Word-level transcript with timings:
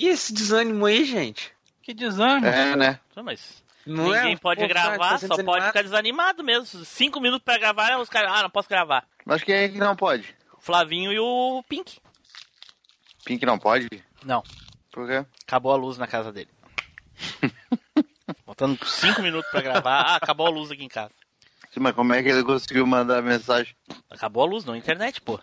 E 0.00 0.08
esse 0.08 0.32
desânimo 0.32 0.86
aí, 0.86 1.04
gente? 1.04 1.52
Que 1.82 1.92
desânimo. 1.92 2.46
É, 2.46 2.74
né? 2.74 3.00
Mas 3.22 3.62
Não 3.84 4.04
ninguém 4.04 4.32
é? 4.32 4.36
pode 4.38 4.62
Pô, 4.62 4.68
gravar, 4.68 5.18
só 5.18 5.18
sendo 5.18 5.28
pode 5.28 5.36
desanimado. 5.44 5.66
ficar 5.66 5.82
desanimado 5.82 6.42
mesmo. 6.42 6.84
Cinco 6.86 7.20
minutos 7.20 7.44
pra 7.44 7.58
gravar, 7.58 7.98
os 8.00 8.08
caras, 8.08 8.32
ah, 8.34 8.42
não 8.42 8.48
posso 8.50 8.66
gravar. 8.66 9.06
Mas 9.26 9.42
quem 9.44 9.54
é 9.54 9.68
que 9.68 9.76
não 9.76 9.94
pode? 9.94 10.34
O 10.56 10.60
Flavinho 10.62 11.12
e 11.12 11.18
o 11.18 11.62
Pink. 11.68 11.98
Pink 13.26 13.44
não 13.44 13.58
pode? 13.58 13.88
Não, 14.24 14.42
Por 14.90 15.06
quê? 15.06 15.26
acabou 15.46 15.72
a 15.72 15.76
luz 15.76 15.98
na 15.98 16.06
casa 16.06 16.32
dele. 16.32 16.48
Faltando 18.46 18.82
cinco 18.86 19.20
minutos 19.20 19.50
pra 19.50 19.60
gravar, 19.60 20.00
ah, 20.00 20.16
acabou 20.16 20.46
a 20.46 20.50
luz 20.50 20.70
aqui 20.70 20.82
em 20.82 20.88
casa. 20.88 21.12
Sim, 21.70 21.80
Mas 21.80 21.94
como 21.94 22.14
é 22.14 22.22
que 22.22 22.28
ele 22.30 22.42
conseguiu 22.42 22.86
mandar 22.86 23.22
mensagem? 23.22 23.74
Acabou 24.10 24.42
a 24.44 24.46
luz, 24.46 24.64
não, 24.64 24.74
internet, 24.74 25.20
pô. 25.20 25.38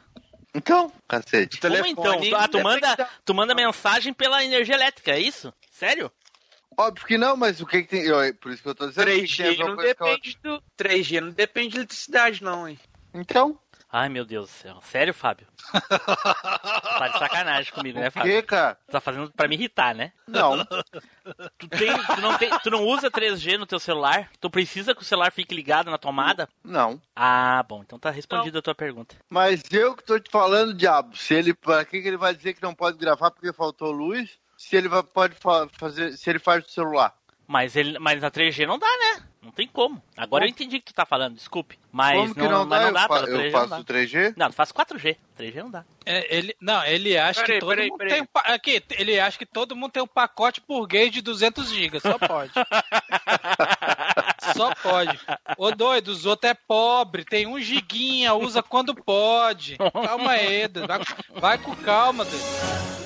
Então, 0.54 0.91
cacete. 1.07 1.59
Como 1.59 1.73
telefone 1.73 1.91
então? 1.91 2.39
Ah, 2.39 2.47
tu 2.47 2.57
não 2.57 2.64
manda, 2.64 3.09
tu 3.25 3.34
manda 3.34 3.55
mensagem 3.55 4.14
pela 4.14 4.43
energia 4.43 4.75
elétrica, 4.75 5.11
é 5.11 5.20
isso? 5.20 5.54
Sério? 5.71 6.11
Óbvio 6.78 7.05
que 7.07 7.18
não, 7.18 7.36
mas 7.36 7.60
o 7.61 7.65
que 7.65 7.82
que 7.83 7.89
tem... 7.89 8.01
eu- 8.04 8.33
Por 8.36 8.52
isso 8.52 8.61
que 8.64 8.69
eu 8.69 8.75
tô 8.75 8.88
dizendo 8.88 9.05
que 9.05 9.11
tem 9.15 9.25
3G 9.25 9.50
alguma 9.50 9.69
não 9.69 9.75
depende 9.83 10.38
do. 10.43 10.64
3G 10.78 11.19
não 11.21 11.29
depende 11.32 11.69
de 11.69 11.78
eletricidade, 11.78 12.43
não, 12.43 12.68
hein? 12.68 12.79
Então, 13.14 13.60
Ai, 14.00 14.10
meu 14.10 14.25
Deus 14.25 14.46
do 14.50 14.51
céu. 14.54 14.79
Sério, 14.83 15.14
Fábio? 15.14 15.47
tá 15.74 17.07
de 17.07 17.19
sacanagem 17.19 17.71
comigo, 17.74 18.00
né, 18.00 18.10
o 18.10 18.11
Fábio? 18.11 18.32
que, 18.32 18.42
cara? 18.43 18.75
Tu 18.88 18.92
tá 18.92 19.00
fazendo 19.01 19.32
pra 19.32 19.47
me 19.47 19.55
irritar, 19.55 19.96
né? 19.96 20.11
Não. 20.28 20.64
Tu, 21.57 21.68
tem, 21.69 21.92
tu, 22.05 22.21
não 22.21 22.38
tem, 22.38 22.50
tu 22.60 22.69
não 22.69 22.83
usa 22.83 23.10
3G 23.10 23.57
no 23.57 23.65
teu 23.65 23.79
celular? 23.79 24.29
Tu 24.39 24.50
precisa 24.50 24.93
que 24.93 25.02
o 25.02 25.05
celular 25.05 25.32
fique 25.32 25.55
ligado 25.55 25.89
na 25.89 25.97
tomada? 25.97 26.47
Não. 26.64 27.02
Ah, 27.15 27.64
bom, 27.68 27.82
então 27.82 27.97
tá 28.00 28.10
respondida 28.10 28.60
a 28.60 28.61
tua 28.61 28.75
pergunta. 28.75 29.15
Mas 29.29 29.64
eu 29.71 29.96
que 29.96 30.04
tô 30.04 30.19
te 30.19 30.29
falando, 30.29 30.74
diabo, 30.74 31.16
se 31.18 31.33
ele, 31.33 31.54
pra 31.54 31.83
que, 31.86 32.02
que 32.02 32.08
ele 32.08 32.17
vai 32.17 32.36
dizer 32.36 32.53
que 32.53 32.61
não 32.64 32.73
pode 32.75 32.97
gravar 32.97 33.31
porque 33.31 33.52
faltou 33.53 33.91
luz? 33.91 34.38
Se 34.58 34.75
ele 34.75 34.88
vai, 34.88 35.03
pode 35.03 35.36
fa- 35.36 35.67
fazer, 35.77 36.14
se 36.17 36.30
ele 36.30 36.39
faz 36.39 36.64
do 36.64 36.69
celular. 36.72 37.14
Mas, 37.47 37.75
ele, 37.75 37.97
mas 38.00 38.22
na 38.22 38.30
3G 38.30 38.66
não 38.67 38.77
dá, 38.77 38.88
né? 38.88 39.23
Não 39.47 39.53
tem 39.53 39.65
como. 39.65 40.03
Agora 40.17 40.43
eu 40.45 40.49
entendi 40.49 40.75
o 40.75 40.79
que 40.81 40.87
tu 40.87 40.93
tá 40.93 41.05
falando, 41.05 41.35
desculpe. 41.35 41.79
Mas 41.89 42.19
Como 42.19 42.33
que 42.35 42.41
não, 42.41 42.67
dá? 42.67 42.81
não 42.81 42.91
dá, 42.93 43.03
eu, 43.03 43.07
fa- 43.07 43.19
eu 43.21 43.37
3G 43.39 43.51
faço 43.51 43.69
não 43.69 43.77
dá. 43.81 43.93
3G? 43.93 44.33
Não, 44.35 44.49
tu 44.49 44.53
faz 44.55 44.71
4G. 44.73 45.15
3G 45.39 45.55
não 45.63 45.71
dá. 45.71 45.85
É, 46.05 46.35
ele, 46.37 46.55
não, 46.59 46.83
ele 46.83 47.17
acha 47.17 47.41
Peraí, 47.41 47.53
que 47.55 47.59
todo 47.61 47.69
peraí, 47.69 47.87
mundo 47.89 47.97
peraí. 47.97 48.13
tem 48.13 48.21
um 48.23 48.27
aqui, 48.53 48.83
ele 48.91 49.19
acha 49.19 49.37
que 49.37 49.45
todo 49.45 49.73
mundo 49.75 49.91
tem 49.91 50.03
um 50.03 50.07
pacote 50.07 50.61
burguês 50.67 51.11
de 51.11 51.21
200 51.21 51.69
GB, 51.69 51.99
só 52.01 52.17
pode. 52.19 52.51
só 54.55 54.73
pode. 54.75 55.19
Ô 55.57 55.71
doido, 55.71 56.09
os 56.09 56.25
outros 56.25 56.51
é 56.51 56.53
pobre, 56.53 57.23
tem 57.25 57.47
um 57.47 57.59
giguinha, 57.59 58.33
usa 58.33 58.61
quando 58.61 58.93
pode. 58.95 59.77
Calma 59.77 60.31
aí, 60.31 60.67
doido, 60.67 60.87
vai, 60.87 60.99
vai 61.39 61.57
com 61.57 61.75
calma, 61.77 62.25
doido. 62.25 62.43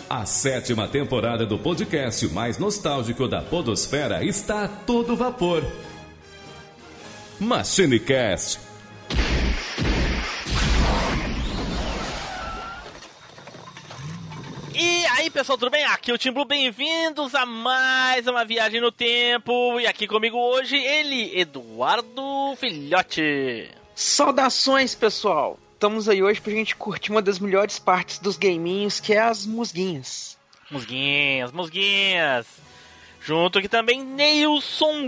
A 0.09 0.25
sétima 0.25 0.87
temporada 0.87 1.45
do 1.45 1.57
podcast 1.57 2.27
mais 2.29 2.57
nostálgico 2.57 3.27
da 3.27 3.41
Podosfera 3.41 4.23
está 4.25 4.65
a 4.65 4.67
todo 4.67 5.15
vapor. 5.15 5.63
MachineCast. 7.41 8.59
E 14.75 15.05
aí, 15.07 15.27
pessoal, 15.31 15.57
tudo 15.57 15.71
bem? 15.71 15.83
Aqui 15.85 16.11
é 16.11 16.13
o 16.13 16.19
Tim 16.19 16.31
Blue, 16.31 16.45
bem-vindos 16.45 17.33
a 17.33 17.43
mais 17.43 18.27
uma 18.27 18.45
viagem 18.45 18.79
no 18.79 18.91
tempo. 18.91 19.79
E 19.79 19.87
aqui 19.87 20.05
comigo 20.05 20.37
hoje, 20.37 20.77
ele, 20.77 21.35
Eduardo 21.35 22.55
Filhote. 22.57 23.71
Saudações, 23.95 24.93
pessoal! 24.93 25.57
Estamos 25.73 26.07
aí 26.07 26.21
hoje 26.21 26.39
pra 26.39 26.53
gente 26.53 26.75
curtir 26.75 27.09
uma 27.09 27.23
das 27.23 27.39
melhores 27.39 27.79
partes 27.79 28.19
dos 28.19 28.37
gaminhos, 28.37 28.99
que 28.99 29.13
é 29.13 29.19
as 29.19 29.47
musguinhas. 29.47 30.37
Musguinhas, 30.69 31.51
musguinhas. 31.51 32.45
Junto 33.19 33.57
aqui 33.57 33.67
também, 33.67 34.03
Neilson 34.03 35.07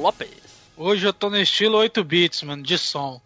Lopes. 0.00 0.45
Hoje 0.76 1.06
eu 1.06 1.12
tô 1.12 1.30
no 1.30 1.38
estilo 1.38 1.78
8 1.78 2.04
bits, 2.04 2.42
mano, 2.42 2.62
de 2.62 2.76
som. 2.76 3.18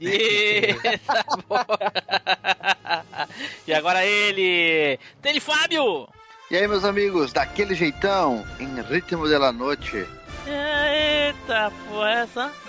Eita, 0.00 1.24
boa. 1.48 1.64
e 3.66 3.72
agora 3.72 4.04
ele, 4.04 4.98
Tele 5.22 5.38
Fábio. 5.38 6.08
E 6.50 6.56
aí, 6.56 6.66
meus 6.66 6.84
amigos, 6.84 7.32
daquele 7.32 7.76
jeitão, 7.76 8.44
em 8.58 8.82
ritmo 8.82 9.28
de 9.28 9.38
la 9.38 9.52
noite. 9.52 10.04
Eita, 10.46 11.72
pô, 11.88 12.04
essa. 12.04 12.52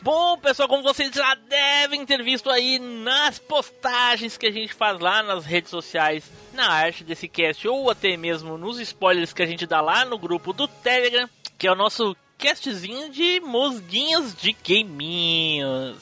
Bom, 0.00 0.38
pessoal, 0.38 0.68
como 0.68 0.82
vocês 0.82 1.10
já 1.12 1.34
devem 1.34 2.06
ter 2.06 2.22
visto 2.22 2.48
aí 2.48 2.78
nas 2.78 3.38
postagens 3.38 4.38
que 4.38 4.46
a 4.46 4.50
gente 4.50 4.72
faz 4.72 4.98
lá 5.00 5.22
nas 5.22 5.44
redes 5.44 5.70
sociais, 5.70 6.24
na 6.58 6.68
arte 6.68 7.04
desse 7.04 7.28
cast, 7.28 7.66
ou 7.68 7.88
até 7.88 8.16
mesmo 8.16 8.58
nos 8.58 8.80
spoilers 8.80 9.32
que 9.32 9.42
a 9.42 9.46
gente 9.46 9.64
dá 9.64 9.80
lá 9.80 10.04
no 10.04 10.18
grupo 10.18 10.52
do 10.52 10.66
Telegram, 10.66 11.30
que 11.56 11.68
é 11.68 11.72
o 11.72 11.76
nosso 11.76 12.16
castzinho 12.36 13.10
de 13.10 13.40
musguinhas 13.40 14.34
de 14.34 14.56
gaminhos. 14.66 15.98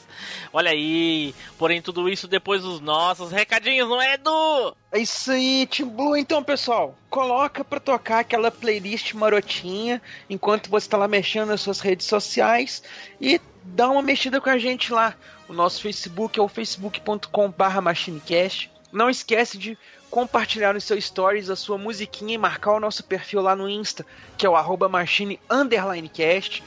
Olha 0.51 0.71
aí, 0.71 1.33
porém 1.59 1.79
tudo 1.79 2.09
isso 2.09 2.27
depois 2.27 2.63
dos 2.63 2.79
nossos 2.79 3.31
recadinhos, 3.31 3.87
não 3.87 4.01
é, 4.01 4.15
Edu? 4.15 4.75
É 4.91 4.99
isso 4.99 5.31
aí, 5.31 5.67
Team 5.67 5.89
Blue. 5.89 6.17
Então, 6.17 6.43
pessoal, 6.43 6.95
coloca 7.07 7.63
pra 7.63 7.79
tocar 7.79 8.19
aquela 8.19 8.49
playlist 8.49 9.13
marotinha 9.13 10.01
enquanto 10.27 10.71
você 10.71 10.89
tá 10.89 10.97
lá 10.97 11.07
mexendo 11.07 11.49
nas 11.49 11.61
suas 11.61 11.79
redes 11.79 12.07
sociais 12.07 12.81
e 13.21 13.39
dá 13.63 13.89
uma 13.89 14.01
mexida 14.01 14.41
com 14.41 14.49
a 14.49 14.57
gente 14.57 14.91
lá. 14.91 15.15
O 15.47 15.53
nosso 15.53 15.81
Facebook 15.81 16.39
é 16.39 16.41
o 16.41 16.47
facebook.com.br 16.47 17.81
machinecast. 17.81 18.71
Não 18.91 19.09
esquece 19.09 19.57
de 19.57 19.77
compartilhar 20.09 20.73
nos 20.73 20.83
seus 20.83 21.05
stories 21.05 21.49
a 21.49 21.55
sua 21.55 21.77
musiquinha 21.77 22.35
e 22.35 22.37
marcar 22.37 22.73
o 22.73 22.79
nosso 22.79 23.03
perfil 23.03 23.41
lá 23.41 23.55
no 23.55 23.69
Insta, 23.69 24.05
que 24.37 24.45
é 24.45 24.49
o 24.49 24.55
arroba 24.55 24.87
machine 24.87 25.39
underline 25.49 26.09
cast. 26.09 26.63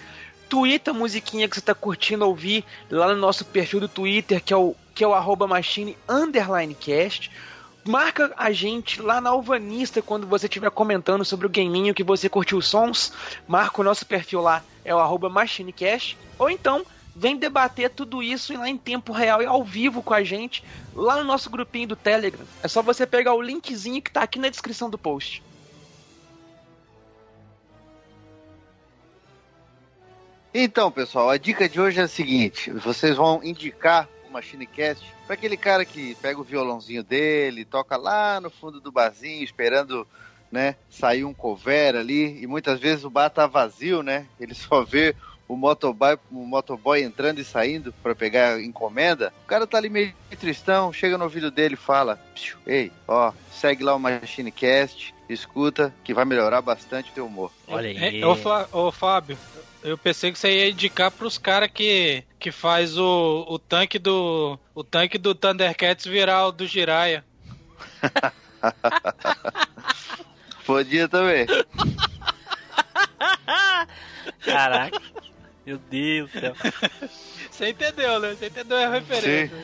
Twitter 0.49 0.93
a 0.93 0.97
musiquinha 0.97 1.49
que 1.49 1.55
você 1.55 1.61
tá 1.61 1.75
curtindo 1.75 2.27
ouvir 2.27 2.65
lá 2.91 3.09
no 3.09 3.21
nosso 3.21 3.45
perfil 3.45 3.81
do 3.81 3.89
Twitter, 3.89 4.43
que 4.43 4.53
é 4.53 4.57
o, 4.57 4.75
que 4.95 5.05
é 5.05 5.07
o 5.07 5.15
arroba 5.15 5.47
machine 5.47 5.97
underline 6.09 6.75
cast. 6.75 7.31
Marca 7.85 8.33
a 8.37 8.53
gente 8.53 9.01
lá 9.01 9.21
na 9.21 9.31
Alvanista 9.31 10.03
quando 10.03 10.27
você 10.27 10.47
estiver 10.47 10.71
comentando 10.71 11.25
sobre 11.25 11.47
o 11.47 11.51
gaminho 11.51 11.95
que 11.95 12.05
você 12.05 12.29
curtiu 12.29 12.59
os 12.59 12.67
sons. 12.67 13.13
Marca 13.49 13.81
o 13.81 13.85
nosso 13.85 14.05
perfil 14.05 14.43
lá, 14.43 14.63
é 14.85 14.95
o 14.95 14.99
arroba 14.99 15.31
machinecast. 15.31 16.19
Ou 16.39 16.51
então, 16.51 16.85
vem 17.15 17.37
debater 17.37 17.91
tudo 17.91 18.23
isso 18.23 18.57
lá 18.57 18.69
em 18.69 18.77
tempo 18.77 19.13
real 19.13 19.43
e 19.43 19.47
ao 19.47 19.65
vivo 19.65 20.03
com 20.03 20.15
a 20.15 20.23
gente 20.23 20.65
lá 20.95 21.17
no 21.17 21.25
nosso 21.25 21.51
grupinho 21.51 21.89
do 21.89 21.97
Telegram. 21.97 22.45
É 22.63 22.69
só 22.69 22.83
você 22.83 23.07
pegar 23.07 23.35
o 23.35 23.43
linkzinho 23.43 24.03
que 24.03 24.11
tá 24.11 24.23
aqui 24.23 24.39
na 24.39 24.49
descrição 24.49 24.89
do 24.89 24.99
post. 24.99 25.43
Então, 30.53 30.91
pessoal, 30.91 31.31
a 31.31 31.37
dica 31.37 31.69
de 31.69 31.81
hoje 31.81 32.01
é 32.01 32.05
a 32.05 32.09
seguinte: 32.09 32.73
vocês 32.73 33.17
vão 33.17 33.41
indicar 33.43 34.09
o 34.29 34.33
MachineCast 34.33 35.07
para 35.25 35.35
aquele 35.35 35.57
cara 35.57 35.85
que 35.85 36.17
pega 36.17 36.41
o 36.41 36.45
violãozinho 36.45 37.05
dele, 37.05 37.65
toca 37.65 37.97
lá 37.97 38.41
no 38.41 38.51
fundo 38.51 38.81
do 38.81 38.91
barzinho, 38.91 39.45
esperando 39.45 40.07
né, 40.51 40.75
sair 40.91 41.25
um 41.25 41.33
cover 41.33 41.95
ali, 41.95 42.43
e 42.43 42.47
muitas 42.49 42.81
vezes 42.81 43.05
o 43.05 43.11
bar 43.11 43.31
tá 43.31 43.47
vazio, 43.47 44.03
né? 44.03 44.27
Ele 44.41 44.55
só 44.55 44.83
vê 44.83 45.15
o 45.51 45.57
motoboy, 45.57 46.17
o 46.31 46.47
motoboy 46.47 47.03
entrando 47.03 47.41
e 47.41 47.45
saindo 47.45 47.93
para 48.05 48.15
pegar 48.15 48.63
encomenda. 48.63 49.33
O 49.45 49.49
cara 49.49 49.67
tá 49.67 49.79
ali 49.79 49.89
meio 49.89 50.15
tristão, 50.39 50.93
chega 50.93 51.19
no 51.19 51.25
ouvido 51.25 51.51
dele 51.51 51.75
e 51.75 51.77
fala: 51.77 52.21
"Psiu, 52.37 52.57
Ei, 52.65 52.93
ó, 53.09 53.33
segue 53.51 53.83
lá 53.83 53.93
o 53.93 53.99
MachineCast, 53.99 55.13
escuta, 55.29 55.93
que 56.05 56.15
vai 56.15 56.25
melhorar 56.25 56.63
bastante 56.63 57.11
o 57.11 57.15
teu 57.15 57.27
humor. 57.27 57.51
Olha 57.67 57.89
aí. 57.89 58.21
É, 58.21 58.27
ô, 58.27 58.37
Flá- 58.37 58.69
ô, 58.71 58.93
Fábio, 58.93 59.37
eu 59.83 59.99
pensei 59.99 60.31
que 60.31 60.39
você 60.39 60.53
ia 60.53 60.71
indicar 60.71 61.11
pros 61.11 61.37
caras 61.37 61.69
que, 61.75 62.23
que 62.39 62.53
faz 62.53 62.97
o, 62.97 63.45
o 63.49 63.59
tanque 63.59 63.99
do. 63.99 64.57
O 64.73 64.85
tanque 64.85 65.19
do 65.19 65.35
Thundercats 65.35 66.07
virar 66.07 66.47
o 66.47 66.53
do 66.53 66.65
Jiraya. 66.65 67.25
Podia 70.65 71.09
também. 71.09 71.45
Caraca. 74.45 75.01
Meu 75.67 75.79
Deus 75.79 76.31
do 76.31 76.41
céu. 76.41 76.55
Você 77.51 77.69
entendeu, 77.69 78.19
né? 78.21 78.35
Você 78.35 78.47
entendeu 78.47 78.79
a 78.79 78.89
referência. 78.89 79.57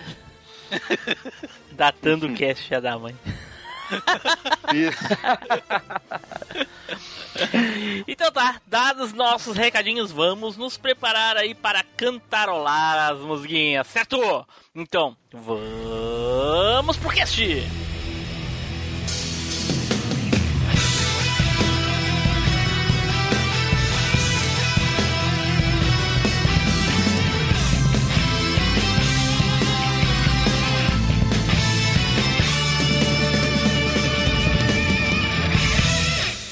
Datando 1.73 2.27
o 2.27 2.35
cast, 2.35 2.65
filha 2.65 2.81
da 2.81 2.99
mãe. 2.99 3.15
Isso. 4.75 4.99
Então 8.09 8.33
tá, 8.33 8.61
dados 8.67 9.13
nossos 9.13 9.57
recadinhos, 9.57 10.11
vamos 10.11 10.57
nos 10.57 10.77
preparar 10.77 11.37
aí 11.37 11.55
para 11.55 11.85
cantarolar 11.97 13.13
as 13.13 13.19
musguinhas, 13.19 13.87
certo? 13.87 14.47
Então, 14.75 15.17
vamos 15.33 16.97
pro 16.97 17.11
cast! 17.11 17.43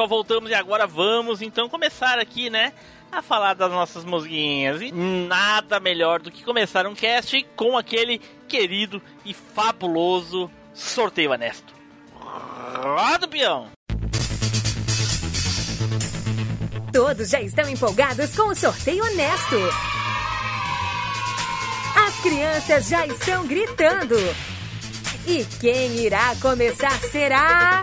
Pessoal, 0.00 0.08
voltamos 0.08 0.50
e 0.50 0.54
agora 0.54 0.86
vamos 0.86 1.42
então 1.42 1.68
começar 1.68 2.18
aqui, 2.18 2.48
né? 2.48 2.72
A 3.12 3.20
falar 3.20 3.54
das 3.54 3.70
nossas 3.70 4.04
mosguinhas. 4.04 4.80
E 4.80 4.92
nada 4.92 5.80
melhor 5.80 6.20
do 6.20 6.30
que 6.30 6.44
começar 6.44 6.86
um 6.86 6.94
cast 6.94 7.44
com 7.56 7.76
aquele 7.76 8.18
querido 8.48 9.02
e 9.24 9.34
fabuloso 9.34 10.50
sorteio 10.72 11.32
honesto. 11.32 11.74
Roda 12.14 13.26
peão! 13.28 13.68
Todos 16.92 17.28
já 17.28 17.40
estão 17.40 17.68
empolgados 17.68 18.34
com 18.34 18.48
o 18.48 18.54
sorteio 18.54 19.04
honesto. 19.04 19.56
As 22.06 22.20
crianças 22.20 22.88
já 22.88 23.06
estão 23.06 23.46
gritando. 23.46 24.16
E 25.26 25.44
quem 25.60 25.96
irá 25.96 26.34
começar 26.40 26.98
será. 27.00 27.80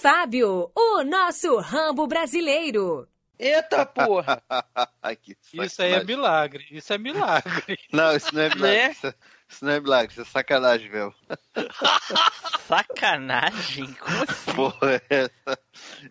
Fábio, 0.00 0.70
o 0.76 1.02
nosso 1.02 1.56
Rambo 1.56 2.06
brasileiro. 2.06 3.08
Eita 3.36 3.84
porra! 3.84 4.40
Ai, 5.02 5.16
que 5.16 5.36
Isso 5.52 5.82
aí 5.82 5.92
é 5.92 6.04
milagre. 6.04 6.64
Isso 6.70 6.92
é 6.92 6.98
milagre. 6.98 7.76
Não, 7.92 8.14
isso 8.14 8.32
não 8.32 8.42
é 8.42 8.48
milagre. 8.48 8.96
Né? 9.02 9.14
Isso, 9.48 9.56
isso 9.56 9.64
não 9.64 9.72
é 9.72 9.80
milagre, 9.80 10.12
isso 10.12 10.20
é 10.20 10.24
sacanagem, 10.24 10.88
velho. 10.90 11.14
Sacanagem? 12.68 13.94
Como 13.94 14.22
assim? 14.28 14.52
Porra, 14.52 15.02
essa. 15.08 15.58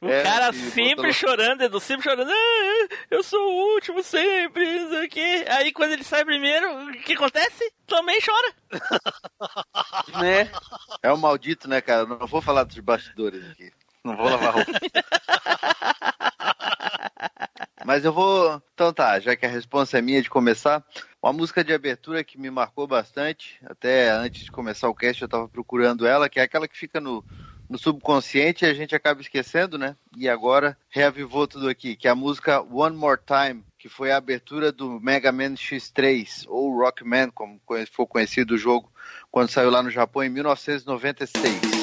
O 0.01 0.09
é, 0.09 0.23
cara 0.23 0.51
filho, 0.51 0.71
sempre 0.71 1.13
chorando, 1.13 1.61
Edu, 1.61 1.79
sempre 1.79 2.03
chorando. 2.09 2.31
"Ah, 2.31 2.87
eu 3.11 3.21
sou 3.21 3.39
o 3.39 3.73
último 3.75 4.01
sempre, 4.01 4.79
não 4.79 4.89
sei 4.89 5.05
o 5.05 5.09
quê. 5.09 5.45
Aí 5.49 5.71
quando 5.71 5.91
ele 5.91 6.03
sai 6.03 6.25
primeiro, 6.25 6.87
o 6.87 6.91
que 6.93 7.13
acontece? 7.13 7.71
Também 7.85 8.19
chora. 8.21 8.53
né? 10.19 10.51
É 11.03 11.13
um 11.13 11.17
maldito, 11.17 11.69
né, 11.69 11.79
cara? 11.79 12.07
Não 12.07 12.25
vou 12.25 12.41
falar 12.41 12.63
dos 12.63 12.79
bastidores 12.79 13.47
aqui. 13.51 13.71
Não 14.03 14.17
vou 14.17 14.27
lavar 14.27 14.55
roupa. 14.55 14.71
Mas 17.87 18.03
eu 18.03 18.11
vou. 18.11 18.61
Então 18.73 18.91
tá, 18.91 19.17
já 19.17 19.33
que 19.33 19.45
a 19.45 19.49
resposta 19.49 19.97
é 19.97 20.01
minha 20.01 20.21
de 20.21 20.29
começar, 20.29 20.83
uma 21.23 21.31
música 21.31 21.63
de 21.63 21.71
abertura 21.71 22.21
que 22.21 22.37
me 22.37 22.51
marcou 22.51 22.85
bastante, 22.85 23.57
até 23.63 24.09
antes 24.09 24.43
de 24.43 24.51
começar 24.51 24.89
o 24.89 24.93
cast 24.93 25.21
eu 25.21 25.29
tava 25.29 25.47
procurando 25.47 26.05
ela, 26.05 26.27
que 26.27 26.37
é 26.37 26.43
aquela 26.43 26.67
que 26.67 26.77
fica 26.77 26.99
no, 26.99 27.23
no 27.69 27.77
subconsciente 27.77 28.65
e 28.65 28.67
a 28.67 28.73
gente 28.73 28.93
acaba 28.93 29.21
esquecendo, 29.21 29.77
né? 29.77 29.95
E 30.17 30.27
agora 30.27 30.77
reavivou 30.89 31.47
tudo 31.47 31.69
aqui, 31.69 31.95
que 31.95 32.09
é 32.09 32.11
a 32.11 32.15
música 32.15 32.59
One 32.61 32.97
More 32.97 33.21
Time, 33.25 33.63
que 33.79 33.87
foi 33.87 34.11
a 34.11 34.17
abertura 34.17 34.69
do 34.69 34.99
Mega 34.99 35.31
Man 35.31 35.53
X3, 35.53 36.43
ou 36.49 36.77
Rockman, 36.77 37.29
como 37.29 37.57
foi 37.89 38.05
conhecido 38.05 38.55
o 38.55 38.57
jogo, 38.57 38.91
quando 39.31 39.49
saiu 39.49 39.69
lá 39.69 39.81
no 39.81 39.89
Japão 39.89 40.21
em 40.25 40.29
1996.「 40.29 41.76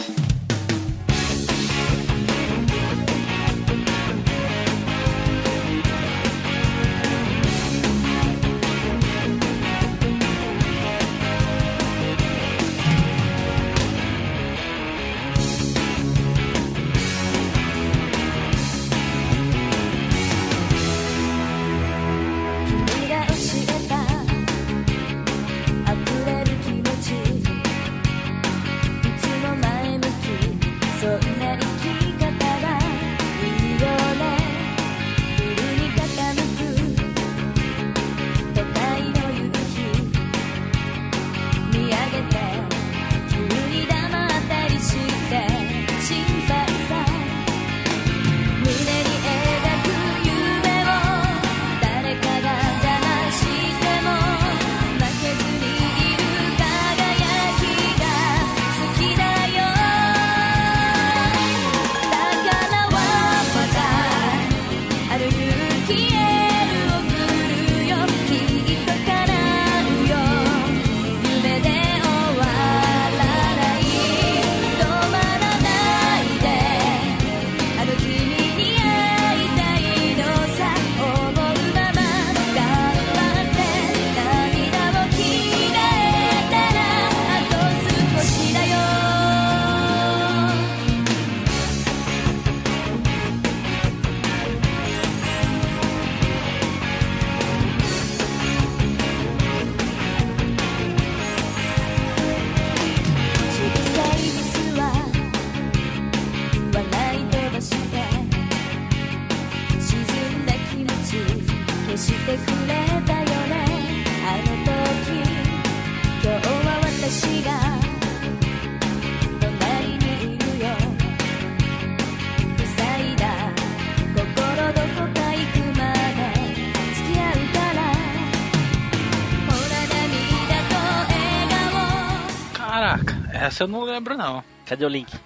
Essa 133.55 133.63
eu 133.63 133.69
não 133.69 133.83
lembro, 133.83 134.17
não. 134.17 134.43
Cadê 134.67 134.85
o 134.85 134.89
link? 134.89 135.17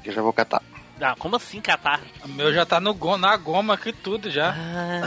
Que 0.00 0.10
eu 0.10 0.14
já 0.14 0.22
vou 0.22 0.32
catar. 0.32 0.62
Ah, 1.00 1.16
como 1.18 1.34
assim 1.34 1.60
catar? 1.60 2.00
O 2.24 2.28
meu 2.28 2.54
já 2.54 2.64
tá 2.64 2.78
no 2.80 2.94
go- 2.94 3.18
na 3.18 3.36
goma 3.36 3.74
aqui 3.74 3.92
tudo 3.92 4.30
já. 4.30 4.54
Ah. 4.56 5.02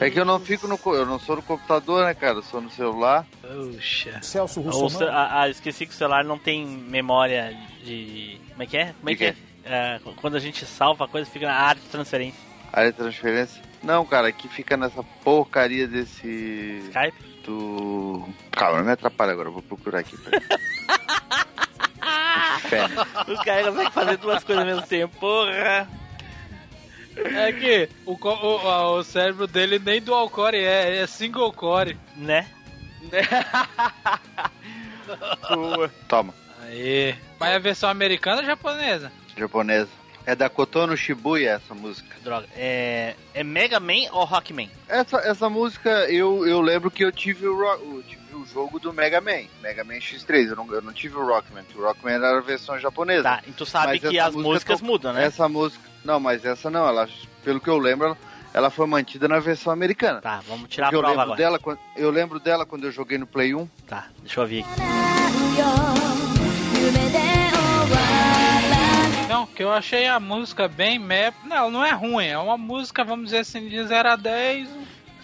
É 0.00 0.08
que 0.08 0.18
eu 0.20 0.24
não 0.24 0.38
fico 0.38 0.68
no. 0.68 0.78
Eu 0.94 1.04
não 1.04 1.18
sou 1.18 1.34
no 1.36 1.42
computador, 1.42 2.04
né, 2.06 2.14
cara? 2.14 2.34
Eu 2.36 2.42
sou 2.42 2.60
no 2.60 2.70
celular. 2.70 3.26
Puxa. 3.42 4.20
Celso 4.22 4.60
O 4.60 4.88
ce- 4.88 5.02
ah, 5.04 5.40
ah, 5.42 5.48
esqueci 5.48 5.84
que 5.84 5.92
o 5.92 5.96
celular 5.96 6.24
não 6.24 6.38
tem 6.38 6.64
memória 6.64 7.56
de. 7.84 8.40
Como 8.50 8.62
é 8.62 8.66
que 8.66 8.76
é? 8.78 8.94
Como 8.98 9.10
é 9.10 9.12
De 9.12 9.18
que 9.18 9.24
é? 9.24 9.36
É, 9.64 10.00
quando 10.20 10.36
a 10.36 10.40
gente 10.40 10.64
salva 10.64 11.04
a 11.06 11.08
coisa, 11.08 11.28
fica 11.28 11.46
na 11.46 11.54
área 11.54 11.80
de 11.82 11.88
transferência. 11.88 12.40
Área 12.72 12.92
de 12.92 12.96
transferência. 12.96 13.60
Não, 13.82 14.06
cara, 14.06 14.28
aqui 14.28 14.46
fica 14.48 14.76
nessa 14.76 15.02
porcaria 15.24 15.88
desse. 15.88 16.80
Skype? 16.88 17.29
Do. 17.44 18.28
Calma, 18.52 18.78
não 18.78 18.84
me 18.84 18.92
atrapalha 18.92 19.32
agora, 19.32 19.50
vou 19.50 19.62
procurar 19.62 20.00
aqui. 20.00 20.16
O 23.28 23.44
cara 23.44 23.64
consegue 23.72 23.90
fazer 23.90 24.16
duas 24.18 24.44
coisas 24.44 24.62
ao 24.62 24.70
mesmo 24.70 24.86
tempo, 24.86 25.16
porra. 25.18 25.88
É 27.16 27.52
que 27.52 27.88
o, 28.06 28.12
o, 28.12 28.98
o 28.98 29.02
cérebro 29.02 29.46
dele 29.46 29.78
nem 29.78 30.00
dual 30.00 30.30
core 30.30 30.58
é, 30.58 30.98
é 30.98 31.06
single 31.06 31.52
core. 31.52 31.98
Né? 32.16 32.46
Toma, 36.08 36.32
Aí. 36.62 37.16
Mas 37.38 37.54
a 37.54 37.58
versão 37.58 37.90
americana 37.90 38.40
ou 38.40 38.46
japonesa? 38.46 39.12
japonesa. 39.36 39.88
É 40.26 40.34
da 40.34 40.48
Kotono 40.48 40.96
Shibuya 40.96 41.52
essa 41.52 41.74
música. 41.74 42.14
Droga. 42.22 42.46
É, 42.54 43.16
é 43.34 43.42
Mega 43.42 43.80
Man 43.80 44.10
ou 44.12 44.24
Rockman? 44.24 44.70
Essa, 44.88 45.16
essa 45.18 45.48
música 45.48 45.88
eu, 46.10 46.46
eu 46.46 46.60
lembro 46.60 46.90
que 46.90 47.02
eu 47.04 47.10
tive 47.10 47.46
o, 47.46 47.56
ro- 47.56 47.96
eu 47.96 48.02
tive 48.06 48.20
o 48.36 48.44
jogo 48.46 48.78
do 48.78 48.92
Mega 48.92 49.20
Man, 49.20 49.44
Mega 49.62 49.82
Man 49.82 49.94
X3. 49.94 50.48
Eu 50.50 50.56
não, 50.56 50.72
eu 50.72 50.82
não 50.82 50.92
tive 50.92 51.16
o 51.16 51.26
Rockman, 51.26 51.64
o 51.74 51.80
Rockman 51.82 52.14
era 52.14 52.36
a 52.38 52.40
versão 52.42 52.78
japonesa. 52.78 53.22
Tá, 53.22 53.42
e 53.46 53.52
tu 53.52 53.64
sabe 53.66 53.98
Mas 54.00 54.00
que 54.10 54.18
as 54.18 54.34
música 54.34 54.48
músicas 54.50 54.78
to- 54.80 54.84
mudam, 54.84 55.12
né? 55.14 55.24
Essa 55.24 55.48
música. 55.48 55.82
Não, 56.04 56.20
mas 56.20 56.44
essa 56.44 56.70
não, 56.70 56.86
ela, 56.86 57.08
pelo 57.42 57.60
que 57.60 57.68
eu 57.68 57.78
lembro, 57.78 58.06
ela, 58.08 58.18
ela 58.54 58.70
foi 58.70 58.86
mantida 58.86 59.26
na 59.26 59.38
versão 59.40 59.72
americana. 59.72 60.20
Tá, 60.20 60.40
vamos 60.46 60.68
tirar 60.68 60.88
a 60.88 60.90
Porque 60.90 60.96
eu 60.96 61.00
prova 61.00 61.12
lembro 61.14 61.32
agora. 61.32 61.38
dela 61.38 61.58
quando 61.58 61.78
eu 61.96 62.10
lembro 62.10 62.38
dela 62.38 62.66
quando 62.66 62.84
eu 62.84 62.92
joguei 62.92 63.16
no 63.18 63.26
Play 63.26 63.54
1. 63.54 63.66
Tá, 63.86 64.06
deixa 64.22 64.38
eu 64.38 64.42
ouvir 64.42 64.64
aqui. 64.64 66.29
Que 69.60 69.64
eu 69.64 69.70
achei 69.70 70.06
a 70.06 70.18
música 70.18 70.66
bem 70.66 70.98
meh. 70.98 71.34
Não, 71.44 71.70
não 71.70 71.84
é 71.84 71.90
ruim. 71.90 72.24
É 72.24 72.38
uma 72.38 72.56
música, 72.56 73.04
vamos 73.04 73.26
dizer 73.26 73.40
assim, 73.40 73.68
de 73.68 73.84
0 73.84 74.08
a 74.08 74.16
10, 74.16 74.70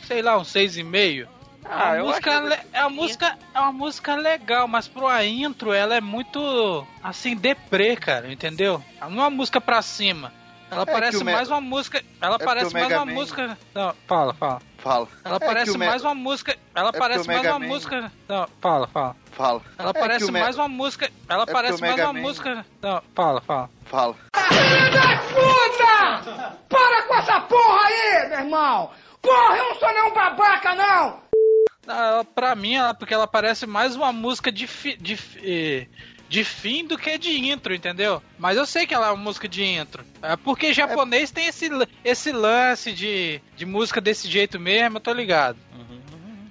sei 0.07 0.21
lá, 0.21 0.37
um 0.37 0.43
6,5. 0.45 1.27
Ah, 1.65 1.93
a 1.93 2.03
música 2.05 2.39
le- 2.41 2.59
é 2.71 2.81
uma 2.83 2.91
música 2.91 3.39
é 3.55 3.61
uma 3.61 3.73
música 3.73 4.15
legal, 4.15 4.69
mas 4.69 4.87
pro 4.87 5.07
a 5.07 5.25
intro 5.25 5.73
ela 5.73 5.95
é 5.97 6.03
muito 6.03 6.87
assim 7.03 7.35
deprê, 7.35 7.97
cara, 7.97 8.31
entendeu? 8.31 8.85
Não 9.01 9.09
é 9.09 9.13
uma 9.15 9.31
música 9.31 9.59
pra 9.59 9.81
cima. 9.81 10.31
Ela 10.71 10.85
que 10.85 10.93
parece 10.93 11.25
mais 11.25 11.49
uma 11.49 11.61
música, 11.61 12.03
ela 12.21 12.39
porque 12.39 12.45
parece 12.45 12.73
mais 12.73 12.89
Mega 12.89 12.99
uma 12.99 13.07
Man- 13.07 13.13
música. 13.15 13.59
Não, 13.75 13.95
fala, 14.07 14.35
fala. 14.35 14.63
Fala. 14.79 15.09
Ela 15.25 15.37
É 15.37 15.39
parece 15.39 15.79
mais 15.79 16.03
uma 16.03 16.15
música, 16.15 16.57
ela 16.75 16.87
porque 16.93 16.99
parece 17.01 17.27
mais 17.27 17.41
Mega 17.43 17.53
uma 17.55 17.59
Man- 17.61 17.67
música. 17.67 18.13
Não, 18.29 18.49
fala, 18.61 18.87
fala. 18.89 19.17
Fala. 19.33 19.61
Ela 19.79 19.91
É 19.91 19.93
parece 19.93 20.25
o 20.25 20.33
Me- 20.33 20.41
mais 20.41 20.57
uma 20.57 20.69
música, 20.69 21.11
ela 21.29 21.39
porque 21.47 21.53
parece 21.53 21.81
mais 21.81 21.93
Mega 21.97 22.07
uma 22.09 22.13
Man- 22.15 22.21
música. 22.21 22.67
Não, 22.83 23.03
fala, 23.15 23.41
fala. 23.43 23.71
Fala. 23.85 24.17
Puta! 25.33 26.57
Para 26.69 27.03
com 27.03 27.15
essa 27.15 27.41
porra 27.41 27.87
aí, 27.87 28.29
meu 28.29 28.39
irmão! 28.41 28.91
Porra, 29.23 29.57
eu 29.57 29.69
não 29.69 29.75
sou 29.77 29.89
nenhum 29.93 30.13
babaca, 30.15 30.75
não! 30.75 31.21
Não, 31.87 31.95
ela, 31.95 32.25
pra 32.25 32.55
mim, 32.57 32.75
ela, 32.75 32.95
porque 32.95 33.15
ela 33.15 33.27
parece 33.29 33.67
mais 33.67 33.95
uma 33.95 34.13
música 34.13 34.51
de, 34.51 34.67
fi- 34.67 34.97
de, 34.97 35.17
fi- 35.17 35.41
eh, 35.45 35.87
de 36.29 36.43
fim 36.45 36.85
do 36.87 36.99
que 36.99 37.17
de 37.19 37.31
intro, 37.49 37.75
entendeu? 37.75 38.23
Mas 38.39 38.57
eu 38.57 38.67
sei 38.67 38.87
que 38.87 38.93
ela 38.95 39.09
é 39.09 39.11
uma 39.11 39.23
música 39.23 39.49
de 39.49 39.63
intro. 39.65 40.05
É 40.23 40.37
porque 40.37 40.73
japonês 40.73 41.31
tem 41.31 41.47
esse, 41.47 41.69
esse 42.05 42.33
lance 42.33 42.93
de, 42.93 43.41
de 43.57 43.65
música 43.65 44.01
desse 44.01 44.29
jeito 44.29 44.59
mesmo, 44.59 44.97
eu 44.97 45.01
tô 45.01 45.13
ligado. 45.13 45.59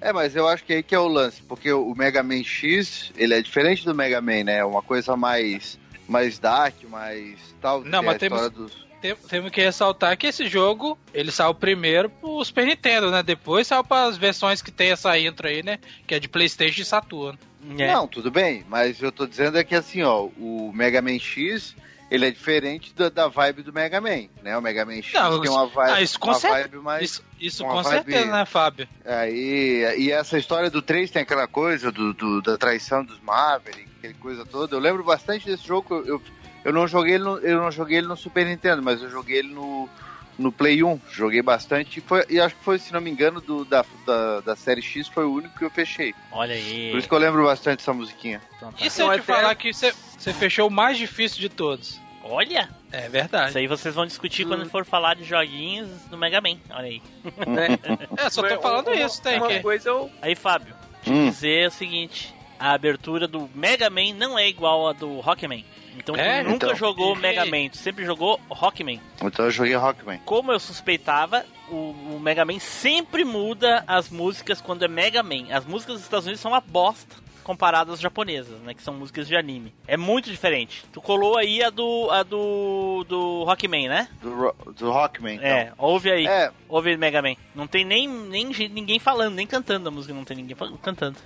É, 0.01 0.13
mas 0.13 0.35
eu 0.35 0.47
acho 0.47 0.63
que 0.63 0.73
aí 0.73 0.83
que 0.83 0.93
é 0.93 0.99
o 0.99 1.07
lance, 1.07 1.41
porque 1.41 1.71
o 1.71 1.93
Mega 1.95 2.21
Man 2.21 2.43
X, 2.43 3.11
ele 3.17 3.33
é 3.33 3.41
diferente 3.41 3.83
do 3.83 3.95
Mega 3.95 4.21
Man, 4.21 4.43
né? 4.43 4.57
É 4.59 4.65
uma 4.65 4.81
coisa 4.83 5.15
mais 5.17 5.79
mais 6.07 6.37
dark, 6.37 6.75
mais 6.83 7.39
tal, 7.59 7.83
Não, 7.83 8.03
mas 8.03 8.13
é 8.13 8.15
a 8.17 8.19
temos- 8.19 8.49
dos 8.51 8.85
Tem- 9.01 9.15
Temos 9.15 9.51
que 9.51 9.61
ressaltar 9.61 10.15
que 10.17 10.27
esse 10.27 10.47
jogo, 10.47 10.97
ele 11.13 11.31
saiu 11.31 11.53
primeiro 11.53 12.09
pro 12.09 12.43
Super 12.43 12.65
Nintendo, 12.65 13.11
né? 13.11 13.21
Depois 13.23 13.67
saiu 13.67 13.83
para 13.83 14.07
as 14.07 14.17
versões 14.17 14.61
que 14.61 14.71
tem 14.71 14.91
essa 14.91 15.17
intro 15.19 15.47
aí, 15.47 15.61
né? 15.63 15.79
Que 16.07 16.15
é 16.15 16.19
de 16.19 16.27
Playstation 16.27 16.81
e 16.81 16.85
Saturno. 16.85 17.37
É. 17.77 17.91
Não, 17.93 18.07
tudo 18.07 18.29
bem, 18.31 18.63
mas 18.67 19.01
eu 19.01 19.11
tô 19.11 19.25
dizendo 19.25 19.57
é 19.57 19.63
que 19.63 19.75
assim, 19.75 20.03
ó, 20.03 20.25
o 20.37 20.71
Mega 20.73 21.01
Man 21.01 21.17
X, 21.19 21.75
ele 22.11 22.25
é 22.27 22.31
diferente 22.31 22.93
da, 22.93 23.09
da 23.09 23.27
vibe 23.27 23.63
do 23.63 23.73
Mega 23.73 23.99
Man, 23.99 24.27
né? 24.43 24.57
O 24.57 24.61
Mega 24.61 24.85
Man 24.85 25.01
X 25.01 25.13
Não, 25.13 25.41
tem 25.41 25.49
uma 25.51 25.65
vibe, 25.67 25.91
ah, 25.91 26.01
isso 26.01 26.19
uma 26.23 26.33
cer- 26.35 26.51
vibe 26.51 26.77
mais... 26.77 27.03
Isso, 27.03 27.23
isso 27.39 27.63
com 27.63 27.81
vibe- 27.81 27.89
certeza, 28.11 28.31
né, 28.31 28.45
Fábio? 28.45 28.87
Aí, 29.03 29.95
e 29.97 30.11
essa 30.11 30.37
história 30.37 30.69
do 30.69 30.81
3 30.81 31.09
tem 31.11 31.21
aquela 31.23 31.47
coisa 31.47 31.91
do, 31.91 32.13
do- 32.13 32.41
da 32.41 32.57
traição 32.57 33.03
dos 33.03 33.19
Maverick, 33.21 33.87
aquele 33.99 34.13
coisa 34.15 34.45
toda. 34.45 34.75
Eu 34.75 34.79
lembro 34.79 35.03
bastante 35.03 35.45
desse 35.45 35.65
jogo. 35.65 36.03
Eu, 36.05 36.21
eu 36.63 36.73
não 36.73 36.87
joguei 36.87 37.15
ele 37.15 37.23
no, 37.23 37.37
eu 37.39 37.59
não 37.61 37.71
joguei 37.71 37.97
ele 37.97 38.07
no 38.07 38.15
Super 38.17 38.45
Nintendo, 38.45 38.81
mas 38.81 39.01
eu 39.01 39.09
joguei 39.09 39.37
ele 39.39 39.53
no, 39.53 39.89
no 40.37 40.51
Play 40.51 40.83
1. 40.83 40.99
Joguei 41.11 41.41
bastante 41.41 41.99
e, 41.99 42.01
foi, 42.01 42.25
e 42.29 42.39
acho 42.39 42.55
que 42.55 42.63
foi, 42.63 42.77
se 42.79 42.91
não 42.93 43.01
me 43.01 43.09
engano, 43.09 43.39
do, 43.41 43.63
da, 43.65 43.85
da, 44.05 44.41
da 44.41 44.55
série 44.55 44.81
X 44.81 45.07
foi 45.07 45.25
o 45.25 45.33
único 45.33 45.57
que 45.57 45.65
eu 45.65 45.69
fechei. 45.69 46.13
Olha 46.31 46.53
aí. 46.55 46.91
Por 46.91 46.99
isso 46.99 47.07
que 47.07 47.13
eu 47.13 47.19
lembro 47.19 47.43
bastante 47.45 47.77
dessa 47.79 47.93
musiquinha. 47.93 48.41
Então 48.57 48.71
tá. 48.71 48.85
E 48.85 48.89
se 48.89 49.01
eu 49.01 49.11
te 49.13 49.21
falar 49.21 49.55
que 49.55 49.71
você 49.73 49.93
fechou 50.33 50.67
o 50.67 50.71
mais 50.71 50.97
difícil 50.97 51.39
de 51.39 51.49
todos? 51.49 51.99
Olha! 52.23 52.69
É 52.91 53.07
verdade. 53.07 53.49
Isso 53.49 53.57
aí 53.59 53.67
vocês 53.67 53.93
vão 53.93 54.05
discutir 54.05 54.45
quando 54.47 54.67
for 54.69 54.83
falar 54.85 55.15
de 55.15 55.23
joguinhos 55.23 55.89
do 56.09 56.17
Mega 56.17 56.41
Man. 56.41 56.57
Olha 56.71 56.87
aí. 56.87 57.01
É, 58.17 58.29
só 58.29 58.41
tô 58.41 58.59
falando 58.61 58.87
uma, 58.87 58.95
isso, 58.95 59.21
tem 59.21 59.37
uma 59.37 59.47
que. 59.47 59.59
coisa 59.59 59.89
eu 59.89 60.09
Aí, 60.21 60.35
Fábio, 60.35 60.73
te 61.03 61.11
Hum. 61.11 61.29
dizer 61.29 61.67
o 61.67 61.71
seguinte: 61.71 62.33
a 62.59 62.71
abertura 62.73 63.27
do 63.27 63.49
Mega 63.53 63.89
Man 63.89 64.13
não 64.15 64.37
é 64.39 64.47
igual 64.47 64.87
a 64.87 64.93
do 64.93 65.19
Rockman. 65.19 65.63
Então 65.97 66.15
É? 66.15 66.43
tu 66.43 66.49
nunca 66.49 66.65
Então. 66.67 66.75
jogou 66.77 67.15
Mega 67.15 67.45
Man, 67.45 67.69
tu 67.69 67.77
sempre 67.77 68.05
jogou 68.05 68.39
Rockman. 68.49 69.01
Então 69.23 69.45
eu 69.45 69.51
joguei 69.51 69.75
Rockman. 69.75 70.19
Como 70.25 70.51
eu 70.51 70.59
suspeitava, 70.59 71.45
o, 71.69 71.75
o 72.15 72.19
Mega 72.21 72.45
Man 72.45 72.59
sempre 72.59 73.23
muda 73.23 73.83
as 73.87 74.09
músicas 74.09 74.61
quando 74.61 74.83
é 74.83 74.87
Mega 74.87 75.23
Man. 75.23 75.45
As 75.51 75.65
músicas 75.65 75.95
dos 75.95 76.03
Estados 76.03 76.25
Unidos 76.25 76.41
são 76.41 76.51
uma 76.51 76.61
bosta 76.61 77.23
comparadas 77.43 77.93
às 77.95 77.99
japonesas, 77.99 78.59
né? 78.61 78.73
Que 78.73 78.81
são 78.81 78.91
músicas 78.95 79.27
de 79.27 79.35
anime. 79.35 79.71
É 79.87 79.95
muito 79.95 80.31
diferente. 80.31 80.83
Tu 80.91 80.99
colou 80.99 81.37
aí 81.37 81.61
a 81.63 81.69
do. 81.69 82.09
a 82.09 82.23
do. 82.23 83.05
do 83.07 83.43
Rockman, 83.43 83.87
né? 83.87 84.07
Do, 84.19 84.33
Ro- 84.35 84.55
do 84.75 84.91
Rockman. 84.91 85.35
Então. 85.35 85.47
É, 85.47 85.71
ouve 85.77 86.11
aí. 86.11 86.25
É, 86.25 86.51
Ouve 86.67 86.97
Mega 86.97 87.21
Man. 87.21 87.35
Não 87.53 87.67
tem 87.67 87.85
nem, 87.85 88.07
nem 88.07 88.47
ninguém 88.71 88.97
falando, 88.97 89.35
nem 89.35 89.45
cantando 89.45 89.87
a 89.89 89.91
música, 89.91 90.11
não 90.13 90.25
tem 90.25 90.37
ninguém 90.37 90.55
falando, 90.55 90.77
cantando. 90.79 91.17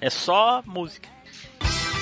É 0.00 0.08
só 0.08 0.62
música. 0.64 1.08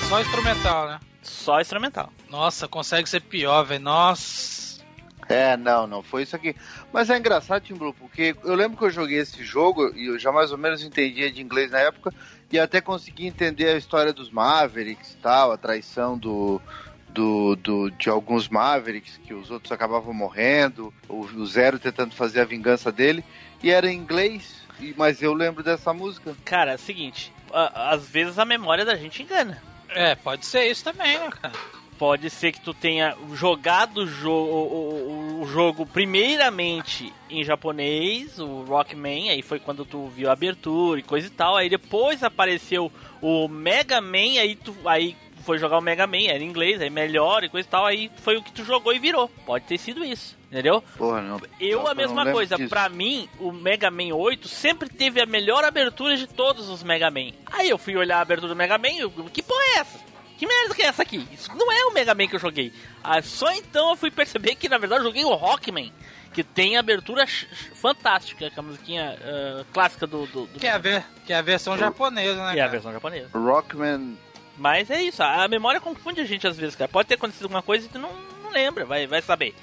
Só 0.09 0.21
instrumental, 0.21 0.87
né? 0.87 0.99
Só 1.21 1.59
instrumental. 1.59 2.11
Nossa, 2.29 2.67
consegue 2.67 3.09
ser 3.09 3.21
pior, 3.21 3.63
velho. 3.63 3.83
Nossa. 3.83 4.83
É, 5.27 5.57
não, 5.57 5.87
não, 5.87 6.03
foi 6.03 6.21
isso 6.23 6.35
aqui. 6.35 6.55
Mas 6.93 7.09
é 7.09 7.17
engraçado, 7.17 7.63
Tim 7.63 7.73
Blue, 7.73 7.93
porque 7.93 8.35
eu 8.43 8.53
lembro 8.53 8.77
que 8.77 8.83
eu 8.83 8.91
joguei 8.91 9.17
esse 9.17 9.43
jogo 9.43 9.91
e 9.95 10.05
eu 10.07 10.19
já 10.19 10.31
mais 10.31 10.51
ou 10.51 10.57
menos 10.57 10.83
entendia 10.83 11.31
de 11.31 11.41
inglês 11.41 11.71
na 11.71 11.79
época 11.79 12.13
e 12.51 12.59
até 12.59 12.79
consegui 12.79 13.25
entender 13.25 13.69
a 13.69 13.77
história 13.77 14.13
dos 14.13 14.29
Mavericks 14.29 15.13
e 15.13 15.17
tal, 15.17 15.51
a 15.51 15.57
traição 15.57 16.15
do, 16.15 16.61
do, 17.09 17.55
do- 17.55 17.89
de 17.91 18.07
alguns 18.07 18.47
Mavericks, 18.47 19.17
que 19.17 19.33
os 19.33 19.49
outros 19.49 19.71
acabavam 19.71 20.13
morrendo, 20.13 20.93
o, 21.09 21.21
o 21.21 21.45
Zero 21.47 21.79
tentando 21.79 22.13
fazer 22.13 22.41
a 22.41 22.45
vingança 22.45 22.91
dele, 22.91 23.25
e 23.63 23.71
era 23.71 23.91
em 23.91 23.97
inglês, 23.97 24.61
e- 24.79 24.93
mas 24.95 25.23
eu 25.23 25.33
lembro 25.33 25.63
dessa 25.63 25.91
música. 25.91 26.35
Cara, 26.45 26.73
é 26.73 26.75
o 26.75 26.79
seguinte, 26.79 27.33
a- 27.51 27.93
às 27.95 28.07
vezes 28.07 28.37
a 28.37 28.45
memória 28.45 28.85
da 28.85 28.95
gente 28.95 29.23
engana. 29.23 29.59
É, 29.89 30.15
pode 30.15 30.45
ser 30.45 30.69
isso 30.69 30.83
também, 30.83 31.17
né, 31.17 31.29
cara? 31.41 31.53
Pode 31.97 32.29
ser 32.29 32.51
que 32.51 32.59
tu 32.59 32.73
tenha 32.73 33.15
jogado 33.33 33.99
o, 33.99 34.07
jo 34.07 34.29
o- 34.29 35.39
o- 35.39 35.41
o 35.43 35.47
jogo 35.47 35.85
primeiramente 35.85 37.13
em 37.29 37.41
japonês, 37.43 38.37
o 38.37 38.63
Rockman, 38.63 39.29
aí 39.29 39.41
foi 39.41 39.59
quando 39.59 39.85
tu 39.85 40.07
viu 40.09 40.29
a 40.29 40.33
abertura 40.33 40.99
e 40.99 41.03
coisa 41.03 41.27
e 41.27 41.29
tal, 41.29 41.55
aí 41.55 41.69
depois 41.69 42.21
apareceu 42.21 42.91
o 43.21 43.47
Mega 43.47 44.01
Man, 44.01 44.39
aí 44.41 44.55
tu 44.57 44.75
aí 44.85 45.15
foi 45.45 45.59
jogar 45.59 45.77
o 45.77 45.81
Mega 45.81 46.07
Man, 46.07 46.27
era 46.27 46.43
em 46.43 46.47
inglês, 46.47 46.81
aí 46.81 46.89
melhor 46.89 47.43
e 47.43 47.49
coisa 47.49 47.67
e 47.67 47.71
tal, 47.71 47.85
aí 47.85 48.11
foi 48.21 48.35
o 48.35 48.43
que 48.43 48.51
tu 48.51 48.63
jogou 48.63 48.93
e 48.93 48.99
virou. 48.99 49.29
Pode 49.45 49.65
ter 49.65 49.77
sido 49.77 50.03
isso, 50.03 50.35
entendeu? 50.51 50.83
Porra, 50.97 51.21
não. 51.21 51.39
Eu 51.59 51.79
Nossa, 51.79 51.91
a 51.91 51.95
mesma 51.95 52.31
coisa, 52.31 52.57
disso. 52.57 52.69
pra 52.69 52.89
mim, 52.89 53.29
o 53.39 53.51
Mega 53.51 53.91
Man 53.91 54.13
8 54.13 54.47
sempre 54.47 54.89
teve 54.89 55.21
a 55.21 55.25
melhor 55.25 55.63
abertura 55.63 56.17
de 56.17 56.27
todos 56.27 56.67
os 56.67 56.83
Mega 56.83 57.11
Man. 57.11 57.31
Aí 57.45 57.69
eu 57.69 57.77
fui 57.77 57.95
olhar 57.95 58.17
a 58.17 58.21
abertura 58.21 58.49
do 58.49 58.55
Mega 58.55 58.77
Man 58.77 58.89
e 58.89 58.99
eu, 58.99 59.11
que 59.11 59.43
porra 59.43 59.63
é 59.75 59.79
essa? 59.79 59.99
Que 60.37 60.45
merda 60.45 60.75
que 60.75 60.81
é 60.81 60.87
essa 60.87 61.01
aqui? 61.01 61.25
Isso 61.31 61.55
não 61.55 61.71
é 61.71 61.85
o 61.85 61.93
Mega 61.93 62.13
Man 62.13 62.27
que 62.27 62.35
eu 62.35 62.39
joguei. 62.39 62.73
Ah, 63.03 63.21
só 63.21 63.51
então 63.53 63.91
eu 63.91 63.95
fui 63.95 64.11
perceber 64.11 64.55
que 64.55 64.67
na 64.67 64.77
verdade 64.77 65.01
eu 65.01 65.05
joguei 65.05 65.23
o 65.23 65.33
Rockman, 65.33 65.93
que 66.33 66.43
tem 66.43 66.75
abertura 66.75 67.25
fantástica, 67.73 68.49
que 68.49 68.59
é 68.59 68.59
a 68.59 68.61
musiquinha 68.61 69.17
ah, 69.21 69.63
clássica 69.71 70.05
do, 70.05 70.25
do, 70.25 70.45
do 70.47 70.59
Que 70.59 70.67
é, 70.67 70.71
a 70.71 70.77
ver, 70.77 71.05
que 71.25 71.31
é 71.31 71.37
a 71.37 71.41
versão 71.41 71.77
japonesa, 71.77 72.45
né? 72.47 72.53
que 72.53 72.59
é 72.59 72.61
a 72.61 72.65
cara? 72.65 72.71
versão 72.71 72.91
japonesa. 72.91 73.29
Rockman 73.33 74.17
Mas 74.57 74.89
é 74.89 75.01
isso, 75.01 75.21
a 75.21 75.47
memória 75.47 75.81
confunde 75.81 76.21
a 76.21 76.25
gente 76.25 76.47
às 76.47 76.55
vezes, 76.57 76.75
cara. 76.75 76.89
Pode 76.89 77.07
ter 77.07 77.15
acontecido 77.15 77.43
alguma 77.43 77.61
coisa 77.61 77.85
e 77.85 77.89
tu 77.89 77.99
não, 77.99 78.11
não 78.43 78.51
lembra, 78.51 78.85
vai, 78.85 79.05
vai 79.07 79.21
saber. 79.21 79.53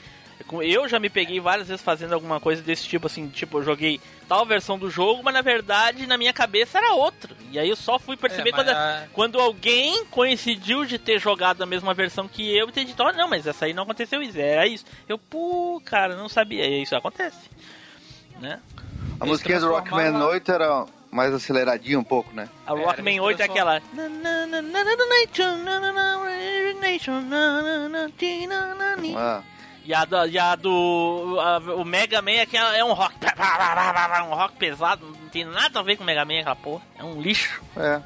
Eu 0.61 0.89
já 0.89 0.99
me 0.99 1.09
peguei 1.09 1.39
várias 1.41 1.69
vezes 1.69 1.83
fazendo 1.83 2.13
alguma 2.13 2.41
coisa 2.41 2.61
desse 2.61 2.87
tipo, 2.89 3.07
assim, 3.07 3.29
tipo, 3.29 3.59
eu 3.59 3.63
joguei 3.63 4.01
tal 4.29 4.45
versão 4.45 4.77
do 4.77 4.91
jogo, 4.91 5.23
mas 5.23 5.33
na 5.33 5.41
verdade 5.41 6.05
na 6.07 6.19
minha 6.19 6.33
cabeça 6.33 6.79
era 6.79 6.93
outra. 6.95 7.35
E 7.51 7.59
aí 7.59 7.69
eu 7.69 7.77
só 7.77 7.97
fui 7.99 8.17
perceber 8.17 8.51
É, 8.51 8.53
quando, 8.53 8.69
a- 8.69 9.05
quando 9.13 9.41
alguém 9.41 10.05
coincidiu 10.07 10.85
de 10.85 10.99
ter 10.99 11.19
jogado 11.21 11.63
a 11.63 11.67
mesma 11.67 11.95
versão 11.95 12.27
que 12.27 12.55
eu 12.55 12.69
e 12.69 12.73
ter 12.73 12.85
dito, 12.85 13.03
oh, 13.03 13.13
não, 13.13 13.29
mas 13.29 13.47
essa 13.47 13.67
aí 13.67 13.73
não 13.73 13.85
aconteceu 13.85 14.21
isso, 14.21 14.37
era 14.39 14.67
isso. 14.67 14.85
Eu, 15.09 15.17
pô, 15.17 15.81
cara, 15.85 16.17
não 16.17 16.29
sabia. 16.29 16.67
E 16.67 16.83
isso 16.83 16.97
acontece. 16.97 17.49
Né? 18.41 18.59
A 19.21 19.25
musiquinha 19.25 19.61
do 19.61 19.69
Rockman 19.69 20.11
lá- 20.11 20.27
8 20.27 20.51
era 20.53 20.87
mais 21.13 21.33
aceleradinha 21.33 21.99
um 21.99 22.05
pouco, 22.05 22.33
né? 22.35 22.49
A 22.67 22.73
É, 22.73 22.85
Rockman 22.85 23.15
eles 23.17 23.27
8 23.27 23.41
é 23.43 23.47
transformam- 23.47 23.77
aquela. 23.77 25.03
Ah, 29.17 29.43
E 29.85 29.93
a, 29.93 30.05
da- 30.05 30.27
e 30.29 30.39
a 30.39 30.55
do. 30.55 31.39
a- 31.41 31.59
o 31.75 31.85
Mega 31.85 32.23
Man 32.23 32.31
é, 32.31 32.47
que 32.47 32.57
é 32.57 32.85
um 32.85 32.93
rock. 32.93 33.15
Um 34.31 34.35
rock 34.35 34.57
pesado, 34.57 35.05
não 35.21 35.29
tem 35.29 35.45
nada 35.45 35.81
a 35.81 35.83
ver 35.83 35.97
com 35.97 36.05
o 36.05 36.07
Mega 36.07 36.25
Man, 36.25 36.39
aquela 36.41 36.55
porra. 36.57 36.83
É 36.97 37.03
um 37.05 37.21
lixo. 37.21 37.61
é. 37.77 38.01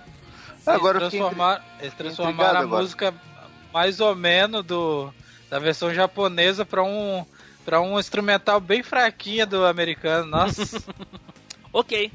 Eles, 0.67 0.69
Agora 0.69 0.99
transformaram, 0.99 1.63
eles 1.79 1.95
transformaram 1.95 2.59
a 2.59 2.63
agora. 2.63 2.83
música 2.83 3.15
mais 3.73 4.01
ou 4.01 4.17
menos 4.17 4.65
do, 4.65 5.13
da 5.49 5.59
versão 5.61 5.95
japonesa 5.95 6.65
pra 6.67 6.83
um, 6.83 7.25
pra 7.65 7.81
um 7.81 8.01
instrumental 8.01 8.59
bem 8.59 8.83
fraquinho 8.83 9.47
do 9.47 9.65
americano. 9.65 10.27
Nossa. 10.27 10.83
Ok. 11.73 12.11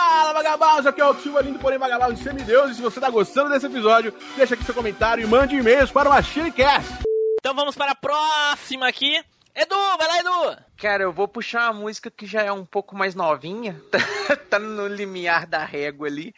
Fala, 0.00 0.32
vagabundos! 0.32 0.86
Aqui 0.86 0.98
é 1.02 1.04
o 1.04 1.14
Silva 1.20 1.42
Lindo, 1.42 1.58
porém 1.58 1.78
vagabundo 1.78 2.14
de 2.14 2.22
semideus. 2.22 2.70
E 2.70 2.74
se 2.76 2.80
você 2.80 2.98
tá 2.98 3.10
gostando 3.10 3.50
desse 3.50 3.66
episódio, 3.66 4.14
deixa 4.34 4.54
aqui 4.54 4.64
seu 4.64 4.74
comentário 4.74 5.22
e 5.22 5.26
mande 5.26 5.54
e-mails 5.56 5.90
para 5.90 6.08
o 6.08 6.12
MachineCast. 6.12 7.00
Então 7.38 7.54
vamos 7.54 7.76
para 7.76 7.92
a 7.92 7.94
próxima 7.94 8.88
aqui. 8.88 9.22
Edu, 9.54 9.76
vai 9.98 10.08
lá, 10.08 10.18
Edu! 10.20 10.56
Cara, 10.78 11.02
eu 11.02 11.12
vou 11.12 11.28
puxar 11.28 11.70
uma 11.70 11.80
música 11.82 12.10
que 12.10 12.24
já 12.24 12.40
é 12.42 12.50
um 12.50 12.64
pouco 12.64 12.96
mais 12.96 13.14
novinha, 13.14 13.78
tá 14.48 14.58
no 14.58 14.86
limiar 14.86 15.46
da 15.46 15.62
régua 15.62 16.06
ali. 16.06 16.34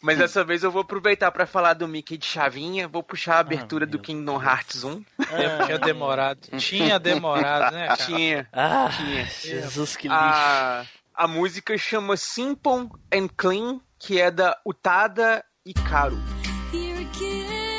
Mas 0.00 0.18
dessa 0.18 0.44
vez 0.44 0.62
eu 0.62 0.70
vou 0.70 0.82
aproveitar 0.82 1.32
pra 1.32 1.44
falar 1.44 1.74
do 1.74 1.88
Mickey 1.88 2.16
de 2.16 2.26
Chavinha, 2.26 2.86
vou 2.86 3.02
puxar 3.02 3.34
a 3.36 3.40
abertura 3.40 3.84
do 3.84 3.98
Kingdom 3.98 4.40
Hearts 4.40 4.84
1. 4.84 4.94
Tempo 4.94 5.64
tinha 5.66 5.78
demorado. 5.78 6.38
Tinha 6.58 6.98
demorado, 7.00 7.74
né, 7.74 7.88
cara? 7.88 7.96
Tinha, 7.96 8.48
Ah, 8.52 8.88
tinha. 8.96 9.24
Jesus, 9.26 9.96
que 9.96 10.06
lixo. 10.08 10.20
A, 10.20 10.84
a 11.14 11.28
música 11.28 11.76
chama 11.76 12.16
Simple 12.16 12.88
and 13.12 13.28
Clean, 13.36 13.80
que 13.98 14.20
é 14.20 14.30
da 14.30 14.56
Utada 14.64 15.44
Ikaru. 15.64 16.18
You're 16.72 17.71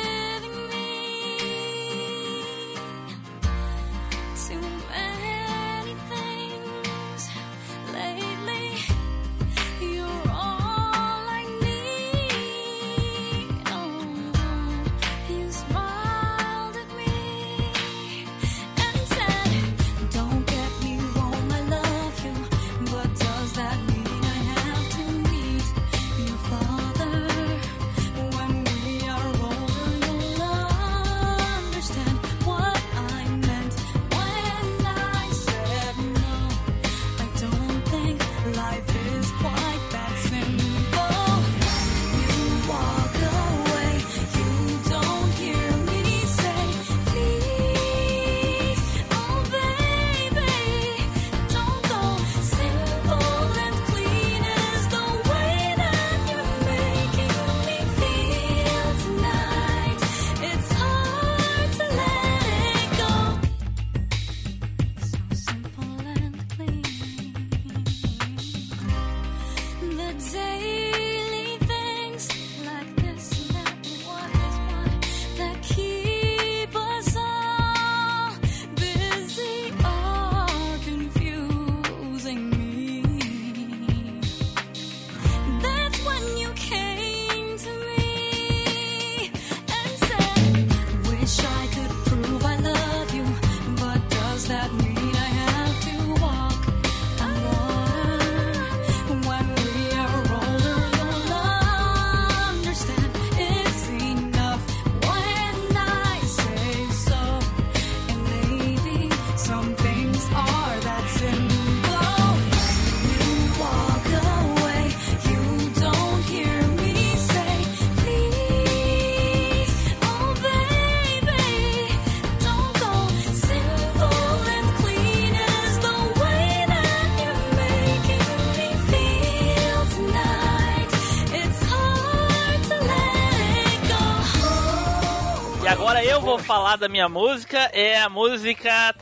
falar 136.54 136.76
da 136.76 136.88
minha 136.88 137.08
música. 137.08 137.58
É 137.72 138.00
a 138.00 138.08
música. 138.08 138.94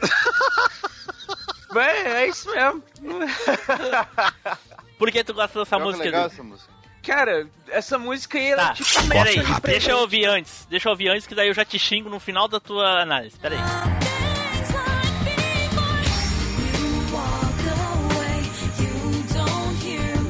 Bem, 1.72 1.84
é 1.84 2.28
isso 2.28 2.50
mesmo. 2.50 2.82
Por 4.98 5.10
que 5.10 5.24
tu 5.24 5.32
gosta 5.34 5.58
dessa 5.58 5.78
música, 5.78 6.04
legal 6.04 6.26
essa 6.26 6.42
música. 6.42 6.72
Cara, 7.02 7.46
essa 7.68 7.98
música 7.98 8.38
aí, 8.38 8.52
ela 8.52 8.68
Tá, 8.68 8.74
tipo 8.74 9.08
peraí, 9.08 9.42
deixa 9.62 9.90
eu 9.90 9.98
ouvir 9.98 10.26
antes. 10.26 10.66
Deixa 10.70 10.88
eu 10.88 10.92
ouvir 10.92 11.08
antes, 11.08 11.26
que 11.26 11.34
daí 11.34 11.48
eu 11.48 11.54
já 11.54 11.64
te 11.64 11.78
xingo 11.78 12.08
no 12.08 12.20
final 12.20 12.46
da 12.46 12.60
tua 12.60 13.02
análise. 13.02 13.36
Peraí. 13.38 13.58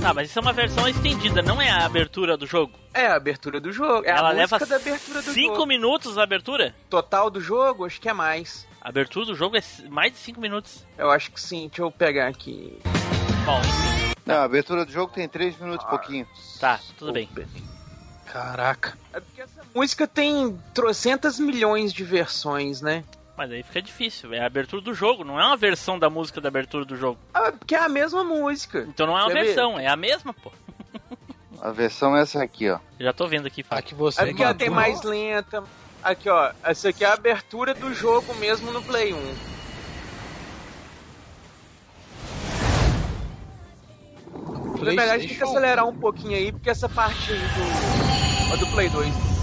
Tá, 0.05 0.13
mas 0.13 0.29
isso 0.29 0.39
é 0.39 0.43
uma 0.43 0.53
versão 0.53 0.87
estendida, 0.87 1.41
não 1.41 1.63
é 1.63 1.71
a 1.71 1.87
abertura 1.87 2.37
do 2.37 2.47
jogo. 2.47 2.75
É 2.93 3.07
a 3.07 3.17
abertura 3.17 3.59
do 3.59 3.73
jogo. 3.73 4.05
É 4.05 4.11
Ela 4.11 4.29
a 4.29 4.33
leva 4.33 4.59
da 4.59 4.77
abertura 4.77 5.23
do 5.23 5.33
5 5.33 5.55
jogo. 5.55 5.67
minutos 5.67 6.19
a 6.19 6.23
abertura? 6.23 6.75
Total 6.91 7.31
do 7.31 7.41
jogo, 7.41 7.87
acho 7.87 7.99
que 7.99 8.11
é 8.11 8.13
mais. 8.13 8.67
A 8.83 8.91
abertura 8.91 9.25
do 9.25 9.35
jogo 9.35 9.57
é 9.57 9.63
mais 9.89 10.13
de 10.13 10.19
5 10.19 10.39
minutos. 10.39 10.85
Eu 10.99 11.11
acho 11.11 11.31
que 11.33 11.41
sim, 11.41 11.69
deixa 11.69 11.81
eu 11.81 11.91
pegar 11.91 12.29
aqui. 12.29 12.79
Bom, 13.47 13.59
enfim, 13.61 14.15
Não, 14.27 14.35
a 14.35 14.45
abertura 14.45 14.85
do 14.85 14.93
jogo 14.93 15.11
tem 15.11 15.27
3 15.27 15.59
minutos 15.59 15.87
e 15.87 15.89
pouquinho. 15.89 16.29
tá, 16.61 16.79
tudo 16.99 17.11
bem. 17.11 17.27
Caraca. 18.31 18.99
É 19.11 19.21
porque 19.21 19.41
essa 19.41 19.63
música 19.75 20.07
tem 20.07 20.61
trocentas 20.75 21.39
milhões 21.41 21.95
de 21.95 22.05
versões, 22.05 22.83
né? 22.83 23.05
Mas 23.37 23.51
aí 23.51 23.63
fica 23.63 23.83
difícil. 23.83 24.33
É 24.33 24.41
a 24.41 24.47
abertura 24.47 24.81
do 24.81 24.95
jogo, 24.95 25.25
não 25.25 25.41
é 25.41 25.45
uma 25.45 25.57
versão 25.57 25.99
da 25.99 26.09
música 26.09 26.41
da 26.41 26.49
abertura 26.49 26.85
do 26.85 26.97
jogo. 26.97 27.19
Ah, 27.33 27.51
porque 27.53 27.75
é 27.75 27.81
a 27.81 27.89
mesma 27.89 28.23
música. 28.23 28.87
Então 28.89 29.07
não 29.07 29.19
é 29.19 29.23
uma 29.23 29.29
Quer 29.33 29.35
ver? 29.41 29.45
versão, 29.47 29.79
é 29.79 29.89
a 29.89 29.97
mesma, 29.97 30.33
pô. 30.33 30.53
A 31.61 31.71
versão 31.73 32.17
é 32.17 32.21
essa 32.21 32.43
aqui, 32.43 32.71
ó. 32.71 32.79
Já 33.01 33.13
tô 33.13 33.27
vendo 33.27 33.47
aqui. 33.47 33.63
A 33.63 33.65
Fábio. 33.65 33.85
que 33.85 33.95
você 33.95 34.23
É 34.23 34.27
porque 34.27 34.43
ela 34.43 34.55
tem 34.55 34.71
mais 34.71 35.03
lenta. 35.03 35.65
Aqui, 36.03 36.29
ó. 36.29 36.53
Essa 36.63 36.91
aqui 36.91 37.03
é 37.03 37.09
a 37.09 37.15
abertura 37.15 37.75
do 37.75 37.93
jogo 37.95 38.35
mesmo 38.35 38.71
no 38.71 38.83
Play 38.83 39.15
1. 39.15 39.35
Na 44.85 44.91
verdade, 44.93 45.27
tem 45.27 45.37
que 45.37 45.43
acelerar 45.43 45.87
um 45.87 45.97
pouquinho 45.97 46.37
aí, 46.37 46.53
porque 46.53 46.69
essa 46.69 46.89
parte 46.89 47.33
aí 47.33 47.39
do, 47.39 48.53
a 48.53 48.57
do 48.57 48.67
Play 48.73 48.91
2. 48.91 49.34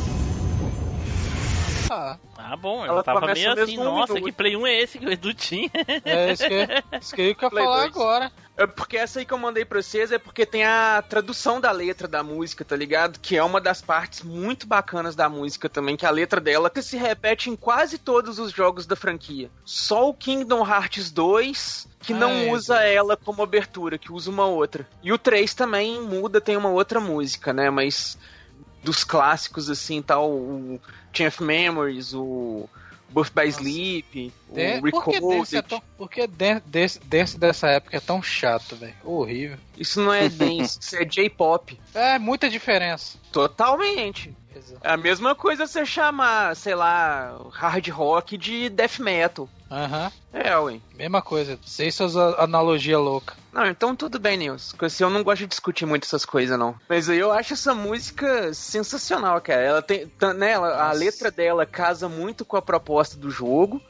Ah, 2.54 2.58
bom, 2.58 2.86
Ela 2.86 3.00
eu 3.00 3.04
tava 3.04 3.22
começa 3.22 3.40
meio 3.40 3.52
assim, 3.54 3.78
mesmo 3.78 3.84
nossa, 3.86 4.14
minuto. 4.14 4.26
que 4.30 4.32
Play 4.36 4.58
1 4.58 4.68
é 4.68 4.82
esse 4.82 5.00
que 5.00 5.06
o 5.06 5.12
Edu 5.12 5.34
tinha? 5.34 5.70
é 6.04 6.34
isso 6.34 6.44
que, 6.44 6.98
isso 7.00 7.16
que 7.16 7.22
eu 7.22 7.26
ia 7.28 7.36
Play 7.50 7.64
falar 7.64 7.80
dois. 7.84 7.96
agora. 7.96 8.32
É 8.58 8.68
porque 8.68 8.98
essa 8.98 9.20
aí 9.20 9.26
que 9.26 9.34
eu 9.34 9.38
mandei 9.38 9.64
pra 9.64 9.82
vocês 9.82 10.12
é 10.12 10.20
porque 10.20 10.46
tem 10.46 10.66
a 10.66 11.02
tradução 11.08 11.62
da 11.62 11.72
letra 11.72 12.08
da 12.10 12.22
música, 12.22 12.66
tá 12.66 12.76
ligado? 12.76 13.20
Que 13.20 13.38
é 13.38 13.44
uma 13.44 13.62
das 13.62 13.82
partes 13.82 14.22
muito 14.22 14.68
bacanas 14.68 15.16
da 15.16 15.30
música 15.30 15.70
também, 15.70 15.96
que 15.96 16.06
a 16.06 16.12
letra 16.12 16.42
dela 16.42 16.70
que 16.70 16.82
se 16.82 16.98
repete 16.98 17.50
em 17.50 17.56
quase 17.56 17.98
todos 17.98 18.38
os 18.38 18.52
jogos 18.52 18.86
da 18.86 18.98
franquia. 18.98 19.50
Só 19.64 20.10
o 20.10 20.14
Kingdom 20.14 20.68
Hearts 20.68 21.10
2 21.10 21.88
que 22.02 22.14
não 22.14 22.30
Ah, 22.32 22.44
é. 22.48 22.52
usa 22.52 22.82
ela 22.84 23.16
como 23.16 23.42
abertura, 23.42 23.98
que 23.98 24.12
usa 24.12 24.30
uma 24.30 24.46
outra. 24.46 24.86
E 25.02 25.14
o 25.14 25.18
3 25.18 25.54
também 25.54 26.02
muda, 26.02 26.42
tem 26.42 26.58
uma 26.58 26.70
outra 26.70 27.00
música, 27.00 27.54
né? 27.54 27.70
Mas 27.70 28.18
dos 28.84 29.04
clássicos 29.04 29.70
assim, 29.70 30.02
tal, 30.02 30.30
o 30.32 30.80
Chain 31.14 31.28
of 31.28 31.44
Memories, 31.44 32.14
o 32.14 32.68
Birth 33.10 33.32
by 33.36 33.48
Sleep, 33.50 34.34
De- 34.54 34.80
o 34.80 34.92
por 34.92 35.04
que 35.06 35.12
desse 35.20 35.56
é 35.58 35.60
Recorded. 35.60 35.64
tão, 35.64 35.82
por 35.98 36.10
que 36.10 36.28
den- 36.28 36.62
desse, 36.66 37.00
desse 37.00 37.38
dessa 37.38 37.68
época 37.68 37.98
é 37.98 38.00
tão 38.00 38.22
chato, 38.24 38.76
velho? 38.76 38.96
Horrível. 39.04 39.58
Isso 39.78 40.00
não 40.02 40.14
é 40.14 40.30
dance, 40.30 40.80
isso 40.82 40.96
é 40.96 41.04
J-pop. 41.06 41.78
É, 41.94 42.18
muita 42.18 42.50
diferença. 42.50 43.18
Totalmente. 43.32 44.34
É 44.82 44.92
a 44.92 44.98
mesma 44.98 45.36
coisa 45.36 45.68
você 45.68 45.86
chamar, 45.86 46.56
sei 46.56 46.74
lá, 46.76 47.38
hard 47.52 47.88
rock 47.90 48.38
de 48.38 48.70
death 48.70 49.00
metal. 49.00 49.50
Aham. 49.72 50.12
É, 50.34 50.58
ué. 50.58 50.82
Mesma 50.94 51.22
coisa. 51.22 51.58
Sei 51.66 51.90
suas 51.92 52.16
analogia 52.16 53.00
louca. 53.00 53.34
Não, 53.54 53.66
então 53.66 53.96
tudo 53.96 54.20
bem, 54.20 54.36
Nils. 54.38 54.76
Assim, 54.82 55.04
eu 55.04 55.10
não 55.10 55.24
gosto 55.24 55.40
de 55.40 55.48
discutir 55.48 55.86
muito 55.86 56.04
essas 56.04 56.26
coisas, 56.26 56.60
não. 56.60 56.76
Mas 56.90 57.08
eu 57.08 57.32
acho 57.32 57.54
essa 57.54 57.74
música 57.74 58.54
sensacional, 58.54 59.40
cara. 59.42 59.62
Ela 59.62 59.82
tem. 59.82 60.08
tá- 60.10 60.34
Né, 60.34 60.52
ela- 60.52 60.90
a 60.90 60.92
letra 60.92 61.32
dela 61.32 61.66
casa 61.66 62.10
muito 62.10 62.44
com 62.44 62.58
a 62.58 62.62
proposta 62.62 63.16
do 63.18 63.30
jogo. 63.32 63.82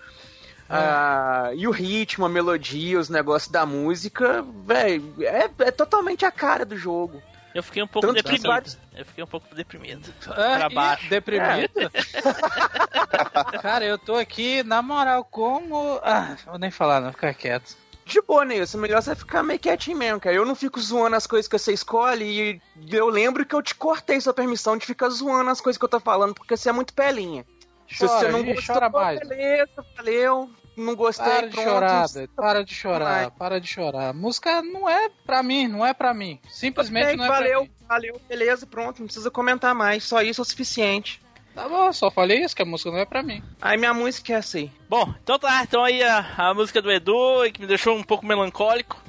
Ah, 0.70 1.52
e 1.54 1.68
o 1.68 1.72
ritmo, 1.72 2.26
a 2.26 2.30
melodia, 2.30 2.98
os 3.00 3.10
negócios 3.10 3.52
da 3.52 3.66
música, 3.66 4.42
velho, 4.66 5.14
é, 5.20 5.50
é 5.60 5.72
totalmente 5.72 6.24
a 6.26 6.32
cara 6.32 6.66
do 6.66 6.78
jogo. 6.78 7.22
Eu 7.54 7.62
fiquei 7.64 7.84
um 7.84 7.88
pouco 7.88 8.08
Tanto 8.08 8.16
deprimido. 8.18 8.48
vários- 8.48 8.78
Eu 8.96 9.06
fiquei 9.06 9.24
um 9.24 9.28
pouco 9.28 9.54
deprimido. 9.54 10.14
É, 10.30 10.58
pra 10.58 10.68
e 10.72 10.74
baixo. 10.74 11.10
Deprimido? 11.10 11.92
Cara, 13.62 13.86
eu 13.86 13.98
tô 13.98 14.16
aqui, 14.16 14.64
na 14.64 14.82
moral, 14.82 15.24
como. 15.26 16.00
Ah, 16.04 16.36
vou 16.46 16.58
nem 16.58 16.72
falar, 16.72 17.02
não, 17.02 17.12
ficar 17.12 17.34
quieto. 17.34 17.76
De 18.06 18.22
boa, 18.22 18.44
Nilson. 18.44 18.78
Melhor 18.78 19.02
você 19.02 19.16
ficar 19.16 19.44
meio 19.44 19.60
quietinho 19.60 19.98
mesmo, 19.98 20.20
cara. 20.20 20.36
Eu 20.36 20.46
não 20.46 20.56
fico 20.56 20.80
zoando 20.80 21.16
as 21.16 21.28
coisas 21.28 21.48
que 21.48 21.58
você 21.58 21.72
escolhe 21.74 22.26
e 22.26 22.62
eu 22.96 23.08
lembro 23.08 23.46
que 23.46 23.54
eu 23.56 23.62
te 23.62 23.76
cortei 23.76 24.20
sua 24.20 24.34
permissão 24.34 24.76
de 24.78 24.86
ficar 24.86 25.10
zoando 25.10 25.50
as 25.50 25.62
coisas 25.62 25.78
que 25.78 25.86
eu 25.86 25.90
tô 25.90 26.00
falando, 26.00 26.34
porque 26.34 26.58
você 26.58 26.70
é 26.70 26.74
muito 26.74 26.94
pelinha. 26.94 27.46
Se 27.90 28.06
Chora, 28.08 28.20
você 28.20 28.28
não 28.30 28.44
gostou, 28.44 28.76
chora 28.76 28.90
mais. 28.90 29.20
beleza, 29.20 29.86
valeu. 29.98 30.50
Não 30.76 30.96
gostei, 30.96 31.26
Para 31.26 31.48
de 31.48 31.54
pronto. 31.56 31.70
chorar. 31.70 32.06
Para 32.36 32.64
de 32.64 32.74
chorar, 32.74 33.22
Vai. 33.24 33.32
para 33.32 33.60
de 33.60 33.68
chorar. 33.68 34.14
Música 34.14 34.62
não 34.62 34.90
é 34.90 35.10
pra 35.26 35.44
mim, 35.44 35.68
não 35.68 35.86
é 35.86 35.94
pra 35.94 36.14
mim. 36.14 36.40
Simplesmente 36.50 37.08
Bem, 37.08 37.18
não 37.18 37.26
é 37.26 37.28
valeu, 37.28 37.52
pra 37.60 37.62
mim. 37.64 37.72
valeu, 37.88 38.22
beleza, 38.28 38.66
pronto. 38.66 39.00
Não 39.00 39.06
precisa 39.06 39.30
comentar 39.30 39.76
mais. 39.76 40.04
Só 40.06 40.22
isso 40.22 40.42
é 40.42 40.44
o 40.44 40.46
suficiente. 40.46 41.22
Tá 41.54 41.68
bom, 41.68 41.92
só 41.92 42.10
falei 42.10 42.40
isso, 42.46 42.56
que 42.56 42.62
a 42.62 42.66
música 42.66 42.90
não 42.90 43.00
é 43.00 43.06
pra 43.06 43.22
mim. 43.22 43.44
Aí 43.62 43.78
minha 43.78 43.94
música 43.94 44.32
é 44.34 44.40
aí. 44.56 44.72
Bom, 44.88 45.14
então 45.22 45.38
tá. 45.38 45.62
Então 45.64 45.84
aí 45.84 46.02
a, 46.02 46.26
a 46.38 46.54
música 46.54 46.82
do 46.82 46.90
Edu, 46.90 47.44
que 47.54 47.60
me 47.60 47.68
deixou 47.68 47.98
um 47.98 48.04
pouco 48.04 48.26
melancólico. 48.26 49.01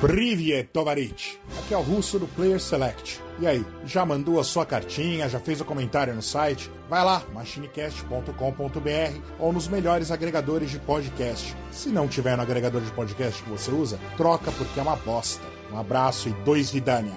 Privyet 0.00 0.68
Tovarich. 0.72 1.40
Aqui 1.58 1.74
é 1.74 1.76
o 1.76 1.80
russo 1.82 2.18
do 2.20 2.28
Player 2.28 2.60
Select. 2.60 3.20
E 3.40 3.46
aí, 3.46 3.64
já 3.84 4.06
mandou 4.06 4.38
a 4.38 4.44
sua 4.44 4.64
cartinha, 4.64 5.28
já 5.28 5.40
fez 5.40 5.60
o 5.60 5.64
comentário 5.64 6.14
no 6.14 6.22
site? 6.22 6.70
Vai 6.88 7.04
lá, 7.04 7.22
machinecast.com.br 7.32 9.20
ou 9.40 9.52
nos 9.52 9.66
melhores 9.66 10.10
agregadores 10.12 10.70
de 10.70 10.78
podcast. 10.78 11.54
Se 11.72 11.88
não 11.88 12.06
tiver 12.06 12.36
no 12.36 12.42
agregador 12.42 12.80
de 12.80 12.90
podcast 12.92 13.42
que 13.42 13.50
você 13.50 13.70
usa, 13.72 13.98
troca 14.16 14.52
porque 14.52 14.78
é 14.78 14.82
uma 14.82 14.96
bosta. 14.96 15.44
Um 15.72 15.78
abraço 15.78 16.28
e 16.28 16.32
dois 16.44 16.70
vidania. 16.70 17.16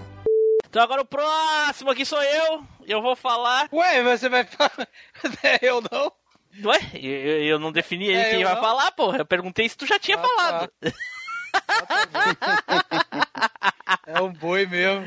Então 0.67 0.81
agora 0.81 1.01
o 1.01 1.05
próximo 1.05 1.91
aqui 1.91 2.03
sou 2.05 2.21
eu. 2.21 2.63
Eu 2.87 3.01
vou 3.01 3.15
falar. 3.15 3.69
Ué, 3.71 4.01
você 4.03 4.27
vai 4.27 4.43
falar. 4.43 4.87
é 5.43 5.59
eu 5.61 5.81
não? 5.91 6.11
Ué, 6.65 6.79
eu, 6.95 7.43
eu 7.43 7.59
não 7.59 7.71
defini 7.71 8.05
ele 8.07 8.17
É, 8.17 8.29
quem 8.31 8.43
vai 8.43 8.55
não? 8.55 8.61
falar, 8.61 8.91
porra. 8.91 9.19
Eu 9.19 9.25
perguntei 9.25 9.69
se 9.69 9.77
tu 9.77 9.85
já 9.85 9.99
tinha 9.99 10.17
Ah, 10.17 10.21
falado. 10.21 10.71
É 14.07 14.21
um 14.21 14.31
boi 14.33 14.65
mesmo. 14.65 15.05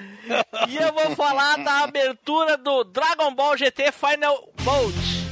E 0.68 0.76
eu 0.76 0.92
vou 0.92 1.16
falar 1.16 1.56
da 1.58 1.84
abertura 1.84 2.56
do 2.56 2.84
Dragon 2.84 3.34
Ball 3.34 3.56
GT 3.56 3.92
Final 3.92 4.48
Bolt. 4.62 5.23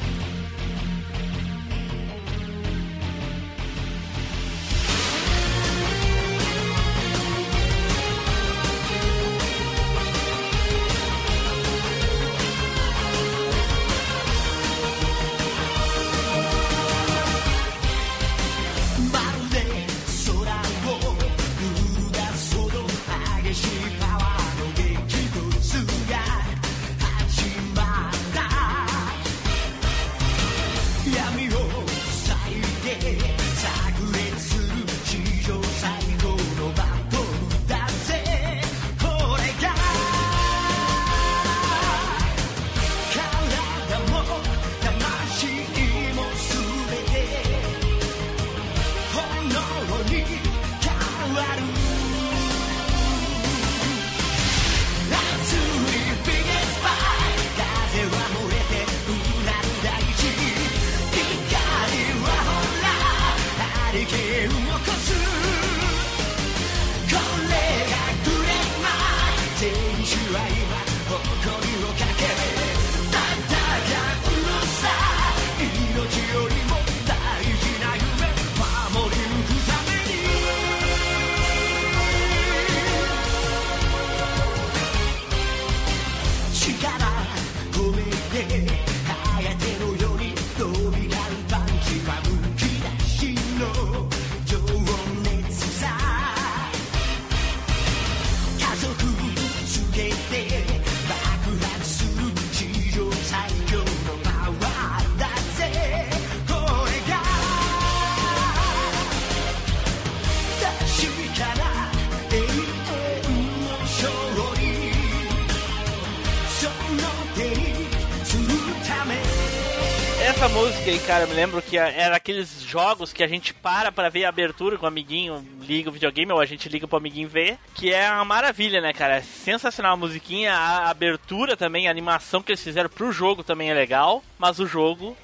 Essa 120.43 120.55
música 120.55 120.91
aí, 120.91 120.99
cara, 120.99 121.23
eu 121.23 121.29
me 121.29 121.35
lembro 121.35 121.63
que 121.63 121.79
era 121.79 122.17
aqueles 122.17 122.63
jogos 122.63 123.13
que 123.13 123.23
a 123.23 123.29
gente 123.29 123.55
para 123.55 123.93
pra 123.93 124.09
ver 124.09 124.25
a 124.25 124.29
abertura 124.29 124.77
com 124.77 124.85
o 124.85 124.89
amiguinho, 124.89 125.47
liga 125.61 125.89
o 125.89 125.93
videogame 125.93 126.33
ou 126.33 126.41
a 126.41 126.45
gente 126.45 126.69
liga 126.69 126.89
pro 126.89 126.97
amiguinho 126.97 127.29
ver, 127.29 127.57
que 127.77 127.95
é 127.95 128.11
uma 128.11 128.25
maravilha, 128.25 128.81
né, 128.81 128.93
cara? 128.93 129.19
É 129.19 129.21
sensacional 129.21 129.93
a 129.93 129.97
musiquinha, 129.97 130.53
a 130.53 130.91
abertura 130.91 131.57
também, 131.57 131.87
a 131.87 131.93
animação 131.93 132.43
que 132.43 132.51
eles 132.51 132.61
fizeram 132.61 132.91
pro 132.91 133.13
jogo 133.13 133.45
também 133.45 133.71
é 133.71 133.75
legal, 133.75 134.21
mas 134.37 134.59
o 134.59 134.67
jogo 134.67 135.17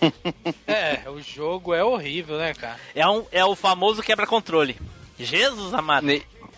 É, 0.64 1.00
o 1.10 1.20
jogo 1.20 1.74
é 1.74 1.82
horrível, 1.82 2.38
né, 2.38 2.54
cara? 2.54 2.78
é, 2.94 3.04
um, 3.08 3.26
é 3.32 3.44
o 3.44 3.56
famoso 3.56 4.00
quebra-controle. 4.00 4.78
Jesus 5.18 5.74
amado. 5.74 6.06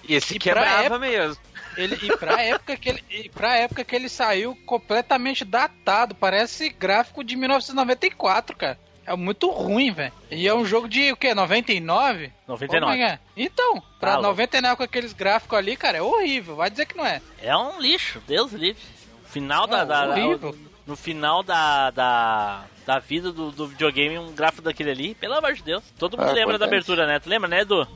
Esse 0.06 0.36
E 0.36 0.38
que 0.38 0.50
é 0.50 0.52
pra 0.52 0.60
brava 0.60 0.82
época- 0.82 0.98
mesmo. 0.98 1.38
Ele, 1.76 1.98
e 2.02 2.16
pra 2.16 2.40
época 2.42 2.76
que 2.76 2.88
ele, 2.88 3.04
e 3.10 3.28
pra 3.28 3.56
época 3.56 3.84
que 3.84 3.94
ele 3.94 4.08
saiu 4.08 4.56
completamente 4.66 5.44
datado, 5.44 6.14
parece 6.14 6.68
gráfico 6.70 7.22
de 7.22 7.36
1994, 7.36 8.56
cara. 8.56 8.78
É 9.06 9.14
muito 9.14 9.48
ruim, 9.50 9.92
velho. 9.92 10.12
E 10.30 10.48
é 10.48 10.54
um 10.54 10.64
jogo 10.64 10.88
de 10.88 11.12
o 11.12 11.16
quê? 11.16 11.32
99? 11.32 12.32
99. 12.48 12.80
Como 12.80 12.92
é 12.92 12.96
que 12.96 13.12
é? 13.12 13.18
Então, 13.36 13.80
pra 14.00 14.12
Tá 14.12 14.16
louco. 14.18 14.30
99 14.30 14.76
com 14.76 14.82
aqueles 14.82 15.12
gráficos 15.12 15.56
ali, 15.56 15.76
cara, 15.76 15.98
é 15.98 16.02
horrível. 16.02 16.56
Vai 16.56 16.68
dizer 16.70 16.86
que 16.86 16.96
não 16.96 17.06
é. 17.06 17.20
É 17.40 17.56
um 17.56 17.78
lixo, 17.80 18.20
Deus 18.26 18.50
livre. 18.52 18.82
Final 19.26 19.66
da. 19.68 19.82
É, 19.82 19.84
da- 19.86 20.06
da- 20.06 20.12
horrível. 20.26 20.56
no 20.86 20.96
final 20.96 21.42
da, 21.44 21.90
da, 21.90 22.64
da 22.84 22.98
vida 22.98 23.30
do, 23.30 23.52
do 23.52 23.68
videogame, 23.68 24.18
um 24.18 24.32
gráfico 24.32 24.62
daquele 24.62 24.90
ali, 24.90 25.14
pelo 25.14 25.34
amor 25.34 25.52
de 25.52 25.62
Deus. 25.62 25.84
Todo 25.98 26.16
mundo 26.18 26.28
Ah, 26.30 26.32
lembra 26.32 26.58
da 26.58 26.64
abertura, 26.66 27.06
né? 27.06 27.20
Tu 27.20 27.28
lembra, 27.28 27.48
né, 27.48 27.60
Edu? 27.60 27.86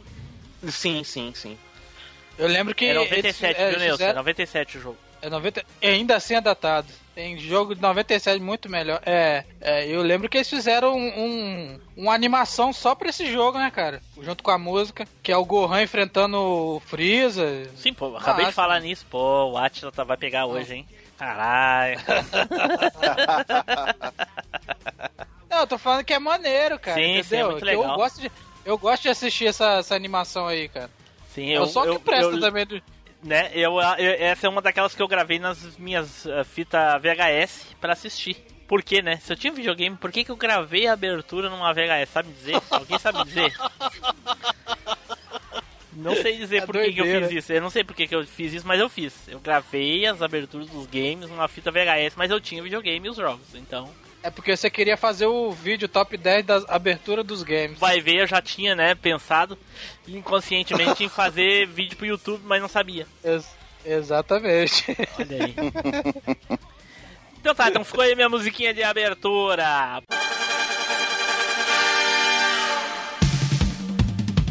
Sim, 0.69 1.03
sim, 1.03 1.33
sim. 1.35 1.59
Eu 2.41 2.49
lembro 2.49 2.75
que. 2.75 2.87
É 2.87 2.95
97, 2.95 3.45
eles, 3.45 3.59
é, 3.61 3.71
viu, 3.71 3.79
Nilson? 3.79 3.93
É 3.95 3.97
fizeram- 3.97 4.15
97 4.17 4.79
o 4.79 4.81
jogo. 4.81 4.97
É 5.23 5.29
90, 5.29 5.63
e 5.83 5.87
ainda 5.87 6.17
assim 6.17 6.35
é 6.35 6.41
datado. 6.41 6.89
Tem 7.15 7.37
jogo 7.39 7.75
de 7.75 7.83
97 7.83 8.41
muito 8.43 8.71
melhor. 8.71 9.03
É, 9.05 9.45
é, 9.61 9.87
eu 9.87 10.01
lembro 10.01 10.29
que 10.31 10.39
eles 10.39 10.49
fizeram 10.49 10.95
um, 10.97 11.09
um- 11.09 11.81
uma 11.95 12.15
animação 12.15 12.73
só 12.73 12.95
pra 12.95 13.11
esse 13.11 13.31
jogo, 13.31 13.59
né, 13.59 13.71
cara? 13.71 14.01
Junto 14.23 14.43
com 14.43 14.51
a 14.51 14.57
música, 14.59 15.07
que 15.23 15.31
é 15.31 15.37
o 15.37 15.45
Gohan 15.45 15.83
enfrentando 15.83 16.39
o 16.39 16.81
Freeza. 16.81 17.69
Sim, 17.77 17.93
pô, 17.93 18.17
acabei 18.17 18.47
de 18.47 18.53
falar 18.53 18.81
nisso, 18.81 19.05
pô, 19.11 19.51
o 19.51 19.59
Atila 19.59 19.93
tá- 19.93 20.05
vai 20.05 20.17
pegar 20.17 20.47
hoje, 20.47 20.77
hein? 20.77 20.89
Caralho. 21.19 22.01
Não, 25.51 25.59
eu 25.61 25.67
tô 25.67 25.77
falando 25.79 26.05
que 26.05 26.15
é 26.15 26.19
maneiro, 26.19 26.79
cara. 26.79 26.97
Sim, 26.97 27.19
entendeu? 27.19 27.25
sim, 27.25 27.37
é 27.37 27.45
muito 27.45 27.65
legal. 27.65 27.85
Eu 27.91 27.97
gosto 27.97 28.21
de, 28.21 28.33
eu 28.65 28.79
gosto 28.79 29.03
de 29.03 29.09
assistir 29.11 29.47
essa, 29.49 29.79
essa 29.79 29.95
animação 29.95 30.47
aí, 30.47 30.69
cara. 30.69 30.89
Sim, 31.35 31.53
É 31.53 31.59
eu, 31.59 31.67
só 31.67 31.83
que 31.83 31.89
eu, 31.89 32.01
presta 32.01 32.33
eu- 32.33 32.41
também. 32.41 32.67
Do... 32.67 32.83
né, 33.23 33.51
eu, 33.55 33.75
eu- 33.81 34.17
essa 34.19 34.47
é 34.47 34.51
uma 34.51 34.61
daquelas 34.61 34.95
que 34.95 35.03
eu 35.03 35.09
gravei 35.09 35.39
nas 35.39 35.77
minhas 35.79 36.25
uh, 36.27 36.45
fitas 36.45 37.01
VHS 37.01 37.77
pra 37.81 37.93
assistir. 37.93 38.37
Por 38.67 38.83
quê, 38.83 39.03
né? 39.03 39.17
Se 39.17 39.33
eu 39.33 39.37
tinha 39.37 39.53
videogame, 39.53 39.97
por 39.97 40.13
que, 40.13 40.23
que 40.25 40.31
eu 40.31 40.37
gravei 40.37 40.87
a 40.87 40.93
abertura 40.93 41.51
numa 41.51 41.73
VHS? 41.73 42.09
Sabe 42.11 42.33
dizer? 42.33 42.61
Alguém 42.71 42.99
sabe 42.99 43.25
dizer? 43.25 43.53
Não 45.93 46.15
sei 46.15 46.37
dizer 46.37 46.59
É 46.63 46.67
por 46.67 46.77
que, 46.77 46.93
que 46.93 47.01
eu 47.01 47.05
fiz 47.05 47.31
isso. 47.33 47.53
Eu 47.53 47.61
não 47.61 47.69
sei 47.71 47.83
por 47.85 47.95
que, 47.97 48.07
que 48.07 48.15
eu 48.15 48.25
fiz 48.25 48.53
isso, 48.53 48.67
mas 48.67 48.79
eu 48.81 48.89
fiz. 48.89 49.27
Eu 49.29 49.41
gravei 49.41 50.07
as 50.07 50.23
aberturas 50.23 50.69
dos 50.69 50.87
games 50.87 51.29
numa 51.29 51.49
fita 51.49 51.71
VHS, 51.73 52.15
mas 52.17 52.31
eu 52.31 52.41
tinha 52.41 52.63
videogame 52.63 53.07
e 53.07 53.11
os 53.11 53.17
jogos. 53.17 53.55
Então, 53.55 53.91
É 54.23 54.31
porque 54.31 54.55
você 54.55 54.69
queria 54.69 54.97
fazer 54.99 55.27
o 55.27 55.51
vídeo 55.51 55.89
top 55.89 56.17
10 56.17 56.45
da 56.45 56.57
abertura 56.69 57.25
dos 57.25 57.43
games. 57.43 57.79
vai 57.79 58.01
ver, 58.01 58.21
eu 58.23 58.27
já 58.27 58.43
tinha, 58.43 58.75
né, 58.75 58.95
pensado 58.95 59.57
inconscientemente 60.07 61.03
em 61.05 61.09
fazer 61.09 61.67
vídeo 61.73 61.97
pro 61.97 62.07
YouTube, 62.07 62.43
mas 62.45 62.61
não 62.61 62.69
sabia. 62.69 63.07
Ex- 63.25 63.49
exatamente. 63.85 64.85
Olha 65.19 65.45
aí. 65.45 65.55
Então 67.41 67.55
tá, 67.55 67.69
então 67.71 67.83
ficou 67.83 68.03
aí 68.03 68.15
minha 68.15 68.29
musiquinha 68.29 68.75
de 68.75 68.83
abertura. 68.83 70.03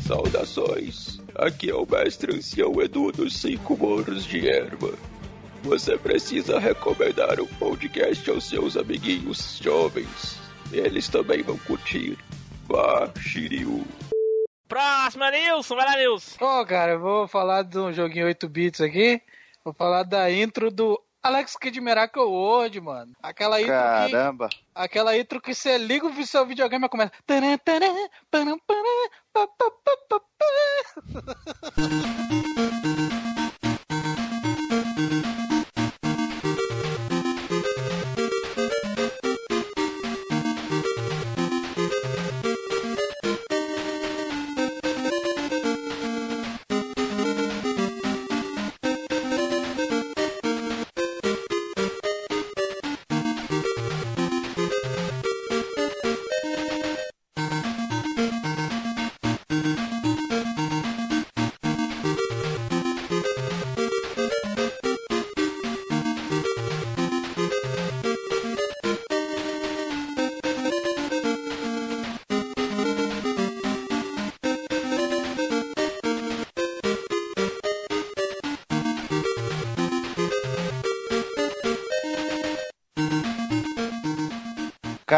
Saudações! 0.06 1.20
Aqui 1.36 1.70
é 1.70 1.76
o 1.76 1.86
mestre 1.90 2.36
ancião 2.36 2.82
Edu 2.82 3.12
dos 3.12 3.36
Cinco 3.38 3.78
Morros 3.78 4.26
de 4.26 4.50
Erva. 4.50 4.94
Você 5.64 5.98
precisa 5.98 6.60
recomendar 6.60 7.40
um 7.40 7.46
podcast 7.46 8.30
aos 8.30 8.48
seus 8.48 8.78
amiguinhos 8.78 9.60
jovens. 9.62 10.40
Eles 10.72 11.08
também 11.08 11.42
vão 11.42 11.58
curtir. 11.60 12.18
Vá, 12.68 13.12
Shiryu. 13.20 13.86
Próxima, 14.68 15.32
Nilson, 15.32 15.76
vai 15.76 15.86
lá, 15.86 15.98
Nilson. 15.98 16.38
Ô, 16.44 16.66
cara, 16.66 16.94
eu 16.94 17.00
vou 17.00 17.28
falar 17.28 17.64
de 17.64 17.78
um 17.78 17.92
joguinho 17.92 18.28
8 18.28 18.48
bits 18.48 18.82
aqui. 18.82 19.22
Vou 19.64 19.74
falar 19.74 20.04
da 20.04 20.32
intro 20.32 20.72
do 20.72 21.00
Alex 21.22 21.56
Kidd 21.58 21.82
Miracle 21.82 22.22
World, 22.22 22.80
mano. 22.80 23.12
Aquela 23.22 23.60
intro 23.60 23.74
que. 23.74 24.12
Caramba. 24.12 24.50
Aquela 24.74 25.18
intro 25.18 25.42
que 25.42 25.54
você 25.54 25.78
liga 25.78 26.08
o 26.08 26.26
seu 26.26 26.46
videogame 26.46 26.86
e 26.86 26.90
começa. 26.90 27.12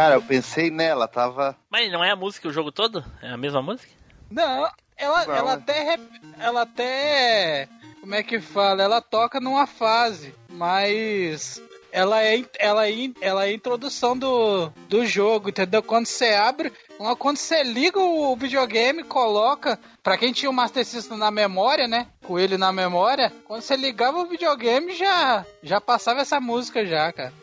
Cara, 0.01 0.15
eu 0.15 0.21
pensei 0.23 0.71
nela, 0.71 1.07
tava. 1.07 1.55
Mas 1.69 1.91
não 1.91 2.03
é 2.03 2.09
a 2.09 2.15
música 2.15 2.47
o 2.47 2.51
jogo 2.51 2.71
todo? 2.71 3.05
É 3.21 3.29
a 3.29 3.37
mesma 3.37 3.61
música? 3.61 3.93
Não, 4.31 4.67
ela, 4.97 5.25
Não, 5.27 5.35
ela 5.35 5.51
é. 5.51 5.53
até. 5.53 5.99
Ela 6.39 6.61
até. 6.63 7.69
Como 7.99 8.15
é 8.15 8.23
que 8.23 8.41
fala? 8.41 8.81
Ela 8.81 8.99
toca 8.99 9.39
numa 9.39 9.67
fase, 9.67 10.33
mas. 10.49 11.61
Ela 11.91 12.23
é, 12.23 12.43
ela, 12.57 12.89
é, 12.89 12.93
ela 13.21 13.45
é 13.45 13.49
a 13.49 13.53
introdução 13.53 14.17
do, 14.17 14.69
do 14.89 15.05
jogo, 15.05 15.49
entendeu? 15.49 15.83
Quando 15.83 16.07
você 16.07 16.29
abre, 16.29 16.73
quando 17.19 17.37
você 17.37 17.61
liga 17.61 17.99
o 17.99 18.35
videogame, 18.35 19.03
coloca. 19.03 19.77
Pra 20.01 20.17
quem 20.17 20.33
tinha 20.33 20.49
o 20.49 20.53
Master 20.53 20.83
System 20.83 21.15
na 21.15 21.29
memória, 21.29 21.87
né? 21.87 22.07
Com 22.23 22.39
ele 22.39 22.57
na 22.57 22.71
memória, 22.71 23.31
quando 23.45 23.61
você 23.61 23.75
ligava 23.75 24.17
o 24.17 24.25
videogame 24.25 24.95
já, 24.95 25.45
já 25.61 25.79
passava 25.79 26.21
essa 26.21 26.41
música 26.41 26.83
já, 26.83 27.13
cara. 27.13 27.33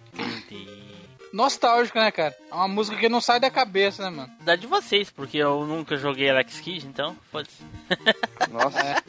Nostálgico, 1.33 1.99
né, 1.99 2.11
cara? 2.11 2.35
É 2.51 2.55
uma 2.55 2.69
música 2.69 2.97
que 2.97 3.09
não 3.09 3.21
sai 3.21 3.38
da 3.38 3.51
cabeça, 3.51 4.03
né, 4.05 4.11
mano? 4.17 4.33
Da 4.41 4.57
de 4.57 4.67
vocês, 4.67 5.11
porque 5.11 5.37
eu 5.38 5.64
nunca 5.67 5.97
joguei 5.97 6.31
Alex 6.31 6.61
Kidd, 6.61 6.87
então 6.87 7.17
foda-se. 7.31 7.62
Nossa. 8.51 9.03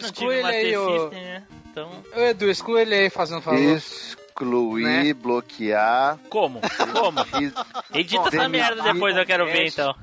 Não 0.00 0.06
Exclui 0.08 0.36
ele 0.36 0.46
aí, 0.46 0.76
ô. 0.76 1.08
Né? 1.10 1.42
Então, 1.70 1.90
Ô, 2.14 2.20
Edu, 2.20 2.50
exclui 2.50 2.82
ele 2.82 2.94
aí 2.94 3.10
fazendo 3.10 3.40
favor. 3.40 3.58
Excluir, 3.58 4.84
Né? 4.84 5.14
bloquear. 5.14 6.18
como? 6.28 6.60
Como? 6.92 7.24
fiz- 7.24 7.54
Edita 7.94 8.28
essa 8.28 8.48
merda 8.48 8.82
depois, 8.82 9.16
eu 9.16 9.24
quero 9.24 9.46
ver 9.46 9.66
então. 9.68 9.94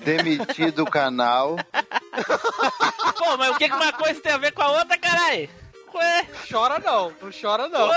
Demitir 0.00 0.72
do 0.72 0.84
canal. 0.84 1.56
Pô, 3.18 3.36
mas 3.36 3.50
o 3.50 3.58
que 3.58 3.68
que 3.68 3.74
uma 3.74 3.92
coisa 3.92 4.20
tem 4.20 4.32
a 4.32 4.36
ver 4.38 4.52
com 4.52 4.62
a 4.62 4.70
outra, 4.72 4.96
caralho? 4.98 5.48
Ué? 5.94 6.26
Chora 6.50 6.78
não, 6.78 7.12
não 7.20 7.30
chora 7.32 7.68
não. 7.68 7.88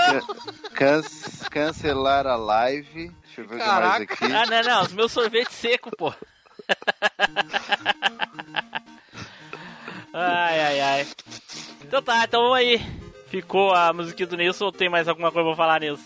can- 0.74 1.02
cancelar 1.50 2.26
a 2.26 2.36
live. 2.36 3.10
Deixa 3.24 3.40
eu 3.40 3.46
ver 3.48 3.54
o 3.56 3.58
que 3.58 3.64
mais 3.66 3.80
Caraca. 3.80 4.14
aqui. 4.14 4.24
Ah, 4.32 4.46
não, 4.46 4.62
não, 4.62 4.82
os 4.82 4.92
meus 4.92 5.12
sorvetes 5.12 5.54
secos, 5.54 5.92
pô. 5.96 6.12
Ai, 10.12 10.60
ai, 10.60 10.80
ai. 10.80 11.06
Então 11.82 12.02
tá, 12.02 12.24
então 12.24 12.40
vamos 12.42 12.56
aí. 12.58 12.80
Ficou 13.28 13.74
a 13.74 13.92
musiquinha 13.92 14.26
do 14.26 14.36
Nilson 14.36 14.64
ou 14.66 14.72
tem 14.72 14.88
mais 14.88 15.08
alguma 15.08 15.30
coisa 15.30 15.48
pra 15.48 15.56
falar, 15.56 15.80
Nilson? 15.80 16.02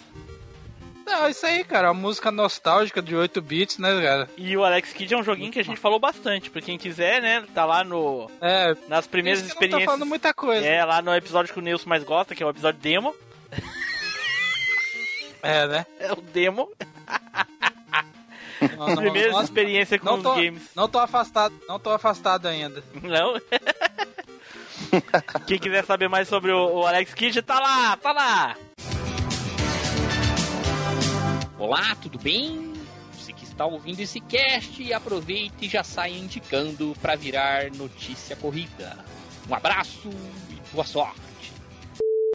Não, 1.11 1.29
isso 1.29 1.45
aí, 1.45 1.65
cara, 1.65 1.91
uma 1.91 2.01
música 2.01 2.31
nostálgica 2.31 3.03
de 3.03 3.17
8 3.17 3.43
bits, 3.43 3.79
né, 3.79 4.01
cara? 4.01 4.31
E 4.37 4.57
o 4.57 4.65
Alex 4.65 4.93
Kidd 4.93 5.13
é 5.13 5.19
um 5.19 5.25
joguinho 5.25 5.51
que 5.51 5.59
a 5.59 5.65
gente 5.65 5.81
falou 5.81 5.99
bastante. 5.99 6.49
Pra 6.49 6.63
quem 6.63 6.79
quiser, 6.79 7.21
né? 7.21 7.45
Tá 7.53 7.65
lá 7.65 7.83
no. 7.83 8.31
É, 8.41 8.77
Nas 8.87 9.09
primeiras 9.09 9.41
eu 9.41 9.47
não 9.49 9.53
experiências. 9.53 9.87
falando 9.87 10.07
muita 10.07 10.33
coisa. 10.33 10.65
É, 10.65 10.85
lá 10.85 11.03
no 11.03 11.13
episódio 11.13 11.53
que 11.53 11.59
o 11.59 11.63
Nilson 11.63 11.89
mais 11.89 12.05
gosta, 12.05 12.33
que 12.33 12.45
é 12.45 12.47
o 12.47 12.51
episódio 12.51 12.81
demo. 12.81 13.13
É, 15.43 15.67
né? 15.67 15.87
É 15.99 16.13
o 16.13 16.21
demo. 16.21 16.71
Não, 18.77 18.89
não, 18.89 18.97
primeiras 18.97 19.33
não, 19.33 19.43
experiências 19.43 20.01
com 20.01 20.15
os 20.15 20.23
tô, 20.23 20.35
games. 20.35 20.63
não 20.77 20.89
tô 20.89 20.99
afastado, 20.99 21.55
não 21.67 21.79
tô 21.79 21.91
afastado 21.91 22.47
ainda. 22.47 22.85
Não? 23.03 23.35
Quem 25.47 25.59
quiser 25.59 25.85
saber 25.85 26.09
mais 26.09 26.29
sobre 26.29 26.53
o, 26.53 26.81
o 26.81 26.87
Alex 26.87 27.15
Kidd, 27.15 27.41
tá 27.43 27.59
lá, 27.59 27.97
tá 27.97 28.13
lá. 28.13 28.57
Olá, 31.61 31.95
tudo 32.01 32.19
bem? 32.19 32.73
Você 33.13 33.35
que 33.35 33.45
está 33.45 33.67
ouvindo 33.67 34.01
esse 34.01 34.19
cast 34.19 34.95
aproveite 34.95 35.67
e 35.67 35.69
já 35.69 35.85
saia 35.85 36.17
indicando 36.17 36.97
para 37.03 37.15
virar 37.15 37.71
notícia 37.73 38.35
corrida. 38.35 38.97
Um 39.47 39.55
abraço 39.55 40.09
e 40.49 40.55
boa 40.73 40.87
sorte. 40.87 41.21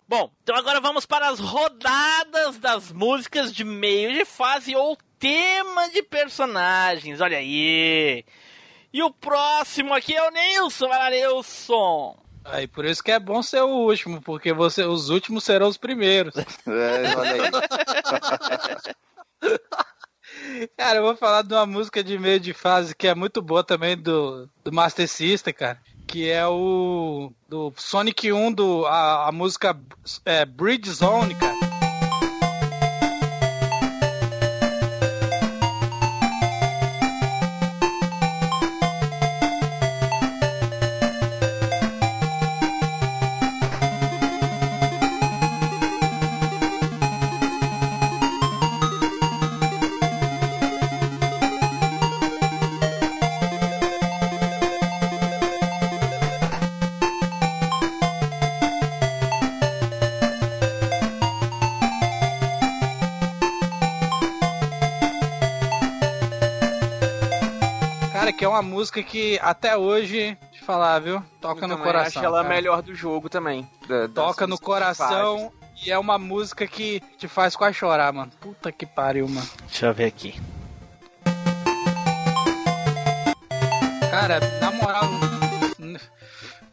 Bom, 0.08 0.30
então 0.44 0.56
agora 0.56 0.80
vamos 0.80 1.08
para 1.08 1.28
as 1.28 1.40
rodadas 1.40 2.60
das 2.60 2.92
músicas 2.92 3.52
de 3.52 3.64
meio 3.64 4.14
de 4.14 4.26
fase 4.26 4.76
ou 4.76 4.96
tema 5.18 5.90
de 5.90 6.04
personagens. 6.04 7.20
Olha 7.20 7.40
aí. 7.40 8.24
E 8.94 9.02
o 9.02 9.10
próximo 9.10 9.96
aqui 9.96 10.14
é 10.14 10.22
o 10.22 10.30
Nilson. 10.30 10.88
Vai 10.88 11.00
lá, 11.00 11.10
Nilson. 11.10 12.16
Aí, 12.44 12.68
por 12.68 12.86
isso 12.86 13.04
que 13.04 13.12
é 13.12 13.20
bom 13.20 13.42
ser 13.42 13.64
o 13.64 13.70
último, 13.70 14.22
porque 14.22 14.54
você, 14.54 14.84
os 14.84 15.10
últimos 15.10 15.44
serão 15.44 15.68
os 15.68 15.78
primeiros. 15.78 16.36
É, 16.68 17.18
olha 17.18 17.32
aí. 17.32 18.96
Cara, 20.78 21.00
eu 21.00 21.04
vou 21.04 21.16
falar 21.16 21.42
de 21.44 21.54
uma 21.54 21.66
música 21.66 22.04
de 22.04 22.18
meio 22.18 22.40
de 22.40 22.54
fase 22.54 22.96
que 22.96 23.08
é 23.08 23.16
muito 23.16 23.42
boa 23.42 23.64
também 23.64 23.98
do, 23.98 24.50
do 24.64 24.72
Master 24.72 25.08
System, 25.08 25.54
cara. 25.54 25.80
Que 26.08 26.30
é 26.30 26.46
o 26.46 27.32
do 27.50 27.74
Sonic 27.78 28.32
1, 28.32 28.52
do, 28.52 28.86
a, 28.86 29.30
a 29.30 29.32
música 29.32 29.78
é, 30.26 30.46
Bridge 30.46 30.92
Zone, 30.92 31.36
cara. 31.36 31.65
Que 69.06 69.40
até 69.42 69.78
hoje, 69.78 70.38
te 70.52 70.62
falar, 70.64 71.00
viu? 71.00 71.24
Toca 71.40 71.68
no 71.68 71.78
coração. 71.78 72.20
acho 72.22 72.26
ela 72.28 72.40
a 72.42 72.44
cara. 72.44 72.56
melhor 72.56 72.82
do 72.82 72.94
jogo 72.94 73.30
também. 73.30 73.70
da- 73.88 74.08
Toca 74.10 74.46
no 74.48 74.60
coração 74.60 75.52
e 75.86 75.92
é 75.92 75.98
uma 75.98 76.18
música 76.18 76.68
que 76.68 77.00
te 77.18 77.28
faz 77.28 77.56
quase 77.56 77.76
chorar, 77.78 78.12
mano. 78.12 78.32
Puta 78.42 78.72
que 78.72 78.86
pariu, 78.86 79.28
mano. 79.28 79.48
Deixa 79.68 79.86
eu 79.88 79.94
ver 79.94 80.06
aqui. 80.06 80.36
Cara, 84.10 84.40
na 84.62 84.72
moral, 84.72 85.04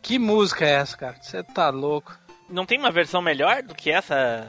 que 0.01 0.19
música 0.19 0.65
é 0.65 0.73
essa, 0.73 0.97
cara? 0.97 1.17
Você 1.21 1.43
tá 1.43 1.71
louco. 1.71 2.17
Não 2.49 2.65
tem 2.67 2.79
uma 2.79 2.91
versão 2.91 3.21
melhor 3.23 3.63
do 3.63 3.75
que 3.75 3.91
essa? 3.91 4.47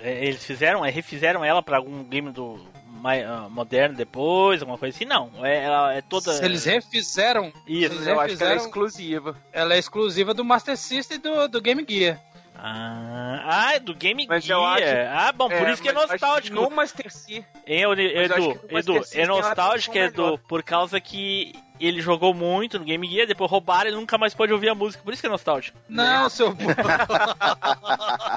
É, 0.00 0.24
Eles 0.26 0.44
fizeram, 0.44 0.84
é, 0.84 0.90
refizeram 0.90 1.44
ela 1.44 1.62
pra 1.62 1.76
algum 1.78 2.04
game 2.04 2.30
do 2.30 2.58
mai- 2.98 3.22
ah, 3.24 3.46
moderno 3.50 3.96
depois, 3.96 4.60
alguma 4.60 4.78
coisa 4.78 4.94
assim? 4.94 5.04
Não, 5.04 5.30
é, 5.44 5.64
ela 5.64 5.94
é 5.94 6.02
toda. 6.02 6.32
Se 6.32 6.44
eles 6.44 6.64
refizeram, 6.64 7.52
Isso, 7.66 7.94
eles 7.94 8.06
Eu 8.06 8.20
acho 8.20 8.36
que 8.36 8.42
ela 8.42 8.52
é 8.52 8.54
refizeram, 8.54 8.56
exclusiva. 8.56 9.36
ela 9.52 9.74
é 9.74 9.78
exclusiva 9.78 10.34
do 10.34 10.44
Master 10.44 10.76
System 10.76 11.16
e 11.16 11.20
do, 11.20 11.48
do 11.48 11.60
Game 11.60 11.84
Gear. 11.88 12.20
Ah, 12.60 13.40
ah, 13.44 13.74
é 13.74 13.78
do 13.80 13.94
Game 13.94 14.26
Mas 14.28 14.48
eu 14.48 14.58
Gear. 14.58 14.74
acho- 14.74 14.84
Ah, 15.28 15.32
bom, 15.32 15.48
por 15.48 15.68
É, 15.68 15.72
isso 15.72 15.80
que 15.82 15.88
é 15.88 15.92
nostálgico. 15.92 16.56
No 16.56 16.68
Master 16.70 17.08
System. 17.10 17.44
Hein, 17.66 17.82
Edu, 17.92 18.60
Mas 18.72 18.86
eu 18.88 18.96
Edu, 18.96 19.04
que 19.08 19.20
é 19.20 19.26
nostálgico, 19.26 19.96
Edu, 19.96 20.22
melhor. 20.22 20.38
por 20.48 20.62
causa 20.64 21.00
que 21.00 21.54
ele 21.80 22.00
jogou 22.00 22.34
muito 22.34 22.76
no 22.80 22.84
Game 22.84 23.08
Gear, 23.08 23.28
depois 23.28 23.48
roubaram 23.48 23.90
e 23.90 23.94
nunca 23.94 24.18
mais 24.18 24.34
pôde 24.34 24.52
ouvir 24.52 24.68
a 24.70 24.74
música, 24.74 25.00
por 25.04 25.12
isso 25.12 25.22
que 25.22 25.28
é 25.28 25.30
nostálgico. 25.30 25.78
Não, 25.88 26.28
seu 26.28 26.52
pô. 26.56 26.64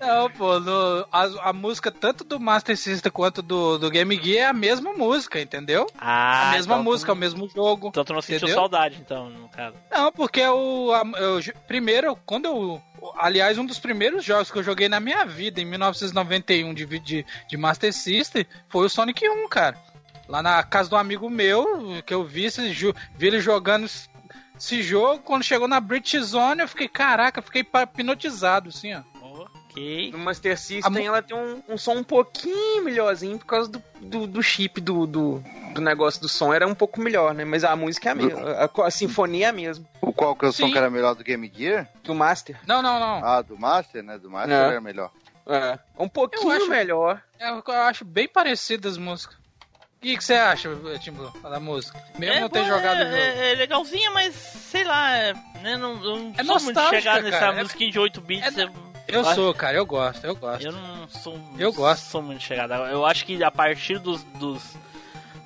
Não, 0.00 0.30
pô, 0.30 0.58
no- 0.60 1.06
a, 1.12 1.50
a 1.50 1.52
música 1.52 1.90
tanto 1.90 2.24
do 2.24 2.38
Master 2.40 2.76
System 2.76 3.10
quanto 3.10 3.42
do, 3.42 3.78
do 3.78 3.90
Game 3.90 4.14
Gear 4.20 4.46
é 4.46 4.50
a 4.50 4.52
mesma 4.52 4.92
música, 4.92 5.40
entendeu? 5.40 5.86
Ah, 5.98 6.48
a 6.48 6.52
mesma 6.52 6.74
então 6.74 6.84
tu- 6.84 6.90
música, 6.90 7.12
o 7.12 7.16
mesmo 7.16 7.48
jogo. 7.48 7.88
Então 7.88 8.04
tu 8.04 8.12
não 8.12 8.22
sentiu 8.22 8.36
entendeu? 8.38 8.54
saudade, 8.56 8.96
então, 9.00 9.28
no 9.30 9.48
caso. 9.48 9.76
Não, 9.90 10.12
porque 10.12 10.42
o, 10.44 10.92
a- 10.92 11.18
eu, 11.18 11.40
primeiro, 11.66 12.16
quando 12.26 12.46
eu. 12.46 12.82
Aliás, 13.16 13.58
um 13.58 13.66
dos 13.66 13.78
primeiros 13.78 14.24
jogos 14.24 14.50
que 14.50 14.58
eu 14.58 14.62
joguei 14.62 14.88
na 14.88 15.00
minha 15.00 15.24
vida, 15.24 15.60
em 15.60 15.64
1991, 15.64 16.74
de, 16.74 16.86
de, 17.00 17.26
de 17.48 17.56
Master 17.56 17.92
System, 17.92 18.46
foi 18.68 18.86
o 18.86 18.88
Sonic 18.88 19.28
1, 19.28 19.48
cara. 19.48 19.76
Lá 20.28 20.42
na 20.42 20.62
casa 20.62 20.88
de 20.88 20.94
um 20.94 20.98
amigo 20.98 21.30
meu, 21.30 22.02
que 22.04 22.12
eu 22.12 22.24
vi, 22.24 22.44
esse 22.44 22.72
vi 23.16 23.26
ele 23.26 23.40
jogando 23.40 23.86
esse- 23.86 24.08
jogo. 24.82 25.22
Quando 25.22 25.42
chegou 25.42 25.66
na 25.68 25.80
British 25.80 26.20
Zone, 26.22 26.60
eu 26.62 26.68
fiquei, 26.68 26.88
caraca, 26.88 27.40
fiquei 27.40 27.62
hipnotizado, 27.62 28.68
assim, 28.68 28.92
ó. 28.94 29.02
Ok. 29.70 30.10
No 30.12 30.18
Master 30.18 30.58
System 30.58 31.06
ela 31.06 31.22
tem 31.22 31.36
um, 31.36 31.62
um 31.68 31.76
som 31.78 31.92
um 31.94 32.02
pouquinho 32.04 32.82
melhorzinho 32.82 33.38
por 33.38 33.46
causa 33.46 33.68
do, 33.70 33.82
do, 34.00 34.26
do 34.26 34.42
chip 34.42 34.80
do, 34.80 35.06
do, 35.06 35.44
do 35.74 35.80
negócio 35.80 36.20
do 36.20 36.28
som. 36.28 36.52
Era 36.52 36.66
um 36.66 36.74
pouco 36.74 37.00
melhor, 37.00 37.34
né? 37.34 37.44
Mas 37.44 37.64
a 37.64 37.76
música 37.76 38.08
é 38.08 38.12
a 38.12 38.14
mesma. 38.14 38.40
A, 38.52 38.86
a 38.86 38.90
sinfonia 38.90 39.46
é 39.46 39.48
a 39.50 39.52
mesma. 39.52 39.84
O 40.00 40.12
qual 40.12 40.34
que 40.34 40.44
é 40.44 40.48
o 40.48 40.52
som 40.52 40.66
Sim. 40.66 40.72
que 40.72 40.78
era 40.78 40.88
melhor 40.90 41.14
do 41.14 41.22
Game 41.22 41.50
Gear? 41.54 41.88
Do 42.02 42.14
Master. 42.14 42.58
Não, 42.66 42.80
não, 42.82 42.98
não. 42.98 43.24
Ah, 43.24 43.42
do 43.42 43.58
Master, 43.58 44.02
né? 44.02 44.18
Do 44.18 44.30
Master 44.30 44.56
É. 44.56 44.68
era 44.70 44.80
melhor. 44.80 45.10
É. 45.46 45.78
Um 45.98 46.08
pouquinho 46.08 46.50
Eu 46.50 46.56
acho- 46.56 46.68
melhor. 46.68 47.22
Eu, 47.40 47.62
eu 47.66 47.74
acho 47.82 48.04
bem 48.04 48.28
parecidas 48.28 48.92
as 48.92 48.98
músicas. 48.98 49.36
O 49.36 50.00
que 50.00 50.20
você 50.20 50.34
acha, 50.34 50.68
Timbu, 51.00 51.28
da 51.42 51.58
música? 51.58 52.00
Mesmo 52.16 52.36
é, 52.36 52.40
não 52.40 52.48
ter 52.48 52.60
pô, 52.60 52.66
jogado 52.68 53.00
é, 53.00 53.02
o 53.02 53.04
jogo. 53.06 53.16
é, 53.16 53.52
é 53.52 53.54
legalzinha, 53.56 54.10
mas 54.12 54.32
sei 54.32 54.84
lá, 54.84 55.10
é, 55.16 55.32
né, 55.60 55.76
não, 55.76 55.94
eu 56.04 56.18
não 56.20 56.34
É 56.38 56.44
sou 56.44 56.60
muito 56.60 56.80
chegado 56.90 57.22
nessa. 57.24 57.46
É- 57.46 57.62
musiquinha 57.62 57.90
de 57.90 57.98
8 57.98 58.20
bits. 58.20 58.56
eu, 58.56 58.70
Eu 59.08 59.20
acho- 59.20 59.34
sou, 59.34 59.54
cara, 59.54 59.76
eu 59.76 59.86
gosto, 59.86 60.24
eu 60.24 60.34
gosto. 60.36 60.64
Eu 60.64 60.72
não 60.72 61.08
sou, 61.08 61.38
Eu 61.58 61.72
gosto. 61.72 62.02
sou 62.04 62.22
muito 62.22 62.42
chegado. 62.42 62.72
Eu 62.74 63.04
acho 63.06 63.24
que 63.24 63.42
a 63.42 63.50
partir 63.50 63.98
dos, 63.98 64.22
dos, 64.38 64.62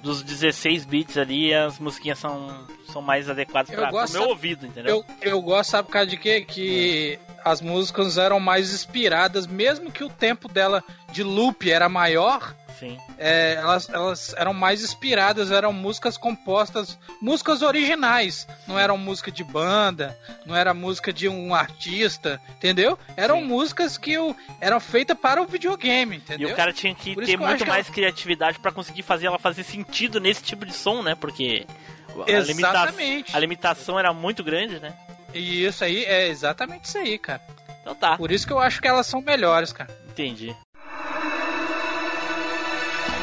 dos 0.03 0.23
16 0.23 0.85
bits 0.85 1.17
ali, 1.17 1.55
as 1.55 1.79
musiquinhas 1.79 2.19
são, 2.19 2.67
são 2.93 3.01
mais 3.01 3.31
adequadas 3.31 3.75
para 3.75 3.89
o 3.89 3.93
meu 3.93 4.07
sabe- 4.07 4.25
ouvido, 4.27 4.67
entendeu? 4.67 5.05
Eu, 5.23 5.31
eu 5.33 5.41
gosto, 5.43 5.71
sabe 5.71 5.87
por 5.87 5.93
causa 5.93 6.09
de 6.11 6.17
quê? 6.17 6.41
Que 6.43 7.19
as 7.45 7.61
músicas 7.61 8.19
eram 8.19 8.39
mais 8.41 8.73
inspiradas, 8.75 9.47
mesmo 9.47 9.91
que 9.93 10.03
o 10.05 10.09
tempo 10.09 10.49
dela 10.49 10.83
de 11.13 11.23
loop 11.23 11.71
era 11.71 11.89
maior, 11.89 12.55
Sim. 12.83 12.99
é, 13.17 13.55
elas, 13.55 13.89
elas 13.89 14.35
eram 14.37 14.53
mais 14.53 14.83
inspiradas, 14.83 15.53
eram 15.53 15.73
músicas 15.73 16.17
compostas, 16.17 16.99
músicas 17.21 17.63
originais, 17.63 18.47
não 18.67 18.77
eram 18.77 18.99
música 18.99 19.31
de 19.31 19.45
banda, 19.45 20.19
não 20.45 20.57
era 20.57 20.75
música 20.75 21.13
de 21.13 21.29
um 21.29 21.55
artista, 21.55 22.41
entendeu? 22.57 22.99
Eram 23.17 23.41
músicas 23.45 23.97
que 23.97 24.19
o, 24.19 24.35
eram 24.61 24.81
feitas 24.81 25.17
para 25.17 25.41
o 25.41 25.47
videogame, 25.47 26.17
E 26.17 26.19
entendeu? 26.19 26.49
o 26.51 26.57
cara 26.57 26.73
tinha 26.73 26.93
que 26.95 27.15
Por 27.15 27.25
ter 27.25 27.35
eu 27.35 27.39
muito 27.39 27.65
mais 27.67 27.87
ela- 27.87 27.95
criatividade 27.95 28.59
pra 28.59 28.73
conseguir 28.73 29.03
fazer 29.03 29.27
ela 29.27 29.39
fazer 29.39 29.63
sentido 29.63 30.19
nesse 30.19 30.43
tipo 30.43 30.67
de 30.67 30.73
som, 30.75 31.03
né? 31.03 31.15
Porque 31.15 31.65
a, 32.09 32.31
limita- 32.41 32.69
Exatamente. 32.71 33.37
a 33.37 33.39
limitação 33.39 33.99
era 33.99 34.13
muito 34.13 34.43
grande, 34.43 34.81
né? 34.81 34.93
E 35.33 35.65
isso 35.65 35.85
aí 35.85 36.05
é 36.05 36.27
exatamente 36.29 36.87
isso 36.87 36.99
aí, 36.99 37.17
cara. 37.19 37.41
Então 37.81 37.95
tá. 37.95 38.17
Por 38.17 38.31
isso 38.33 38.47
que 38.47 38.53
eu 38.53 38.59
acho 38.59 38.83
que 38.83 38.89
elas 38.89 39.07
são 39.07 39.21
melhores, 39.23 39.73
cara. 39.73 39.91
Entendi. 40.11 40.55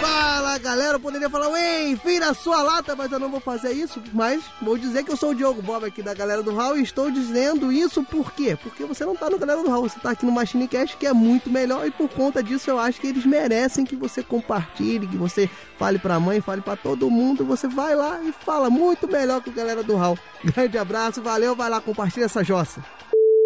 Fala 0.09 0.57
galera, 0.57 0.95
eu 0.95 0.99
poderia 0.99 1.29
falar, 1.29 1.51
ei, 1.61 1.93
vira 1.93 2.33
sua 2.33 2.63
lata, 2.63 2.95
mas 2.95 3.11
eu 3.11 3.19
não 3.19 3.29
vou 3.29 3.39
fazer 3.39 3.71
isso. 3.73 4.01
Mas 4.11 4.43
vou 4.59 4.75
dizer 4.75 5.03
que 5.03 5.11
eu 5.11 5.15
sou 5.15 5.29
o 5.29 5.35
Diogo 5.35 5.61
Bob 5.61 5.85
aqui 5.85 6.01
da 6.01 6.15
galera 6.15 6.41
do 6.41 6.51
Hall 6.51 6.75
e 6.75 6.81
estou 6.81 7.11
dizendo 7.11 7.71
isso 7.71 8.03
por 8.03 8.31
quê? 8.31 8.57
Porque 8.59 8.83
você 8.85 9.05
não 9.05 9.15
tá 9.15 9.29
no 9.29 9.37
galera 9.37 9.61
do 9.61 9.69
Hall, 9.69 9.83
você 9.83 9.99
tá 9.99 10.09
aqui 10.09 10.25
no 10.25 10.31
Machine 10.31 10.67
Cast 10.67 10.97
que 10.97 11.05
é 11.05 11.13
muito 11.13 11.51
melhor 11.51 11.85
e 11.85 11.91
por 11.91 12.09
conta 12.09 12.41
disso 12.41 12.71
eu 12.71 12.79
acho 12.79 12.99
que 12.99 13.05
eles 13.05 13.23
merecem 13.23 13.85
que 13.85 13.95
você 13.95 14.23
compartilhe, 14.23 15.05
que 15.05 15.15
você 15.15 15.47
fale 15.77 15.99
pra 15.99 16.19
mãe, 16.19 16.41
fale 16.41 16.61
pra 16.61 16.75
todo 16.75 17.11
mundo. 17.11 17.45
Você 17.45 17.67
vai 17.67 17.95
lá 17.95 18.19
e 18.23 18.31
fala 18.31 18.67
muito 18.67 19.07
melhor 19.07 19.43
que 19.43 19.51
o 19.51 19.53
galera 19.53 19.83
do 19.83 19.95
Hall. 19.95 20.17
Grande 20.43 20.79
abraço, 20.79 21.21
valeu, 21.21 21.55
vai 21.55 21.69
lá, 21.69 21.79
compartilha 21.79 22.25
essa 22.25 22.43
jossa. 22.43 22.83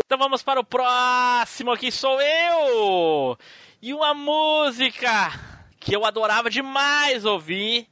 Então 0.05 0.17
vamos 0.17 0.41
para 0.41 0.61
o 0.61 0.63
próximo 0.63 1.71
aqui, 1.71 1.91
sou 1.91 2.21
eu! 2.21 3.37
E 3.81 3.93
uma 3.93 4.13
música 4.13 5.52
que 5.83 5.95
eu 5.95 6.05
adorava 6.05 6.49
demais 6.49 7.25
ouvir 7.25 7.87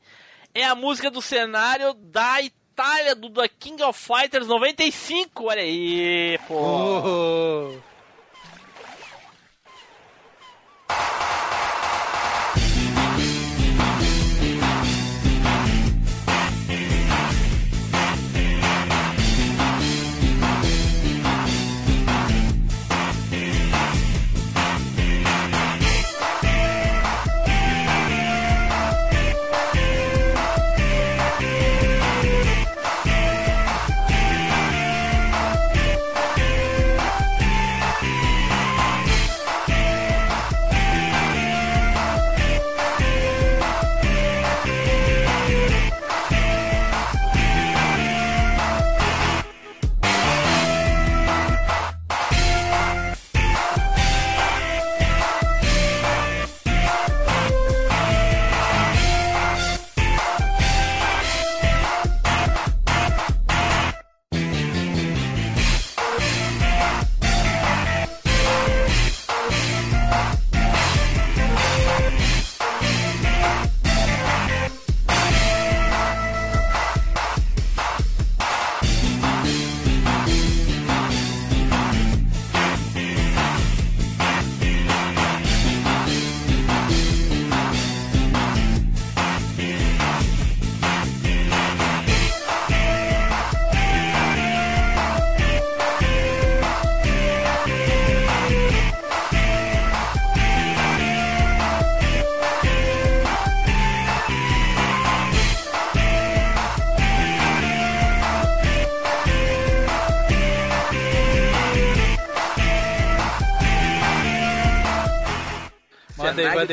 é 0.53 0.63
a 0.63 0.73
música 0.73 1.11
do 1.11 1.21
cenário 1.21 1.93
da 1.93 2.41
Itália, 2.41 3.13
do 3.13 3.29
The 3.29 3.47
King 3.47 3.83
of 3.83 3.99
Fighters 3.99 4.47
95, 4.47 5.45
olha 5.45 5.61
aí, 5.61 6.39
pô! 6.47 7.75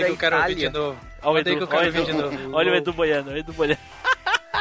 Manda 0.01 0.07
aí, 0.07 0.07
que 0.07 0.11
eu 0.13 0.17
quero 0.17 0.37
ouvir 0.39 0.55
de 0.55 0.69
novo. 0.71 0.99
Olha 1.23 1.31
o 1.31 1.35
Manda 1.35 1.51
aí 1.51 1.57
Edu, 1.57 1.59
que 1.59 1.63
eu 1.63 1.69
quero 1.69 1.81
olha 1.81 1.85
o 1.85 1.87
ouvir 1.99 2.05
de 2.05 2.11
Edu, 2.11 2.23
novo. 2.43 2.57
olha 2.57 2.73
o 2.73 2.75
Edu 2.75 2.93
boiando, 2.93 3.31
o 3.31 3.37
Edu 3.37 3.53
boiando. 3.53 3.79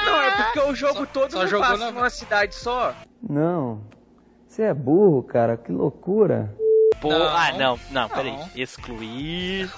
Não, 0.06 0.22
é 0.22 0.32
porque 0.44 0.60
o 0.60 0.76
jogo 0.76 1.06
todo 1.08 1.32
só 1.32 1.40
não 1.40 1.48
jogou 1.48 1.66
passa 1.68 1.86
na- 1.86 1.92
numa 1.92 2.10
cidade 2.10 2.56
só. 2.56 2.94
Não. 3.28 3.82
Você 4.48 4.64
é 4.64 4.74
burro, 4.74 5.22
cara. 5.24 5.58
Que 5.58 5.72
loucura. 5.72 6.54
Pô, 7.02 7.12
ah, 7.12 7.52
não, 7.58 7.78
não, 7.92 8.08
peraí. 8.10 8.36
Excluir. 8.56 9.70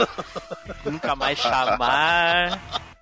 nunca 0.86 1.16
mais 1.16 1.38
chamar. 1.40 2.60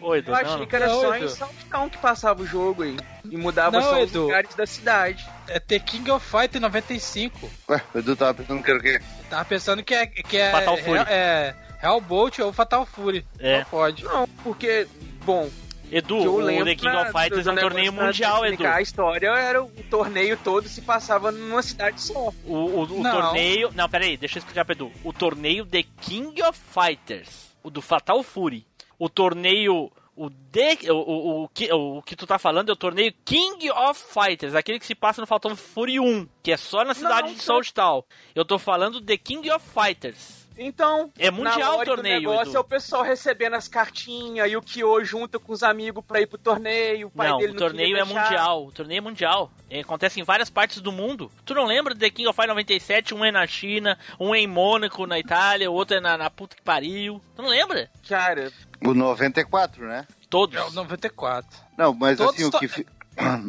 Oi, 0.00 0.18
Edu, 0.18 0.30
Eu 0.30 0.34
achei 0.36 0.56
não. 0.58 0.66
que 0.66 0.76
era 0.76 0.86
Não, 0.88 1.00
só 1.00 1.16
Edu. 1.16 1.24
em 1.24 1.28
Southtown 1.28 1.88
que 1.88 1.98
passava 1.98 2.42
o 2.42 2.46
jogo 2.46 2.82
aí. 2.82 2.96
E 3.30 3.36
mudava 3.36 3.80
Não, 3.80 3.82
só 3.88 4.02
os 4.02 4.10
Edu. 4.10 4.22
lugares 4.22 4.54
da 4.54 4.66
cidade. 4.66 5.24
É 5.48 5.58
The 5.58 5.78
King 5.78 6.10
of 6.10 6.24
Fight 6.26 6.58
95. 6.58 7.50
Ué, 7.68 7.82
o 7.94 7.98
Edu 7.98 8.16
tava 8.16 8.34
pensando 8.34 8.62
que 8.62 8.70
era 8.70 8.78
o 8.78 8.82
quê? 8.82 9.00
Tava 9.30 9.44
pensando 9.44 9.82
que 9.82 9.94
é, 9.94 10.06
que 10.06 10.36
é, 10.36 10.50
Fatal 10.50 10.76
Fury. 10.78 10.98
é, 11.08 11.54
é 11.80 11.86
Hellbolt 11.86 12.38
ou 12.40 12.52
Fatal 12.52 12.84
Fury. 12.86 13.24
É. 13.38 13.58
Não 13.58 13.64
pode. 13.66 14.04
Não, 14.04 14.28
porque, 14.44 14.86
bom, 15.24 15.48
Edu, 15.90 16.16
o 16.36 16.64
The 16.64 16.74
King 16.74 16.96
of 16.96 17.12
Fighters 17.12 17.46
é 17.46 17.52
um 17.52 17.56
torneio 17.56 17.92
mundial, 17.92 18.44
Edu. 18.46 18.66
A 18.66 18.80
história 18.80 19.28
era 19.28 19.62
o 19.62 19.68
torneio 19.90 20.36
todo 20.38 20.68
se 20.68 20.80
passava 20.82 21.30
numa 21.32 21.62
cidade 21.62 22.00
só. 22.00 22.32
O, 22.46 22.54
o, 22.54 22.82
o 22.84 23.02
Não. 23.02 23.10
torneio. 23.20 23.70
Não, 23.74 23.88
peraí, 23.88 24.16
deixa 24.16 24.38
eu 24.38 24.40
explicar 24.40 24.64
pro 24.64 24.74
Edu. 24.74 24.92
O 25.04 25.12
torneio 25.12 25.64
The 25.66 25.84
King 26.00 26.42
of 26.42 26.58
Fighters, 26.72 27.52
o 27.62 27.70
do 27.70 27.80
Fatal 27.82 28.22
Fury. 28.22 28.66
O 29.02 29.08
torneio. 29.08 29.90
O, 30.14 30.28
de, 30.28 30.90
o, 30.90 30.94
o, 30.94 31.44
o, 31.44 31.48
que, 31.48 31.72
o 31.72 32.02
que 32.02 32.14
tu 32.14 32.26
tá 32.26 32.38
falando 32.38 32.68
é 32.68 32.72
o 32.72 32.76
torneio 32.76 33.14
King 33.24 33.70
of 33.70 33.98
Fighters, 34.12 34.54
aquele 34.54 34.78
que 34.78 34.84
se 34.84 34.94
passa 34.94 35.22
no 35.22 35.26
Fatal 35.26 35.56
Fury 35.56 35.98
1, 35.98 36.28
que 36.42 36.52
é 36.52 36.56
só 36.58 36.84
na 36.84 36.92
cidade 36.92 37.28
Não, 37.28 37.34
de 37.34 37.42
Soulstal. 37.42 38.06
Eu 38.34 38.44
tô 38.44 38.58
falando 38.58 39.00
The 39.00 39.16
King 39.16 39.50
of 39.50 39.66
Fighters. 39.70 40.41
Então, 40.58 41.10
É 41.18 41.30
mundial 41.30 41.58
na 41.58 41.70
o 41.70 41.76
hora 41.78 41.86
torneio, 41.86 42.20
do 42.20 42.28
negócio 42.30 42.50
Edu. 42.50 42.56
é 42.56 42.60
o 42.60 42.64
pessoal 42.64 43.02
recebendo 43.02 43.54
as 43.54 43.68
cartinhas 43.68 44.50
e 44.50 44.56
o 44.56 44.62
Kyo 44.62 45.04
junta 45.04 45.38
com 45.38 45.52
os 45.52 45.62
amigos 45.62 46.04
pra 46.06 46.20
ir 46.20 46.26
pro 46.26 46.38
torneio. 46.38 47.08
O 47.08 47.10
pai 47.10 47.28
não, 47.28 47.38
dele 47.38 47.50
o 47.50 47.54
não 47.54 47.58
torneio 47.60 47.88
queria 47.88 48.02
é 48.02 48.04
deixar. 48.04 48.22
mundial. 48.24 48.66
O 48.66 48.72
torneio 48.72 48.98
é 48.98 49.00
mundial. 49.00 49.50
É, 49.70 49.80
acontece 49.80 50.20
em 50.20 50.24
várias 50.24 50.50
partes 50.50 50.80
do 50.80 50.92
mundo. 50.92 51.30
Tu 51.44 51.54
não 51.54 51.64
lembra 51.64 51.94
do 51.94 52.00
The 52.00 52.10
King 52.10 52.28
of 52.28 52.36
Fighters 52.36 52.50
97? 52.56 53.14
Um 53.14 53.24
é 53.24 53.30
na 53.32 53.46
China, 53.46 53.98
um 54.20 54.34
é 54.34 54.38
em 54.40 54.46
Mônaco, 54.46 55.06
na 55.06 55.18
Itália, 55.18 55.70
o 55.70 55.74
outro 55.74 55.96
é 55.96 56.00
na, 56.00 56.16
na 56.18 56.28
puta 56.30 56.54
que 56.56 56.62
pariu. 56.62 57.20
Tu 57.34 57.42
não 57.42 57.48
lembra? 57.48 57.90
Cara, 58.08 58.52
O 58.84 58.92
94, 58.94 59.86
né? 59.86 60.06
Todos. 60.28 60.56
É 60.56 60.62
o 60.62 60.70
94. 60.70 61.48
Não, 61.76 61.94
mas 61.94 62.16
Todos 62.18 62.34
assim, 62.34 62.44
o 62.44 62.50
que, 62.50 62.86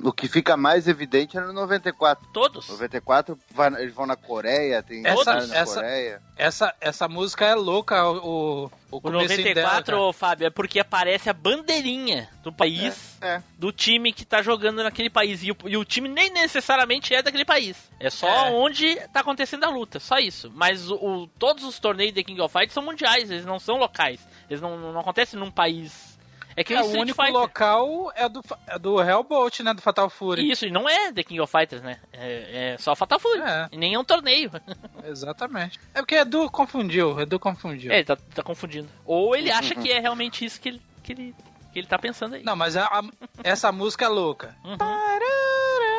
o 0.04 0.12
que 0.12 0.28
fica 0.28 0.58
mais 0.58 0.88
evidente 0.88 1.38
é 1.38 1.42
no 1.42 1.54
94. 1.54 2.28
Todos. 2.34 2.68
94, 2.68 3.38
vai- 3.52 3.74
eles 3.82 3.94
vão 3.94 4.06
na 4.06 4.16
Coreia, 4.16 4.84
tem 4.84 5.06
Essa- 5.06 5.34
na 5.48 5.56
essa- 5.56 5.76
Coreia. 5.76 6.22
Essa, 6.36 6.76
essa 6.82 7.08
música 7.08 7.46
é 7.46 7.56
louca, 7.56 8.04
o, 8.10 8.18
o, 8.18 8.66
o 8.92 8.98
O 8.98 9.02
comecinho 9.02 9.38
94, 9.38 9.96
dela, 9.96 10.08
ô, 10.08 10.12
Fábio, 10.14 10.48
é 10.48 10.50
porque 10.50 10.80
aparece 10.80 11.30
a 11.30 11.34
bandeirinha 11.34 12.28
do 12.44 12.52
país, 12.52 13.18
É, 13.22 13.36
é. 13.36 13.44
do 13.58 13.72
time 13.72 14.12
que 14.12 14.26
tá 14.26 14.42
jogando 14.42 14.84
naquele 14.84 15.10
país. 15.10 15.42
E 15.44 15.52
o, 15.52 15.58
e 15.66 15.78
o 15.78 15.86
time 15.86 16.10
nem 16.10 16.30
necessariamente 16.32 17.14
é 17.14 17.22
daquele 17.22 17.46
país. 17.46 17.78
É 18.00 18.10
só 18.10 18.48
É. 18.48 18.52
onde 18.52 18.96
tá 19.14 19.22
acontecendo 19.22 19.64
a 19.64 19.70
luta, 19.70 20.00
só 20.00 20.18
isso. 20.18 20.52
Mas 20.56 20.90
o, 20.90 20.96
o- 20.96 21.28
todos 21.40 21.64
os 21.64 21.80
torneios 21.80 22.14
de 22.14 22.24
King 22.24 22.42
of 22.42 22.52
Fighters 22.52 22.74
são 22.74 22.84
mundiais, 22.84 23.32
eles 23.32 23.46
não 23.46 23.60
são 23.60 23.78
locais. 23.78 24.20
Eles 24.50 24.60
não, 24.62 24.78
não 24.92 25.00
acontecem 25.00 25.40
num 25.40 25.50
país. 25.52 26.13
É 26.56 26.64
que 26.64 26.74
É, 26.74 26.82
o 26.82 26.86
único 27.00 27.16
Fighter. 27.22 27.34
local 27.40 28.12
é 28.16 28.30
do, 28.30 28.42
é 28.68 28.78
do 28.80 29.02
Hellbolt, 29.02 29.60
né? 29.62 29.74
Do 29.74 29.82
Fatal 29.82 30.10
Fury. 30.10 30.50
Isso, 30.50 30.66
e 30.66 30.72
não 30.72 30.88
é 30.88 31.12
The 31.12 31.24
King 31.24 31.40
of 31.42 31.52
Fighters, 31.52 31.82
né? 31.82 32.00
É, 32.12 32.74
é 32.74 32.78
só 32.78 32.96
Fatal 32.96 33.20
Fury. 33.20 33.42
É. 33.42 33.68
E 33.72 33.78
nem 33.78 33.94
é 33.94 34.00
um 34.00 34.04
torneio. 34.04 34.52
Exatamente. 35.06 35.80
É 35.94 36.00
porque 36.02 36.16
Edu 36.16 36.50
confundiu, 36.50 37.20
Edu 37.20 37.40
confundiu. 37.40 37.92
É, 37.92 37.96
ele 37.98 38.06
tá, 38.06 38.16
tá 38.36 38.44
confundindo. 38.44 38.88
Ou 39.06 39.36
ele 39.36 39.52
acha 39.52 39.74
que 39.76 39.92
é 39.92 40.00
realmente 40.00 40.46
isso 40.46 40.60
que 40.62 40.70
ele, 40.70 40.82
que 41.04 41.12
ele, 41.14 41.36
que 41.72 41.80
ele 41.80 41.88
tá 41.88 41.98
pensando 41.98 42.36
aí. 42.36 42.44
Não, 42.44 42.56
mas 42.56 42.78
a- 42.78 42.86
a- 42.86 43.04
essa 43.44 43.72
música 43.72 44.06
é 44.06 44.10
louca. 44.10 44.56
Uhum. 44.64 44.78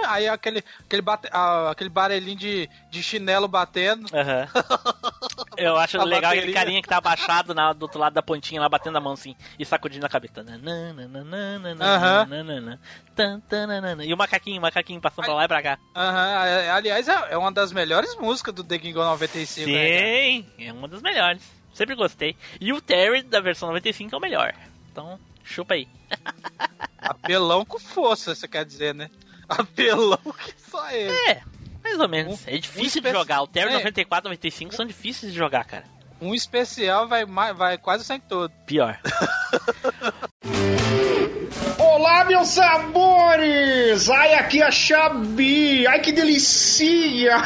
Aí 0.05 0.29
aquele, 0.29 0.63
aquele, 0.85 1.03
bate, 1.03 1.29
ah, 1.33 1.71
aquele 1.71 1.91
barulhinho 1.91 2.37
de, 2.37 2.71
de 2.91 3.03
chinelo 3.03 3.49
batendo. 3.49 4.07
Aham. 4.15 4.49
Eu 5.57 5.77
acho 5.77 5.97
legal 5.99 6.31
aquele 6.31 6.47
bateria. 6.47 6.55
carinha 6.55 6.83
que 6.83 6.89
tá 6.89 6.97
abaixado 6.97 7.55
na, 7.55 7.73
do 7.73 7.83
outro 7.83 7.99
lado 7.99 8.13
da 8.13 8.23
pontinha 8.23 8.61
lá, 8.61 8.69
batendo 8.69 8.99
a 8.99 9.01
mão 9.01 9.13
assim 9.13 9.37
e 9.59 9.65
sacudindo 9.65 10.05
a 10.05 10.09
cabeça. 10.09 10.45
E 14.05 14.13
o 14.13 14.17
macaquinho, 14.17 14.59
o 14.59 14.63
macaquinho 14.63 15.01
passando 15.01 15.25
pra 15.25 15.35
lá 15.35 15.45
e 15.45 15.49
pra 15.49 15.63
cá. 15.63 15.79
É- 15.95 16.71
aliás, 16.71 17.09
é, 17.09 17.27
é 17.31 17.39
uma 17.39 17.53
das 17.53 17.73
melhores 17.73 18.17
músicas 18.17 18.55
do 18.55 18.65
The 18.65 18.79
King 18.79 18.99
of 18.99 19.07
95. 19.07 19.71
né? 19.71 19.99
Sim, 19.99 20.47
é 20.59 20.73
uma 20.73 20.89
das 20.89 21.03
melhores. 21.03 21.43
Sempre 21.73 21.95
gostei. 21.95 22.37
E 22.61 22.73
o 22.73 22.81
Terry 22.81 23.23
da 23.23 23.41
versão 23.41 23.69
95 23.69 24.15
é 24.15 24.19
o 24.19 24.21
melhor. 24.21 24.55
Então, 24.91 25.19
chupa 25.43 25.75
aí. 25.75 25.89
Apelão 26.99 27.65
com 27.65 27.79
força, 27.79 28.35
você 28.35 28.49
quer 28.49 28.65
dizer, 28.65 28.95
né? 28.95 29.11
Apelão 29.49 30.19
que 30.19 30.55
só 30.71 30.91
ele. 30.91 31.13
É, 31.31 31.43
mais 31.83 31.99
ou 31.99 32.09
menos. 32.09 32.47
É 32.47 32.57
difícil 32.59 32.83
de 33.03 33.09
espécie- 33.09 33.17
jogar. 33.17 33.43
O 33.43 33.47
Terry 33.47 33.71
É. 33.71 33.75
94 33.75 34.29
95 34.29 34.75
são 34.75 34.87
difíceis 34.87 35.33
de 35.33 35.39
jogar, 35.39 35.65
cara. 35.65 35.85
Um 36.21 36.35
especial 36.35 37.07
vai, 37.09 37.25
vai 37.27 37.77
quase 37.77 38.05
sem 38.05 38.19
todo. 38.21 38.51
Pior. 38.67 38.99
Olá, 42.15 42.25
meus 42.27 42.51
sabores! 42.51 44.09
Ai, 44.09 44.35
aqui 44.35 44.63
é 44.63 44.67
a 44.67 44.71
Xabi! 44.71 45.85
Ai, 45.85 45.99
que 45.99 46.13
delícia! 46.13 47.37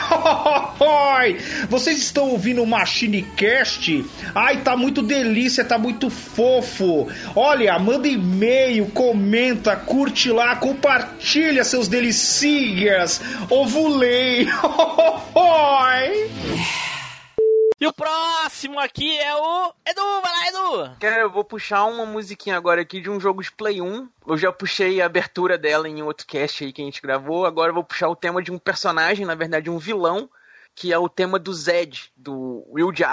Vocês 1.71 1.97
estão 1.97 2.29
ouvindo 2.29 2.63
o 2.63 2.67
Machine 2.67 3.23
Cast? 3.35 4.05
Ai, 4.35 4.59
tá 4.59 4.77
muito 4.77 5.01
delícia, 5.01 5.65
tá 5.65 5.79
muito 5.79 6.11
fofo! 6.11 7.09
Olha, 7.35 7.79
manda 7.79 8.07
e-mail, 8.09 8.85
comenta, 8.91 9.75
curte 9.75 10.31
lá, 10.31 10.55
compartilha 10.57 11.65
seus 11.65 11.89
delicias! 11.89 13.23
Ovulei! 13.49 14.47
Oi! 15.35 16.31
E 17.81 17.87
o 17.87 17.93
próximo 17.93 18.81
aqui 18.81 19.17
é 19.21 19.33
o 19.37 19.73
Edu, 19.87 20.03
vai 20.21 20.33
lá, 20.33 20.49
Edu! 20.49 20.97
Cara, 20.99 21.21
eu 21.21 21.31
vou 21.31 21.45
puxar 21.45 21.85
uma 21.85 22.05
musiquinha 22.05 22.57
agora 22.57 22.81
aqui 22.81 23.01
de 23.01 23.09
um 23.09 23.21
jogo 23.21 23.41
de 23.41 23.53
Play 23.53 23.81
1. 23.81 24.09
Eu 24.27 24.37
já 24.37 24.51
puxei 24.51 25.01
a 25.01 25.07
abertura 25.07 25.57
dela 25.57 25.89
em 25.89 26.03
outro 26.03 26.27
cast 26.27 26.65
aí 26.65 26.73
que 26.73 26.83
a 26.83 26.85
gente 26.85 27.01
gravou. 27.01 27.47
Agora 27.47 27.71
eu 27.71 27.75
vou 27.75 27.85
puxar 27.85 28.09
o 28.09 28.17
tema 28.17 28.43
de 28.43 28.51
um 28.51 28.59
personagem, 28.59 29.25
na 29.25 29.37
verdade 29.37 29.71
um 29.71 29.79
vilão, 29.79 30.29
que 30.75 30.93
é 30.93 30.99
o 30.99 31.09
tema 31.09 31.39
do 31.39 31.55
Zed, 31.55 32.11
do 32.17 32.67
Will 32.69 32.91
de 32.91 33.05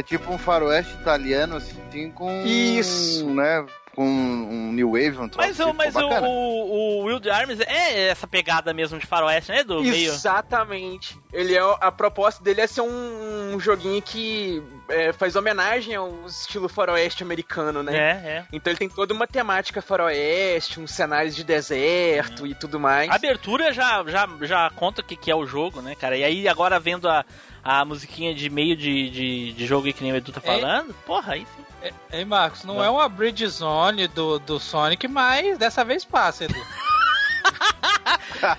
É 0.00 0.02
tipo 0.02 0.32
um 0.32 0.38
faroeste 0.38 0.94
italiano, 0.94 1.56
assim, 1.56 2.10
com. 2.10 2.42
Isso. 2.46 3.28
né? 3.34 3.66
Com 3.94 4.06
um 4.06 4.72
New 4.72 4.92
Wave, 4.92 5.18
um 5.18 5.28
troço 5.28 5.48
Mas, 5.48 5.58
o, 5.58 5.64
assim, 5.64 5.72
mas 5.76 5.96
o, 5.96 6.00
o, 6.00 7.00
o 7.00 7.04
Will 7.04 7.20
Arms 7.30 7.60
é 7.60 8.08
essa 8.08 8.26
pegada 8.26 8.72
mesmo 8.72 8.98
de 8.98 9.04
faroeste, 9.04 9.50
né? 9.50 9.62
Meio... 9.68 10.12
Exatamente. 10.12 11.18
Ele 11.32 11.54
é 11.56 11.60
a 11.60 11.92
proposta 11.92 12.42
dele 12.42 12.60
é 12.62 12.66
ser 12.68 12.82
um, 12.82 13.54
um 13.54 13.60
joguinho 13.60 14.00
que 14.00 14.62
é, 14.88 15.12
faz 15.12 15.34
homenagem 15.34 15.96
ao 15.96 16.24
estilo 16.24 16.68
faroeste 16.68 17.24
americano, 17.24 17.82
né? 17.82 17.94
É, 17.94 18.28
é. 18.28 18.44
Então 18.52 18.70
ele 18.70 18.78
tem 18.78 18.88
toda 18.88 19.12
uma 19.12 19.26
temática 19.26 19.82
faroeste, 19.82 20.80
uns 20.80 20.92
cenários 20.92 21.34
de 21.34 21.42
deserto 21.42 22.46
e 22.46 22.54
tudo 22.54 22.78
mais. 22.78 23.10
A 23.10 23.16
abertura 23.16 23.72
já, 23.72 24.02
já, 24.06 24.28
já 24.42 24.70
conta 24.70 25.02
o 25.02 25.04
que, 25.04 25.16
que 25.16 25.30
é 25.32 25.34
o 25.34 25.44
jogo, 25.44 25.82
né, 25.82 25.96
cara? 25.96 26.16
E 26.16 26.22
aí 26.22 26.48
agora 26.48 26.78
vendo 26.78 27.08
a, 27.08 27.24
a 27.62 27.84
musiquinha 27.84 28.34
de 28.34 28.48
meio 28.50 28.76
de, 28.76 29.10
de, 29.10 29.52
de 29.52 29.66
jogo 29.66 29.86
aí 29.86 29.92
que 29.92 30.02
nem 30.02 30.12
o 30.12 30.16
Edu 30.16 30.32
tá 30.32 30.40
É. 30.42 30.46
falando, 30.46 30.94
porra, 31.06 31.34
aí 31.34 31.46
sim. 31.56 31.90
Ei, 32.12 32.24
Marcos, 32.26 32.64
não 32.64 32.82
é 32.84 32.90
uma 32.90 33.08
bridge 33.08 33.46
zone 33.46 34.06
do, 34.08 34.38
do 34.38 34.60
Sonic, 34.60 35.08
mas 35.08 35.56
dessa 35.56 35.82
vez 35.84 36.04
passa, 36.04 36.44
Edu. 36.44 36.54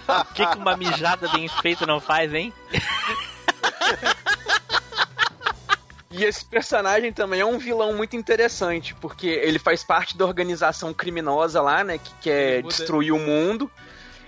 O 0.08 0.34
que, 0.34 0.46
que 0.46 0.58
uma 0.58 0.78
mijada 0.78 1.28
bem 1.30 1.48
feita 1.48 1.86
não 1.88 2.00
faz, 2.00 2.32
hein? 2.34 2.54
E 6.12 6.24
esse 6.26 6.44
personagem 6.44 7.14
também 7.14 7.40
é 7.40 7.46
um 7.46 7.58
vilão 7.58 7.94
muito 7.96 8.16
interessante, 8.18 8.94
porque 8.96 9.28
ele 9.28 9.58
faz 9.58 9.82
parte 9.84 10.18
da 10.18 10.26
organização 10.26 10.94
criminosa 10.94 11.62
lá, 11.62 11.84
né, 11.84 11.98
que 11.98 12.12
quer 12.22 12.58
muda- 12.64 12.68
destruir 12.76 13.12
o 13.14 13.20
mundo. 13.20 13.72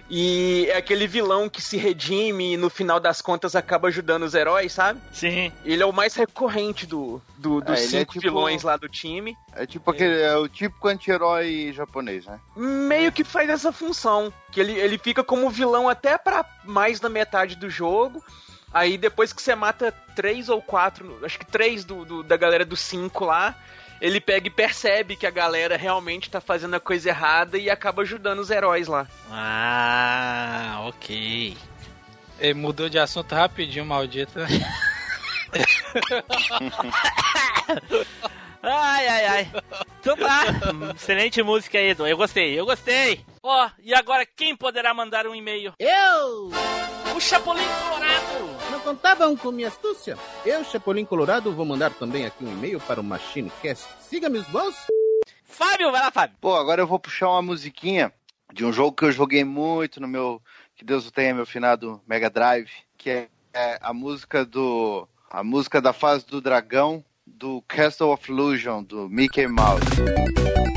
E 0.09 0.67
é 0.69 0.77
aquele 0.77 1.07
vilão 1.07 1.49
que 1.49 1.61
se 1.61 1.77
redime 1.77 2.53
e 2.53 2.57
no 2.57 2.69
final 2.69 2.99
das 2.99 3.21
contas 3.21 3.55
acaba 3.55 3.87
ajudando 3.87 4.23
os 4.23 4.33
heróis, 4.33 4.71
sabe? 4.73 4.99
Sim. 5.11 5.51
Ele 5.63 5.81
é 5.81 5.85
o 5.85 5.93
mais 5.93 6.13
recorrente 6.15 6.85
do, 6.85 7.21
do- 7.37 7.61
dos 7.61 7.79
É, 7.79 7.83
é 7.83 7.87
cinco 7.87 8.13
tipo- 8.13 8.21
vilões 8.21 8.63
lá 8.63 8.75
do 8.77 8.89
time. 8.89 9.35
É 9.55 9.65
tipo 9.65 9.89
aquele. 9.89 10.21
É 10.21 10.35
o 10.37 10.47
típico 10.47 10.87
anti-herói 10.87 11.71
japonês, 11.73 12.25
né? 12.25 12.39
Meio 12.55 13.11
que 13.11 13.23
faz 13.23 13.49
essa 13.49 13.71
função. 13.71 14.31
Que 14.51 14.59
ele, 14.59 14.73
ele 14.73 14.97
fica 14.97 15.23
como 15.23 15.49
vilão 15.49 15.87
até 15.89 16.17
pra 16.17 16.45
mais 16.63 16.99
da 16.99 17.09
metade 17.09 17.55
do 17.55 17.69
jogo. 17.69 18.23
Aí 18.73 18.97
depois 18.97 19.31
que 19.31 19.41
você 19.41 19.55
mata 19.55 19.91
três 20.15 20.49
ou 20.49 20.61
quatro, 20.61 21.19
acho 21.23 21.39
que 21.39 21.45
três 21.45 21.85
do, 21.85 22.03
do- 22.05 22.23
da 22.23 22.35
galera 22.35 22.65
dos 22.65 22.79
cinco 22.81 23.23
lá, 23.25 23.55
ele 24.03 24.19
pega 24.19 24.47
e 24.47 24.51
percebe 24.51 25.15
que 25.15 25.25
a 25.25 25.31
galera 25.31 25.77
realmente 25.77 26.29
tá 26.29 26.41
fazendo 26.41 26.75
a 26.75 26.79
coisa 26.79 27.07
errada 27.07 27.57
e 27.57 27.69
acaba 27.69 28.01
ajudando 28.01 28.39
os 28.39 28.49
heróis 28.49 28.85
lá. 28.85 29.07
Ah, 29.31 30.83
ok. 30.89 31.55
Ele 32.37 32.53
mudou 32.53 32.89
de 32.89 32.99
assunto 32.99 33.33
rapidinho, 33.33 33.85
maldito. 33.85 34.39
Ai, 38.65 39.07
ai, 39.09 39.25
ai. 39.25 39.51
Então 39.99 40.15
tá. 40.15 40.45
Excelente 40.95 41.43
música 41.43 41.77
aí, 41.77 41.89
Edu. 41.89 42.07
Eu 42.07 42.15
gostei, 42.15 42.57
eu 42.57 42.65
gostei. 42.65 43.19
Ó, 43.43 43.69
e 43.83 43.93
agora 43.93 44.25
quem 44.25 44.55
poderá 44.55 44.93
mandar 44.93 45.27
um 45.27 45.35
e-mail? 45.35 45.73
Eu! 45.77 46.49
O 47.13 47.19
Chapolin 47.19 47.67
Colorado! 47.83 48.71
Não 48.71 48.79
contavam 48.79 49.35
com 49.35 49.51
minha 49.51 49.67
astúcia? 49.67 50.17
Eu, 50.45 50.63
Chapolin 50.63 51.03
Colorado, 51.03 51.51
vou 51.51 51.65
mandar 51.65 51.91
também 51.91 52.25
aqui 52.25 52.45
um 52.45 52.53
e-mail 52.53 52.79
para 52.79 53.01
o 53.01 53.03
MachineCast. 53.03 53.85
Siga 53.99 54.29
meus 54.29 54.47
bons. 54.47 54.75
Fábio, 55.43 55.91
vai 55.91 56.01
lá, 56.01 56.09
Fábio. 56.09 56.37
Pô, 56.39 56.55
agora 56.55 56.81
eu 56.81 56.87
vou 56.87 56.97
puxar 56.97 57.29
uma 57.31 57.41
musiquinha 57.41 58.13
de 58.53 58.63
um 58.63 58.71
jogo 58.71 58.95
que 58.95 59.03
eu 59.03 59.11
joguei 59.11 59.43
muito 59.43 59.99
no 59.99 60.07
meu. 60.07 60.41
Que 60.73 60.85
Deus 60.85 61.05
o 61.05 61.11
tenha, 61.11 61.35
meu 61.35 61.45
finado 61.45 62.01
Mega 62.07 62.29
Drive, 62.29 62.71
que 62.97 63.09
é, 63.09 63.27
é 63.53 63.77
a 63.81 63.93
música 63.93 64.45
do. 64.45 65.05
A 65.29 65.43
música 65.43 65.81
da 65.81 65.91
fase 65.91 66.25
do 66.25 66.39
dragão 66.39 67.03
do 67.25 67.61
Castle 67.67 68.13
of 68.13 68.27
Illusion, 68.29 68.85
do 68.85 69.07
Mickey 69.09 69.47
Mouse. 69.47 70.72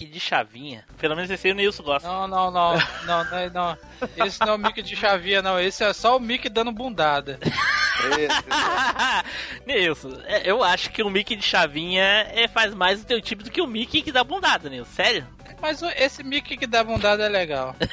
Mickey 0.00 0.06
de 0.06 0.20
chavinha. 0.20 0.84
Pelo 0.98 1.14
menos 1.14 1.30
esse 1.30 1.46
aí 1.46 1.52
o 1.52 1.56
Nilson 1.56 1.82
gosta. 1.82 2.08
Não, 2.08 2.26
não, 2.26 2.50
não. 2.50 2.72
Não, 3.04 3.22
não, 3.24 3.50
não. 3.50 3.76
Esse 4.24 4.40
não 4.40 4.48
é 4.48 4.54
o 4.54 4.58
Mickey 4.58 4.80
de 4.82 4.96
chavinha, 4.96 5.42
não. 5.42 5.60
Esse 5.60 5.84
é 5.84 5.92
só 5.92 6.16
o 6.16 6.20
Mickey 6.20 6.48
dando 6.48 6.72
bundada. 6.72 7.38
Nilson, 9.66 10.18
é, 10.24 10.50
eu 10.50 10.64
acho 10.64 10.88
que 10.90 11.02
o 11.02 11.10
Mickey 11.10 11.36
de 11.36 11.44
chavinha 11.44 12.02
é, 12.30 12.48
faz 12.48 12.72
mais 12.72 13.02
o 13.02 13.06
teu 13.06 13.20
tipo 13.20 13.42
do 13.42 13.50
que 13.50 13.60
o 13.60 13.66
Mickey 13.66 14.00
que 14.00 14.10
dá 14.10 14.24
bundada, 14.24 14.70
Nilson. 14.70 14.90
Sério? 14.90 15.26
Mas 15.60 15.82
esse 15.82 16.22
Mickey 16.22 16.56
que 16.56 16.66
dá 16.66 16.82
bundada 16.82 17.26
é 17.26 17.28
legal. 17.28 17.76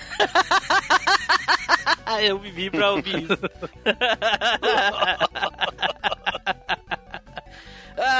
Eu 2.21 2.39
vivi 2.39 2.69
pra 2.69 2.91
ouvir 2.91 3.23
isso. 3.23 3.33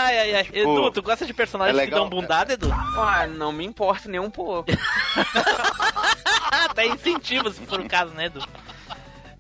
ai, 0.06 0.20
ai, 0.20 0.36
ai. 0.36 0.48
Edu, 0.54 0.92
tu 0.92 1.02
gosta 1.02 1.26
de 1.26 1.34
personagens 1.34 1.78
é 1.78 1.86
que 1.86 1.92
dão 1.92 2.06
legal, 2.06 2.22
bundada, 2.22 2.54
Edu? 2.54 2.72
Ah, 2.72 3.28
não 3.28 3.52
me 3.52 3.66
importa 3.66 4.10
nem 4.10 4.20
um 4.20 4.30
pouco. 4.30 4.72
Até 6.52 6.86
incentivo, 6.88 7.52
se 7.52 7.66
for 7.66 7.80
o 7.80 7.88
caso, 7.88 8.14
né, 8.14 8.26
Edu? 8.26 8.42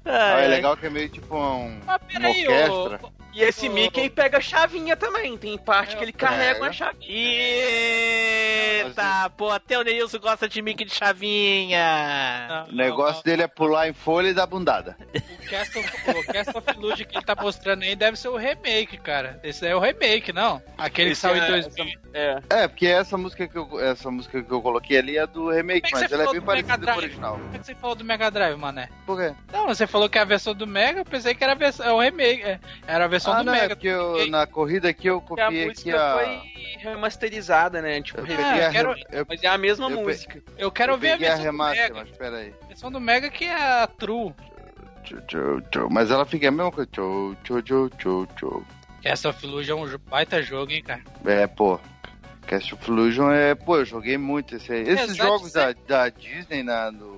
Ah, 0.06 0.40
é 0.40 0.48
legal 0.48 0.78
que 0.78 0.86
é 0.86 0.90
meio 0.90 1.10
tipo 1.10 1.36
um, 1.36 1.80
uma 1.82 2.00
peraí, 2.00 2.48
orquestra. 2.48 3.17
E 3.38 3.44
esse 3.44 3.70
Mickey 3.70 4.10
pega 4.10 4.40
a 4.40 4.42
chavinha 4.42 4.98
também. 4.98 5.38
Tem 5.38 5.56
parte 5.60 5.96
que 5.96 6.04
ele 6.04 6.12
carrega 6.12 6.60
uma 6.60 6.74
chavinha. 6.74 7.08
Eita, 8.88 9.30
pô, 9.38 9.52
até 9.52 9.78
o 9.78 9.84
Neilson 9.84 10.18
gosta 10.18 10.50
de 10.50 10.60
Mickey 10.60 10.84
de 10.84 10.96
chavinha. 10.96 12.66
O 12.68 12.76
negócio 12.76 13.24
dele 13.24 13.44
é 13.44 13.48
pular 13.48 13.88
em 13.88 13.94
folha 13.94 14.30
e 14.30 14.34
dar 14.34 14.48
bundada. 14.48 14.98
O 15.14 15.48
Cast 15.48 15.78
of, 15.78 15.88
o 16.10 16.24
Cast 16.34 16.58
of 16.58 16.68
Illusion 16.76 17.06
que 17.06 17.16
ele 17.16 17.26
tá 17.26 17.36
mostrando 17.40 17.84
aí 17.84 17.96
deve 17.96 18.18
ser 18.18 18.30
o 18.30 18.38
remake, 18.38 18.98
cara. 18.98 19.40
Esse 19.44 19.62
daí 19.62 19.70
é 19.70 19.76
o 19.76 19.80
remake, 19.80 20.34
não? 20.34 20.60
Aquele 20.76 21.12
que 21.12 21.16
saiu 21.16 21.36
em 21.36 21.42
é- 21.42 21.48
2000. 21.48 22.00
É. 22.14 22.40
É, 22.50 22.68
porque 22.68 22.88
essa 22.88 23.16
música 23.16 23.48
que 23.48 23.56
eu, 23.56 23.80
essa 23.80 24.10
música 24.10 24.42
que 24.42 24.52
eu 24.52 24.60
coloquei 24.60 24.98
ali 24.98 25.20
é 25.20 25.28
do 25.28 25.52
remake, 25.52 25.88
é 25.88 25.92
mas 25.92 26.12
ela 26.12 26.24
é 26.24 26.32
bem 26.32 26.42
parecida 26.42 26.78
com 26.80 26.92
o 26.92 26.98
original. 26.98 27.40
É 27.54 27.60
que 27.60 27.66
você 27.68 27.76
falou 27.76 27.96
do 27.96 28.04
Mega 28.04 28.32
Drive, 28.32 28.58
mané? 28.58 28.90
Por 29.06 29.20
quê? 29.20 29.36
Não, 29.54 29.68
você 29.68 29.86
falou 29.86 30.10
que 30.10 30.18
é 30.18 30.22
a 30.22 30.26
versão 30.26 30.56
do 30.56 30.66
Mega, 30.66 31.02
eu 31.02 31.06
pensei 31.06 31.36
que 31.36 31.44
era 31.44 31.54
a 31.54 31.56
versão, 31.56 31.86
é 31.86 31.94
o 31.94 32.00
remake. 32.00 32.42
é, 32.42 32.60
Era 32.88 33.06
a 33.06 33.08
versão 33.08 33.27
Ah, 33.32 33.38
do 33.40 33.44
não, 33.46 33.54
é 33.54 33.62
Mega. 33.62 33.76
porque 33.76 33.88
eu, 33.88 34.28
na 34.30 34.46
corrida 34.48 34.90
aqui 34.90 35.08
eu 35.08 35.18
a 35.18 35.22
copiei 35.22 35.46
aqui 35.48 35.66
música 35.68 36.04
a... 36.04 36.14
foi 36.18 36.42
remasterizada, 36.80 37.82
né? 37.82 38.02
Tipo, 38.02 38.20
Eu 38.20 38.26
peguei 38.28 38.46
a 38.46 38.70
quero- 38.72 38.96
eu- 39.12 39.26
mas 39.28 39.44
é 39.44 39.48
a 39.48 39.58
mesma 39.58 39.90
eu 39.90 39.98
pe- 39.98 40.04
música. 40.04 40.44
Eu 40.58 40.72
quero 40.72 40.92
eu 40.92 40.96
ouvir 40.96 41.08
a 41.10 41.12
peguei 41.14 41.28
a 41.28 41.36
versão 41.36 41.44
do 41.44 41.52
remaster, 41.52 41.94
Mega. 41.94 41.96
mas 42.08 42.18
peraí. 42.18 42.54
A 42.62 42.68
versão 42.68 42.92
do 42.92 43.00
Mega 43.02 43.30
que 43.30 43.46
é 43.46 43.56
a 43.82 43.88
True. 43.88 44.34
Mas 45.90 46.12
ela 46.12 46.26
fica 46.26 46.48
a 46.50 46.52
mesma 46.52 46.72
coisa. 46.72 46.90
Tchau, 46.92 47.36
tchau, 47.44 47.62
tchau, 47.62 47.90
tchau, 47.90 48.28
tchau. 48.38 48.64
Cast 49.02 49.28
of 49.28 49.46
Illusion 49.46 49.80
é 49.88 49.96
um 49.96 49.98
baita 50.10 50.42
jogo, 50.42 50.72
hein, 50.72 50.84
cara. 50.84 51.02
É, 51.26 51.48
pô. 51.48 51.80
Cast 52.46 52.74
of 52.74 52.90
Illusion 52.92 53.32
é, 53.32 53.56
pô, 53.56 53.78
eu 53.78 53.86
joguei 53.86 54.18
muito 54.18 54.56
esse 54.56 54.72
aí. 54.72 54.82
Esses 54.88 55.16
jogos 55.16 55.52
da, 55.54 55.74
da 55.88 56.10
Disney 56.10 56.64
na, 56.64 56.92
no, 56.92 57.17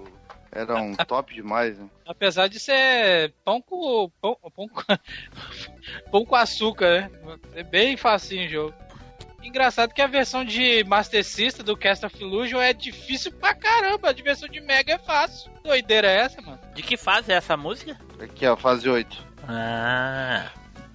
eram 0.51 0.95
top 1.07 1.33
demais, 1.33 1.77
né? 1.77 1.87
Apesar 2.05 2.47
de 2.47 2.59
ser 2.59 3.33
pão 3.43 3.61
com. 3.61 4.11
pão, 4.21 4.37
pão, 4.55 4.67
com, 4.67 4.83
pão 6.11 6.25
com 6.25 6.35
açúcar, 6.35 7.09
né? 7.09 7.39
É 7.55 7.63
bem 7.63 7.97
facinho 7.97 8.45
o 8.45 8.49
jogo. 8.49 8.73
Engraçado 9.41 9.93
que 9.93 10.01
a 10.01 10.07
versão 10.07 10.43
de 10.43 10.83
Master 10.83 11.23
System 11.23 11.65
do 11.65 11.77
Cast 11.77 12.05
of 12.05 12.21
Illusion 12.21 12.59
é 12.59 12.73
difícil 12.73 13.31
pra 13.31 13.53
caramba. 13.53 14.09
A 14.09 14.13
versão 14.13 14.49
de 14.49 14.59
Mega 14.59 14.93
é 14.93 14.97
fácil. 14.97 15.49
Doideira 15.63 16.07
é 16.07 16.17
essa, 16.17 16.41
mano? 16.41 16.59
De 16.75 16.83
que 16.83 16.97
fase 16.97 17.31
é 17.31 17.35
essa 17.35 17.55
música? 17.55 17.97
Aqui, 18.19 18.45
ó, 18.45 18.57
fase 18.57 18.89
8. 18.89 19.25
Ah. 19.47 20.49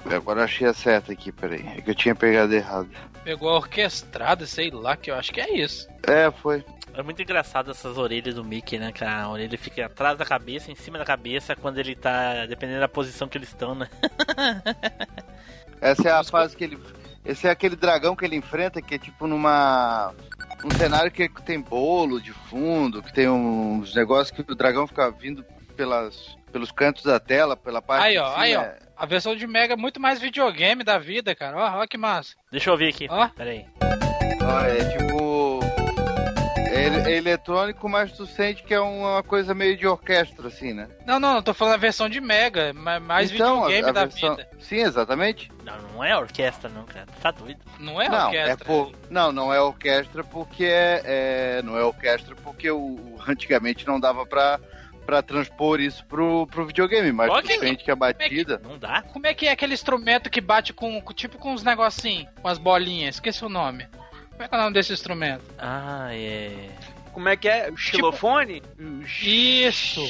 Agora 0.05 0.41
eu 0.41 0.45
achei 0.45 0.67
a 0.67 0.75
seta 0.75 1.13
aqui, 1.13 1.33
peraí. 1.33 1.67
É 1.77 1.81
que 1.81 1.91
eu 1.91 1.95
tinha 1.95 2.15
pegado 2.15 2.55
errado. 2.55 2.91
Pegou 3.25 3.49
a 3.49 3.57
orquestrada, 3.57 4.47
sei 4.47 4.71
lá, 4.71 4.97
que 4.97 5.11
eu 5.11 5.15
acho 5.15 5.33
que 5.33 5.41
é 5.41 5.57
isso. 5.57 5.89
É, 6.07 6.31
foi. 6.31 6.65
É 6.93 7.03
muito 7.03 7.21
engraçado 7.21 7.71
essas 7.71 7.97
orelhas 7.99 8.35
do 8.35 8.45
Mickey, 8.45 8.79
né, 8.79 8.93
cara? 8.93 9.23
A 9.23 9.31
orelha 9.31 9.59
fica 9.59 9.87
atrás 9.87 10.17
da 10.17 10.25
cabeça, 10.25 10.71
em 10.71 10.77
cima 10.77 10.99
da 10.99 11.05
cabeça, 11.05 11.57
quando 11.57 11.79
ele 11.79 11.97
tá. 11.97 12.47
Dependendo 12.47 12.81
da 12.81 12.89
posição 12.89 13.27
que 13.27 13.39
eles 13.39 13.49
estão, 13.49 13.75
né? 13.75 13.89
Essa 15.81 16.09
é 16.09 16.13
a 16.13 16.23
fase 16.23 16.57
que 16.57 16.65
ele. 16.65 16.79
Esse 17.25 17.49
é 17.49 17.51
aquele 17.51 17.75
dragão 17.75 18.15
que 18.15 18.25
ele 18.25 18.37
enfrenta, 18.37 18.83
que 18.83 18.95
é 18.95 18.99
tipo 18.99 19.27
numa. 19.27 20.15
Um 20.65 20.71
cenário 20.71 21.11
que 21.11 21.29
tem 21.43 21.61
bolo 21.61 22.21
de 22.21 22.33
fundo, 22.33 23.03
que 23.03 23.13
tem 23.13 23.29
uns 23.29 23.95
negócios 23.95 24.31
que 24.31 24.53
o 24.53 24.55
dragão 24.55 24.87
fica 24.87 25.11
vindo 25.11 25.45
pelas, 25.77 26.37
pelos 26.55 26.71
cantos 26.71 27.03
da 27.03 27.19
tela, 27.19 27.57
pela 27.57 27.83
parte 27.83 28.05
Aí, 28.05 28.13
de 28.13 28.19
ó, 28.21 28.31
cima. 28.31 28.43
aí, 28.45 28.57
ó. 28.57 28.61
É- 28.63 28.79
A 28.97 29.05
versão 29.07 29.35
de 29.35 29.45
Mega 29.45 29.75
é 29.75 29.77
muito 29.77 30.01
mais 30.01 30.21
videogame 30.21 30.85
da 30.85 30.99
vida, 30.99 31.35
cara. 31.35 31.57
Ó, 31.57 31.83
ó 31.83 31.87
que 31.89 31.99
massa. 31.99 32.37
Deixa 32.53 32.71
eu 32.71 32.77
ver 32.77 32.91
aqui. 32.91 33.09
Ó. 33.11 33.27
Pera 33.31 33.51
aí. 33.51 33.67
Ó, 34.41 34.61
é 34.61 34.97
tipo. 34.97 35.61
É 36.71 37.11
é 37.11 37.17
eletrônico, 37.17 37.89
mas 37.89 38.13
tu 38.13 38.25
sente 38.27 38.63
que 38.63 38.73
é 38.75 38.79
uma 38.81 39.23
coisa 39.23 39.53
meio 39.55 39.77
de 39.77 39.87
orquestra, 39.87 40.47
assim, 40.49 40.73
né? 40.73 40.89
Não, 41.07 41.19
não, 41.21 41.37
eu 41.37 41.43
tô 41.43 41.53
falando 41.55 41.75
a 41.75 41.79
versão 41.79 42.09
de 42.09 42.21
Mega, 42.21 42.73
ma- 42.73 42.99
mais 43.01 43.31
Então, 43.33 43.65
a- 43.65 43.67
videogame 43.69 43.89
a 43.89 43.93
da 43.93 44.05
versão- 44.07 44.37
vida. 44.37 44.49
Sim, 44.61 44.77
exatamente. 44.79 45.51
Não, 45.65 45.77
não 45.93 46.05
é 46.05 46.17
orquestra, 46.17 46.69
não, 46.71 46.85
cara. 46.85 47.07
Tá 47.21 47.31
doido. 47.33 47.61
Não 47.81 48.01
é 48.01 48.09
não, 48.09 48.27
orquestra. 48.27 48.53
é 48.53 48.57
por... 48.57 48.93
não, 49.11 49.33
não 49.33 49.53
é 49.55 49.61
orquestra 49.61 50.23
porque 50.25 50.65
é, 50.67 51.03
é- 51.59 51.63
não 51.63 51.77
é 51.77 51.83
orquestra 51.85 52.35
porque 52.37 52.71
o 52.71 53.19
antigamente 53.27 53.87
não 53.87 53.99
dava 53.99 54.25
pra 54.27 54.59
para 55.05 55.23
transpor 55.23 55.81
isso 55.81 56.05
pro, 56.07 56.47
pro 56.49 56.67
videogame, 56.67 57.13
mas 57.13 57.31
tu 57.31 57.39
Ok. 57.39 57.59
sente 57.59 57.85
que 57.85 57.91
a 57.91 57.97
batida 57.97 58.61
Não 58.63 58.79
dá? 58.79 59.03
Como 59.03 59.27
é 59.27 59.35
que 59.35 59.47
é 59.47 59.53
aquele 59.53 59.75
instrumento 59.75 60.31
que 60.31 60.41
bate 60.41 60.73
com, 60.73 61.01
tipo 61.15 61.39
com 61.39 61.53
uns 61.53 61.63
negocinhos, 61.63 62.29
com 62.41 62.49
as 62.49 62.59
bolinhas? 62.59 63.17
Esqueci 63.17 63.45
o 63.45 63.49
nome. 63.49 63.87
Como 64.31 64.43
é 64.43 64.49
que 64.49 64.55
é 64.55 64.59
o 64.59 64.61
nome 64.63 64.75
desse 64.75 64.93
instrumento? 64.93 65.45
Ah, 65.59 66.09
é. 66.11 66.71
Como 67.13 67.29
é 67.29 67.37
que 67.37 67.49
é? 67.49 67.71
O 67.71 67.77
xilofone? 67.77 68.61
Isso! 69.23 70.03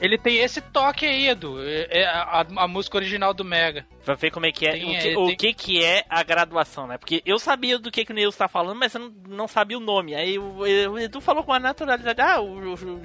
Ele 0.00 0.18
tem 0.18 0.38
esse 0.38 0.60
toque 0.60 1.06
aí, 1.06 1.28
Edu. 1.28 1.62
É, 1.62 1.86
é 2.00 2.04
a, 2.06 2.44
a 2.56 2.66
música 2.68 2.96
original 2.96 3.32
do 3.32 3.44
Mega. 3.44 3.86
Pra 4.04 4.14
ver 4.14 4.32
como 4.32 4.46
é 4.46 4.50
que 4.50 4.66
é. 4.66 4.72
Tem, 4.72 4.84
o, 4.84 4.90
é, 4.90 4.96
que, 4.96 5.02
tem- 5.02 5.16
o 5.16 5.36
que 5.36 5.52
que 5.54 5.84
é 5.84 6.04
a 6.08 6.24
graduação, 6.24 6.88
né? 6.88 6.98
Porque 6.98 7.22
eu 7.24 7.38
sabia 7.38 7.78
do 7.78 7.88
que, 7.90 8.04
que 8.04 8.10
o 8.10 8.14
Neil 8.14 8.32
tá 8.32 8.48
falando, 8.48 8.76
mas 8.78 8.92
eu 8.94 9.00
não, 9.02 9.12
não 9.28 9.46
sabia 9.48 9.76
o 9.78 9.80
nome. 9.80 10.12
Aí 10.14 10.38
o, 10.40 10.56
o 10.58 10.98
Edu 10.98 11.20
falou 11.20 11.44
com 11.44 11.52
a 11.52 11.60
naturalidade. 11.60 12.20
Ah, 12.20 12.40
o, 12.40 12.46
o, 12.72 12.74
o- 12.74 13.02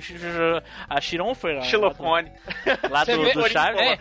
a 0.89 0.99
Chiron 0.99 1.35
foi 1.35 1.53
lá. 1.55 1.61
Xilofone. 1.61 2.31
Lá 2.89 3.03
do, 3.03 3.21
vê- 3.23 3.33
do 3.33 3.47
Chaves. 3.47 3.79
É. 3.79 3.99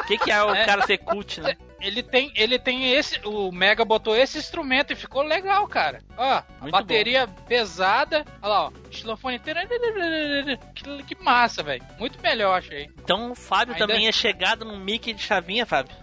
O 0.00 0.04
que, 0.04 0.18
que 0.18 0.30
é 0.30 0.42
o 0.44 0.54
É. 0.54 0.66
cara 0.66 0.82
ser 0.82 0.98
cult, 0.98 1.40
né? 1.40 1.56
Ele 1.80 2.02
tem, 2.02 2.30
ele 2.34 2.58
tem 2.58 2.92
esse. 2.92 3.18
O 3.24 3.50
Mega 3.50 3.84
botou 3.84 4.14
esse 4.14 4.38
instrumento 4.38 4.92
e 4.92 4.96
ficou 4.96 5.22
legal, 5.22 5.66
cara. 5.66 6.02
Ó, 6.16 6.22
a 6.22 6.44
Muito 6.60 6.72
bateria 6.72 7.26
pesada. 7.48 8.24
Olha 8.42 8.52
lá, 8.52 8.64
ó. 8.66 8.72
Xilofone. 8.90 9.40
Que, 10.74 11.02
que 11.04 11.22
massa, 11.22 11.62
velho. 11.62 11.82
Muito 11.98 12.20
melhor, 12.20 12.58
achei. 12.58 12.90
Então 13.02 13.32
o 13.32 13.34
Fábio 13.34 13.74
Ainda- 13.74 13.86
também 13.86 14.06
é 14.06 14.12
chegado 14.12 14.64
no 14.64 14.76
Mickey 14.78 15.14
de 15.14 15.22
chavinha, 15.22 15.64
Fábio. 15.64 15.94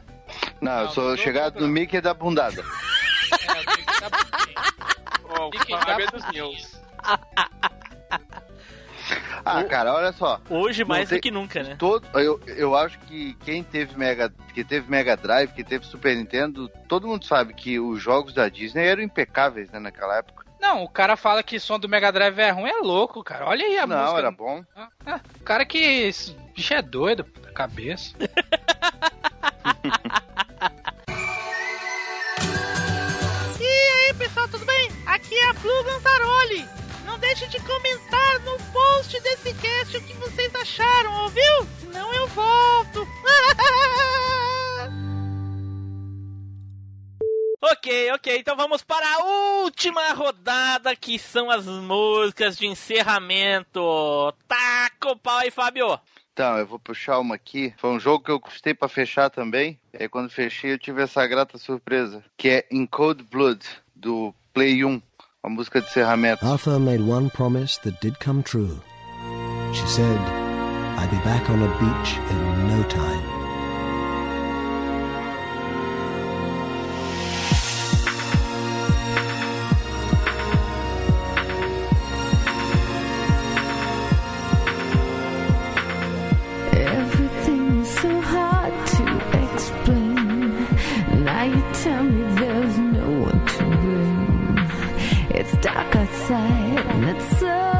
Não, 0.59 0.81
eu 0.81 0.89
sou 0.89 1.15
chegado 1.15 1.59
no 1.59 1.67
Mickey 1.67 2.01
da 2.01 2.13
bundada. 2.13 2.63
Ó, 5.29 5.49
o 5.49 5.79
Fábio 5.79 6.07
é 6.07 6.11
dos 6.11 6.25
meus. 6.31 6.81
Ah, 9.45 9.63
cara, 9.63 9.93
olha 9.93 10.11
só. 10.11 10.39
Hoje 10.49 10.81
Não 10.81 10.89
mais 10.89 11.07
tem- 11.09 11.17
do 11.17 11.21
que 11.21 11.31
nunca, 11.31 11.63
né? 11.63 11.75
Todo, 11.79 12.05
eu, 12.19 12.39
eu 12.47 12.75
acho 12.75 12.99
que 12.99 13.33
quem 13.45 13.63
teve 13.63 13.97
Mega, 13.97 14.33
que 14.53 14.63
teve 14.63 14.89
Mega 14.89 15.15
Drive, 15.15 15.51
que 15.53 15.63
teve 15.63 15.85
Super 15.85 16.15
Nintendo, 16.15 16.67
todo 16.87 17.07
mundo 17.07 17.25
sabe 17.25 17.53
que 17.53 17.79
os 17.79 18.01
jogos 18.01 18.33
da 18.33 18.49
Disney 18.49 18.85
eram 18.87 19.01
impecáveis 19.01 19.69
né, 19.71 19.79
naquela 19.79 20.17
época. 20.17 20.45
Não, 20.59 20.83
o 20.83 20.89
cara 20.89 21.15
fala 21.15 21.43
que 21.43 21.59
som 21.59 21.77
do 21.79 21.87
Mega 21.87 22.11
Drive 22.11 22.39
é 22.39 22.49
ruim, 22.49 22.69
é 22.69 22.79
louco, 22.81 23.23
cara. 23.23 23.45
Olha 23.45 23.63
aí 23.65 23.77
a 23.77 23.85
Não, 23.87 23.97
música. 23.99 24.17
era 24.17 24.31
bom. 24.31 24.63
Ah, 24.75 25.19
o 25.39 25.43
cara 25.43 25.63
que. 25.65 25.77
Esse 25.77 26.35
bicho 26.55 26.73
é 26.73 26.81
doido 26.81 27.23
da 27.41 27.51
cabeça. 27.51 28.13
E 33.59 33.63
aí, 33.65 34.13
pessoal, 34.15 34.47
tudo 34.47 34.65
bem? 34.65 34.89
Aqui 35.05 35.35
é 35.35 35.49
a 35.49 35.53
Blue 35.53 35.83
Gantaroli. 35.83 36.65
Não 37.17 37.21
deixe 37.21 37.47
de 37.47 37.59
comentar 37.61 38.39
no 38.41 38.55
post 38.71 39.19
desse 39.21 39.51
cast 39.55 39.97
o 39.97 40.03
que 40.03 40.13
vocês 40.17 40.53
acharam, 40.53 41.23
ouviu? 41.23 41.67
Senão 41.79 42.13
eu 42.13 42.27
volto. 42.27 43.07
Ok, 47.59 48.11
ok, 48.11 48.37
então 48.37 48.55
vamos 48.55 48.83
para 48.83 49.05
a 49.15 49.23
última 49.63 50.13
rodada, 50.13 50.95
que 50.95 51.17
são 51.17 51.49
as 51.49 51.65
músicas 51.65 52.55
de 52.55 52.67
encerramento. 52.67 53.81
Taca 54.47 55.09
o 55.09 55.17
pau 55.17 55.39
aí, 55.39 55.49
Fábio. 55.49 55.99
Então, 56.31 56.57
eu 56.57 56.67
vou 56.67 56.77
puxar 56.77 57.19
uma 57.19 57.35
aqui. 57.35 57.73
Foi 57.77 57.89
um 57.89 57.99
jogo 57.99 58.23
que 58.23 58.31
eu 58.31 58.39
custei 58.39 58.75
pra 58.75 58.87
fechar 58.87 59.31
também. 59.31 59.77
E 59.91 60.03
aí, 60.03 60.07
quando 60.07 60.29
fechei, 60.29 60.71
eu 60.71 60.79
tive 60.79 61.01
essa 61.01 61.25
grata 61.25 61.57
surpresa. 61.57 62.23
Que 62.37 62.49
é 62.49 62.67
In 62.71 62.85
Cold 62.85 63.23
Blood, 63.23 63.65
do 63.95 64.33
Play 64.53 64.85
1. 64.85 65.01
Arthur 66.43 66.79
made 66.79 67.01
one 67.01 67.29
promise 67.29 67.77
that 67.79 68.01
did 68.01 68.19
come 68.19 68.43
true. 68.43 68.81
She 69.73 69.85
said, 69.87 70.19
I'd 70.97 71.11
be 71.11 71.17
back 71.17 71.49
on 71.49 71.61
a 71.61 71.69
beach 71.79 72.17
in 72.31 72.67
no 72.67 72.83
time. 72.89 73.36
It's 95.49 95.55
dark 95.61 95.95
outside 95.95 96.85
and 96.87 97.05
it's 97.05 97.39
so 97.39 97.76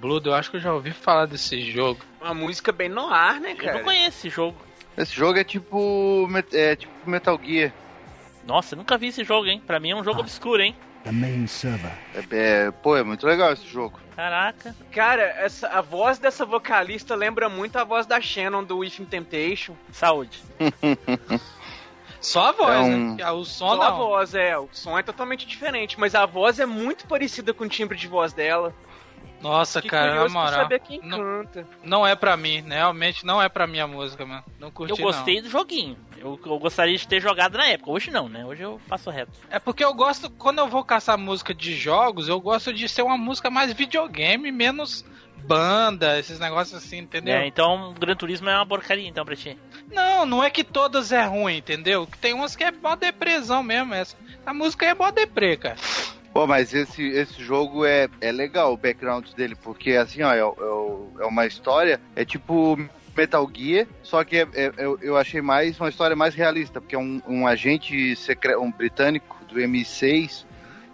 Blood, 0.00 0.26
eu 0.26 0.34
acho 0.34 0.50
que 0.50 0.56
eu 0.56 0.60
já 0.60 0.72
ouvi 0.72 0.92
falar 0.92 1.26
desse 1.26 1.60
jogo. 1.70 2.00
Uma 2.20 2.34
música 2.34 2.72
bem 2.72 2.88
no 2.88 3.06
ar, 3.08 3.40
né, 3.40 3.52
Eu 3.52 3.56
cara? 3.56 3.72
não 3.78 3.84
conheço 3.84 4.18
esse 4.18 4.30
jogo. 4.30 4.56
Esse 4.96 5.14
jogo 5.14 5.38
é 5.38 5.44
tipo, 5.44 6.28
é 6.52 6.76
tipo 6.76 6.92
Metal 7.08 7.38
Gear. 7.42 7.72
Nossa, 8.46 8.74
eu 8.74 8.78
nunca 8.78 8.96
vi 8.98 9.08
esse 9.08 9.22
jogo, 9.24 9.46
hein? 9.46 9.62
Pra 9.66 9.78
mim 9.78 9.90
é 9.90 9.96
um 9.96 10.02
jogo 10.04 10.20
obscuro, 10.20 10.62
hein? 10.62 10.74
The 11.04 11.12
main 11.12 11.46
server. 11.46 11.92
É, 12.14 12.24
é- 12.66 12.70
pô, 12.70 12.96
é 12.96 13.02
muito 13.02 13.26
legal 13.26 13.52
esse 13.52 13.66
jogo. 13.66 13.98
Caraca. 14.16 14.74
Cara, 14.92 15.22
essa, 15.22 15.68
a 15.68 15.80
voz 15.80 16.18
dessa 16.18 16.44
vocalista 16.44 17.14
lembra 17.14 17.48
muito 17.48 17.76
a 17.76 17.84
voz 17.84 18.04
da 18.06 18.20
Shannon 18.20 18.64
do 18.64 18.78
Within 18.78 19.04
Temptation. 19.06 19.74
Saúde. 19.92 20.42
Só 22.20 22.48
a 22.48 22.52
voz, 22.52 22.86
É 22.86 22.88
né? 22.90 22.96
um- 22.96 23.08
Porque 23.16 23.24
O 23.32 23.44
som 23.44 23.76
Só 23.76 23.82
a 23.82 23.90
não. 23.90 23.96
voz, 23.96 24.34
é. 24.34 24.58
O 24.58 24.68
som 24.72 24.98
é 24.98 25.02
totalmente 25.02 25.46
diferente, 25.46 25.98
mas 25.98 26.14
a 26.14 26.26
voz 26.26 26.58
é 26.60 26.66
muito 26.66 27.06
parecida 27.06 27.54
com 27.54 27.64
o 27.64 27.68
timbre 27.68 27.96
de 27.96 28.06
voz 28.06 28.32
dela. 28.34 28.74
Nossa, 29.40 29.80
Que 29.80 29.88
cara, 29.88 30.14
na 30.24 30.28
moral. 30.28 30.62
saber 30.62 30.80
quem 30.80 31.00
não, 31.02 31.18
canta. 31.18 31.66
não 31.82 32.06
é 32.06 32.14
pra 32.14 32.36
mim, 32.36 32.60
né? 32.62 32.76
realmente 32.76 33.24
não 33.24 33.40
é 33.40 33.48
pra 33.48 33.66
minha 33.66 33.86
música, 33.86 34.24
mano. 34.26 34.44
Não 34.58 34.70
curti 34.70 34.90
Eu 34.92 34.96
gostei 34.98 35.40
do 35.40 35.48
joguinho. 35.48 35.96
Eu, 36.18 36.38
eu 36.44 36.58
gostaria 36.58 36.96
de 36.96 37.08
ter 37.08 37.20
jogado 37.20 37.56
na 37.56 37.66
época. 37.66 37.90
Hoje 37.90 38.10
não, 38.10 38.28
né? 38.28 38.44
Hoje 38.44 38.62
eu 38.62 38.80
passo 38.86 39.08
reto. 39.10 39.32
não. 39.48 39.56
É 39.56 39.58
porque 39.58 39.82
eu 39.82 39.94
gosto, 39.94 40.28
quando 40.30 40.58
eu 40.58 40.68
vou 40.68 40.84
caçar 40.84 41.16
música 41.16 41.54
de 41.54 41.74
jogos, 41.74 42.28
eu 42.28 42.38
gosto 42.40 42.72
de 42.72 42.88
ser 42.88 43.02
uma 43.02 43.16
música 43.16 43.50
mais 43.50 43.72
videogame, 43.72 44.52
menos 44.52 45.04
banda, 45.42 46.18
esses 46.18 46.38
negócios 46.38 46.76
assim, 46.76 46.98
entendeu? 46.98 47.34
É, 47.34 47.46
então, 47.46 47.94
Gran 47.98 48.14
Turismo 48.14 48.48
é 48.50 48.54
uma 48.54 48.66
porcaria, 48.66 49.08
então, 49.08 49.24
pra 49.24 49.34
ti. 49.34 49.58
Não, 49.90 50.26
não 50.26 50.44
é 50.44 50.50
que 50.50 50.62
todas 50.62 51.12
é 51.12 51.24
ruim, 51.24 51.56
entendeu? 51.56 52.06
Que 52.06 52.18
Tem 52.18 52.34
umas 52.34 52.54
que 52.54 52.62
é 52.62 52.70
mó 52.70 52.94
depressão 52.94 53.62
mesmo. 53.62 53.94
Essa. 53.94 54.16
A 54.44 54.52
música 54.52 54.86
é 54.86 54.94
mó 54.94 55.10
deprê, 55.10 55.56
cara. 55.56 55.76
Pô, 56.32 56.46
mas 56.46 56.72
esse, 56.72 57.02
esse 57.08 57.42
jogo 57.42 57.84
é, 57.84 58.08
é 58.20 58.30
legal, 58.30 58.72
o 58.72 58.76
background 58.76 59.26
dele, 59.36 59.56
porque 59.56 59.92
assim, 59.92 60.22
ó, 60.22 60.32
é, 60.32 60.38
é- 60.38 61.22
é 61.22 61.26
uma 61.26 61.44
história, 61.46 62.00
é 62.14 62.24
tipo 62.24 62.78
Metal 63.16 63.50
Gear, 63.54 63.86
só 64.02 64.22
que 64.24 64.36
é- 64.38 64.48
é- 64.54 64.72
eu, 65.02 65.16
achei 65.16 65.42
mais 65.42 65.78
uma 65.80 65.88
história 65.88 66.14
mais 66.14 66.34
realista, 66.34 66.80
porque 66.80 66.94
é 66.94 66.98
um, 66.98 67.20
um 67.26 67.46
agente 67.46 68.14
secre- 68.16 68.56
um 68.56 68.70
britânico 68.70 69.44
do 69.46 69.60
MI6 69.60 70.46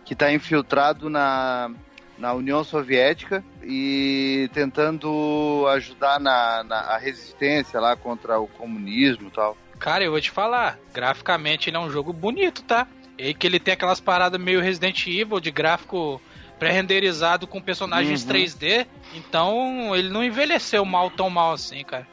que 0.04 0.14
está 0.14 0.32
infiltrado 0.32 1.10
na, 1.10 1.70
na 2.18 2.32
União 2.32 2.64
Soviética 2.64 3.44
e 3.62 4.48
tentando 4.54 5.66
ajudar 5.74 6.18
na, 6.18 6.64
na 6.64 6.96
resistência 6.96 7.78
lá 7.78 7.94
contra 7.94 8.40
o 8.40 8.46
comunismo 8.48 9.28
e 9.28 9.30
tal. 9.30 9.56
Cara, 9.78 10.02
eu 10.02 10.10
vou 10.10 10.20
te 10.20 10.30
falar, 10.30 10.78
graficamente 10.94 11.68
ele 11.68 11.76
é 11.76 11.80
um 11.80 11.90
jogo 11.90 12.10
bonito, 12.12 12.62
tá? 12.62 12.86
E 13.18 13.32
que 13.34 13.46
ele 13.46 13.58
tem 13.58 13.74
aquelas 13.74 14.00
paradas 14.00 14.40
meio 14.40 14.60
Resident 14.60 15.06
Evil 15.06 15.40
de 15.40 15.50
gráfico 15.50 16.20
pré-renderizado 16.58 17.46
com 17.46 17.60
personagens 17.60 18.22
Uhum. 18.24 18.28
3D, 18.32 18.86
então 19.14 19.94
ele 19.96 20.08
não 20.08 20.24
envelheceu 20.24 20.84
mal 20.84 21.10
tão 21.10 21.28
mal 21.28 21.52
assim, 21.52 21.84
cara. 21.84 22.06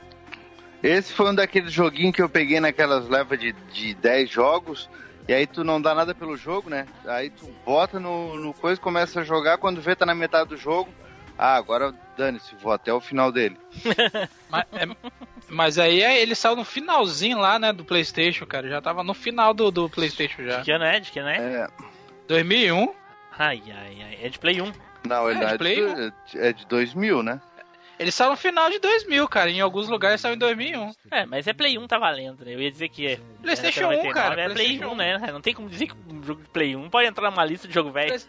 Esse 0.82 1.14
foi 1.14 1.30
um 1.32 1.36
daqueles 1.36 1.72
joguinhos 1.72 2.14
que 2.14 2.22
eu 2.22 2.28
peguei 2.28 2.60
naquelas 2.60 3.08
levas 3.08 3.39
de, 3.39 3.54
de 3.72 3.93
10 3.93 4.30
jogos, 4.30 4.89
e 5.30 5.34
aí 5.34 5.47
tu 5.47 5.64
não 5.64 5.82
dá 5.82 5.95
nada 5.95 6.14
pelo 6.14 6.36
jogo, 6.36 6.70
né? 6.70 6.86
Aí 7.06 7.30
tu 7.30 7.49
bota 7.66 7.99
no, 8.01 8.36
no 8.38 8.54
coisa, 8.54 8.80
começa 8.82 9.22
a 9.22 9.24
jogar, 9.24 9.58
quando 9.58 9.80
vê 9.82 9.95
tá 9.95 10.06
na 10.06 10.14
metade 10.14 10.49
do 10.49 10.58
jogo, 10.58 10.93
ah, 11.38 11.56
agora 11.56 11.93
dane-se, 12.18 12.54
vou 12.62 12.74
até 12.74 12.93
o 12.93 12.99
final 12.99 13.32
dele. 13.32 13.58
Mas, 14.49 14.66
é- 14.74 14.88
mas 15.54 15.78
aí 15.80 16.01
é- 16.01 16.22
ele 16.22 16.36
saiu 16.36 16.56
no 16.56 16.66
finalzinho 16.66 17.38
lá, 17.38 17.58
né, 17.60 17.72
do 17.72 17.86
Playstation, 17.86 18.45
cara. 18.45 18.68
Já 18.68 18.82
tava 18.82 19.04
no 19.04 19.14
final 19.14 19.54
do, 19.54 19.72
do 19.72 19.89
Playstation 19.89 20.43
já. 20.43 20.58
De 20.58 20.64
que 20.66 20.72
ano 20.72 20.84
é? 20.84 20.99
De 20.99 21.12
que 21.12 21.20
ano 21.20 21.30
é? 21.30 21.38
É. 21.38 21.68
2001. 22.28 22.93
Ai, 23.38 23.62
ai, 23.68 23.97
ai. 24.01 24.20
É 24.22 24.30
de 24.30 24.39
Play 24.39 24.62
1. 24.62 24.72
Não, 25.08 25.30
ele 25.30 25.43
É, 25.43 25.47
é, 25.47 25.51
de 25.51 25.58
Play 25.58 25.76
de, 25.76 26.39
é 26.39 26.54
de 26.54 26.66
2000, 26.68 27.24
né? 27.24 27.41
Ele 28.04 28.12
saiu 28.12 28.32
no 28.32 28.36
final 28.38 28.70
de 28.70 28.80
2000, 28.80 29.28
cara. 29.30 29.49
Em 29.49 29.62
alguns 29.62 29.88
lugares 29.88 30.20
saiu 30.20 30.36
em 30.36 30.38
2001. 30.38 30.91
É, 31.10 31.26
mas 31.26 31.47
é 31.47 31.54
Play 31.54 31.78
1 31.78 31.88
tá 31.88 31.97
valendo, 31.97 32.43
né? 32.43 32.54
Eu 32.54 32.62
ia 32.62 32.70
dizer 32.70 32.89
que 32.89 33.08
é. 33.08 33.20
PlayStation 33.41 33.89
era 33.91 34.01
1, 34.04 34.12
cara, 34.12 34.41
É 34.41 34.45
Play 34.49 34.56
PlayStation 34.78 34.93
1, 34.93 34.95
né? 34.95 35.18
Não 35.32 35.39
tem 35.41 35.54
como 35.54 35.70
dizer 35.70 35.88
que 35.88 35.93
um 36.10 36.22
jogo 36.22 36.41
de 36.41 36.49
Play 36.49 36.76
1 36.76 36.89
pode 36.89 37.08
entrar 37.08 37.32
numa 37.32 37.45
lista 37.45 37.66
de 37.68 37.74
jogo 37.74 37.91
velho. 37.91 38.14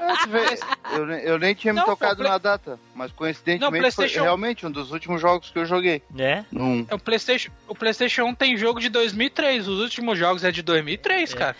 É, 0.00 0.26
vê, 0.26 0.58
eu, 0.96 1.10
eu 1.32 1.38
nem 1.38 1.54
tinha 1.54 1.72
me 1.72 1.78
Não, 1.80 1.86
tocado 1.86 2.16
Play- 2.16 2.28
na 2.30 2.38
data, 2.38 2.78
mas 2.94 3.10
Não, 3.10 3.16
coincidentemente 3.18 3.78
PlayStation- 3.78 4.14
foi 4.18 4.22
realmente 4.22 4.66
um 4.66 4.70
dos 4.70 4.90
últimos 4.90 5.20
jogos 5.20 5.50
que 5.50 5.58
eu 5.58 5.66
joguei. 5.66 6.02
É? 6.18 6.44
Num... 6.50 6.86
O 6.90 6.98
PlayStation, 6.98 7.50
o 7.68 7.74
PlayStation 7.74 8.22
1 8.24 8.34
tem 8.34 8.56
jogo 8.56 8.80
de 8.80 8.88
2003. 8.88 9.68
Os 9.68 9.80
últimos 9.80 10.18
jogos 10.18 10.44
é 10.44 10.50
de 10.50 10.62
2003, 10.62 11.34
cara. 11.34 11.56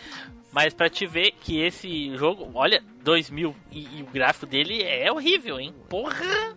Mas 0.52 0.72
pra 0.72 0.88
te 0.88 1.06
ver 1.06 1.32
que 1.40 1.60
esse 1.60 2.16
jogo, 2.16 2.50
olha, 2.54 2.82
2000 3.02 3.54
e, 3.70 3.98
e 3.98 4.02
o 4.02 4.06
gráfico 4.06 4.46
dele 4.46 4.82
é 4.82 5.10
horrível, 5.12 5.60
hein? 5.60 5.74
Porra! 5.88 6.56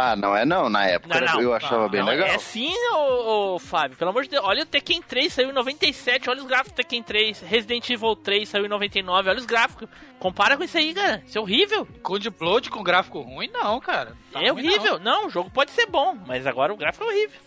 Ah, 0.00 0.14
não 0.14 0.36
é 0.36 0.44
não, 0.44 0.68
na 0.70 0.86
época 0.86 1.18
Não, 1.20 1.26
não. 1.34 1.40
eu 1.40 1.52
achava 1.52 1.82
Não, 1.82 1.88
bem 1.88 1.98
não, 2.00 2.06
legal. 2.06 2.28
É 2.28 2.38
sim, 2.38 2.72
ô, 2.94 3.54
ô, 3.54 3.58
Fábio. 3.58 3.96
Pelo 3.96 4.10
amor 4.10 4.22
de 4.22 4.28
Deus. 4.28 4.44
Olha 4.44 4.62
o 4.62 4.66
Tekken 4.66 5.02
3, 5.02 5.32
saiu 5.32 5.50
em 5.50 5.52
97. 5.52 6.30
Olha 6.30 6.40
os 6.40 6.46
gráficos 6.46 6.72
do 6.72 6.76
Tekken 6.76 7.02
3. 7.02 7.40
Resident 7.40 7.90
Evil 7.90 8.14
3 8.14 8.48
saiu 8.48 8.64
em 8.64 8.68
99. 8.68 9.28
Olha 9.28 9.40
os 9.40 9.44
gráficos. 9.44 9.88
Compara 10.20 10.56
com 10.56 10.62
isso 10.62 10.78
aí, 10.78 10.94
cara. 10.94 11.20
Isso 11.26 11.36
é 11.36 11.40
horrível. 11.40 11.84
Code 12.00 12.30
Blood 12.30 12.70
com 12.70 12.84
gráfico 12.84 13.20
ruim, 13.22 13.50
não, 13.52 13.80
cara. 13.80 14.16
Tá 14.32 14.40
é 14.40 14.50
ruim, 14.50 14.68
horrível. 14.68 15.00
Não. 15.00 15.26
o 15.26 15.30
jogo 15.30 15.50
pode 15.50 15.72
ser 15.72 15.86
bom, 15.86 16.16
mas 16.28 16.46
agora 16.46 16.72
o 16.72 16.76
gráfico 16.76 17.02
é 17.02 17.08
horrível. 17.08 17.40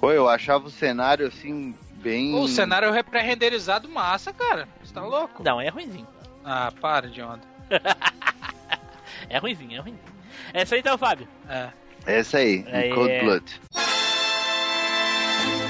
Pô, 0.00 0.10
eu 0.10 0.30
achava 0.30 0.68
o 0.68 0.70
cenário 0.70 1.26
assim, 1.26 1.76
bem. 1.96 2.32
Pô, 2.32 2.40
o 2.40 2.48
cenário 2.48 2.88
é 2.94 3.02
pré-renderizado 3.02 3.86
massa, 3.86 4.32
cara. 4.32 4.66
Você 4.82 4.94
tá 4.94 5.02
louco? 5.02 5.42
Não, 5.42 5.60
é 5.60 5.68
ruimzinho. 5.68 6.08
Ah, 6.42 6.72
para 6.80 7.06
de 7.10 7.20
onda. 7.20 7.42
É 9.28 9.38
ruimzinho, 9.38 9.76
é 9.76 9.80
ruimzinho. 9.80 10.12
É 10.52 10.62
isso 10.62 10.74
aí 10.74 10.80
então, 10.80 10.98
Fábio. 10.98 11.26
É. 11.48 11.70
Essa 12.06 12.38
aí, 12.38 12.64
É, 12.68 12.88
Cold 12.94 13.10
é. 13.10 13.22
Blood. 13.22 13.44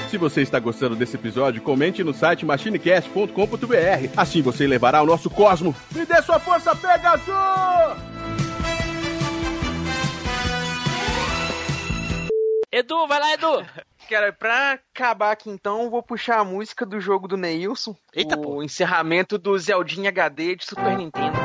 Se 0.09 0.17
você 0.17 0.41
está 0.41 0.59
gostando 0.59 0.95
desse 0.95 1.15
episódio, 1.15 1.61
comente 1.61 2.03
no 2.03 2.13
site 2.13 2.45
machinecast.com.br. 2.45 4.11
Assim 4.15 4.41
você 4.43 4.67
levará 4.67 4.99
ao 4.99 5.05
nosso 5.07 5.29
cosmo. 5.29 5.75
Me 5.91 6.05
dê 6.05 6.21
sua 6.21 6.39
força, 6.39 6.75
Pegasus! 6.75 7.33
Edu, 12.71 13.07
vai 13.07 13.19
lá, 13.19 13.33
Edu! 13.33 13.65
Cara, 14.09 14.33
pra 14.33 14.73
acabar 14.73 15.31
aqui 15.31 15.49
então, 15.49 15.89
vou 15.89 16.03
puxar 16.03 16.39
a 16.39 16.43
música 16.43 16.85
do 16.85 16.99
jogo 16.99 17.27
do 17.27 17.37
Neilson. 17.37 17.95
Eita, 18.13 18.37
o 18.37 18.61
encerramento 18.61 19.37
do 19.37 19.57
Zeldinha 19.57 20.09
HD 20.09 20.55
de 20.57 20.65
Super 20.65 20.97
Nintendo. 20.97 21.37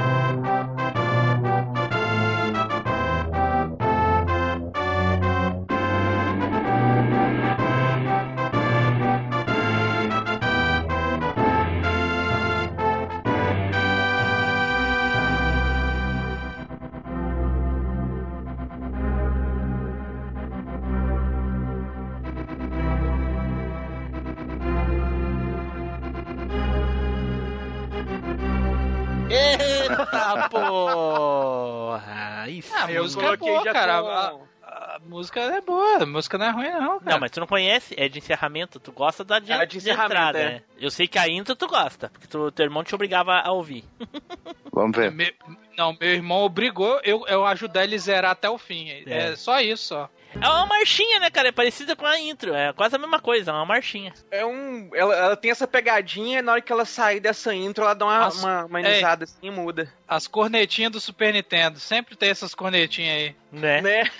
Eita 29.98 30.48
porra! 30.48 32.46
Isso. 32.48 32.72
Ah, 32.74 32.84
a 32.84 32.88
música 32.88 33.26
é 33.26 33.36
boa, 33.36 33.64
já 33.64 33.72
cara. 33.72 34.02
com- 34.02 34.08
A, 34.08 34.96
a 34.96 34.98
música 35.04 35.40
é 35.40 35.60
boa. 35.60 36.02
A 36.02 36.06
música 36.06 36.38
não 36.38 36.46
é 36.46 36.50
ruim, 36.50 36.70
não, 36.70 36.98
cara. 37.00 37.12
Não, 37.12 37.20
mas 37.20 37.30
tu 37.30 37.40
não 37.40 37.46
conhece, 37.46 37.94
é 37.98 38.08
de 38.08 38.18
encerramento. 38.18 38.78
Tu 38.78 38.92
gosta 38.92 39.24
da 39.24 39.38
de, 39.38 39.50
É 39.52 39.64
de 39.66 39.76
encerramento, 39.78 40.12
entrada, 40.12 40.38
é. 40.38 40.44
né? 40.50 40.62
Eu 40.78 40.90
sei 40.90 41.08
que 41.08 41.18
a 41.18 41.28
intro 41.28 41.56
tu 41.56 41.66
gosta, 41.66 42.08
porque 42.10 42.26
tu, 42.26 42.50
teu 42.52 42.64
irmão 42.64 42.84
te 42.84 42.94
obrigava 42.94 43.40
a 43.40 43.50
ouvir. 43.52 43.84
Vamos 44.72 44.96
ver. 44.96 45.10
Me- 45.10 45.34
não, 45.76 45.96
meu 46.00 46.10
irmão 46.10 46.42
obrigou 46.42 47.00
eu, 47.04 47.24
eu 47.28 47.44
ajudar 47.46 47.84
ele 47.84 47.94
a 47.94 47.98
zerar 47.98 48.30
até 48.32 48.48
o 48.50 48.58
fim. 48.58 48.88
É, 48.90 49.30
É. 49.32 49.36
só 49.36 49.60
isso, 49.60 49.84
só. 49.88 50.10
É 50.34 50.46
uma 50.48 50.66
marchinha, 50.66 51.18
né, 51.20 51.30
cara? 51.30 51.48
É 51.48 51.52
parecida 51.52 51.96
com 51.96 52.06
a 52.06 52.18
intro. 52.18 52.54
É 52.54 52.72
quase 52.72 52.94
a 52.94 52.98
mesma 52.98 53.18
coisa, 53.20 53.50
é 53.50 53.54
uma 53.54 53.64
marchinha. 53.64 54.12
É 54.30 54.44
um. 54.44 54.90
Ela, 54.94 55.14
ela 55.16 55.36
tem 55.36 55.50
essa 55.50 55.66
pegadinha 55.66 56.38
e 56.38 56.42
na 56.42 56.52
hora 56.52 56.60
que 56.60 56.72
ela 56.72 56.84
sair 56.84 57.18
dessa 57.20 57.54
intro, 57.54 57.84
ela 57.84 57.94
dá 57.94 58.04
uma, 58.04 58.26
As- 58.26 58.42
uma, 58.42 58.64
uma 58.66 58.80
é. 58.80 58.92
inisada 58.92 59.24
assim 59.24 59.36
e 59.42 59.50
muda. 59.50 59.92
As 60.06 60.26
cornetinhas 60.26 60.92
do 60.92 61.00
Super 61.00 61.32
Nintendo. 61.32 61.78
Sempre 61.80 62.14
tem 62.16 62.28
essas 62.30 62.54
cornetinhas 62.54 63.14
aí. 63.16 63.36
Né? 63.50 63.80
Né? 63.80 64.10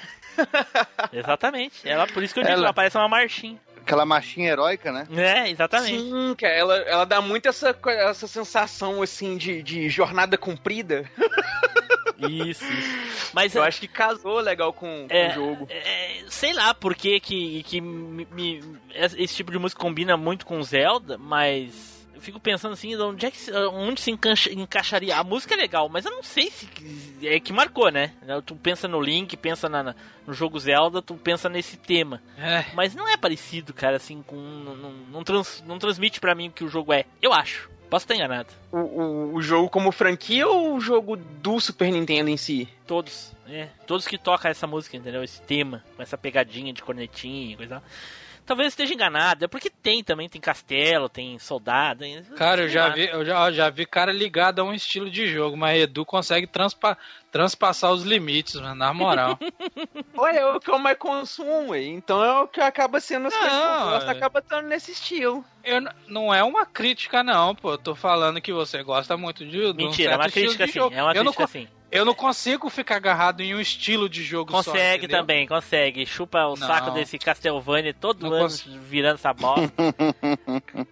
Exatamente. 1.13 1.87
Ela, 1.89 2.07
por 2.07 2.23
isso 2.23 2.33
que 2.35 2.41
eu 2.41 2.45
digo, 2.45 2.55
Ela- 2.55 2.65
ela 2.67 2.73
parece 2.75 2.97
uma 2.97 3.09
marchinha. 3.09 3.61
Aquela 3.89 4.05
machinha 4.05 4.51
heróica, 4.51 4.93
né? 4.93 5.07
É, 5.17 5.49
exatamente. 5.51 5.99
Sim, 5.99 6.35
cara, 6.39 6.53
ela, 6.53 6.77
ela 6.77 7.05
dá 7.07 7.23
muito 7.23 7.49
essa, 7.49 7.75
essa 7.87 8.27
sensação 8.29 9.01
assim 9.01 9.39
de, 9.39 9.63
de 9.63 9.89
jornada 9.89 10.37
cumprida. 10.37 11.11
Isso, 12.21 12.65
isso. 12.65 13.31
Mas 13.33 13.55
Eu 13.55 13.63
acho 13.63 13.79
que 13.79 13.87
casou 13.87 14.41
legal 14.41 14.73
com, 14.73 15.07
com 15.09 15.15
É, 15.15 15.29
o 15.31 15.35
jogo. 15.35 15.69
é, 15.71 16.25
sei 16.29 16.53
lá 16.53 16.75
por 16.75 16.97
que 16.97 17.21
que, 17.21 17.63
que 17.63 17.81
me- 17.81 18.27
me- 18.33 18.61
esse 18.93 19.37
tipo 19.37 19.53
de 19.53 19.59
música 19.59 19.81
combina 19.81 20.17
muito 20.17 20.45
com 20.45 20.61
Zelda, 20.61 21.17
mas 21.17 21.98
eu 22.19 22.23
fico 22.23 22.41
pensando 22.41 22.73
assim, 22.73 22.91
de 22.97 23.01
onde 23.03 23.25
é 23.27 23.31
que 23.31 23.39
se- 23.39 23.53
onde 23.69 24.01
se 24.01 24.11
encaixa- 24.11 24.53
encaixaria? 24.53 25.17
A 25.17 25.25
música 25.25 25.55
é 25.55 25.57
legal, 25.57 25.89
mas 25.89 26.05
eu 26.05 26.11
não 26.11 26.23
sei 26.23 26.51
se 26.51 26.69
é 27.23 27.39
que 27.41 27.53
marcou, 27.53 27.91
né? 27.91 28.13
Tu 28.45 28.55
pensa 28.57 28.87
no 28.89 29.01
Link, 29.01 29.37
pensa 29.37 29.69
na- 29.69 29.83
na- 29.83 29.95
no 30.27 30.35
jogo 30.35 30.59
Zelda, 30.59 31.01
tu 31.01 31.15
pensa 31.15 31.49
nesse 31.49 31.77
tema. 31.77 32.21
É. 32.37 32.65
Mas 32.75 32.95
não 32.95 33.09
é 33.09 33.17
parecido, 33.17 33.73
cara, 33.73 33.97
assim, 33.97 34.23
com 34.23 34.37
não, 34.37 34.77
não, 34.77 34.91
não 34.93 35.25
trans- 35.25 35.63
não 35.67 35.79
transmite 35.79 36.21
pra 36.21 36.35
mim 36.35 36.49
o 36.49 36.53
que 36.53 36.65
o 36.65 36.69
jogo 36.69 36.93
é. 36.93 37.05
Eu 37.23 37.33
acho. 37.33 37.71
Posso 37.89 38.05
estar 38.05 38.15
enganado. 38.17 38.49
O, 38.71 38.77
o, 38.79 39.35
o 39.37 39.41
jogo 39.43 39.71
como 39.71 39.91
franquia 39.91 40.47
ou 40.47 40.75
o 40.77 40.81
jogo 40.81 41.17
do 41.17 41.59
Super 41.59 41.91
Nintendo 41.91 42.29
em 42.29 42.37
si? 42.37 42.69
Todos, 42.87 43.33
é. 43.49 43.69
Todos 43.87 44.07
que 44.07 44.19
tocam 44.19 44.51
essa 44.51 44.67
música, 44.67 44.95
entendeu? 44.99 45.25
Esse 45.25 45.41
tema, 45.41 45.83
com 45.97 46.03
essa 46.03 46.19
pegadinha 46.19 46.71
de 46.73 46.83
cornetinha 46.83 47.55
e 47.55 47.57
coisa. 47.57 47.77
tal. 47.77 47.83
Talvez 48.49 48.69
esteja 48.69 48.95
enganado, 48.95 49.45
é 49.45 49.49
porque 49.49 49.69
tem 49.69 50.03
também, 50.03 50.27
tem 50.27 50.41
castelo, 50.41 51.07
tem 51.07 51.39
soldado. 51.39 52.01
tem- 52.01 52.23
Cara, 52.35 52.63
eu 52.63 52.69
já 52.71 52.89
vi, 52.89 53.05
eu 53.07 53.23
já, 53.23 53.53
já 53.53 53.69
vi 53.69 53.85
cara 53.85 54.11
ligado 54.11 54.61
a 54.61 54.65
um 54.65 54.73
estilo 54.73 55.11
de 55.11 55.27
jogo, 55.27 55.55
mas 55.55 55.79
Edu 55.83 56.03
consegue 56.07 56.47
transpa, 56.47 56.97
transpassar 57.31 57.93
os 57.93 58.05
limites, 58.05 58.55
mano, 58.55 58.75
na 58.75 58.95
moral. 58.95 59.39
Olha, 60.17 60.39
é 60.39 60.47
o 60.47 60.59
que 60.59 60.71
eu 60.71 60.79
mais 60.79 60.97
consumo, 60.97 61.75
então 61.77 62.25
é 62.25 62.41
o 62.41 62.49
que 62.49 62.59
acaba 62.59 63.01
sendo 63.01 63.29
as 63.29 63.35
coisas 63.37 63.53
que 63.53 63.65
eu 63.65 63.69
Não, 63.71 63.91
gosto, 63.91 64.09
é. 64.09 64.13
acaba 64.13 64.39
estando 64.39 64.67
nesse 64.67 64.93
estilo. 64.93 65.45
Eu, 65.63 65.83
não 66.07 66.33
é 66.33 66.43
uma 66.43 66.65
crítica, 66.65 67.23
não, 67.23 67.55
pô. 67.55 67.73
Eu 67.73 67.79
tô 67.79 67.95
falando 67.95 68.41
que 68.41 68.53
você 68.53 68.83
gosta 68.83 69.15
muito 69.17 69.45
de, 69.45 69.51
de 69.51 69.67
um 69.69 69.75
Mentira, 69.75 70.13
é 70.15 70.17
certo 70.17 70.21
uma 70.23 70.27
estilo 70.29 70.45
crítica 70.47 70.67
de 70.67 70.73
sim, 70.73 70.79
jogo. 70.79 70.95
é 70.97 71.03
uma 71.03 71.13
eu 71.13 71.23
não, 71.23 71.33
crítica 71.33 71.45
co- 71.47 71.53
sim. 71.53 71.69
Eu 71.91 72.05
não 72.05 72.15
consigo 72.15 72.69
ficar 72.69 72.97
agarrado 72.97 73.41
em 73.41 73.55
um 73.55 73.61
estilo 73.61 74.09
de 74.09 74.23
jogo 74.23 74.51
só, 74.51 74.59
Consegue 74.63 75.05
entendeu? 75.07 75.21
também, 75.21 75.47
consegue. 75.47 76.05
Chupa 76.05 76.45
o 76.47 76.55
Não. 76.57 76.67
saco 76.67 76.91
desse 76.91 77.19
Castlevania 77.19 77.95
todo 77.95 78.25
Não 78.27 78.33
ano 78.33 78.43
cons- 78.43 78.63
virando 78.63 79.15
essa 79.15 79.33
bosta. 79.33 79.73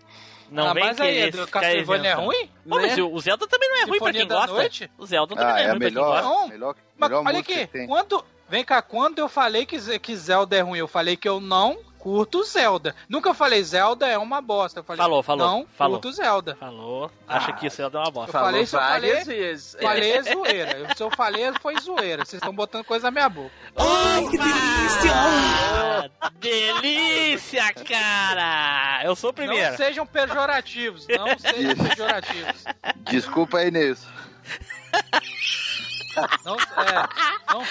Não 0.51 0.69
ah, 0.69 0.75
vem 0.75 0.85
mas 0.85 1.01
aí, 1.01 1.33
ficar 1.33 1.61
Castlevania 1.61 2.11
é 2.11 2.15
ruim? 2.15 2.47
Pô, 2.47 2.77
mas 2.77 2.97
Né? 2.97 3.03
o 3.03 3.13
o 3.13 3.21
Zelda 3.21 3.49
também 3.49 3.69
não 3.69 3.77
é 3.79 3.81
ruim 3.81 3.99
pra 3.99 4.13
Sinfonia 4.13 4.21
quem 4.21 4.29
da 4.29 4.35
gosta. 4.37 4.53
Noite? 4.53 4.91
O 4.97 5.05
Zelda 5.07 5.35
também 5.35 5.51
Ah, 5.51 5.53
não 5.55 5.59
é, 5.59 5.65
é 5.65 5.71
ruim 5.71 5.79
pra 5.81 5.89
quem 5.89 5.95
melhor, 5.97 6.23
gosta. 6.23 6.49
melhor, 6.49 6.75
Mas 6.97 7.11
melhor 7.11 7.25
olha 7.27 7.39
música 7.39 7.63
aqui, 7.63 7.87
quando. 7.87 8.25
Vem 8.49 8.65
cá, 8.65 8.81
quando 8.81 9.19
eu 9.19 9.29
falei 9.29 9.67
que, 9.67 9.99
que 9.99 10.17
Zelda 10.17 10.57
é 10.57 10.61
ruim, 10.61 10.79
eu 10.79 10.87
falei 10.87 11.17
que 11.17 11.29
eu 11.29 11.41
não 11.41 11.79
curto 12.07 12.45
Zelda. 12.45 12.95
Nunca 13.09 13.35
falei 13.35 13.61
Zelda 13.65 14.07
é 14.07 14.17
uma 14.17 14.41
bosta. 14.41 14.79
Eu 14.79 14.85
falei, 14.85 14.97
Falou, 15.03 15.25
falou, 15.25 15.45
Não 15.45 15.67
falou. 15.77 15.95
curto 16.01 16.13
Zelda. 16.13 16.55
Falou. 16.55 17.11
Acha 17.27 17.53
que 17.53 17.67
o 17.67 17.71
Zelda 17.71 17.99
é 17.99 18.01
uma 18.03 18.11
bosta. 18.13 18.29
Eu 18.29 18.33
falei, 18.45 18.63
eu 18.63 18.67
falei, 18.69 19.11
várias 19.11 19.27
vezes. 19.27 19.77
falei 19.83 20.13
é 20.13 20.23
zoeira. 20.23 20.79
Eu- 20.79 20.97
Se 20.97 21.03
eu 21.03 21.11
falei, 21.11 21.53
foi 21.61 21.75
zoeira. 21.81 22.25
Vocês 22.25 22.41
estão 22.41 22.55
botando 22.55 22.85
coisa 22.85 23.09
na 23.09 23.11
minha 23.11 23.29
boca. 23.29 23.51
Ai, 23.77 24.23
que 24.31 24.39
delícia! 24.39 26.11
delícia, 26.39 27.75
cara! 27.75 29.01
Eu 29.05 29.17
sou 29.17 29.31
o 29.31 29.35
primeiro. 29.35 29.71
Não 29.71 29.77
sejam 29.77 30.07
pejorativos. 30.07 31.09
Não 31.09 31.27
sejam 31.41 31.75
pejorativos. 31.89 32.65
Desculpa 33.11 33.59
aí, 33.59 33.73
Nilson. 33.73 34.07
Não, 36.45 36.57
é, 36.57 37.53
não, 37.53 37.63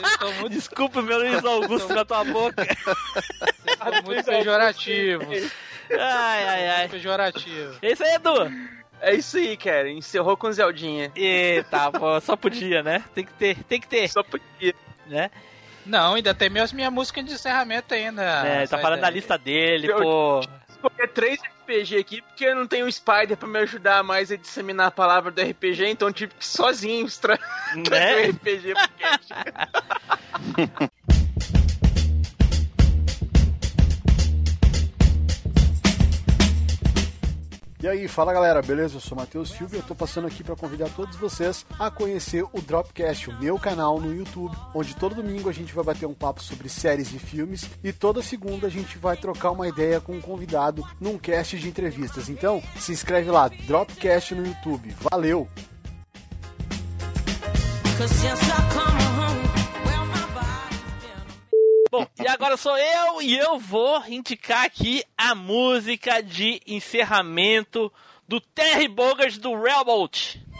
vocês 0.00 0.40
muito, 0.40 0.50
Desculpa, 0.50 1.02
meu 1.02 1.18
Luiz 1.18 1.44
Augusto, 1.44 1.92
na 1.92 2.04
tua 2.04 2.24
boca. 2.24 2.62
estão 2.62 4.02
muito 4.04 4.24
pejorativos. 4.24 5.52
Ai, 5.90 6.48
ai, 6.48 6.68
ai. 6.68 6.88
Pejorativo. 6.88 7.76
É 7.82 7.92
isso 7.92 8.02
aí, 8.02 8.14
Edu. 8.14 8.70
É 9.00 9.14
isso 9.14 9.36
aí, 9.36 9.56
cara. 9.56 9.90
Encerrou 9.90 10.36
com 10.36 10.52
Zeldinha. 10.52 11.10
Eita, 11.14 11.90
pô, 11.90 12.20
só 12.20 12.36
podia, 12.36 12.82
né? 12.82 13.02
Tem 13.14 13.24
que 13.24 13.32
ter, 13.32 13.56
tem 13.64 13.80
que 13.80 13.88
ter. 13.88 14.08
Só 14.08 14.22
podia. 14.22 14.74
Né? 15.06 15.30
Não, 15.84 16.14
ainda 16.14 16.34
tem 16.34 16.50
minhas, 16.50 16.72
minha 16.72 16.90
música 16.90 17.22
de 17.22 17.32
encerramento 17.32 17.94
ainda. 17.94 18.22
É, 18.22 18.66
tá 18.66 18.78
falando 18.78 19.00
da 19.00 19.10
lista 19.10 19.36
dele, 19.36 19.92
pô. 19.92 20.40
Escolher 20.82 21.08
três 21.08 21.40
RPG 21.40 21.98
aqui, 21.98 22.22
porque 22.22 22.46
eu 22.46 22.54
não 22.54 22.66
tenho 22.66 22.86
um 22.86 22.90
Spider 22.90 23.36
pra 23.36 23.48
me 23.48 23.58
ajudar 23.58 24.02
mais 24.02 24.32
a 24.32 24.36
disseminar 24.36 24.86
a 24.86 24.90
palavra 24.90 25.30
do 25.30 25.42
RPG, 25.42 25.86
então 25.86 26.10
tive 26.12 26.32
que 26.34 26.46
sozinho 26.46 27.06
tra 27.20 27.38
trazer 27.84 28.28
o 28.28 28.30
RPG 28.30 28.74
E 37.82 37.88
aí, 37.88 38.06
fala 38.06 38.30
galera, 38.34 38.60
beleza? 38.60 38.96
Eu 38.96 39.00
sou 39.00 39.16
Matheus 39.16 39.52
Silva 39.52 39.74
e 39.74 39.78
eu 39.78 39.82
tô 39.82 39.94
passando 39.94 40.26
aqui 40.26 40.44
para 40.44 40.54
convidar 40.54 40.90
todos 40.90 41.16
vocês 41.16 41.64
a 41.78 41.90
conhecer 41.90 42.44
o 42.52 42.60
Dropcast, 42.60 43.30
o 43.30 43.40
meu 43.40 43.58
canal 43.58 43.98
no 43.98 44.14
YouTube, 44.14 44.54
onde 44.74 44.94
todo 44.94 45.14
domingo 45.14 45.48
a 45.48 45.52
gente 45.52 45.72
vai 45.72 45.82
bater 45.82 46.04
um 46.04 46.12
papo 46.12 46.42
sobre 46.42 46.68
séries 46.68 47.10
e 47.14 47.18
filmes 47.18 47.70
e 47.82 47.90
toda 47.90 48.20
segunda 48.20 48.66
a 48.66 48.70
gente 48.70 48.98
vai 48.98 49.16
trocar 49.16 49.52
uma 49.52 49.66
ideia 49.66 49.98
com 49.98 50.12
um 50.12 50.20
convidado 50.20 50.86
num 51.00 51.16
cast 51.16 51.58
de 51.58 51.68
entrevistas. 51.68 52.28
Então, 52.28 52.62
se 52.76 52.92
inscreve 52.92 53.30
lá, 53.30 53.48
Dropcast 53.48 54.34
no 54.34 54.46
YouTube. 54.46 54.94
Valeu! 55.10 55.48
Bom, 61.90 62.06
e 62.22 62.28
agora 62.28 62.56
sou 62.56 62.78
eu 62.78 63.20
e 63.20 63.36
eu 63.36 63.58
vou 63.58 64.00
indicar 64.06 64.64
aqui 64.64 65.02
a 65.18 65.34
música 65.34 66.22
de 66.22 66.62
encerramento 66.64 67.92
do 68.28 68.40
Terry 68.40 68.86
Bogard 68.86 69.40
do 69.40 69.60
Railboat.「 69.60 70.40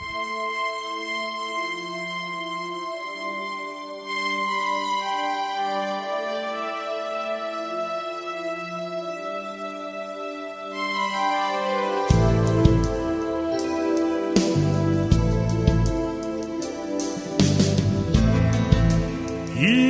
今 19.60 19.89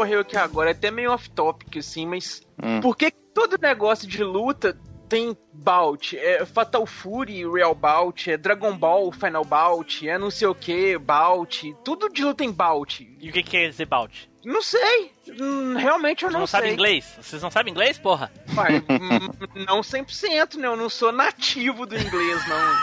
ocorreu 0.00 0.20
aqui 0.20 0.36
agora, 0.36 0.70
é 0.70 0.72
até 0.72 0.90
meio 0.90 1.12
off-topic, 1.12 1.76
assim, 1.78 2.06
mas 2.06 2.42
Hum. 2.62 2.80
por 2.80 2.96
que 2.96 3.10
todo 3.10 3.58
negócio 3.60 4.08
de 4.08 4.22
luta 4.24 4.76
tem 5.08 5.36
bout? 5.52 6.16
É 6.16 6.44
Fatal 6.46 6.86
Fury, 6.86 7.44
Real 7.50 7.74
Bout, 7.74 8.30
é 8.30 8.36
Dragon 8.36 8.76
Ball, 8.76 9.10
Final 9.12 9.44
Bout, 9.44 10.08
é 10.08 10.16
não 10.18 10.30
sei 10.30 10.46
o 10.48 10.54
que, 10.54 10.96
bout, 10.98 11.74
tudo 11.84 12.08
de 12.08 12.22
luta 12.22 12.36
tem 12.36 12.50
bout. 12.52 13.02
E 13.20 13.28
o 13.28 13.32
que, 13.32 13.42
que 13.42 13.50
quer 13.50 13.68
dizer 13.68 13.86
bout? 13.86 14.30
Não 14.44 14.62
sei, 14.62 15.12
Hum, 15.38 15.74
realmente 15.76 16.24
eu 16.24 16.28
Vocês 16.28 16.32
não, 16.32 16.40
não 16.40 16.46
sei. 16.46 16.58
sabem 16.60 16.72
inglês? 16.72 17.14
Vocês 17.20 17.42
não 17.42 17.50
sabem 17.50 17.70
inglês, 17.72 17.98
porra? 17.98 18.32
Pai, 18.54 18.78
hum, 18.88 19.64
não 19.66 19.80
100%, 19.82 20.56
né? 20.56 20.66
Eu 20.66 20.76
não 20.76 20.88
sou 20.88 21.12
nativo 21.12 21.84
do 21.86 21.96
inglês, 21.96 22.42
não. 22.48 22.76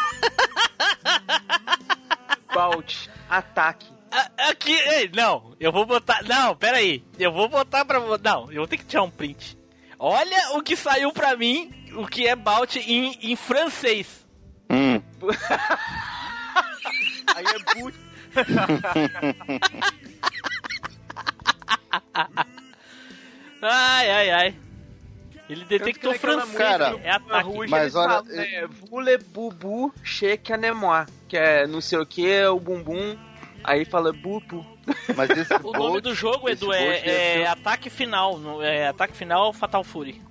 Bout, 2.53 3.09
ataque. 3.29 3.87
Aqui, 4.49 4.71
ei, 4.71 5.09
não, 5.13 5.55
eu 5.59 5.71
vou 5.71 5.85
botar. 5.85 6.23
Não, 6.23 6.55
pera 6.55 6.77
aí. 6.77 7.03
Eu 7.19 7.31
vou 7.31 7.49
botar 7.49 7.83
pra. 7.85 7.99
Não, 7.99 8.51
eu 8.51 8.57
vou 8.57 8.67
ter 8.67 8.77
que 8.77 8.85
tirar 8.85 9.03
um 9.03 9.09
print. 9.09 9.57
Olha 9.99 10.51
o 10.57 10.61
que 10.61 10.75
saiu 10.75 11.11
pra 11.11 11.35
mim, 11.35 11.71
o 11.95 12.05
que 12.07 12.27
é 12.27 12.35
bout 12.35 12.77
em, 12.79 13.17
em 13.21 13.35
francês. 13.35 14.25
Hum. 14.69 15.01
Aí 17.35 17.45
é 17.45 17.79
boot. 17.79 17.97
Ai, 23.61 24.11
ai, 24.11 24.29
ai. 24.29 24.55
Ele 25.49 25.65
detectou 25.65 26.13
francês. 26.13 26.57
Cara, 26.57 26.99
é 27.03 27.09
ataque. 27.09 27.67
Mas 27.69 27.95
olha, 27.95 28.09
falam, 28.09 28.23
né, 28.25 28.67
Voulez 28.89 29.23
bubu 29.23 29.93
cheque 30.03 30.51
anemois, 30.51 31.07
que 31.27 31.37
é 31.37 31.65
não 31.65 31.79
sei 31.81 31.97
o 31.97 32.05
que, 32.05 32.45
o 32.45 32.59
bumbum, 32.59 33.17
aí 33.67 33.85
fala 33.85 34.11
bubu. 34.11 34.65
Mas 35.15 35.29
esse 35.31 35.53
O 35.63 35.71
nome 35.71 36.01
do 36.01 36.15
jogo, 36.15 36.49
Edu, 36.49 36.73
é, 36.73 36.97
é 36.97 37.01
ser- 37.39 37.47
Ataque 37.47 37.89
Final. 37.89 38.63
É 38.63 38.87
Ataque 38.87 39.15
Final 39.15 39.53
Fatal 39.53 39.83
Fury. 39.83 40.21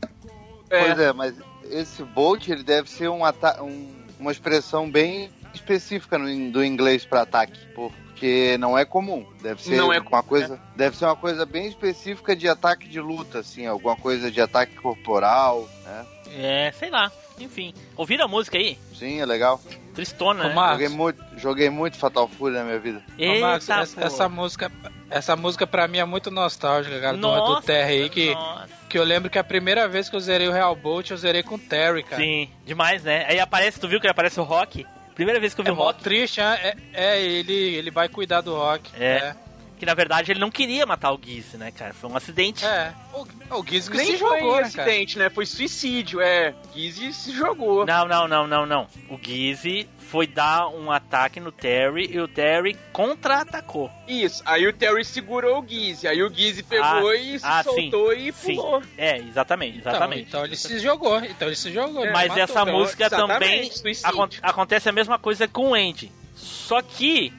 Pois 0.68 0.99
é, 0.99 1.12
mas 1.12 1.34
esse 1.70 2.03
Bolt 2.03 2.49
ele 2.49 2.62
deve 2.64 2.91
ser 2.91 3.09
um 3.09 3.20
um- 3.62 3.97
uma 4.18 4.32
expressão 4.32 4.91
bem 4.91 5.30
específica 5.55 6.18
no, 6.18 6.51
do 6.51 6.64
inglês 6.64 7.05
para 7.05 7.22
ataque, 7.22 7.59
porque 7.74 8.57
não 8.59 8.76
é 8.76 8.84
comum. 8.84 9.26
Deve 9.43 9.62
ser 9.62 9.76
Não 9.76 9.93
é 9.93 9.99
uma 10.01 10.22
coisa, 10.22 10.61
deve 10.74 10.97
ser 10.97 11.05
uma 11.05 11.16
coisa 11.16 11.45
bem 11.47 11.66
específica 11.68 12.34
de 12.34 12.49
ataque 12.49 12.89
de 12.89 13.01
luta, 13.01 13.41
assim, 13.41 13.66
alguma 13.66 13.97
coisa 13.97 14.30
de 14.30 14.41
ataque 14.41 14.74
corporal, 14.76 15.68
né? 15.84 16.07
É, 16.34 16.72
sei 16.72 16.91
lá. 16.91 17.11
Enfim. 17.39 17.74
Ouviram 17.97 18.24
a 18.24 18.28
música 18.28 18.57
aí? 18.59 18.78
Sim, 18.95 19.20
é 19.20 19.26
legal. 19.26 19.61
Tristona, 19.97 20.49
né? 20.49 20.55
Joguei 20.55 20.88
muito, 20.88 21.24
joguei 21.36 21.70
muito 21.70 21.97
Fatal 21.97 22.28
Fury 22.28 22.55
na 22.55 22.62
minha 22.62 22.78
vida. 22.78 23.03
Ô, 23.18 23.40
Max, 23.40 23.68
Eita, 23.68 23.82
essa, 23.82 24.01
essa 24.05 24.28
música, 24.28 24.70
essa 25.11 25.34
música 25.34 25.66
pra 25.66 25.88
mim 25.88 25.99
é 25.99 26.05
muito 26.05 26.30
nostálgica, 26.30 27.01
cara. 27.01 27.16
Do, 27.16 27.22
do 27.22 27.26
Nossa, 27.28 27.62
Terry 27.66 28.03
aí 28.03 28.09
que 28.09 28.34
nossa. 28.34 28.68
Que 28.88 28.97
eu 28.99 29.03
lembro 29.03 29.28
que 29.28 29.38
a 29.38 29.42
primeira 29.42 29.88
vez 29.88 30.09
que 30.09 30.14
eu 30.14 30.20
zerei 30.20 30.47
o 30.47 30.53
Real 30.53 30.76
Bolt, 30.76 31.11
eu 31.11 31.16
zerei 31.16 31.42
com 31.42 31.57
o 31.57 31.59
Terry, 31.59 32.05
cara. 32.05 32.22
Sim, 32.22 32.49
demais, 32.64 33.03
né? 33.03 33.26
Aí 33.28 33.40
aparece, 33.40 33.80
tu 33.80 33.88
viu 33.88 34.01
que 34.01 34.07
aparece 34.07 34.38
o 34.38 34.44
Rock? 34.44 34.86
Primeira 35.14 35.40
vez 35.40 35.55
que 35.55 35.61
eu 35.61 35.64
vi 35.64 35.70
É 35.70 35.72
o 35.72 35.76
Rock. 35.76 36.03
triste, 36.03 36.40
né? 36.40 36.59
É, 36.62 36.76
é, 36.92 37.20
ele, 37.22 37.53
ele 37.53 37.90
vai 37.90 38.09
cuidar 38.09 38.42
do 38.42 38.55
Rock. 38.55 38.90
É. 39.01 39.34
Que 39.78 39.84
na 39.84 39.92
verdade 39.94 40.32
ele 40.32 40.40
não 40.40 40.50
queria 40.50 40.86
matar 40.86 41.12
o 41.12 41.20
Gizzy, 41.22 41.58
né, 41.58 41.70
cara? 41.70 41.92
Foi 41.92 42.08
um 42.10 42.16
acidente. 42.16 42.64
É. 42.64 42.94
O, 43.12 43.26
o 43.58 43.66
Gizzy 43.66 43.90
que 43.90 43.96
Nem 43.98 44.06
se 44.06 44.16
foi 44.18 44.38
jogou, 44.40 44.56
né, 44.56 44.70
cara? 44.70 44.82
acidente, 44.90 45.18
né? 45.18 45.28
Foi 45.30 45.44
suicídio, 45.44 46.20
é. 46.20 46.54
Gizzy 46.74 47.12
se 47.12 47.32
jogou. 47.32 47.84
Não, 47.84 48.06
não, 48.06 48.26
não, 48.26 48.46
não, 48.46 48.64
não. 48.64 48.86
O 49.10 49.18
Gizzy 49.22 49.86
foi 49.98 50.26
dar 50.26 50.68
um 50.68 50.90
ataque 50.90 51.40
no 51.40 51.50
Terry 51.52 52.08
e 52.10 52.18
o 52.20 52.26
Terry 52.28 52.76
contra-atacou. 52.92 53.90
Isso, 54.06 54.42
aí 54.46 54.66
o 54.66 54.72
Terry 54.72 55.04
segurou 55.04 55.60
o 55.62 55.66
Gizzy, 55.68 56.06
aí 56.08 56.22
o 56.22 56.32
Gizzy 56.32 56.62
pegou 56.62 57.10
Ah, 57.10 57.16
e 57.16 57.38
se 57.38 57.44
ah, 57.46 57.62
soltou 57.64 58.12
sim, 58.14 58.28
e 58.28 58.32
sim. 58.32 58.54
pulou. 58.56 58.82
É, 58.96 59.18
exatamente, 59.18 59.78
exatamente. 59.78 60.22
Então, 60.22 60.40
então 60.40 60.44
ele 60.46 60.56
se 60.56 60.78
jogou, 60.78 61.18
então 61.24 61.48
ele 61.48 61.56
se 61.56 61.72
jogou. 61.72 62.02
ele 62.04 62.12
Mas 62.12 62.28
matou. 62.28 62.42
essa 62.44 62.62
Então, 62.62 62.72
música 62.72 63.10
também 63.10 63.70
suicídio. 63.70 64.08
acon- 64.08 64.28
acontece 64.42 64.88
a 64.88 64.92
mesma 64.92 65.18
coisa 65.18 65.46
com 65.48 65.70
o 65.70 65.74
Andy. 65.74 66.10
Só 66.34 66.80
que 66.82 67.32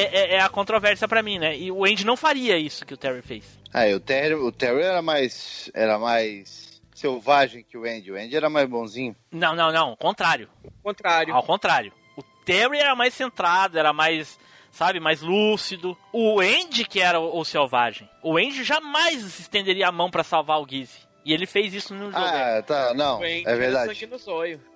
é, 0.00 0.02
é- 0.02 0.34
é 0.36 0.40
a 0.40 0.48
controvérsia 0.48 1.06
pra 1.06 1.22
mim, 1.22 1.38
né? 1.38 1.56
E 1.56 1.70
o 1.70 1.84
Andy 1.84 2.04
não 2.04 2.16
faria 2.16 2.56
isso 2.58 2.84
que 2.86 2.94
o 2.94 2.96
Terry 2.96 3.22
fez. 3.22 3.44
Ah, 3.72 3.86
o 3.94 4.00
Terry, 4.00 4.34
o 4.34 4.50
Terry 4.52 4.82
era 4.82 5.00
mais. 5.02 5.70
Era 5.74 5.98
mais 5.98 6.80
selvagem 6.94 7.64
que 7.68 7.76
o 7.76 7.84
Andy. 7.84 8.12
O 8.12 8.16
Andy 8.16 8.36
era 8.36 8.48
mais 8.50 8.68
bonzinho. 8.68 9.14
Não, 9.30 9.54
não, 9.54 9.72
não. 9.72 9.96
Contrário. 9.96 10.48
Contrário. 10.82 11.34
Ao 11.34 11.42
contrário. 11.42 11.92
O 12.16 12.22
Terry 12.44 12.78
era 12.78 12.94
mais 12.94 13.14
centrado, 13.14 13.78
era 13.78 13.92
mais, 13.92 14.38
sabe, 14.70 15.00
mais 15.00 15.20
lúcido. 15.22 15.96
O 16.12 16.40
Andy 16.40 16.84
que 16.84 17.00
era 17.00 17.18
o, 17.18 17.38
o 17.38 17.44
selvagem. 17.44 18.08
O 18.22 18.36
Andy 18.36 18.62
jamais 18.64 19.38
estenderia 19.40 19.88
a 19.88 19.92
mão 19.92 20.10
pra 20.10 20.22
salvar 20.24 20.60
o 20.60 20.68
Gizzy. 20.68 20.98
E 21.24 21.32
ele 21.32 21.46
fez 21.46 21.72
isso 21.72 21.94
no 21.94 22.06
jogo. 22.10 22.16
Ah, 22.16 22.62
tá, 22.66 22.92
não. 22.94 23.18
É 23.46 23.54
verdade. 23.54 24.08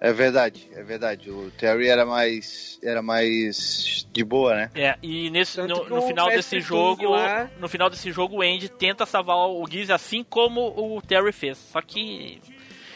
É 0.01 0.12
verdade, 0.12 0.68
é 0.74 0.82
verdade. 0.82 1.30
O 1.30 1.51
Terry 1.51 1.88
era 1.88 2.07
mais. 2.07 2.78
Era 2.82 3.03
mais 3.03 4.07
de 4.12 4.22
boa, 4.24 4.55
né? 4.55 4.70
É, 4.74 4.97
e 5.03 5.28
nesse, 5.30 5.61
no, 5.62 5.88
no 5.88 6.03
final 6.03 6.28
desse 6.28 6.61
jogo, 6.61 7.11
lá- 7.11 7.51
no 7.59 7.68
final 7.68 7.90
desse 7.90 8.12
jogo 8.12 8.36
o 8.36 8.42
Andy 8.42 8.68
tenta 8.68 9.05
salvar 9.05 9.36
o 9.36 9.66
Gizzy 9.68 9.92
assim 9.92 10.22
como 10.22 10.61
o 10.76 11.03
Terry 11.03 11.32
fez. 11.32 11.59
Só 11.59 11.80
que 11.82 12.40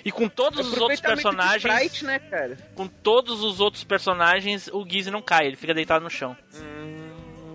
e 0.05 0.11
com 0.11 0.29
todos 0.29 0.67
os 0.67 0.79
outros 0.79 1.01
personagens, 1.01 1.63
Sprite, 1.75 2.05
né, 2.07 2.19
cara? 2.19 2.57
com 2.75 2.87
todos 2.87 3.43
os 3.43 3.61
outros 3.61 3.85
personagens, 3.85 4.69
o 4.73 4.87
Gizzy 4.89 5.11
não 5.11 5.21
cai, 5.21 5.47
ele 5.47 5.57
fica 5.57 5.75
deitado 5.75 6.03
no 6.03 6.09
chão. 6.09 6.35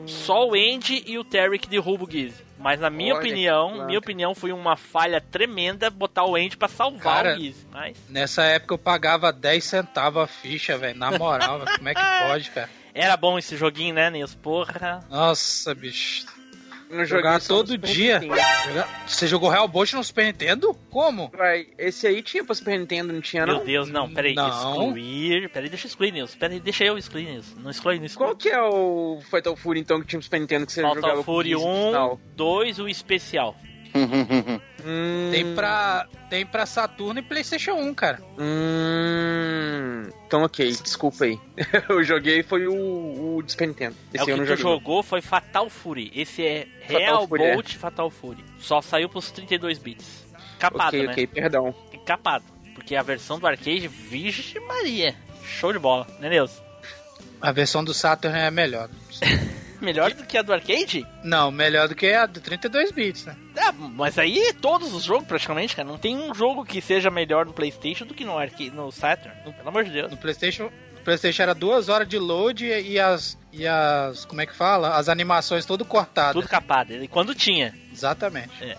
Só 0.07 0.47
o 0.47 0.53
Andy 0.53 1.03
e 1.05 1.17
o 1.17 1.23
Terry 1.23 1.59
que 1.59 1.67
derruba 1.67 2.03
o 2.05 2.09
Gizzy. 2.11 2.43
Mas 2.57 2.79
na 2.79 2.89
minha 2.89 3.13
Olha 3.13 3.19
opinião, 3.21 3.85
minha 3.85 3.99
opinião 3.99 4.33
foi 4.33 4.51
uma 4.51 4.75
falha 4.75 5.19
tremenda 5.21 5.89
botar 5.89 6.25
o 6.25 6.35
Andy 6.35 6.57
pra 6.57 6.67
salvar 6.67 7.23
Cara, 7.23 7.35
o 7.35 7.39
Gizzy. 7.39 7.67
Mas 7.71 7.97
Nessa 8.09 8.43
época 8.43 8.73
eu 8.73 8.77
pagava 8.77 9.31
10 9.31 9.63
centavos 9.63 10.23
a 10.23 10.27
ficha, 10.27 10.77
velho. 10.77 10.97
Na 10.97 11.11
moral. 11.17 11.59
Como 11.77 11.89
é 11.89 11.93
que 11.93 12.01
pode, 12.27 12.51
cara? 12.51 12.69
era 12.93 13.17
bom 13.17 13.37
esse 13.37 13.57
joguinho, 13.57 13.93
né, 13.93 14.09
Nils? 14.09 14.33
Porra. 14.35 15.01
Nossa, 15.09 15.75
bicho. 15.75 16.25
Não 16.89 17.05
no 17.05 17.39
todo 17.47 17.77
dia. 17.77 18.21
Você 19.07 19.27
jogou 19.27 19.49
Real 19.49 19.67
Bolt 19.67 19.93
no 19.93 20.03
Super 20.03 20.25
Nintendo? 20.25 20.73
Como? 20.89 21.31
Vai, 21.35 21.67
esse 21.77 22.05
aí 22.07 22.21
tinha 22.21 22.43
pra 22.43 22.53
Super 22.55 22.77
Nintendo, 22.79 23.11
não 23.11 23.21
tinha, 23.21 23.45
Meu 23.45 23.57
não? 23.57 23.65
Deus, 23.65 23.89
não, 23.89 24.11
peraí, 24.13 24.33
Não. 24.35 24.47
excluir. 24.49 25.49
Peraí, 25.49 25.69
deixa 25.69 25.85
eu 25.85 25.89
excluir, 25.89 26.11
Nils. 26.11 26.35
Peraí, 26.35 26.59
deixa 26.59 26.83
eu 26.85 26.97
excluir, 26.97 27.25
Nils. 27.25 27.55
Não 27.57 27.71
exclui, 27.71 27.97
não 27.97 28.05
exclui. 28.05 28.27
Qual 28.27 28.35
que 28.35 28.49
é 28.49 28.61
o 28.61 29.19
Fatal 29.29 29.55
Fury, 29.55 29.79
então, 29.79 29.99
que 29.99 30.07
tinha 30.07 30.19
pro 30.19 30.25
Super 30.25 30.39
Nintendo 30.39 30.65
que 30.65 30.71
você 30.71 30.81
Fatal 30.81 30.95
jogava 30.95 31.23
Fury 31.23 31.53
com 31.53 31.61
o 31.61 31.63
Gizzy 31.63 31.87
1, 31.89 31.91
tal? 31.91 32.19
2, 32.35 32.79
o 32.79 32.87
especial. 32.87 33.55
Hum, 33.95 35.29
Tem 35.31 35.55
pra, 35.55 36.07
tem 36.29 36.45
pra 36.45 36.65
Saturno 36.65 37.19
e 37.19 37.23
PlayStation 37.23 37.73
1, 37.73 37.93
cara. 37.95 38.19
Hum, 38.37 40.09
então 40.27 40.43
ok, 40.43 40.69
desculpa 40.83 41.25
aí. 41.25 41.39
eu 41.89 42.03
joguei 42.03 42.43
foi 42.43 42.67
o, 42.67 42.73
o 43.37 43.43
Super 43.47 43.67
Nintendo. 43.67 43.95
É, 44.13 44.15
Esse 44.17 44.23
o 44.23 44.25
que 44.25 44.31
eu 44.31 44.37
não 44.37 44.43
tu 44.43 44.49
joguei. 44.49 44.63
jogou 44.63 45.01
foi 45.03 45.21
Fatal 45.21 45.69
Fury. 45.69 46.11
Esse 46.15 46.45
é 46.45 46.67
Fatal 46.83 46.97
Real 46.99 47.27
Fury, 47.27 47.43
é. 47.43 47.53
Bolt 47.53 47.75
Fatal 47.75 48.09
Fury. 48.11 48.45
Só 48.59 48.81
saiu 48.81 49.09
pros 49.09 49.31
32 49.31 49.77
bits. 49.79 50.25
Capado, 50.59 50.89
ok, 50.89 51.05
né? 51.05 51.11
ok, 51.11 51.27
perdão. 51.27 51.75
Capado. 52.05 52.45
Porque 52.73 52.95
a 52.95 53.01
versão 53.01 53.39
do 53.39 53.47
arcade, 53.47 53.87
Vixe 53.87 54.59
Maria. 54.59 55.15
Show 55.43 55.71
de 55.71 55.79
bola, 55.79 56.05
né, 56.19 56.29
Nils? 56.29 56.61
A 57.41 57.51
versão 57.51 57.83
do 57.83 57.93
Saturn 57.93 58.37
é 58.37 58.51
melhor. 58.51 58.89
Melhor 59.81 60.13
do 60.13 60.23
que 60.25 60.37
a 60.37 60.41
do 60.41 60.53
arcade? 60.53 61.05
Não, 61.23 61.51
melhor 61.51 61.87
do 61.87 61.95
que 61.95 62.07
a 62.07 62.25
do 62.25 62.39
32 62.39 62.91
bits, 62.91 63.25
né? 63.25 63.35
Ah, 63.57 63.71
mas 63.71 64.17
aí 64.17 64.53
todos 64.61 64.93
os 64.93 65.03
jogos 65.03 65.27
praticamente, 65.27 65.75
cara. 65.75 65.87
Não 65.87 65.97
tem 65.97 66.17
um 66.17 66.33
jogo 66.33 66.65
que 66.65 66.81
seja 66.81 67.09
melhor 67.09 67.45
no 67.45 67.53
Playstation 67.53 68.05
do 68.05 68.13
que 68.13 68.25
no, 68.25 68.37
arcade, 68.37 68.71
no 68.71 68.91
Saturn. 68.91 69.35
Pelo 69.43 69.67
amor 69.67 69.83
de 69.83 69.91
Deus. 69.91 70.11
No 70.11 70.17
PlayStation, 70.17 70.63
no 70.63 71.01
PlayStation 71.03 71.43
era 71.43 71.55
duas 71.55 71.89
horas 71.89 72.07
de 72.07 72.17
load 72.17 72.65
e 72.65 72.99
as 72.99 73.37
e 73.51 73.65
as 73.65 74.25
como 74.25 74.41
é 74.41 74.45
que 74.45 74.55
fala? 74.55 74.95
As 74.95 75.07
animações 75.07 75.65
tudo 75.65 75.85
cortadas. 75.85 76.33
Tudo 76.33 76.47
capado. 76.47 76.93
E 76.93 77.07
quando 77.07 77.33
tinha. 77.33 77.73
Exatamente. 77.91 78.63
É. 78.63 78.77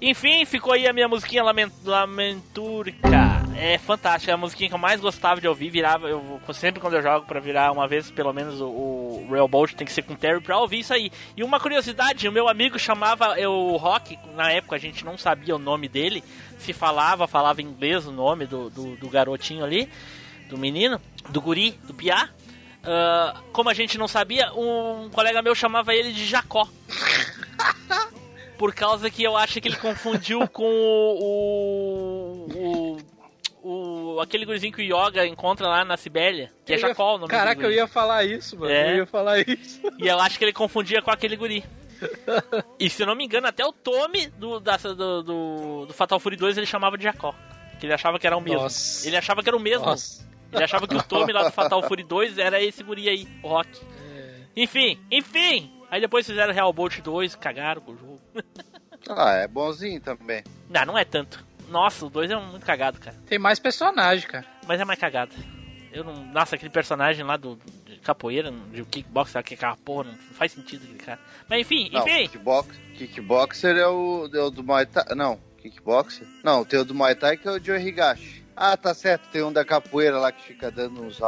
Enfim, 0.00 0.44
ficou 0.44 0.72
aí 0.72 0.86
a 0.86 0.92
minha 0.92 1.08
musiquinha 1.08 1.42
Lament 1.42 1.72
Lamentúrica. 1.84 3.43
É 3.56 3.78
fantástica, 3.78 4.32
é 4.32 4.34
a 4.34 4.36
musiquinha 4.36 4.68
que 4.68 4.74
eu 4.74 4.78
mais 4.78 5.00
gostava 5.00 5.40
de 5.40 5.48
ouvir. 5.48 5.70
Virava, 5.70 6.08
eu 6.08 6.40
sempre 6.52 6.80
quando 6.80 6.94
eu 6.94 7.02
jogo 7.02 7.26
pra 7.26 7.40
virar 7.40 7.72
uma 7.72 7.86
vez, 7.86 8.10
pelo 8.10 8.32
menos 8.32 8.60
o, 8.60 8.66
o 8.66 9.28
Real 9.30 9.48
Bolt 9.48 9.74
tem 9.74 9.86
que 9.86 9.92
ser 9.92 10.02
com 10.02 10.14
o 10.14 10.16
Terry 10.16 10.40
pra 10.40 10.58
ouvir 10.58 10.80
isso 10.80 10.92
aí. 10.92 11.10
E 11.36 11.42
uma 11.42 11.60
curiosidade, 11.60 12.28
o 12.28 12.32
meu 12.32 12.48
amigo 12.48 12.78
chamava 12.78 13.38
eu, 13.38 13.52
o 13.52 13.76
Rock, 13.76 14.18
na 14.34 14.50
época 14.50 14.76
a 14.76 14.78
gente 14.78 15.04
não 15.04 15.16
sabia 15.16 15.54
o 15.56 15.58
nome 15.58 15.88
dele, 15.88 16.22
se 16.58 16.72
falava, 16.72 17.26
falava 17.26 17.62
em 17.62 17.66
inglês 17.66 18.06
o 18.06 18.12
nome 18.12 18.46
do, 18.46 18.68
do, 18.70 18.96
do 18.96 19.08
garotinho 19.08 19.64
ali, 19.64 19.88
do 20.48 20.58
menino, 20.58 21.00
do 21.30 21.40
guri, 21.40 21.72
do 21.84 21.94
piá. 21.94 22.28
Ah, 22.84 23.40
como 23.52 23.70
a 23.70 23.74
gente 23.74 23.96
não 23.96 24.06
sabia, 24.06 24.52
um 24.52 25.08
colega 25.10 25.40
meu 25.42 25.54
chamava 25.54 25.94
ele 25.94 26.12
de 26.12 26.26
Jacó. 26.26 26.68
Por 28.58 28.74
causa 28.74 29.10
que 29.10 29.22
eu 29.22 29.36
acho 29.36 29.60
que 29.60 29.68
ele 29.68 29.76
confundiu 29.76 30.46
com 30.48 30.64
o. 30.64 32.46
o, 32.54 32.96
o, 32.96 33.13
o- 33.64 34.20
aquele 34.20 34.44
gurizinho 34.44 34.72
que 34.72 34.82
o 34.82 34.84
Yoga 35.06 35.26
encontra 35.26 35.66
lá 35.66 35.84
na 35.84 35.96
Sibéria, 35.96 36.52
que 36.64 36.72
é 36.72 36.76
Eu 36.76 36.80
ia- 36.80 36.88
Jacó 36.88 37.10
o 37.10 37.12
nome 37.18 37.24
do 37.26 37.30
Caraca, 37.30 37.62
eu 37.62 37.72
ia 37.72 37.86
falar 37.86 38.24
isso, 38.24 38.58
mano. 38.58 38.70
É. 38.72 38.92
Eu 38.92 38.96
ia 38.98 39.06
falar 39.06 39.38
isso. 39.40 39.80
E 39.98 40.06
eu 40.06 40.18
acho 40.20 40.38
que 40.38 40.44
ele 40.44 40.52
confundia 40.52 41.00
com 41.02 41.10
aquele 41.10 41.36
guri. 41.36 41.64
E 42.78 42.90
se 42.90 43.02
eu 43.02 43.06
não 43.06 43.14
me 43.14 43.24
engano, 43.24 43.46
até 43.46 43.64
o 43.64 43.72
Tommy 43.72 44.26
do, 44.28 44.60
da- 44.60 44.76
do, 44.76 45.22
do, 45.22 45.86
do 45.86 45.92
Fatal 45.94 46.20
Fury 46.20 46.36
2 46.36 46.56
ele 46.58 46.66
chamava 46.66 46.98
de 46.98 47.04
Jacó. 47.04 47.34
Que 47.80 47.86
ele 47.86 47.92
achava 47.94 48.18
que 48.18 48.26
era 48.26 48.36
o 48.36 48.40
mesmo. 48.40 48.60
Nossa. 48.62 49.06
Ele 49.06 49.16
achava 49.16 49.42
que 49.42 49.48
era 49.48 49.56
o 49.56 49.60
mesmo. 49.60 49.86
Nossa. 49.86 50.24
Ele 50.52 50.62
achava 50.64 50.86
que 50.86 50.94
o 50.94 51.02
Tommy 51.02 51.32
lá 51.32 51.42
do 51.44 51.50
Fatal 51.50 51.82
Fury 51.82 52.02
2 52.04 52.38
era 52.38 52.62
esse 52.62 52.82
guri 52.82 53.08
aí, 53.08 53.26
o 53.42 53.48
Rock. 53.48 53.68
Enfim, 54.56 55.00
enfim. 55.10 55.72
Aí 55.90 56.00
depois 56.00 56.26
fizeram 56.26 56.52
Real 56.52 56.72
Bolt 56.72 57.00
2, 57.00 57.34
cagaram 57.36 57.80
com 57.80 57.92
o 57.92 57.96
jogo. 57.96 58.20
Ah, 59.08 59.32
é 59.34 59.48
bonzinho 59.48 60.00
também. 60.00 60.42
Não, 60.70 60.84
não 60.86 60.98
é 60.98 61.04
tanto. 61.04 61.44
Nossa, 61.68 62.06
o 62.06 62.10
2 62.10 62.30
é 62.30 62.36
muito 62.36 62.64
cagado, 62.64 62.98
cara. 63.00 63.16
Tem 63.26 63.38
mais 63.38 63.58
personagem, 63.58 64.26
cara. 64.28 64.44
Mas 64.66 64.80
é 64.80 64.84
mais 64.84 64.98
cagado. 64.98 65.32
Eu 65.92 66.02
não. 66.04 66.24
Nossa, 66.26 66.56
aquele 66.56 66.70
personagem 66.70 67.24
lá 67.24 67.36
do 67.36 67.58
de 67.86 67.96
capoeira, 68.00 68.52
de 68.72 68.84
kickbox, 68.84 69.30
sabe 69.30 69.44
que 69.46 69.54
é 69.54 69.56
aquela 69.56 69.76
porra, 69.76 70.10
não 70.10 70.18
faz 70.34 70.52
sentido 70.52 70.82
aquele 70.84 70.98
cara. 70.98 71.20
Mas 71.48 71.60
enfim, 71.60 71.88
Não, 71.92 72.00
enfim. 72.02 72.22
kickbox, 72.28 72.76
kickboxer 72.98 73.76
é 73.76 73.86
o, 73.86 74.28
é 74.32 74.40
o 74.40 74.50
do 74.50 74.64
Muay 74.64 74.86
Thai. 74.86 75.04
Não, 75.14 75.38
kickboxer? 75.62 76.26
Não, 76.42 76.64
tem 76.64 76.80
o 76.80 76.84
do 76.84 76.94
Muay 76.94 77.14
Thai 77.14 77.36
que 77.36 77.46
é 77.46 77.50
o 77.52 77.62
Joe 77.62 77.78
Higashi. 77.78 78.44
Ah, 78.56 78.76
tá 78.76 78.92
certo, 78.94 79.28
tem 79.30 79.42
um 79.42 79.52
da 79.52 79.64
capoeira 79.64 80.18
lá 80.18 80.30
que 80.30 80.42
fica 80.44 80.70
dando 80.70 81.02
uns, 81.02 81.18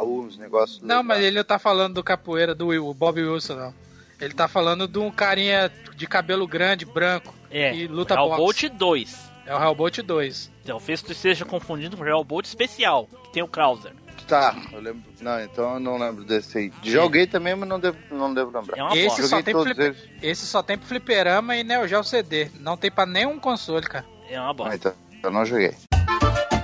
uns 0.00 0.36
negócios. 0.38 0.82
Não, 0.82 1.02
mas 1.02 1.22
ele 1.22 1.36
não 1.36 1.44
tá 1.44 1.58
falando 1.58 1.94
do 1.94 2.02
capoeira 2.04 2.54
do 2.54 2.68
Will, 2.68 2.86
o 2.86 2.94
Bob 2.94 3.20
Wilson, 3.22 3.54
não. 3.54 3.74
Ele 4.20 4.34
tá 4.34 4.46
falando 4.46 4.86
de 4.86 4.98
um 4.98 5.10
carinha 5.10 5.70
de 5.96 6.06
cabelo 6.06 6.46
grande, 6.46 6.84
branco, 6.84 7.34
É, 7.50 7.74
e 7.74 7.88
luta 7.88 8.14
boxe. 8.14 8.36
Bolt 8.36 8.62
2. 8.78 9.31
É 9.52 9.54
o 9.54 9.58
Real 9.58 9.74
Bolt 9.74 9.98
2. 9.98 10.50
Então, 10.64 10.80
fez 10.80 11.00
que 11.02 11.08
tu 11.08 11.12
esteja 11.12 11.44
confundindo 11.44 11.94
com 11.94 12.02
o 12.02 12.06
Real 12.06 12.24
Bolt 12.24 12.46
especial, 12.46 13.06
que 13.24 13.32
tem 13.34 13.42
o 13.42 13.46
Krauser. 13.48 13.92
Tá, 14.26 14.56
eu 14.72 14.80
lembro. 14.80 15.02
Não, 15.20 15.38
então 15.44 15.74
eu 15.74 15.80
não 15.80 15.98
lembro 15.98 16.24
desse 16.24 16.56
aí. 16.56 16.72
Joguei 16.82 17.26
também, 17.26 17.54
mas 17.54 17.68
não 17.68 17.78
devo, 17.78 17.98
não 18.10 18.32
devo 18.32 18.50
lembrar. 18.58 18.78
É 18.78 18.82
uma 18.82 18.96
Esse 18.96 19.20
bosta. 19.20 19.26
só, 19.26 19.42
tem 19.42 19.54
eles. 19.54 19.96
Esse 20.22 20.46
só 20.46 20.62
tem 20.62 20.78
pro 20.78 20.86
fliperama 20.86 21.54
e 21.54 21.62
Neo 21.62 21.86
Geo 21.86 22.02
CD. 22.02 22.48
Não 22.60 22.78
tem 22.78 22.90
pra 22.90 23.04
nenhum 23.04 23.38
console, 23.38 23.84
cara. 23.86 24.06
É 24.30 24.40
uma 24.40 24.48
Ah, 24.50 24.54
bosta. 24.54 24.74
então, 24.74 24.92
eu 25.22 25.30
não 25.30 25.44
joguei. 25.44 25.74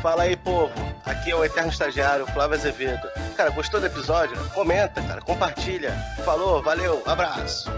Fala 0.01 0.23
aí, 0.23 0.35
povo. 0.35 0.73
Aqui 1.05 1.31
é 1.31 1.37
o 1.37 1.45
Eterno 1.45 1.69
Estagiário, 1.71 2.27
Flávio 2.29 2.57
Azevedo. 2.57 3.07
Cara, 3.37 3.51
gostou 3.51 3.81
do 3.81 3.87
episódio? 3.87 4.35
Comenta, 4.55 5.03
cara, 5.03 5.21
compartilha. 5.21 5.93
Falou, 6.25 6.63
valeu, 6.63 7.03
abraço. 7.05 7.69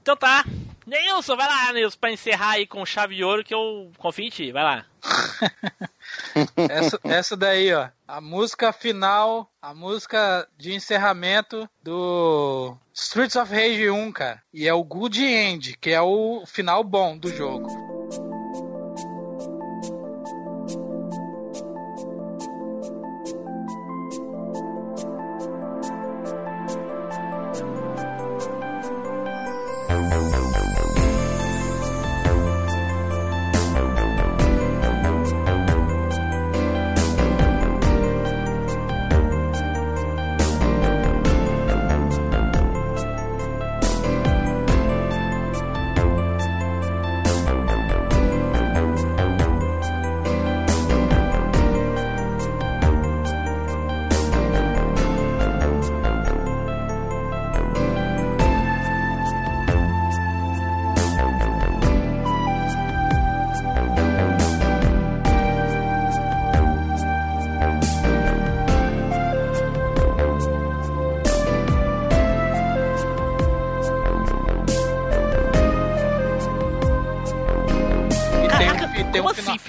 Então 0.00 0.16
tá. 0.16 0.44
Nilson, 0.86 1.36
vai 1.36 1.46
lá, 1.46 1.72
Nilson, 1.72 1.98
pra 2.00 2.12
encerrar 2.12 2.50
aí 2.52 2.66
com 2.66 2.84
chave 2.84 3.14
de 3.14 3.24
ouro 3.24 3.44
que 3.44 3.54
eu 3.54 3.90
confio 3.98 4.26
em 4.26 4.30
ti. 4.30 4.52
Vai 4.52 4.62
lá. 4.62 4.86
Essa, 6.56 7.00
essa 7.04 7.36
daí, 7.36 7.72
ó. 7.72 7.88
A 8.06 8.20
música 8.20 8.72
final, 8.72 9.50
a 9.62 9.72
música 9.72 10.46
de 10.58 10.74
encerramento 10.74 11.68
do 11.82 12.76
Streets 12.92 13.36
of 13.36 13.52
Rage 13.52 13.88
1, 13.88 14.12
cara. 14.12 14.42
E 14.52 14.66
é 14.66 14.74
o 14.74 14.82
Good 14.82 15.22
End, 15.22 15.76
que 15.78 15.90
é 15.90 16.00
o 16.00 16.44
final 16.46 16.82
bom 16.82 17.16
do 17.16 17.34
jogo. 17.34 17.68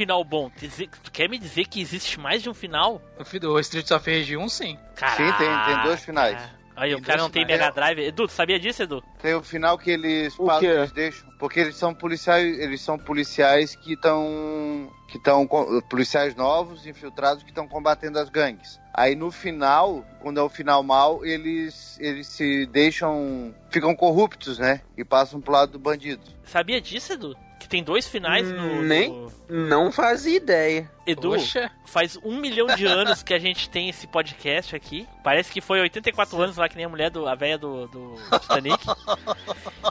Final 0.01 0.23
bom? 0.23 0.49
Tu 0.49 1.11
quer 1.11 1.29
me 1.29 1.37
dizer 1.37 1.67
que 1.67 1.79
existe 1.79 2.19
mais 2.19 2.41
de 2.41 2.49
um 2.49 2.53
final? 2.53 2.99
O 3.19 3.59
Streets 3.59 3.91
of 3.91 4.09
Rage 4.09 4.35
1, 4.35 4.49
sim. 4.49 4.77
Sim, 4.95 5.31
tem, 5.37 5.65
tem 5.65 5.83
dois 5.83 6.03
finais. 6.03 6.41
Aí 6.75 6.95
o 6.95 7.01
cara 7.01 7.21
não 7.21 7.29
tem. 7.29 7.45
Mega 7.45 7.69
Drive. 7.69 7.99
Edu, 7.99 8.27
tu 8.27 8.33
sabia 8.33 8.59
disso, 8.59 8.81
Edu? 8.81 9.03
Tem 9.21 9.35
o 9.35 9.43
final 9.43 9.77
que 9.77 9.91
eles 9.91 10.33
O 10.39 10.45
passam, 10.47 10.67
eles 10.67 10.91
deixam, 10.91 11.29
porque 11.37 11.59
eles 11.59 11.75
são 11.75 11.93
policiais, 11.93 12.59
eles 12.59 12.81
são 12.81 12.97
policiais 12.97 13.75
que 13.75 13.93
estão 13.93 14.91
que 15.07 15.17
estão 15.17 15.47
policiais 15.89 16.33
novos, 16.33 16.87
infiltrados 16.87 17.43
que 17.43 17.49
estão 17.49 17.67
combatendo 17.67 18.17
as 18.17 18.29
gangues. 18.29 18.79
Aí 18.93 19.13
no 19.15 19.29
final, 19.29 20.03
quando 20.21 20.39
é 20.39 20.43
o 20.43 20.49
final 20.49 20.81
mal, 20.81 21.23
eles 21.23 21.99
eles 21.99 22.25
se 22.27 22.65
deixam, 22.65 23.53
ficam 23.69 23.95
corruptos, 23.95 24.57
né? 24.57 24.81
E 24.97 25.03
passam 25.03 25.39
pro 25.39 25.53
lado 25.53 25.73
do 25.73 25.79
bandido. 25.79 26.23
Sabia 26.43 26.81
disso, 26.81 27.13
Edu? 27.13 27.35
Tem 27.71 27.81
dois 27.83 28.05
finais 28.07 28.47
no. 28.51 28.81
Nem- 28.83 29.09
no- 29.09 29.31
Não 29.49 29.91
fazia 29.91 30.35
ideia. 30.37 30.91
Edu, 31.07 31.31
Poxa. 31.31 31.71
faz 31.85 32.17
um 32.23 32.37
milhão 32.37 32.67
de 32.67 32.85
anos 32.85 33.23
que 33.23 33.33
a 33.33 33.39
gente 33.39 33.67
tem 33.69 33.89
esse 33.89 34.05
podcast 34.05 34.75
aqui. 34.75 35.07
Parece 35.23 35.51
que 35.51 35.59
foi 35.61 35.79
84 35.81 36.39
anos 36.39 36.57
lá, 36.57 36.69
que 36.69 36.75
nem 36.75 36.85
a 36.85 36.89
mulher 36.89 37.09
do. 37.09 37.27
a 37.27 37.33
véia 37.33 37.57
do, 37.57 37.87
do 37.87 38.15
Titanic. 38.39 38.85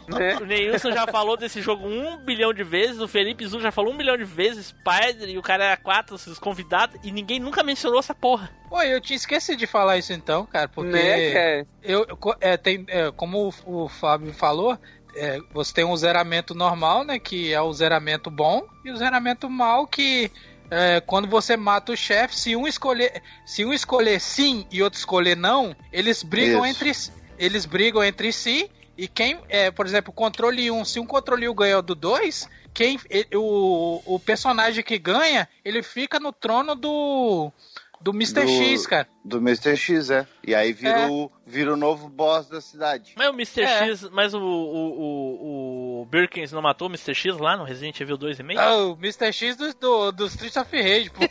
Né? 0.09 0.37
O 0.39 0.45
Neilson 0.45 0.91
já 0.93 1.07
falou 1.07 1.37
desse 1.37 1.61
jogo 1.63 1.87
um 1.87 2.17
bilhão 2.25 2.53
de 2.53 2.65
vezes, 2.65 3.01
o 3.01 3.07
Felipe 3.09 3.47
Zu 3.47 3.61
já 3.61 3.71
falou 3.71 3.93
um 3.93 3.97
milhão 3.97 4.17
de 4.17 4.25
vezes, 4.25 4.67
Spider 4.67 5.29
e 5.29 5.39
o 5.39 5.43
cara 5.43 5.65
era 5.65 5.77
quatro, 5.77 6.15
os 6.17 6.39
convidados, 6.39 6.97
e 7.05 7.13
ninguém 7.13 7.39
nunca 7.39 7.63
mencionou 7.63 7.99
essa 8.01 8.15
porra. 8.15 8.51
Pô, 8.69 8.81
eu 8.83 9.01
tinha 9.01 9.17
esquecido 9.17 9.59
de 9.59 9.67
falar 9.69 9.99
isso 9.99 10.13
então, 10.13 10.45
cara, 10.47 10.69
porque 10.69 10.91
Né, 10.91 11.33
cara? 11.33 11.67
eu 11.83 12.07
é, 12.41 12.57
tem 12.57 12.85
é, 12.89 13.11
como 13.13 13.53
o, 13.67 13.85
o 13.85 13.89
Fábio 13.89 14.33
falou, 14.33 14.77
é, 15.15 15.41
você 15.53 15.73
tem 15.75 15.85
um 15.85 15.97
zeramento 15.97 16.55
normal, 16.55 17.05
né, 17.05 17.19
que 17.19 17.53
é 17.53 17.61
o 17.61 17.73
zeramento 17.73 18.31
bom, 18.31 18.67
e 18.85 18.91
o 18.91 18.97
zeramento 18.97 19.49
mal 19.49 19.87
que 19.87 20.31
é, 20.71 21.01
quando 21.01 21.27
você 21.29 21.57
mata 21.57 21.93
o 21.93 21.97
chefe, 21.97 22.39
se 22.39 22.55
um 22.57 22.67
escolher, 22.67 23.23
se 23.45 23.65
um 23.65 23.73
escolher 23.73 24.21
sim 24.21 24.67
e 24.71 24.83
outro 24.83 24.99
escolher 24.99 25.37
não, 25.37 25.75
eles 25.93 26.23
brigam 26.23 26.65
Isso. 26.65 26.67
entre 26.67 26.95
si- 26.95 27.13
eles 27.39 27.65
brigam 27.67 28.05
entre 28.05 28.33
si 28.33 28.71
e 28.97 29.09
quem, 29.09 29.39
é, 29.49 29.71
por 29.71 29.87
exemplo, 29.87 30.11
o 30.11 30.15
controle 30.15 30.71
1, 30.71 30.85
se 30.85 31.01
um 31.01 31.07
controle 31.07 31.49
1 31.49 31.55
ganhou 31.55 31.83
do 31.83 31.95
2, 31.95 32.49
quem 32.73 32.99
o, 33.35 34.01
o 34.05 34.21
personagem 34.21 34.85
que 34.85 34.99
ganha, 34.99 35.49
ele 35.65 35.83
fica 35.83 36.21
no 36.21 36.33
trono 36.33 36.75
do 36.75 37.51
do 38.01 38.11
Mr. 38.13 38.45
Do- 38.45 38.49
X, 38.49 38.87
cara. 38.87 39.09
Do 39.25 39.39
Mr. 39.39 39.77
X, 39.77 40.11
é. 40.11 40.27
E 40.47 40.55
aí 40.55 40.73
vira, 40.73 41.01
É. 41.01 41.09
o, 41.09 41.31
vira 41.47 41.73
o 41.73 41.77
novo 41.77 42.09
boss 42.09 42.49
da 42.49 42.61
cidade. 42.61 43.13
Mas 43.17 43.29
o 43.29 43.33
Mr. 43.35 43.63
É. 43.63 43.89
X, 43.89 44.09
mas 44.11 44.35
o, 44.35 44.41
o, 44.41 45.01
o, 45.01 46.03
o 46.03 46.07
Birkins 46.07 46.53
não 46.53 46.63
matou 46.63 46.89
o 46.89 46.91
Mr. 46.91 47.15
X 47.15 47.37
lá 47.39 47.57
no 47.57 47.65
Resident 47.65 47.99
Evil 48.01 48.17
2 48.17 48.39
e 48.39 48.43
meio? 48.43 48.61
Ah, 48.61 48.77
o 48.87 48.93
Mr. 48.93 49.33
X 49.33 49.57
do, 49.57 49.73
do, 49.75 50.13
do 50.13 50.27
Street 50.27 50.57
of 50.57 50.77
Rage, 50.77 51.11
pô. 51.11 51.21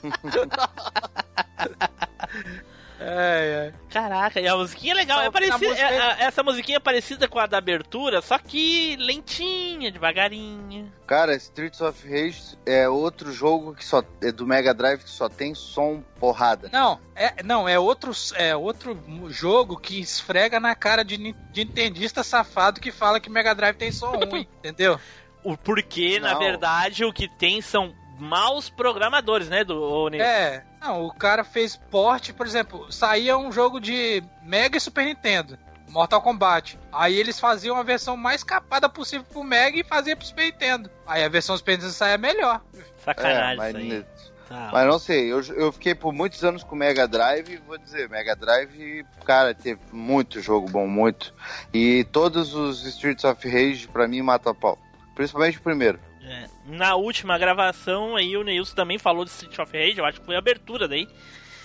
é, 3.00 3.72
é. 3.72 3.72
Caraca, 3.92 4.40
e 4.40 4.46
a 4.46 4.56
musiquinha 4.56 4.92
é 4.92 4.96
legal, 4.96 5.18
Só 5.18 5.24
é 5.24 5.30
parecida, 5.30 5.58
música 5.58 5.80
é- 5.88 5.94
é- 5.96 6.00
a- 6.00 6.16
essa 6.20 6.42
musiquinha 6.42 6.76
é 6.76 6.80
parecida 6.80 7.26
com 7.26 7.38
a 7.38 7.46
da 7.46 7.58
abertura, 7.58 8.20
só 8.20 8.38
que 8.38 8.96
lentinha, 8.96 9.90
devagarinha. 9.90 10.92
Cara, 11.06 11.34
Streets 11.34 11.80
of 11.80 12.08
Rage 12.08 12.58
é 12.64 12.88
outro 12.88 13.32
jogo 13.32 13.74
que 13.74 13.84
só 13.84 14.02
é 14.22 14.30
do 14.30 14.46
Mega 14.46 14.72
Drive 14.74 15.02
que 15.02 15.10
só 15.10 15.28
tem 15.28 15.54
som 15.54 16.02
porrada. 16.20 16.68
Não, 16.72 17.00
é, 17.16 17.42
não, 17.42 17.68
é 17.68 17.78
outro, 17.78 18.12
é 18.36 18.54
outro 18.54 18.96
jogo 19.28 19.76
que 19.78 20.00
esfrega 20.00 20.60
na 20.60 20.74
cara 20.74 21.02
de, 21.04 21.16
de 21.16 21.64
nintendista 21.64 22.22
safado 22.22 22.80
que 22.80 22.92
fala 22.92 23.18
que 23.18 23.30
Mega 23.30 23.54
Drive 23.54 23.76
tem 23.76 23.90
som 23.90 24.10
ruim, 24.30 24.46
entendeu? 24.58 25.00
O 25.42 25.56
porquê, 25.56 26.20
na 26.20 26.32
Não. 26.34 26.38
verdade, 26.38 27.04
o 27.04 27.12
que 27.12 27.26
tem 27.26 27.62
são 27.62 27.94
maus 28.18 28.68
programadores, 28.68 29.48
né, 29.48 29.64
do 29.64 30.08
Nilson? 30.10 30.24
É, 30.26 30.62
não, 30.80 31.04
o 31.04 31.12
cara 31.12 31.44
fez 31.44 31.76
porte, 31.76 32.32
por 32.32 32.46
exemplo, 32.46 32.90
saía 32.90 33.36
um 33.36 33.52
jogo 33.52 33.78
de 33.80 34.22
Mega 34.42 34.76
e 34.76 34.80
Super 34.80 35.04
Nintendo, 35.04 35.58
Mortal 35.88 36.22
Kombat. 36.22 36.78
Aí 36.90 37.18
eles 37.18 37.38
faziam 37.38 37.76
a 37.76 37.82
versão 37.82 38.16
mais 38.16 38.42
capada 38.42 38.88
possível 38.88 39.26
pro 39.30 39.44
Mega 39.44 39.78
e 39.78 39.84
faziam 39.84 40.16
pro 40.16 40.26
Super 40.26 40.46
Nintendo. 40.46 40.90
Aí 41.06 41.22
a 41.22 41.28
versão 41.28 41.56
Super 41.56 41.72
Nintendo 41.72 41.92
saía 41.92 42.16
melhor. 42.16 42.62
Sacanagem 43.04 43.52
É, 43.52 43.56
mas, 43.56 43.76
isso 43.76 43.76
aí. 43.76 44.04
Ah. 44.52 44.70
mas 44.72 44.86
não 44.86 44.98
sei, 44.98 45.32
eu, 45.32 45.40
eu 45.54 45.70
fiquei 45.70 45.94
por 45.94 46.12
muitos 46.12 46.42
anos 46.42 46.64
com 46.64 46.74
o 46.74 46.78
Mega 46.78 47.06
Drive 47.06 47.48
e 47.50 47.56
vou 47.58 47.78
dizer, 47.78 48.08
Mega 48.08 48.34
Drive, 48.34 49.06
cara, 49.24 49.54
teve 49.54 49.80
muito 49.92 50.40
jogo 50.40 50.68
bom, 50.68 50.88
muito. 50.88 51.32
E 51.72 52.04
todos 52.10 52.52
os 52.52 52.84
Streets 52.84 53.22
of 53.22 53.48
Rage 53.48 53.86
pra 53.86 54.08
mim 54.08 54.22
matam 54.22 54.50
a 54.50 54.54
pau. 54.54 54.76
Principalmente 55.14 55.58
o 55.58 55.62
primeiro. 55.62 56.00
É, 56.30 56.46
Na 56.66 56.94
última 56.94 57.36
gravação 57.36 58.14
aí 58.14 58.36
o 58.36 58.44
Neilson 58.44 58.74
também 58.74 58.98
falou 58.98 59.24
de 59.24 59.30
Street 59.30 59.58
of 59.58 59.76
Rage, 59.76 59.98
eu 59.98 60.04
acho 60.04 60.20
que 60.20 60.26
foi 60.26 60.36
a 60.36 60.38
abertura 60.38 60.86
daí. 60.86 61.08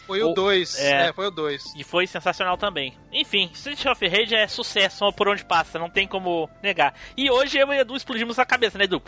Foi 0.08 0.22
o 0.22 0.30
Ou- 0.30 0.34
2, 0.36 0.80
é. 0.80 1.08
é, 1.08 1.14
foi 1.14 1.28
o 1.28 1.32
2. 1.32 1.74
E 1.76 1.84
foi 1.84 2.06
sensacional 2.08 2.58
também. 2.58 2.96
Enfim, 3.12 3.50
Street 3.54 3.86
of 3.86 4.08
Rage 4.08 4.36
é 4.36 4.48
sucesso 4.48 5.12
por 5.14 5.28
onde 5.28 5.44
passa, 5.46 5.78
não 5.80 5.90
tem 5.90 6.08
como 6.08 6.50
negar. 6.62 6.94
E 7.18 7.30
hoje 7.30 7.58
eu 7.58 7.68
e 7.74 7.78
o 7.78 7.82
Edu 7.82 7.96
explodimos 7.96 8.38
a 8.40 8.46
cabeça, 8.46 8.78
né, 8.78 8.84
Edu? 8.86 9.02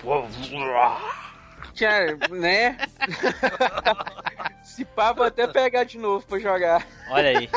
Cara, 1.79 2.17
né? 2.31 2.77
Se 4.63 4.83
pá, 4.85 5.11
vou 5.13 5.25
até 5.25 5.47
pegar 5.47 5.83
de 5.83 5.97
novo 5.97 6.25
pra 6.25 6.39
jogar. 6.39 6.85
Olha 7.09 7.29
aí. 7.39 7.49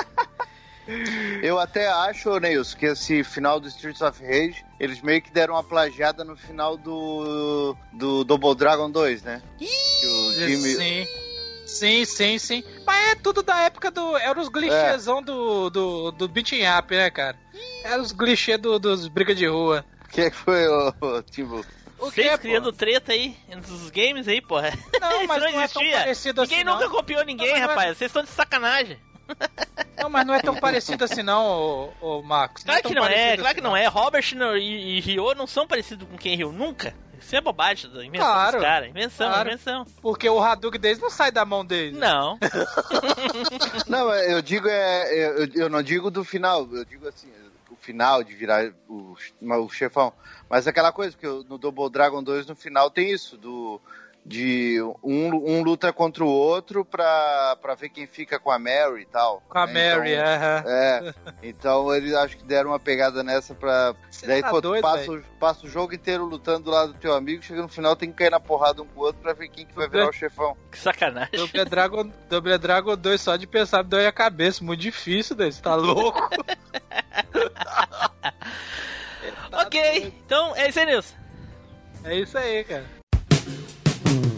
Eu 1.43 1.59
até 1.59 1.89
acho, 1.89 2.39
Neils, 2.39 2.75
que 2.75 2.87
esse 2.87 3.23
final 3.25 3.59
do 3.61 3.69
Streets 3.69 4.01
of 4.03 4.23
Rage, 4.23 4.65
eles 4.79 5.01
meio 5.01 5.23
que 5.23 5.31
deram 5.31 5.55
uma 5.55 5.65
plagiada 5.65 6.25
no 6.25 6.37
final 6.37 6.77
do, 6.77 7.77
do 7.93 8.25
Double 8.25 8.55
Dragon 8.55 8.91
2, 8.91 9.23
né? 9.23 9.43
Que 9.59 10.07
o 10.07 10.33
Jimmy... 10.35 10.75
Sim. 10.75 11.07
Sim, 11.67 12.05
sim, 12.05 12.39
sim. 12.39 12.65
Mas 12.85 13.11
é 13.11 13.15
tudo 13.15 13.45
da 13.45 13.57
época 13.61 13.93
do. 13.93 14.17
Era 14.17 14.41
os 14.41 14.49
glitchêzão 14.49 15.23
do, 15.23 15.71
do, 15.71 16.11
do 16.11 16.27
beating 16.29 16.63
up, 16.67 16.93
né, 16.93 17.09
cara? 17.11 17.39
Era 17.85 18.03
os 18.03 18.11
glitchê 18.11 18.57
do, 18.59 18.77
dos 18.77 19.07
briga 19.07 19.33
de 19.33 19.47
rua. 19.47 19.85
O 20.05 20.09
que 20.09 20.23
é 20.23 20.31
que 20.31 20.37
foi, 20.37 20.67
ô, 20.67 20.93
ô, 21.01 21.23
Timbu? 21.23 21.65
Vocês 21.97 22.27
que, 22.27 22.33
pô? 22.33 22.39
criando 22.39 22.73
treta 22.73 23.13
aí 23.13 23.37
entre 23.49 23.73
os 23.73 23.89
games 23.91 24.27
aí, 24.27 24.41
porra. 24.43 24.73
Não, 25.01 25.27
mas 25.29 25.43
não 25.43 25.53
não 25.53 25.61
é 25.61 25.69
tão 25.69 25.81
existia. 25.83 25.99
parecido 25.99 26.43
Ninguém 26.43 26.57
assim, 26.59 26.67
nunca 26.67 26.85
não. 26.87 26.91
copiou 26.91 27.25
ninguém, 27.25 27.51
não 27.51 27.57
é- 27.57 27.61
rapaz. 27.61 27.97
Vocês 27.99 28.09
estão 28.09 28.25
de 28.25 28.31
sacanagem. 28.31 28.99
Não, 29.99 30.09
mas 30.09 30.27
não 30.27 30.35
é 30.35 30.41
tão 30.41 30.57
parecido 30.57 31.05
assim, 31.05 31.23
não, 31.23 31.45
ô, 32.01 32.19
ô 32.19 32.23
Marcos. 32.23 32.65
Claro 32.65 32.83
tão 32.83 32.91
que 32.91 32.95
não 32.95 33.07
é, 33.07 33.37
claro 33.37 33.55
que 33.55 33.61
assim, 33.61 33.69
não 33.69 33.77
é. 33.77 33.87
Robert 33.87 34.25
não- 34.35 34.57
e, 34.57 34.97
e 34.97 35.01
Ryo 35.01 35.35
não 35.35 35.47
são 35.47 35.67
parecidos 35.67 36.09
com 36.09 36.17
quem 36.17 36.37
Ryo 36.37 36.53
nunca. 36.53 36.95
Isso 37.21 37.37
é 37.37 37.41
bobagem, 37.41 37.91
da 37.91 38.03
invenção 38.05 38.27
Claro, 38.27 38.53
dos 38.57 38.67
caras. 38.67 38.89
Invenção, 38.89 39.29
claro. 39.29 39.49
invenção. 39.51 39.87
Porque 40.01 40.27
o 40.29 40.41
Hadouken 40.41 40.81
deles 40.81 40.99
não 40.99 41.11
sai 41.11 41.31
da 41.31 41.45
mão 41.45 41.65
deles. 41.65 41.99
Não. 41.99 42.39
Não, 43.87 44.13
eu 44.15 44.41
digo 44.43 44.67
é. 44.69 45.13
Eu, 45.13 45.49
eu 45.55 45.69
não 45.69 45.83
digo 45.83 46.11
do 46.11 46.25
final, 46.25 46.67
eu 46.73 46.85
digo 46.85 47.07
assim, 47.09 47.29
o 47.71 47.77
final 47.77 48.23
de 48.25 48.35
virar 48.35 48.73
o, 48.89 49.17
o 49.41 49.69
chefão. 49.69 50.13
Mas 50.49 50.67
aquela 50.67 50.93
coisa, 50.93 51.17
que 51.17 51.27
no 51.27 51.59
Double 51.59 51.91
Dragon 51.91 52.23
2 52.23 52.47
no 52.47 52.57
final 52.57 52.91
tem 52.91 53.11
isso, 53.11 53.37
do. 53.37 53.81
De 54.25 54.81
um, 55.03 55.35
um 55.35 55.63
luta 55.63 55.93
contra 55.93 56.23
o 56.23 56.29
outro 56.29 56.85
pra, 56.85 57.57
pra 57.61 57.75
ver 57.75 57.89
quem 57.89 58.07
fica 58.07 58.39
com 58.39 58.51
a 58.51 58.59
Mary 58.59 59.03
e 59.03 59.07
tal. 59.07 59.43
Com 59.49 59.59
a 59.59 59.67
né? 59.67 59.97
Mary, 59.97 60.13
então, 60.13 60.27
aham. 60.27 60.65
É. 60.67 61.15
Então 61.43 61.95
eles 61.95 62.15
acho 62.15 62.37
que 62.37 62.45
deram 62.45 62.71
uma 62.71 62.79
pegada 62.79 63.23
nessa 63.23 63.55
pra. 63.55 63.95
Daí 64.27 64.43
tá 64.43 64.51
pô, 64.51 64.61
doido, 64.61 64.83
passa, 64.83 65.11
o, 65.11 65.23
passa 65.39 65.67
o 65.67 65.69
jogo 65.69 65.95
inteiro 65.95 66.25
lutando 66.25 66.65
do 66.65 66.71
lado 66.71 66.93
do 66.93 66.99
teu 66.99 67.15
amigo, 67.15 67.43
chega 67.43 67.63
no 67.63 67.69
final 67.69 67.97
tem 67.97 68.11
que 68.11 68.19
cair 68.19 68.31
na 68.31 68.39
porrada 68.39 68.83
um 68.83 68.87
com 68.87 69.01
o 69.01 69.05
outro 69.05 69.23
pra 69.23 69.33
ver 69.33 69.49
quem 69.49 69.67
que 69.67 69.75
vai 69.75 69.89
virar 69.89 70.11
o 70.11 70.13
chefão. 70.13 70.57
Que 70.71 70.79
sacanagem. 70.79 71.39
Double 71.39 71.65
Dragon, 71.65 72.13
Double 72.29 72.59
Dragon 72.59 72.97
2 72.97 73.21
só 73.21 73.37
de 73.37 73.47
pensar 73.47 73.83
dói 73.83 74.07
a 74.07 74.13
cabeça. 74.13 74.63
Muito 74.63 74.81
difícil, 74.81 75.35
daí. 75.35 75.51
Você 75.51 75.63
tá 75.63 75.75
louco? 75.75 76.29
ok, 79.53 80.15
então 80.25 80.55
é 80.57 80.69
isso 80.69 80.79
aí, 80.79 80.87
Nilson. 80.87 81.15
É 82.05 82.15
isso 82.15 82.39
aí, 82.39 82.65
cara. 82.65 83.00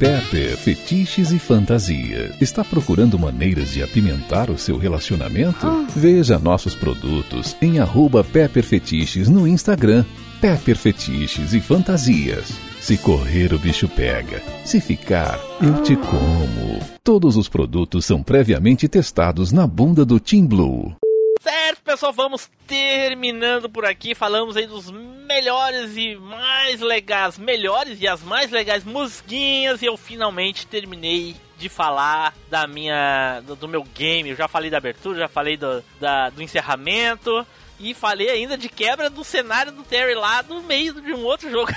Pepper 0.03 0.57
Fetiches 0.57 1.31
e 1.31 1.39
Fantasia. 1.39 2.35
Está 2.41 2.65
procurando 2.65 3.17
maneiras 3.17 3.71
de 3.71 3.85
apimentar 3.85 4.51
o 4.51 4.59
seu 4.59 4.77
relacionamento? 4.77 5.65
Veja 5.95 6.41
nossos 6.41 6.75
produtos 6.75 7.57
em 7.63 7.79
arroba 7.79 8.25
Pepper 8.25 8.65
Fetiches 8.65 9.29
no 9.29 9.47
Instagram. 9.47 10.05
Pepper 10.41 10.77
Fetiches 10.77 11.53
e 11.53 11.61
Fantasias. 11.61 12.51
Se 12.81 12.97
correr, 12.99 13.55
o 13.55 13.61
bicho 13.61 13.87
pega. 13.87 14.43
Se 14.65 14.81
ficar, 14.81 15.39
eu 15.61 15.85
te 15.85 15.95
como. 15.95 16.81
Todos 17.05 17.37
os 17.37 17.49
produtos 17.49 18.05
são 18.05 18.25
previamente 18.25 18.89
testados 18.89 19.53
na 19.53 19.69
bunda 19.69 20.05
do 20.05 20.19
Team 20.19 20.49
Blue. 20.49 20.97
Certo, 21.43 21.83
pessoal, 21.83 22.13
vamos 22.13 22.49
terminando 22.69 23.69
por 23.69 23.85
aqui. 23.85 24.15
Falamos 24.15 24.57
aí 24.57 24.65
dos 24.65 24.93
melhores 24.93 25.97
e 25.97 26.15
mais 26.15 26.81
legais, 26.81 27.37
melhores 27.37 28.01
e 28.01 28.07
as 28.07 28.23
mais 28.23 28.53
legais 28.53 28.85
musiquinhas. 28.85 29.83
E 29.83 29.87
eu 29.87 29.97
finalmente 29.97 30.69
terminei 30.69 31.35
de 31.59 31.69
falar 31.69 32.33
da 32.49 32.69
minha. 32.69 33.41
do, 33.41 33.57
do 33.57 33.67
meu 33.67 33.83
game. 33.83 34.31
Eu 34.31 34.37
já 34.37 34.47
falei 34.47 34.71
da 34.71 34.79
abertura, 34.79 35.19
já 35.19 35.29
falei 35.29 35.57
do, 35.57 35.83
da, 35.99 36.31
do 36.31 36.41
encerramento. 36.41 37.45
E 37.81 37.93
falei 37.93 38.31
ainda 38.31 38.57
de 38.57 38.69
quebra 38.69 39.11
do 39.11 39.25
cenário 39.25 39.73
do 39.73 39.83
Terry 39.83 40.15
lá 40.15 40.43
do 40.43 40.63
meio 40.63 41.01
de 41.01 41.13
um 41.13 41.25
outro 41.25 41.51
jogo. 41.51 41.73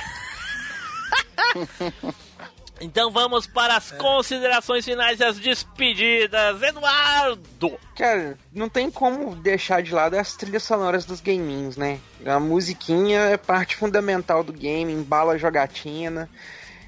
Então 2.81 3.10
vamos 3.10 3.47
para 3.47 3.77
as 3.77 3.91
considerações 3.91 4.84
finais 4.84 5.19
e 5.19 5.23
as 5.23 5.39
despedidas. 5.39 6.61
Eduardo! 6.61 7.77
Cara, 7.95 8.38
não 8.53 8.68
tem 8.68 8.91
como 8.91 9.35
deixar 9.35 9.81
de 9.81 9.93
lado 9.93 10.15
as 10.15 10.35
trilhas 10.35 10.64
sonoras 10.64 11.06
dos 11.06 11.22
gamings, 11.22 11.77
né? 11.77 11.99
A 12.26 12.39
musiquinha 12.39 13.22
é 13.22 13.38
parte 13.38 13.76
fundamental 13.76 14.43
do 14.43 14.52
game, 14.52 14.91
embala 14.91 15.34
a 15.34 15.38
jogatina, 15.38 16.30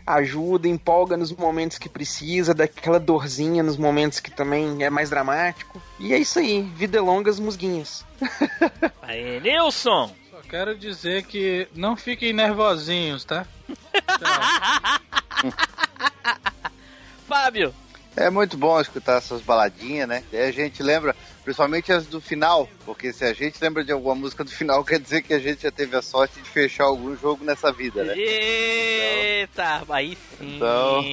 ajuda, 0.05 0.67
empolga 0.67 1.15
nos 1.15 1.31
momentos 1.31 1.77
que 1.77 1.89
precisa, 1.89 2.53
dá 2.53 2.65
aquela 2.65 2.99
dorzinha 2.99 3.63
nos 3.63 3.77
momentos 3.77 4.19
que 4.19 4.31
também 4.31 4.83
é 4.83 4.89
mais 4.89 5.09
dramático. 5.09 5.81
E 5.99 6.13
é 6.13 6.17
isso 6.17 6.39
aí, 6.39 6.61
vida 6.61 7.01
longa 7.01 7.29
as 7.29 7.39
musguinhas. 7.39 8.05
Aí, 9.01 9.39
Nilson! 9.39 10.13
Só 10.29 10.41
quero 10.49 10.77
dizer 10.77 11.23
que 11.23 11.67
não 11.73 11.95
fiquem 11.95 12.33
nervosinhos, 12.33 13.23
tá? 13.23 13.45
Fábio! 17.27 17.73
É 18.15 18.31
muito 18.31 18.57
bom 18.57 18.81
escutar 18.81 19.17
essas 19.17 19.41
baladinhas, 19.41 20.07
né? 20.09 20.23
E 20.33 20.37
a 20.37 20.51
gente 20.51 20.81
lembra, 20.81 21.15
principalmente 21.43 21.91
as 21.93 22.07
do 22.07 22.19
final, 22.19 22.67
porque 22.83 23.13
se 23.13 23.23
a 23.23 23.31
gente 23.31 23.59
lembra 23.61 23.83
de 23.83 23.91
alguma 23.91 24.15
música 24.15 24.43
do 24.43 24.49
final, 24.49 24.81
quer 24.85 24.99
dizer 24.99 25.21
que 25.21 25.35
a 25.35 25.39
gente 25.39 25.61
já 25.61 25.69
teve 25.71 25.95
a 25.95 26.01
sorte 26.01 26.41
de 26.41 26.49
fechar 26.49 26.85
algum 26.85 27.15
jogo 27.15 27.45
nessa 27.45 27.71
vida, 27.71 28.03
né? 28.03 28.15
Eita, 28.17 29.83
aí 29.89 30.17
sim. 30.39 30.55
Então, 30.55 31.03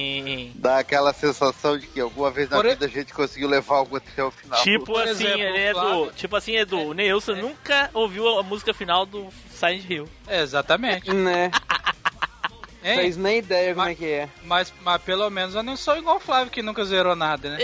dá 0.55 0.79
aquela 0.79 1.13
sensação 1.13 1.77
de 1.77 1.85
que 1.85 1.99
alguma 2.01 2.31
vez 2.31 2.49
na 2.49 2.57
Por 2.57 2.65
e- 2.65 2.69
vida 2.69 2.87
a 2.87 2.89
gente 2.89 3.13
conseguiu 3.13 3.47
levar 3.49 3.75
algo 3.75 3.97
até 3.97 4.23
o 4.23 4.31
final. 4.31 4.63
Tipo 4.63 4.85
Por 4.85 5.03
assim, 5.03 5.25
exemplo, 5.27 5.57
Edu? 5.57 5.73
Flávio- 5.79 6.11
Tipo 6.15 6.35
assim, 6.35 6.55
Edu, 6.55 6.79
o 6.79 6.93
Neilson 6.93 7.35
nunca 7.35 7.91
ouviu 7.93 8.39
a 8.39 8.41
música 8.41 8.73
final 8.73 9.05
do 9.05 9.27
Silent 9.51 9.87
Hill. 9.87 10.09
Exatamente. 10.27 11.13
Né? 11.13 11.51
Hein? 12.87 12.95
Fez 12.97 13.17
nem 13.17 13.39
ideia 13.39 13.73
como 13.73 13.87
é 13.87 13.95
que 13.95 14.05
é. 14.05 14.29
Mas, 14.43 14.71
mas 14.83 15.01
pelo 15.01 15.27
menos 15.31 15.55
eu 15.55 15.63
não 15.63 15.75
sou 15.75 15.97
igual 15.97 16.17
o 16.17 16.19
Flávio 16.19 16.51
que 16.51 16.61
nunca 16.61 16.85
zerou 16.85 17.15
nada, 17.15 17.49
né? 17.49 17.57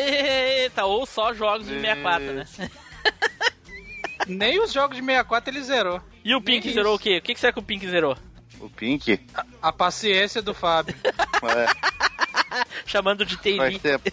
Eita, 0.64 0.84
ou 0.85 1.06
só 1.06 1.31
jogos 1.31 1.68
de 1.68 1.80
64, 1.80 2.34
né? 2.34 2.45
Nem 4.27 4.60
os 4.60 4.72
jogos 4.73 4.95
de 4.98 5.03
64 5.03 5.52
ele 5.52 5.61
zerou. 5.64 6.02
E 6.23 6.34
o 6.34 6.41
Pink 6.41 6.65
Nem 6.65 6.73
zerou 6.73 6.93
o 6.93 6.95
isso. 6.95 7.03
quê? 7.03 7.18
O 7.18 7.22
que, 7.22 7.34
que 7.35 7.39
será 7.39 7.53
que 7.53 7.60
o 7.60 7.64
Pink 7.64 7.88
zerou? 7.88 8.18
O 8.60 8.69
Pink? 8.69 9.19
A 9.61 9.72
paciência 9.72 10.41
do 10.41 10.53
Fábio. 10.53 10.95
É, 11.03 12.64
Chamando 12.85 13.23
de 13.26 13.35
faz 13.35 13.73
TI. 13.73 13.80
tempo. 13.80 14.10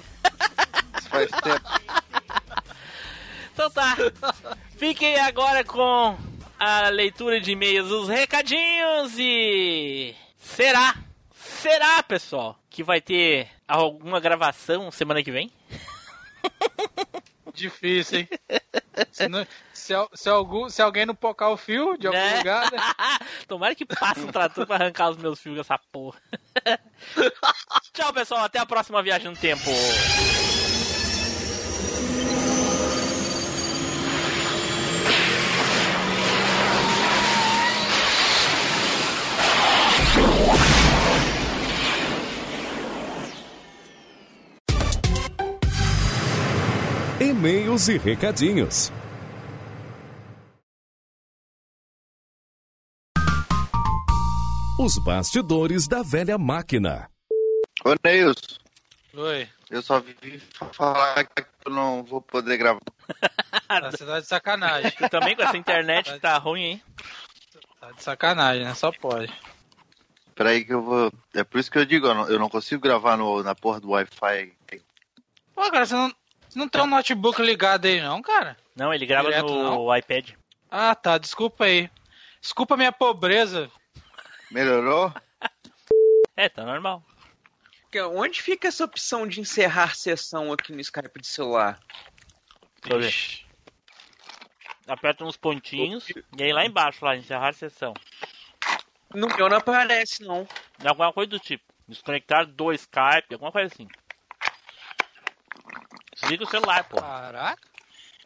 Isso 0.99 1.09
faz 1.09 1.31
tempo. 1.31 1.81
Então 3.53 3.71
tá. 3.71 3.97
Fiquem 4.77 5.19
agora 5.21 5.65
com 5.65 6.17
a 6.59 6.89
leitura 6.91 7.41
de 7.41 7.53
e-mails, 7.53 7.91
os 7.91 8.09
recadinhos 8.09 9.15
e. 9.19 10.15
Será? 10.55 10.95
Será, 11.35 12.03
pessoal, 12.03 12.59
que 12.69 12.83
vai 12.83 13.01
ter 13.01 13.49
alguma 13.67 14.19
gravação 14.21 14.91
semana 14.91 15.23
que 15.23 15.31
vem? 15.31 15.51
Difícil, 17.55 18.21
hein? 18.21 18.29
Se, 19.11 19.29
não- 19.29 19.47
se 19.73 19.95
se 20.15 20.29
algum, 20.29 20.69
se 20.69 20.81
alguém 20.83 21.07
não 21.07 21.15
pocar 21.15 21.51
o 21.51 21.57
fio 21.57 21.97
de 21.97 22.07
algum 22.07 22.19
Né? 22.19 22.39
lugar, 22.39 22.71
né? 22.71 22.79
Tomara 23.49 23.75
que 23.75 23.85
passe 23.87 24.21
um 24.21 24.29
trator 24.29 24.67
pra 24.67 24.77
arrancar 24.77 25.11
os 25.11 25.17
meus 25.17 25.41
fios 25.41 25.57
dessa 25.57 25.79
porra. 25.91 26.21
Tchau, 27.93 28.13
pessoal. 28.13 28.45
Até 28.45 28.59
a 28.59 28.67
próxima 28.67 29.03
viagem 29.03 29.31
no 29.31 29.37
tempo. 29.37 29.63
E-mails 47.21 47.89
e 47.89 47.99
recadinhos. 47.99 48.93
Os 54.79 54.97
bastidores 54.99 55.89
da 55.89 56.03
velha 56.03 56.39
máquina. 56.39 57.11
Ô, 57.85 57.95
Neilson, 58.05 58.57
Oi. 59.15 59.49
eu 59.69 59.83
só 59.83 59.99
vivi 59.99 60.41
falar 60.73 61.25
que 61.25 61.45
eu 61.67 61.73
não 61.73 62.05
vou 62.05 62.21
poder 62.23 62.57
gravar. 62.57 62.81
Ah, 63.71 63.91
Você 63.91 64.07
tá 64.07 64.19
de 64.21 64.27
sacanagem. 64.27 64.91
Tu 64.93 65.09
também 65.11 65.37
com 65.37 65.43
essa 65.43 65.57
internet 65.57 66.11
que 66.13 66.21
tá 66.21 66.39
ruim, 66.39 66.63
hein? 66.63 66.83
Tá 67.79 67.93
de 67.93 68.03
sacanagem, 68.03 68.65
né? 68.65 68.75
Só 68.75 68.91
pode. 68.93 69.31
Peraí 70.35 70.65
que 70.65 70.73
eu 70.73 70.83
vou... 70.83 71.13
É 71.35 71.45
por 71.45 71.59
isso 71.59 71.71
que 71.71 71.79
eu 71.79 71.85
digo, 71.85 72.07
eu 72.07 72.15
não, 72.15 72.29
eu 72.29 72.39
não 72.39 72.49
consigo 72.49 72.81
gravar 72.81 73.19
no, 73.19 73.43
na 73.43 73.55
porra 73.55 73.79
do 73.79 73.91
Wi-Fi. 73.91 74.53
Pô, 75.55 75.71
cara, 75.71 75.85
você 75.85 75.95
não, 75.95 76.11
não 76.55 76.69
tem 76.69 76.83
um 76.83 76.87
notebook 76.87 77.41
ligado 77.43 77.87
aí, 77.87 78.01
não, 78.01 78.23
cara? 78.23 78.57
Não, 78.75 78.93
ele 78.93 79.07
grava 79.07 79.29
Direto, 79.29 79.53
no 79.53 79.97
iPad. 79.97 80.31
Ah, 80.71 80.95
tá. 80.95 81.19
Desculpa 81.19 81.65
aí. 81.65 81.91
Desculpa 82.41 82.75
a 82.75 82.77
minha 82.77 82.93
pobreza. 82.93 83.71
Melhorou? 84.51 85.13
É, 86.37 86.49
tá 86.49 86.65
normal. 86.65 87.03
Onde 88.15 88.41
fica 88.41 88.69
essa 88.69 88.85
opção 88.85 89.27
de 89.27 89.41
encerrar 89.41 89.97
sessão 89.97 90.53
aqui 90.53 90.73
no 90.73 90.81
Skype 90.81 91.21
de 91.21 91.27
celular? 91.27 91.81
Deixa 92.81 92.95
eu 92.95 93.01
ver. 93.01 93.49
Aperta 94.87 95.25
uns 95.25 95.37
pontinhos 95.37 96.07
e 96.39 96.43
aí 96.45 96.53
lá 96.53 96.65
embaixo, 96.65 97.05
lá, 97.05 97.17
encerrar 97.17 97.55
sessão. 97.55 97.93
No 99.13 99.27
meu 99.27 99.49
não 99.49 99.57
aparece, 99.57 100.23
não. 100.23 100.47
Alguma 100.85 101.13
coisa 101.13 101.31
do 101.31 101.41
tipo. 101.41 101.65
Desconectar 101.89 102.47
do 102.47 102.73
Skype, 102.73 103.33
alguma 103.33 103.51
coisa 103.51 103.75
assim. 103.75 103.89
Desliga 106.29 106.45
o 106.45 106.51
celular, 106.51 106.85
pô. 106.85 107.01
Caraca. 107.01 107.69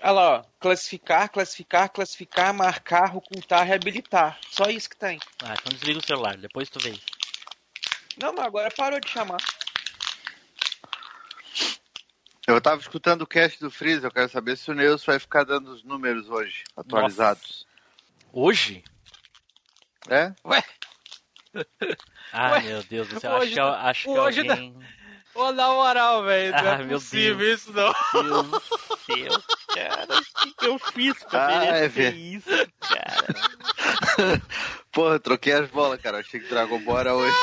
Olha 0.00 0.10
lá, 0.10 0.30
ó. 0.38 0.44
Classificar, 0.58 1.30
classificar, 1.30 1.88
classificar, 1.88 2.52
marcar, 2.52 3.16
ocultar, 3.16 3.64
reabilitar. 3.64 4.38
Só 4.50 4.64
isso 4.64 4.90
que 4.90 4.96
tem. 4.96 5.20
Ah, 5.44 5.54
então 5.54 5.72
desliga 5.72 6.00
o 6.00 6.04
celular, 6.04 6.36
depois 6.36 6.68
tu 6.68 6.80
vê 6.80 6.90
isso. 6.90 7.06
Não, 8.20 8.32
mas 8.32 8.44
agora 8.44 8.70
parou 8.76 8.98
de 8.98 9.08
chamar. 9.08 9.38
Eu 12.44 12.60
tava 12.60 12.80
escutando 12.80 13.22
o 13.22 13.26
cast 13.26 13.60
do 13.60 13.70
Freeze, 13.70 14.04
eu 14.04 14.10
quero 14.10 14.28
saber 14.28 14.56
se 14.56 14.68
o 14.68 14.74
Neilson 14.74 15.12
vai 15.12 15.20
ficar 15.20 15.44
dando 15.44 15.72
os 15.72 15.84
números 15.84 16.28
hoje, 16.28 16.64
atualizados. 16.76 17.64
Hoje? 18.32 18.82
É? 20.08 20.34
Ué? 20.44 20.64
Ah, 22.32 22.52
Ué, 22.52 22.62
meu 22.62 22.82
Deus 22.82 23.08
do 23.08 23.20
céu, 23.20 23.34
hoje 23.34 23.60
acho 23.60 23.78
que, 23.78 23.86
acho 23.86 24.02
que 24.02 24.18
hoje 24.18 24.40
alguém... 24.40 24.76
Ô, 25.34 25.50
na 25.52 25.68
moral, 25.68 26.22
velho. 26.24 26.52
Não 26.52 26.58
Ah, 26.58 26.74
é 26.74 26.78
meu 26.84 26.98
possível 26.98 27.36
Deus. 27.38 27.60
isso, 27.60 27.72
não. 27.72 27.92
Deus 28.22 28.46
do 28.48 28.60
céu, 29.06 29.42
cara, 29.74 30.18
o 30.18 30.40
que, 30.42 30.54
que 30.54 30.66
eu 30.66 30.78
fiz 30.78 31.18
pra 31.24 31.46
Ah, 31.46 31.64
é, 31.64 31.70
merecer 31.72 31.90
velho. 32.12 32.16
isso, 32.18 32.48
cara? 32.80 34.42
Porra, 34.92 35.14
eu 35.14 35.20
troquei 35.20 35.52
as 35.54 35.70
bolas, 35.70 36.00
cara. 36.00 36.18
Achei 36.18 36.38
que 36.40 36.48
Dragon 36.48 36.78
Ball 36.80 36.98
era 37.00 37.14
hoje. 37.14 37.34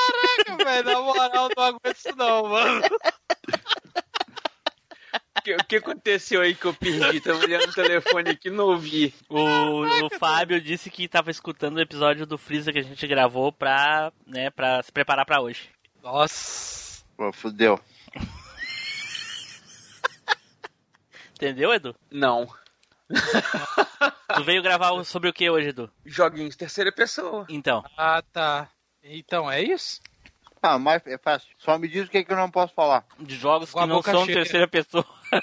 Caraca, 0.46 0.64
velho. 0.64 0.84
Na 0.84 1.00
moral, 1.00 1.48
não 1.56 1.64
aguento 1.64 1.96
isso, 1.96 2.16
não, 2.16 2.44
mano. 2.48 2.82
O 5.38 5.42
que, 5.42 5.54
o 5.54 5.64
que 5.64 5.76
aconteceu 5.76 6.42
aí 6.42 6.54
que 6.54 6.66
eu 6.66 6.74
perdi? 6.74 7.20
Tava 7.20 7.38
olhando 7.38 7.68
o 7.70 7.72
telefone 7.74 8.30
aqui 8.30 8.48
e 8.48 8.52
não 8.52 8.66
ouvi. 8.66 9.14
O, 9.28 9.84
o 10.06 10.10
Fábio 10.18 10.60
disse 10.60 10.90
que 10.90 11.08
tava 11.08 11.30
escutando 11.30 11.76
o 11.76 11.80
episódio 11.80 12.26
do 12.26 12.36
Freeza 12.36 12.70
que 12.72 12.78
a 12.78 12.82
gente 12.82 13.06
gravou 13.06 13.50
pra, 13.50 14.12
né, 14.26 14.50
pra 14.50 14.82
se 14.82 14.92
preparar 14.92 15.24
pra 15.24 15.40
hoje. 15.40 15.70
Nossa. 16.02 16.89
Pô, 17.20 17.30
fudeu. 17.34 17.78
Entendeu, 21.34 21.70
Edu? 21.70 21.94
Não. 22.10 22.48
Tu 24.34 24.42
veio 24.42 24.62
gravar 24.62 25.04
sobre 25.04 25.28
o 25.28 25.32
que 25.32 25.50
hoje, 25.50 25.68
Edu? 25.68 25.90
Joguinhos 26.06 26.56
terceira 26.56 26.90
pessoa. 26.90 27.44
Então. 27.50 27.84
Ah, 27.94 28.22
tá. 28.32 28.70
Então, 29.04 29.50
é 29.50 29.62
isso? 29.62 30.00
Ah, 30.62 30.78
mas 30.78 31.06
é 31.06 31.18
fácil. 31.18 31.50
Só 31.58 31.76
me 31.76 31.88
diz 31.88 32.06
o 32.06 32.10
que, 32.10 32.16
é 32.16 32.24
que 32.24 32.32
eu 32.32 32.38
não 32.38 32.50
posso 32.50 32.72
falar. 32.72 33.04
De 33.18 33.36
jogos 33.36 33.70
Com 33.70 33.80
que 33.82 33.86
não 33.86 34.02
são 34.02 34.24
cheia. 34.24 34.36
terceira 34.38 34.66
pessoa. 34.66 35.04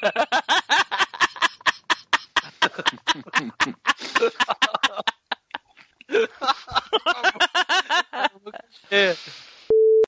É. 8.90 9.16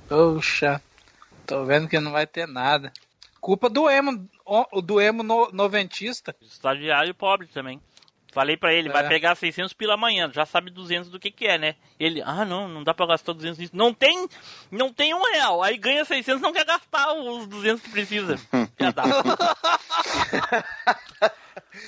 Poxa. 0.07 0.81
Tô 1.49 1.65
vendo 1.65 1.87
que 1.87 1.99
não 1.99 2.11
vai 2.11 2.27
ter 2.27 2.47
nada. 2.47 2.93
Culpa 3.41 3.69
do 3.69 3.89
emo, 3.89 4.29
o 4.45 4.81
do 4.81 5.01
emo 5.01 5.23
no- 5.23 5.49
noventista. 5.51 6.35
Estagiário 6.41 7.13
pobre 7.15 7.47
também. 7.47 7.81
Falei 8.31 8.55
pra 8.55 8.71
ele, 8.71 8.89
vai 8.89 9.03
É. 9.03 9.07
pegar 9.09 9.33
600 9.33 9.73
pila 9.73 9.95
amanhã, 9.95 10.29
já 10.31 10.45
sabe 10.45 10.69
200 10.69 11.09
do 11.09 11.19
que 11.19 11.31
que 11.31 11.47
é, 11.47 11.57
né? 11.57 11.75
Ele, 11.99 12.21
ah 12.23 12.45
não, 12.45 12.67
não 12.67 12.83
dá 12.83 12.93
pra 12.93 13.07
gastar 13.07 13.33
200 13.33 13.57
nisso. 13.57 13.71
Não 13.75 13.91
tem, 13.91 14.29
não 14.69 14.93
tem 14.93 15.15
um 15.15 15.23
real. 15.33 15.63
Aí 15.63 15.75
ganha 15.79 16.05
600, 16.05 16.39
não 16.39 16.53
quer 16.53 16.63
gastar 16.65 17.11
os 17.13 17.47
200 17.47 17.81
que 17.81 17.89
precisa. 17.89 18.35
Já 18.79 18.91
dá. 18.91 19.03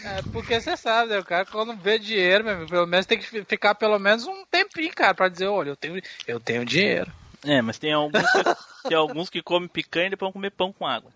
É 0.04 0.22
porque 0.32 0.60
você 0.60 0.78
sabe, 0.78 1.10
né? 1.12 1.20
O 1.20 1.26
cara 1.26 1.46
quando 1.46 1.76
vê 1.76 1.98
dinheiro, 1.98 2.44
meu, 2.44 2.54
amigo, 2.54 2.70
pelo 2.70 2.86
menos 2.88 3.06
tem 3.06 3.18
que 3.18 3.26
fi- 3.28 3.44
ficar 3.44 3.74
pelo 3.76 3.98
menos 4.00 4.26
um 4.28 4.46
tempinho, 4.46 4.94
cara, 4.94 5.14
pra 5.14 5.28
dizer, 5.28 5.48
olha, 5.48 5.70
eu 5.70 5.76
tenho, 5.76 6.00
eu 6.28 6.40
tenho 6.40 6.64
dinheiro. 6.66 7.12
É, 7.46 7.62
mas 7.62 7.80
tem 7.80 7.92
alguns 7.94 8.32
que, 8.32 8.44
tem 8.88 8.98
alguns 8.98 9.30
que 9.30 9.42
comem 9.42 9.68
picanha 9.68 10.08
e 10.08 10.10
depois 10.12 10.28
vão 10.28 10.34
comer 10.34 10.52
pão 10.52 10.72
com 10.72 10.86
água. 10.86 11.12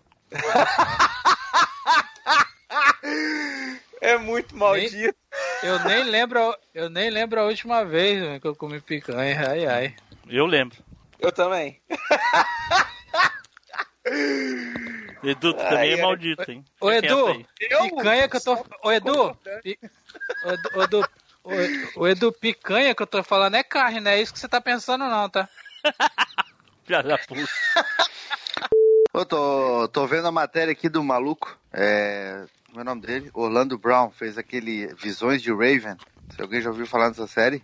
É 4.00 4.16
muito 4.18 4.56
maldito. 4.56 5.16
Eu 5.62 5.78
nem 5.84 6.04
lembro, 6.04 6.38
a- 6.50 6.58
eu 6.74 6.88
nem 6.90 7.10
lembro 7.10 7.40
a 7.40 7.44
última 7.44 7.84
vez 7.84 8.20
velho, 8.20 8.40
que 8.40 8.46
eu 8.46 8.56
comi 8.56 8.80
picanha. 8.80 9.50
Ai, 9.50 9.66
ai. 9.66 9.96
Eu 10.28 10.46
lembro. 10.46 10.76
Eu 11.18 11.32
também. 11.32 11.80
Edu, 15.22 15.52
tu 15.54 15.62
Ai, 15.62 15.68
também 15.68 15.90
é 15.92 15.94
ai. 15.94 16.00
maldito, 16.02 16.50
hein? 16.50 16.64
Ô 16.80 16.90
Fica 16.90 17.06
Edu, 17.06 17.46
picanha 17.80 18.28
que 18.28 18.36
eu 18.36 18.40
tô. 18.40 18.66
Ô 18.82 18.92
Edu, 18.92 19.34
pi- 19.62 19.78
ô, 20.44 20.52
Edu- 20.52 20.70
ô, 20.74 20.82
Edu, 20.82 21.08
ô, 21.44 22.00
ô, 22.00 22.06
Edu, 22.08 22.32
picanha 22.32 22.94
que 22.94 23.02
eu 23.02 23.06
tô 23.06 23.22
falando 23.24 23.54
é 23.56 23.62
carne, 23.64 24.00
não 24.00 24.10
é 24.10 24.20
isso 24.20 24.32
que 24.32 24.38
você 24.38 24.48
tá 24.48 24.60
pensando, 24.60 25.04
não, 25.06 25.28
tá? 25.28 25.48
Filha 26.84 27.02
da 27.02 27.18
puta. 27.18 27.44
Eu 29.14 29.24
tô, 29.24 29.88
tô 29.88 30.06
vendo 30.06 30.28
a 30.28 30.32
matéria 30.32 30.72
aqui 30.72 30.88
do 30.88 31.02
maluco. 31.02 31.58
É. 31.72 32.44
Como 32.66 32.80
é 32.80 32.82
o 32.82 32.84
nome 32.84 33.00
dele? 33.02 33.30
Orlando 33.32 33.78
Brown 33.78 34.10
fez 34.10 34.36
aquele 34.36 34.88
Visões 34.94 35.40
de 35.42 35.50
Raven. 35.50 35.96
Se 36.30 36.42
alguém 36.42 36.60
já 36.60 36.68
ouviu 36.70 36.86
falar 36.86 37.08
dessa 37.08 37.26
série? 37.26 37.62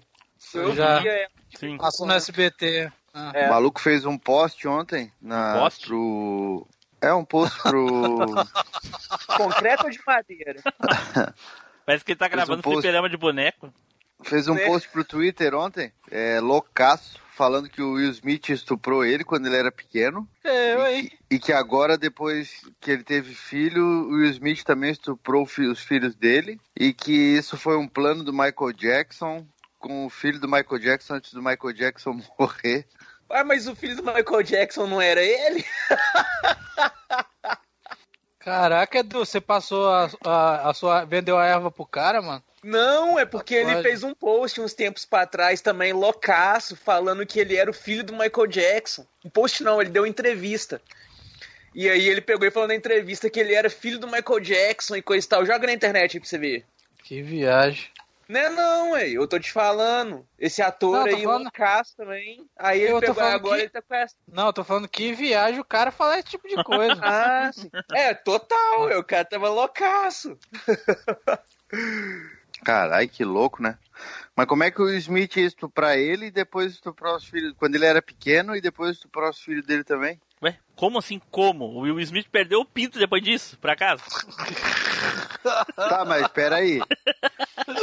Eu 0.54 0.74
já. 0.74 1.02
Sim. 1.58 1.76
Passou 1.76 2.06
no 2.06 2.14
SBT. 2.14 2.90
Ah. 3.12 3.32
O 3.34 3.48
maluco 3.50 3.80
fez 3.80 4.06
um 4.06 4.16
post 4.16 4.66
ontem 4.66 5.12
na, 5.20 5.58
Post? 5.58 5.86
pro. 5.86 6.66
É 7.00 7.12
um 7.12 7.24
post 7.24 7.60
pro. 7.62 8.26
Concreto 9.36 9.84
ou 9.84 9.90
de 9.90 10.00
madeira? 10.06 10.62
Parece 11.84 12.04
que 12.04 12.12
ele 12.12 12.18
tá 12.18 12.26
Fez 12.26 12.32
um 12.32 12.36
gravando 12.36 12.62
post. 12.62 12.76
fliperama 12.80 13.10
de 13.10 13.16
boneco. 13.18 13.72
Fez 14.24 14.48
um 14.48 14.54
Né? 14.54 14.66
post 14.66 14.88
pro 14.88 15.04
Twitter 15.04 15.54
ontem, 15.54 15.92
é, 16.10 16.40
loucaço, 16.40 17.20
falando 17.34 17.68
que 17.68 17.82
o 17.82 17.94
Will 17.94 18.10
Smith 18.10 18.48
estuprou 18.50 19.04
ele 19.04 19.24
quando 19.24 19.46
ele 19.46 19.56
era 19.56 19.72
pequeno. 19.72 20.28
Eu, 20.44 20.86
hein? 20.86 21.10
E 21.30 21.38
que 21.38 21.52
agora, 21.52 21.96
depois 21.98 22.60
que 22.80 22.90
ele 22.90 23.02
teve 23.02 23.34
filho, 23.34 23.82
o 23.84 24.14
Will 24.14 24.30
Smith 24.30 24.62
também 24.64 24.90
estuprou 24.92 25.44
os 25.44 25.80
filhos 25.80 26.14
dele. 26.14 26.60
E 26.78 26.92
que 26.92 27.12
isso 27.12 27.56
foi 27.56 27.76
um 27.76 27.88
plano 27.88 28.22
do 28.22 28.32
Michael 28.32 28.72
Jackson 28.74 29.46
com 29.78 30.06
o 30.06 30.10
filho 30.10 30.38
do 30.38 30.46
Michael 30.48 30.78
Jackson 30.78 31.14
antes 31.14 31.32
do 31.32 31.42
Michael 31.42 31.72
Jackson 31.74 32.20
morrer. 32.38 32.86
Ah, 33.28 33.42
mas 33.44 33.66
o 33.66 33.74
filho 33.74 33.96
do 33.96 34.02
Michael 34.02 34.42
Jackson 34.42 34.86
não 34.86 35.00
era 35.00 35.22
ele? 35.22 35.64
Caraca, 38.38 38.98
Edu, 38.98 39.20
você 39.20 39.40
passou 39.40 39.88
a, 39.88 40.10
a, 40.24 40.70
a 40.70 40.74
sua. 40.74 41.04
vendeu 41.04 41.38
a 41.38 41.46
erva 41.46 41.70
pro 41.70 41.86
cara, 41.86 42.20
mano? 42.20 42.42
Não, 42.62 43.18
é 43.18 43.24
porque 43.26 43.54
ele 43.54 43.82
fez 43.82 44.02
um 44.04 44.14
post 44.14 44.60
uns 44.60 44.72
tempos 44.72 45.04
pra 45.04 45.26
trás 45.26 45.60
também, 45.60 45.92
loucaço, 45.92 46.76
falando 46.76 47.26
que 47.26 47.40
ele 47.40 47.56
era 47.56 47.68
o 47.70 47.74
filho 47.74 48.04
do 48.04 48.12
Michael 48.12 48.46
Jackson. 48.46 49.04
Um 49.24 49.30
post 49.30 49.62
não, 49.64 49.80
ele 49.80 49.90
deu 49.90 50.06
entrevista. 50.06 50.80
E 51.74 51.88
aí 51.90 52.06
ele 52.08 52.20
pegou 52.20 52.46
e 52.46 52.50
falou 52.50 52.68
na 52.68 52.74
entrevista 52.74 53.28
que 53.30 53.40
ele 53.40 53.54
era 53.54 53.68
filho 53.70 53.98
do 53.98 54.06
Michael 54.06 54.40
Jackson 54.40 54.94
e 54.96 55.02
coisa 55.02 55.26
e 55.26 55.28
tal. 55.28 55.44
Joga 55.46 55.66
na 55.66 55.72
internet 55.72 56.16
aí 56.16 56.20
pra 56.20 56.28
você 56.28 56.38
ver. 56.38 56.64
Que 57.02 57.20
viagem. 57.22 57.88
Não 58.28 58.40
é 58.40 58.48
não, 58.50 58.90
ué. 58.92 59.08
Eu 59.08 59.26
tô 59.26 59.38
te 59.40 59.50
falando. 59.50 60.24
Esse 60.38 60.62
ator 60.62 60.98
Não, 60.98 61.08
tô 61.08 61.16
aí, 61.16 61.22
falando- 61.24 61.42
loucaço 61.42 61.96
também. 61.96 62.46
Aí 62.56 62.80
ele 62.80 62.90
Eu 62.92 62.94
tô 62.96 63.00
pegou 63.00 63.14
falando 63.16 63.34
agora 63.34 63.56
que- 63.56 63.62
ele 63.62 63.70
tá 63.70 63.82
com 63.82 63.94
essa. 63.94 64.14
Não, 64.28 64.46
eu 64.46 64.52
tô 64.52 64.62
falando 64.64 64.88
que 64.88 65.12
viagem 65.12 65.58
o 65.60 65.64
cara 65.64 65.90
falar 65.90 66.18
esse 66.20 66.28
tipo 66.28 66.46
de 66.46 66.62
coisa. 66.62 66.94
Ah, 67.02 67.50
sim. 67.52 67.68
É, 67.92 68.14
total. 68.14 68.82
ué, 68.84 68.96
O 68.96 69.04
cara 69.04 69.24
tava 69.24 69.48
loucaço. 69.48 70.38
Caralho, 72.64 73.08
que 73.08 73.24
louco, 73.24 73.62
né? 73.62 73.76
Mas 74.36 74.46
como 74.46 74.62
é 74.64 74.70
que 74.70 74.80
o 74.80 74.84
Will 74.86 74.96
Smith 74.98 75.36
ia 75.36 75.46
estuprar 75.46 75.96
ele 75.98 76.26
e 76.26 76.30
depois 76.30 76.72
estuprar 76.72 77.14
os 77.16 77.24
filhos? 77.24 77.52
Quando 77.58 77.74
ele 77.74 77.84
era 77.86 78.00
pequeno 78.00 78.56
e 78.56 78.60
depois 78.60 78.92
estuprar 78.96 79.30
os 79.30 79.38
filhos 79.40 79.64
dele 79.66 79.84
também? 79.84 80.20
Ué, 80.42 80.58
como 80.74 80.98
assim? 80.98 81.20
Como? 81.30 81.66
O 81.66 81.80
Will 81.80 82.00
Smith 82.00 82.26
perdeu 82.30 82.60
o 82.60 82.64
pinto 82.64 82.98
depois 82.98 83.22
disso, 83.22 83.58
por 83.58 83.70
acaso? 83.70 84.02
Tá, 85.74 86.04
mas 86.06 86.28
peraí. 86.28 86.80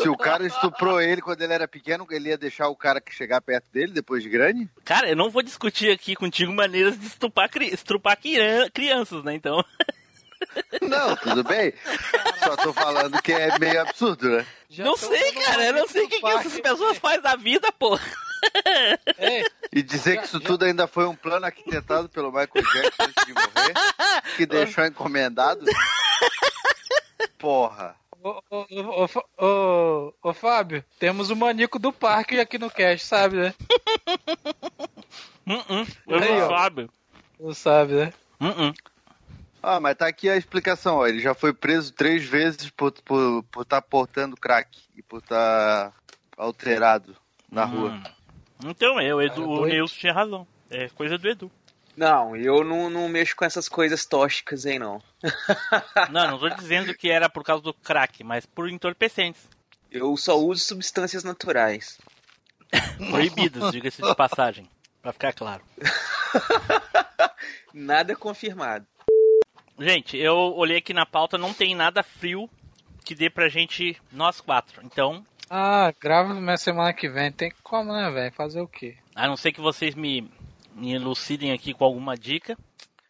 Se 0.02 0.08
o 0.08 0.16
cara 0.16 0.46
estuprou 0.48 1.02
ele 1.02 1.22
quando 1.22 1.42
ele 1.42 1.52
era 1.54 1.68
pequeno, 1.68 2.08
ele 2.10 2.30
ia 2.30 2.38
deixar 2.38 2.70
o 2.70 2.76
cara 2.76 3.02
que 3.02 3.14
chegar 3.14 3.42
perto 3.42 3.70
dele 3.72 3.92
depois 3.92 4.24
de 4.24 4.30
grande? 4.30 4.70
Cara, 4.86 5.10
eu 5.10 5.16
não 5.16 5.30
vou 5.30 5.42
discutir 5.44 5.92
aqui 5.92 6.16
contigo 6.16 6.54
maneiras 6.54 6.98
de 6.98 7.06
estrupar 7.06 7.50
crian- 7.50 8.70
crianças, 8.74 9.24
né? 9.26 9.34
Então. 9.34 9.62
Não, 10.82 11.16
tudo 11.18 11.44
bem. 11.44 11.74
Só 12.44 12.56
tô 12.58 12.74
falando 12.74 13.22
que 13.22 13.32
é 13.34 13.58
meio 13.60 13.82
absurdo, 13.82 14.30
né? 14.30 14.46
não 14.78 14.96
sei, 14.98 15.32
cara. 15.34 15.66
Eu 15.66 15.74
não 15.74 15.88
sei 15.88 16.06
o 16.06 16.10
que, 16.10 16.20
que 16.20 16.28
essas 16.28 16.60
pessoas 16.60 16.98
fazem 16.98 17.22
da 17.22 17.36
vida, 17.36 17.72
pô. 17.74 17.98
E 19.72 19.82
dizer 19.84 20.18
que 20.20 20.26
isso 20.26 20.40
tudo 20.40 20.64
ainda 20.66 20.88
foi 20.88 21.06
um 21.06 21.16
plano 21.16 21.46
arquitetado 21.46 22.08
pelo 22.10 22.32
Michael 22.32 22.50
Jackson 22.74 23.04
antes 23.04 23.26
de 23.26 23.34
morrer, 23.34 23.74
que 24.38 24.46
deixou 24.46 24.86
encomendado. 24.86 25.66
Porra. 27.38 27.96
Ô, 28.22 28.42
ô, 28.50 28.66
ô, 28.70 29.04
ô, 29.04 29.08
Fá- 29.08 29.26
ô, 29.38 30.14
ô, 30.22 30.34
Fábio, 30.34 30.84
temos 31.00 31.30
o 31.30 31.36
manico 31.36 31.80
do 31.80 31.92
parque 31.94 32.40
aqui 32.40 32.58
no 32.58 32.70
cast, 32.70 33.06
sabe, 33.06 33.38
né? 33.38 33.54
Uh 35.48 35.86
eu 36.08 36.20
Aí, 36.20 36.38
não 36.40 36.46
ó. 36.46 36.50
sabe. 36.58 36.90
Não 37.40 37.54
sabe, 37.54 37.94
né? 37.94 38.14
Uh 38.42 38.74
Ah, 39.62 39.80
mas 39.80 39.98
tá 39.98 40.08
aqui 40.08 40.30
a 40.30 40.38
explicação, 40.38 40.98
ó. 40.98 41.08
Ele 41.08 41.20
já 41.20 41.34
foi 41.34 41.54
preso 41.54 41.94
três 41.94 42.24
vezes 42.24 42.70
por 42.70 42.90
estar 42.90 43.02
por, 43.04 43.44
por 43.44 43.66
tá 43.66 43.82
portando 43.82 44.38
crack 44.38 44.80
e 44.96 45.02
por 45.02 45.20
estar 45.20 45.94
alterado 46.38 47.16
na 47.52 47.66
rua. 47.66 48.02
Então, 48.66 49.00
é, 49.00 49.14
o 49.14 49.22
Edu, 49.22 49.48
o. 49.48 49.66
Nilson 49.66 49.96
tinha 49.96 50.14
razão. 50.14 50.48
É 50.70 50.90
coisa 50.90 51.18
do 51.18 51.28
Edu. 51.28 51.52
Não, 52.00 52.36
eu 52.36 52.64
não, 52.64 52.90
não 52.90 53.10
mexo 53.10 53.36
com 53.36 53.44
essas 53.44 53.68
coisas 53.68 54.06
tóxicas 54.06 54.66
aí, 54.66 54.80
não. 54.80 55.02
Não, 56.10 56.32
não 56.32 56.40
tô 56.40 56.48
dizendo 56.48 56.96
que 56.96 57.10
era 57.10 57.28
por 57.28 57.44
causa 57.44 57.62
do 57.62 57.74
crack, 57.74 58.24
mas 58.24 58.46
por 58.46 58.70
entorpecentes. 58.70 59.50
Eu 59.92 60.16
só 60.16 60.40
uso 60.40 60.64
substâncias 60.64 61.26
naturais. 61.26 61.98
Proibidas, 63.10 63.72
diga-se 63.74 64.02
de 64.02 64.16
passagem. 64.16 64.70
Pra 65.02 65.12
ficar 65.12 65.34
claro. 65.34 65.62
Nada 67.74 68.16
confirmado. 68.16 68.88
Gente, 69.80 70.18
eu 70.18 70.36
olhei 70.36 70.78
aqui 70.78 70.94
na 70.94 71.06
pauta, 71.06 71.38
não 71.38 71.54
tem 71.54 71.74
nada 71.76 72.04
frio 72.04 72.50
que 73.06 73.16
dê 73.16 73.30
pra 73.30 73.48
gente, 73.50 73.98
nós 74.12 74.42
quatro. 74.42 74.82
Então, 74.86 75.24
Ah, 75.50 75.92
grava 76.00 76.34
na 76.36 76.58
semana 76.58 76.94
que 76.94 77.10
vem. 77.10 77.32
Tem 77.32 77.52
como, 77.64 77.92
né, 77.94 78.12
velho? 78.12 78.32
Fazer 78.34 78.62
o 78.62 78.68
quê? 78.68 78.98
a 79.16 79.28
não 79.28 79.36
ser 79.36 79.52
que 79.52 79.60
vocês 79.62 79.96
me, 79.96 80.30
me 80.76 80.94
elucidem 80.94 81.52
aqui 81.52 81.74
com 81.74 81.84
alguma 81.84 82.16
dica. 82.16 82.58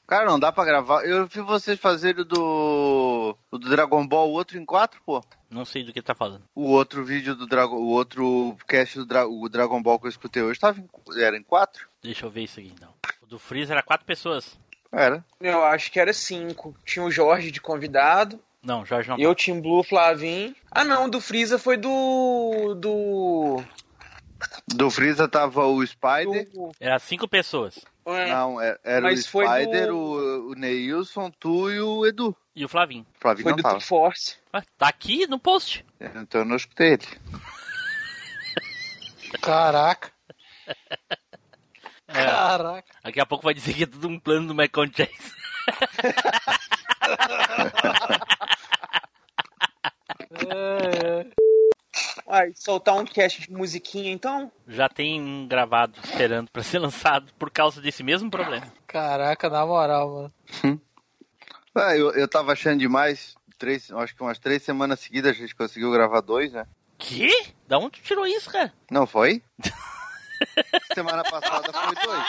Cara, 0.08 0.26
não 0.26 0.40
dá 0.40 0.52
pra 0.52 0.66
gravar. 0.66 1.04
Eu 1.06 1.28
vi 1.28 1.40
vocês 1.42 1.80
fazerem 1.80 2.22
o 2.22 2.26
do. 2.26 3.38
o 3.52 3.58
do 3.60 3.70
Dragon 3.70 4.08
Ball, 4.08 4.30
o 4.30 4.34
outro 4.34 4.58
em 4.58 4.66
quatro, 4.66 5.00
pô. 5.06 5.24
Não 5.52 5.66
sei 5.66 5.84
do 5.84 5.94
que 5.94 6.02
tá 6.02 6.16
falando. 6.16 6.44
O 6.56 6.64
outro 6.72 7.04
vídeo 7.06 7.36
do 7.36 7.46
Dragon. 7.46 7.76
O 7.76 7.90
outro 7.90 8.58
cast 8.68 8.98
do 8.98 9.06
Dra- 9.06 9.28
o 9.28 9.48
Dragon 9.50 9.80
Ball 9.84 10.00
que 10.00 10.06
eu 10.08 10.10
escutei 10.10 10.42
hoje 10.42 10.60
tava 10.60 10.80
em... 10.80 10.90
era 11.22 11.38
em 11.38 11.44
quatro? 11.44 11.88
Deixa 12.02 12.26
eu 12.26 12.30
ver 12.32 12.44
isso 12.44 12.60
aqui 12.60 12.72
então. 12.76 12.92
O 13.22 13.28
do 13.28 13.38
Freeza 13.38 13.74
era 13.74 13.84
quatro 13.84 14.06
pessoas. 14.06 14.58
Era. 14.92 15.24
Eu 15.40 15.64
acho 15.64 15.92
que 15.92 16.00
era 16.00 16.12
cinco. 16.14 16.76
Tinha 16.86 17.06
o 17.06 17.12
Jorge 17.12 17.52
de 17.52 17.62
convidado. 17.62 18.40
Não, 18.62 18.86
Jorge 18.86 19.10
não. 19.10 19.18
Eu, 19.20 19.34
Tim 19.36 19.62
Blue, 19.62 19.84
Flavin. 19.84 20.56
Ah, 20.72 20.84
não, 20.84 21.10
do 21.10 21.22
Freeza 21.22 21.58
foi 21.60 21.78
do. 21.78 22.76
Do. 22.76 23.64
Do 24.68 24.90
Freeza 24.90 25.28
tava 25.28 25.66
o 25.66 25.86
Spider. 25.86 26.50
Era 26.80 26.98
cinco 27.00 27.28
pessoas. 27.28 27.80
Não, 28.06 28.60
era, 28.60 28.80
era 28.84 29.02
Mas 29.02 29.26
o 29.26 29.30
foi 29.30 29.46
do- 29.46 29.52
Spider, 29.54 29.94
o, 29.94 30.50
o 30.52 30.56
Neilson, 30.56 31.30
tu 31.40 31.70
e 31.70 31.80
o 31.80 32.06
Edu. 32.06 32.36
E 32.56 32.66
o 32.66 32.70
Flavinho. 32.70 33.06
O 33.18 33.22
Flavinho 33.22 33.44
Foi 33.44 33.52
não 33.52 33.58
do 33.58 33.64
tava. 33.64 33.80
Force. 33.80 34.38
Tá 34.78 34.88
aqui 34.88 35.28
no 35.28 35.38
post. 35.40 35.86
Então 36.00 36.42
eu 36.42 36.46
não 36.46 36.56
escutei 36.56 36.94
ele. 36.94 37.08
Caraca. 39.42 40.12
É. 42.10 42.26
Caraca. 42.26 42.88
Daqui 43.04 43.20
a 43.20 43.26
pouco 43.26 43.44
vai 43.44 43.54
dizer 43.54 43.74
que 43.74 43.84
é 43.84 43.88
tudo 43.88 44.08
um 44.08 44.20
plano 44.20 44.48
do 44.48 44.56
Michael 44.56 44.88
Jackson. 44.88 45.30
Ai, 52.28 52.52
soltar 52.56 52.96
um 52.96 53.06
cast 53.06 53.42
de 53.42 53.52
musiquinha 53.52 54.12
então? 54.12 54.52
Já 54.68 54.88
tem 54.88 55.20
um 55.20 55.48
gravado 55.48 56.00
esperando 56.04 56.52
pra 56.52 56.62
ser 56.62 56.78
lançado 56.78 57.34
por 57.40 57.50
causa 57.50 57.82
desse 57.82 58.04
mesmo 58.04 58.30
problema. 58.30 58.72
Caraca, 58.86 59.50
na 59.50 59.66
moral, 59.66 60.32
mano. 60.64 60.82
Ah, 61.76 61.96
eu, 61.96 62.12
eu 62.14 62.28
tava 62.28 62.52
achando 62.52 62.80
demais. 62.80 63.36
Três, 63.58 63.92
acho 63.92 64.16
que 64.16 64.24
umas 64.24 64.40
três 64.40 64.64
semanas 64.64 65.00
seguidas 65.00 65.32
a 65.32 65.40
gente 65.40 65.56
conseguiu 65.56 65.92
gravar 65.92 66.20
dois, 66.20 66.52
né? 66.52 66.66
Que? 66.98 67.30
Da 67.68 67.78
onde 67.78 67.92
tu 67.92 68.02
tirou 68.02 68.26
isso, 68.26 68.52
cara? 68.52 68.74
Não 68.90 69.06
foi? 69.06 69.42
Semana 70.94 71.24
passada 71.24 71.72
foi 71.74 71.96
dois. 72.06 72.26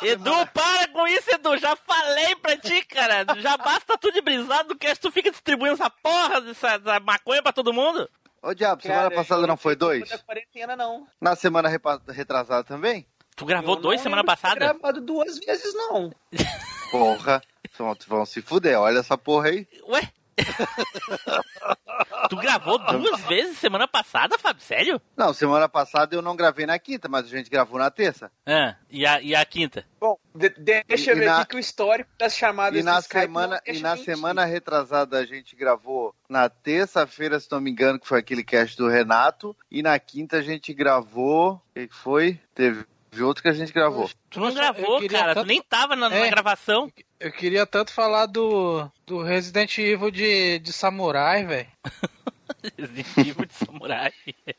Edu, 0.02 0.46
para 0.54 0.88
com 0.88 1.06
isso, 1.08 1.30
Edu. 1.30 1.56
Já 1.58 1.74
falei 1.76 2.36
pra 2.36 2.56
ti, 2.56 2.84
cara. 2.84 3.24
Já 3.38 3.56
basta 3.56 3.98
tu 3.98 4.12
de 4.12 4.20
brisado 4.20 4.76
que 4.76 4.94
tu 4.96 5.10
fica 5.10 5.30
distribuindo 5.30 5.74
essa 5.74 5.90
porra 5.90 6.40
dessa, 6.40 6.78
dessa 6.78 7.00
maconha 7.00 7.42
pra 7.42 7.52
todo 7.52 7.72
mundo. 7.72 8.08
Ô 8.42 8.54
diabo, 8.54 8.80
semana 8.82 9.02
Cara, 9.02 9.14
passada 9.14 9.42
eu 9.42 9.46
não 9.46 9.56
foi 9.56 9.74
Não 9.74 9.78
dois? 9.80 10.08
da 10.08 10.18
quarentena, 10.18 10.74
não. 10.76 11.06
Na 11.20 11.36
semana 11.36 11.68
retrasada 12.08 12.64
também? 12.64 13.06
Tu 13.36 13.44
gravou 13.44 13.74
Eu 13.76 13.80
dois 13.82 13.98
não 13.98 14.02
semana 14.04 14.24
passada? 14.24 14.54
gravado 14.56 15.00
duas 15.00 15.38
vezes, 15.38 15.74
não. 15.74 16.10
Porra. 16.90 17.42
Vão, 17.78 17.96
vão 18.08 18.26
se 18.26 18.42
fuder, 18.42 18.78
olha 18.78 18.98
essa 18.98 19.16
porra 19.16 19.48
aí. 19.48 19.66
Ué? 19.88 20.10
Tu 22.28 22.36
gravou 22.36 22.78
duas 22.78 23.20
vezes 23.22 23.58
semana 23.58 23.88
passada, 23.88 24.38
Fábio? 24.38 24.62
Sério? 24.62 25.00
Não, 25.16 25.32
semana 25.32 25.68
passada 25.68 26.14
eu 26.14 26.22
não 26.22 26.36
gravei 26.36 26.64
na 26.66 26.78
quinta, 26.78 27.08
mas 27.08 27.26
a 27.26 27.28
gente 27.28 27.50
gravou 27.50 27.78
na 27.78 27.90
terça. 27.90 28.30
Ah, 28.46 28.76
e 28.90 29.04
a, 29.06 29.20
e 29.20 29.34
a 29.34 29.44
quinta? 29.44 29.84
Bom, 29.98 30.16
de- 30.34 30.54
deixa 30.86 31.10
eu 31.12 31.16
ver 31.16 31.26
na- 31.26 31.40
aqui 31.40 31.50
que 31.50 31.56
o 31.56 31.58
histórico 31.58 32.10
das 32.18 32.36
chamadas 32.36 32.78
E 32.78 32.82
na 32.82 32.98
Skype 33.00 33.20
semana, 33.22 33.60
e 33.66 33.80
na 33.80 33.90
mentir. 33.96 34.04
semana 34.04 34.44
retrasada 34.44 35.18
a 35.18 35.26
gente 35.26 35.56
gravou 35.56 36.14
na 36.28 36.48
terça-feira, 36.48 37.40
se 37.40 37.50
não 37.50 37.60
me 37.60 37.70
engano, 37.70 37.98
que 37.98 38.06
foi 38.06 38.20
aquele 38.20 38.44
cast 38.44 38.76
do 38.76 38.88
Renato. 38.88 39.56
E 39.70 39.82
na 39.82 39.98
quinta 39.98 40.36
a 40.38 40.42
gente 40.42 40.72
gravou. 40.72 41.54
O 41.54 41.60
que 41.74 41.88
foi? 41.90 42.38
Teve 42.54 42.84
outro 43.22 43.42
que 43.42 43.48
a 43.48 43.52
gente 43.52 43.72
gravou. 43.72 44.08
Tu 44.30 44.38
não 44.40 44.54
gravou, 44.54 45.00
cara. 45.08 45.34
tanto- 45.34 45.44
Tu 45.44 45.48
nem 45.48 45.60
tava 45.62 45.96
na, 45.96 46.08
na 46.08 46.16
É. 46.16 46.30
gravação. 46.30 46.90
Eu 47.20 47.30
queria 47.30 47.66
tanto 47.66 47.92
falar 47.92 48.24
do, 48.24 48.90
do 49.06 49.22
Resident 49.22 49.76
Evil 49.76 50.10
de, 50.10 50.58
de 50.58 50.72
samurai, 50.72 51.44
velho. 51.44 51.68
Resident 52.78 53.16
Evil 53.18 53.44
de 53.44 53.52
samurai. 53.52 54.12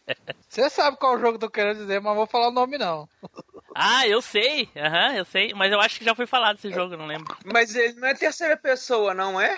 Você 0.48 0.70
sabe 0.70 0.98
qual 0.98 1.20
jogo 1.20 1.36
eu 1.36 1.40
tô 1.40 1.50
querendo 1.50 1.78
dizer, 1.78 2.00
mas 2.00 2.12
não 2.12 2.16
vou 2.16 2.28
falar 2.28 2.50
o 2.50 2.52
nome 2.52 2.78
não. 2.78 3.10
Ah, 3.74 4.08
eu 4.08 4.22
sei. 4.22 4.70
Aham, 4.76 5.16
eu 5.16 5.26
sei. 5.26 5.54
Mas 5.56 5.72
eu 5.72 5.82
acho 5.82 5.98
que 5.98 6.06
já 6.06 6.14
foi 6.14 6.28
falado 6.28 6.58
esse 6.58 6.72
jogo, 6.72 6.94
eu 6.94 7.00
não 7.00 7.08
lembro. 7.08 7.36
Mas 7.44 7.76
ele 7.76 8.00
não 8.00 8.08
é 8.08 8.14
terceira 8.14 8.56
pessoa, 8.56 9.16
não 9.16 9.42
é? 9.42 9.58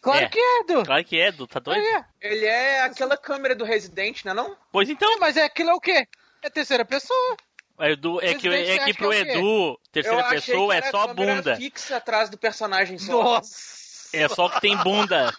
Claro 0.00 0.30
que 0.30 0.38
é, 0.38 0.60
Edu. 0.60 0.84
Claro 0.84 1.04
que 1.04 1.18
é, 1.18 1.28
Edu. 1.28 1.48
Tá 1.48 1.58
doido? 1.58 2.04
Ele 2.20 2.44
é 2.44 2.82
aquela 2.82 3.16
câmera 3.16 3.56
do 3.56 3.64
Resident, 3.64 4.24
não 4.24 4.32
é 4.32 4.34
não? 4.34 4.56
Pois 4.70 4.88
então. 4.88 5.18
Mas 5.18 5.36
é 5.36 5.42
aquilo 5.42 5.70
é 5.70 5.74
o 5.74 5.80
quê? 5.80 6.06
É 6.40 6.48
terceira 6.48 6.84
pessoa. 6.84 7.36
É, 7.78 7.92
Edu, 7.92 8.20
é 8.20 8.34
que, 8.34 8.48
Resident 8.48 8.80
é 8.80 8.84
que 8.84 8.92
que 8.92 8.98
pro 8.98 9.12
é 9.12 9.22
o 9.22 9.24
quê? 9.24 9.30
Edu, 9.32 9.80
terceira 9.90 10.24
pessoa 10.28 10.80
que 10.80 10.86
é 10.86 10.90
só 10.90 11.14
bunda. 11.14 11.56
fixa 11.56 11.96
atrás 11.96 12.30
do 12.30 12.38
personagem 12.38 12.98
só. 12.98 13.22
Nossa. 13.22 14.16
É 14.16 14.28
só 14.28 14.48
que 14.48 14.60
tem 14.60 14.76
bunda. 14.76 15.34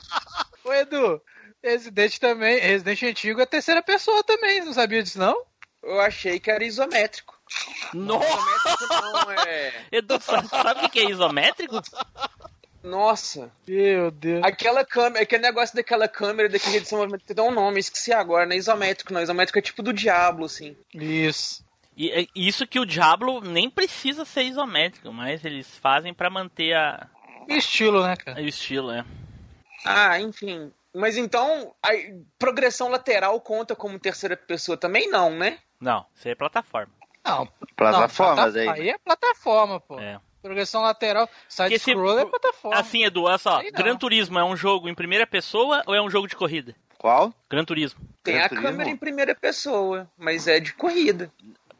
Ô, 0.63 0.73
Edu, 0.73 1.21
Resident 1.63 2.17
também, 2.17 2.59
Resident 2.59 3.03
antigo 3.03 3.41
é 3.41 3.45
terceira 3.45 3.81
pessoa 3.81 4.23
também, 4.23 4.63
não 4.65 4.73
sabia 4.73 5.01
disso 5.01 5.17
não? 5.17 5.45
Eu 5.81 6.01
achei 6.01 6.39
que 6.39 6.51
era 6.51 6.63
isométrico. 6.63 7.39
Nossa! 7.93 8.27
Isométrico 8.27 8.93
não, 8.93 9.31
é... 9.31 9.73
Edu, 9.91 10.19
sabe, 10.21 10.47
o 10.47 10.81
que 10.81 10.89
que 10.89 10.99
é 10.99 11.11
isométrico? 11.11 11.81
Nossa. 12.83 13.51
Meu 13.67 14.11
Deus. 14.11 14.43
Aquela 14.43 14.85
câmera, 14.85 15.23
aquele 15.23 15.41
negócio 15.41 15.75
daquela 15.75 16.07
câmera, 16.07 16.47
daquele 16.47 16.73
jeito 16.73 16.87
de 16.87 16.95
movimento, 16.95 17.25
tem 17.25 17.43
um 17.43 17.51
nome, 17.51 17.79
esqueci 17.79 18.13
agora, 18.13 18.45
não 18.45 18.53
é 18.53 18.57
isométrico, 18.57 19.11
não. 19.11 19.21
Isométrico 19.21 19.57
é 19.57 19.61
tipo 19.61 19.81
do 19.81 19.91
Diablo, 19.91 20.45
assim. 20.45 20.77
Isso. 20.93 21.64
E 21.95 22.11
é 22.11 22.27
isso 22.35 22.67
que 22.67 22.79
o 22.79 22.85
Diablo 22.85 23.39
nem 23.41 23.69
precisa 23.69 24.25
ser 24.25 24.43
isométrico, 24.43 25.11
mas 25.13 25.43
eles 25.45 25.77
fazem 25.77 26.13
pra 26.13 26.29
manter 26.29 26.73
a... 26.73 27.07
Estilo, 27.47 28.03
né, 28.03 28.15
cara? 28.15 28.41
o 28.41 28.45
estilo, 28.45 28.91
é. 28.91 29.05
Ah, 29.85 30.19
enfim. 30.19 30.71
Mas 30.93 31.17
então, 31.17 31.73
a 31.83 31.89
progressão 32.39 32.89
lateral 32.89 33.39
conta 33.39 33.75
como 33.75 33.99
terceira 33.99 34.35
pessoa 34.35 34.77
também 34.77 35.09
não, 35.09 35.29
né? 35.29 35.59
Não, 35.79 36.05
isso 36.15 36.27
aí 36.27 36.31
é 36.31 36.35
plataforma. 36.35 36.91
Não. 37.23 37.47
Plataformas 37.75 38.53
não, 38.55 38.61
aí. 38.61 38.69
Aí 38.69 38.89
é 38.89 38.97
plataforma, 38.97 39.79
pô. 39.79 39.99
É. 39.99 40.19
Progressão 40.41 40.81
lateral, 40.83 41.27
Porque 41.27 41.79
se- 41.79 41.85
side-scroller 41.85 42.25
é 42.25 42.29
plataforma. 42.29 42.79
Assim, 42.79 43.03
Edu, 43.03 43.23
olha 43.23 43.37
só. 43.37 43.61
Gran 43.73 43.97
Turismo 43.97 44.37
é 44.37 44.43
um 44.43 44.55
jogo 44.55 44.87
em 44.87 44.93
primeira 44.93 45.25
pessoa 45.25 45.81
ou 45.87 45.95
é 45.95 46.01
um 46.01 46.09
jogo 46.09 46.27
de 46.27 46.35
corrida? 46.35 46.75
Qual? 46.97 47.33
Gran 47.49 47.65
Turismo. 47.65 47.99
Tem 48.23 48.39
a 48.39 48.47
câmera 48.49 48.89
em 48.89 48.95
primeira 48.97 49.33
pessoa, 49.35 50.09
mas 50.17 50.47
é 50.47 50.59
de 50.59 50.73
corrida. 50.73 51.31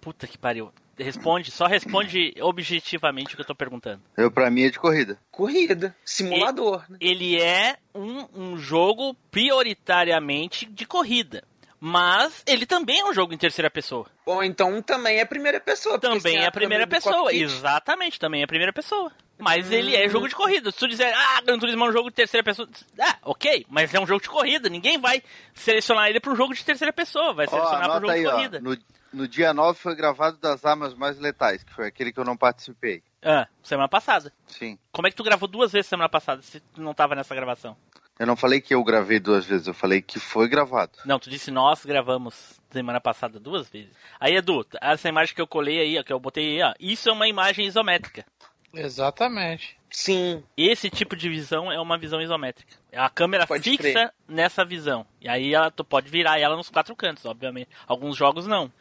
Puta 0.05 0.27
que 0.27 0.37
pariu. 0.37 0.71
Responde, 0.97 1.49
só 1.51 1.65
responde 1.65 2.33
objetivamente 2.39 3.33
o 3.33 3.35
que 3.35 3.41
eu 3.41 3.45
tô 3.47 3.55
perguntando. 3.55 4.01
Eu, 4.15 4.29
pra 4.31 4.49
mim, 4.51 4.63
é 4.63 4.69
de 4.69 4.79
corrida. 4.79 5.19
Corrida. 5.31 5.93
Simulador. 6.05 6.85
né? 6.87 6.97
Ele 7.01 7.41
é 7.41 7.75
um, 7.93 8.25
um 8.33 8.57
jogo 8.57 9.13
prioritariamente 9.31 10.65
de 10.67 10.85
corrida. 10.85 11.43
Mas 11.79 12.41
ele 12.47 12.65
também 12.65 12.99
é 13.01 13.05
um 13.05 13.13
jogo 13.13 13.33
em 13.33 13.37
terceira 13.37 13.69
pessoa. 13.69 14.07
Ou 14.25 14.43
então 14.43 14.81
também 14.81 15.19
é 15.19 15.25
primeira 15.25 15.59
pessoa. 15.59 15.99
Também 15.99 16.37
é 16.37 16.45
a 16.47 16.51
primeira 16.51 16.87
pessoa. 16.87 17.33
Exatamente, 17.33 18.19
também 18.19 18.41
é 18.41 18.45
a 18.45 18.47
primeira 18.47 18.71
pessoa. 18.71 19.11
Mas 19.37 19.71
ele 19.71 19.91
Hum. 19.95 19.99
é 19.99 20.07
jogo 20.07 20.29
de 20.29 20.35
corrida. 20.35 20.71
Se 20.71 20.77
tu 20.77 20.87
disser, 20.87 21.13
ah, 21.13 21.41
Gran 21.41 21.59
Turismo 21.59 21.83
é 21.83 21.89
um 21.89 21.91
jogo 21.91 22.09
de 22.09 22.15
terceira 22.15 22.43
pessoa. 22.43 22.69
Ah, 22.99 23.17
ok, 23.23 23.65
mas 23.69 23.93
é 23.93 23.99
um 23.99 24.07
jogo 24.07 24.21
de 24.21 24.29
corrida. 24.29 24.69
Ninguém 24.69 24.97
vai 24.97 25.21
selecionar 25.53 26.07
ele 26.09 26.21
para 26.21 26.31
um 26.31 26.35
jogo 26.35 26.53
de 26.53 26.63
terceira 26.63 26.93
pessoa. 26.93 27.33
Vai 27.33 27.45
Ó, 27.47 27.49
selecionar 27.49 27.81
para 27.81 27.89
um 27.89 27.95
anota 27.97 28.07
jogo 28.07 28.11
aí, 28.13 28.21
de 28.21 28.27
ó. 28.27 28.31
corrida. 28.31 28.59
No, 28.61 28.77
no 29.15 29.27
dia 29.27 29.53
9 29.53 29.79
foi 29.79 29.95
gravado 29.95 30.37
das 30.37 30.65
armas 30.65 30.93
mais 30.93 31.17
letais, 31.17 31.63
que 31.63 31.73
foi 31.73 31.87
aquele 31.87 32.11
que 32.11 32.19
eu 32.19 32.25
não 32.25 32.37
participei. 32.37 33.01
Ah, 33.23 33.47
semana 33.63 33.87
passada. 33.89 34.31
Sim. 34.45 34.77
Como 34.91 35.07
é 35.07 35.09
que 35.09 35.15
tu 35.15 35.23
gravou 35.23 35.47
duas 35.47 35.71
vezes 35.71 35.87
semana 35.87 36.09
passada 36.09 36.41
se 36.41 36.59
tu 36.59 36.81
não 36.81 36.93
tava 36.93 37.15
nessa 37.15 37.33
gravação? 37.33 37.75
Eu 38.17 38.25
não 38.27 38.35
falei 38.35 38.61
que 38.61 38.73
eu 38.73 38.83
gravei 38.83 39.19
duas 39.19 39.45
vezes, 39.45 39.67
eu 39.67 39.73
falei 39.73 40.01
que 40.01 40.19
foi 40.19 40.47
gravado. 40.47 40.91
Não, 41.05 41.19
tu 41.19 41.29
disse 41.29 41.51
nós 41.51 41.83
gravamos 41.83 42.61
semana 42.69 43.01
passada 43.01 43.39
duas 43.39 43.67
vezes. 43.69 43.91
Aí, 44.19 44.35
Edu, 44.35 44.65
essa 44.81 45.09
imagem 45.09 45.35
que 45.35 45.41
eu 45.41 45.47
colei 45.47 45.79
aí, 45.79 45.99
ó, 45.99 46.03
que 46.03 46.13
eu 46.13 46.19
botei 46.19 46.61
aí, 46.61 46.71
ó, 46.71 46.73
isso 46.79 47.09
é 47.09 47.11
uma 47.11 47.27
imagem 47.27 47.65
isométrica. 47.65 48.25
Exatamente. 48.73 49.77
Sim. 49.89 50.43
Esse 50.57 50.89
tipo 50.89 51.15
de 51.15 51.29
visão 51.29 51.71
é 51.71 51.79
uma 51.79 51.97
visão 51.97 52.21
isométrica. 52.21 52.73
É 52.91 52.99
a 52.99 53.09
câmera 53.09 53.47
Pode 53.47 53.63
fixa 53.63 53.81
crer. 53.81 54.13
nessa 54.27 54.65
visão. 54.65 55.05
E 55.21 55.29
aí 55.29 55.53
ela, 55.53 55.71
tu 55.71 55.83
pode 55.83 56.09
virar 56.09 56.39
ela 56.39 56.55
nos 56.55 56.69
quatro 56.69 56.95
cantos, 56.95 57.25
obviamente. 57.25 57.69
Alguns 57.87 58.15
jogos 58.17 58.45
não. 58.45 58.71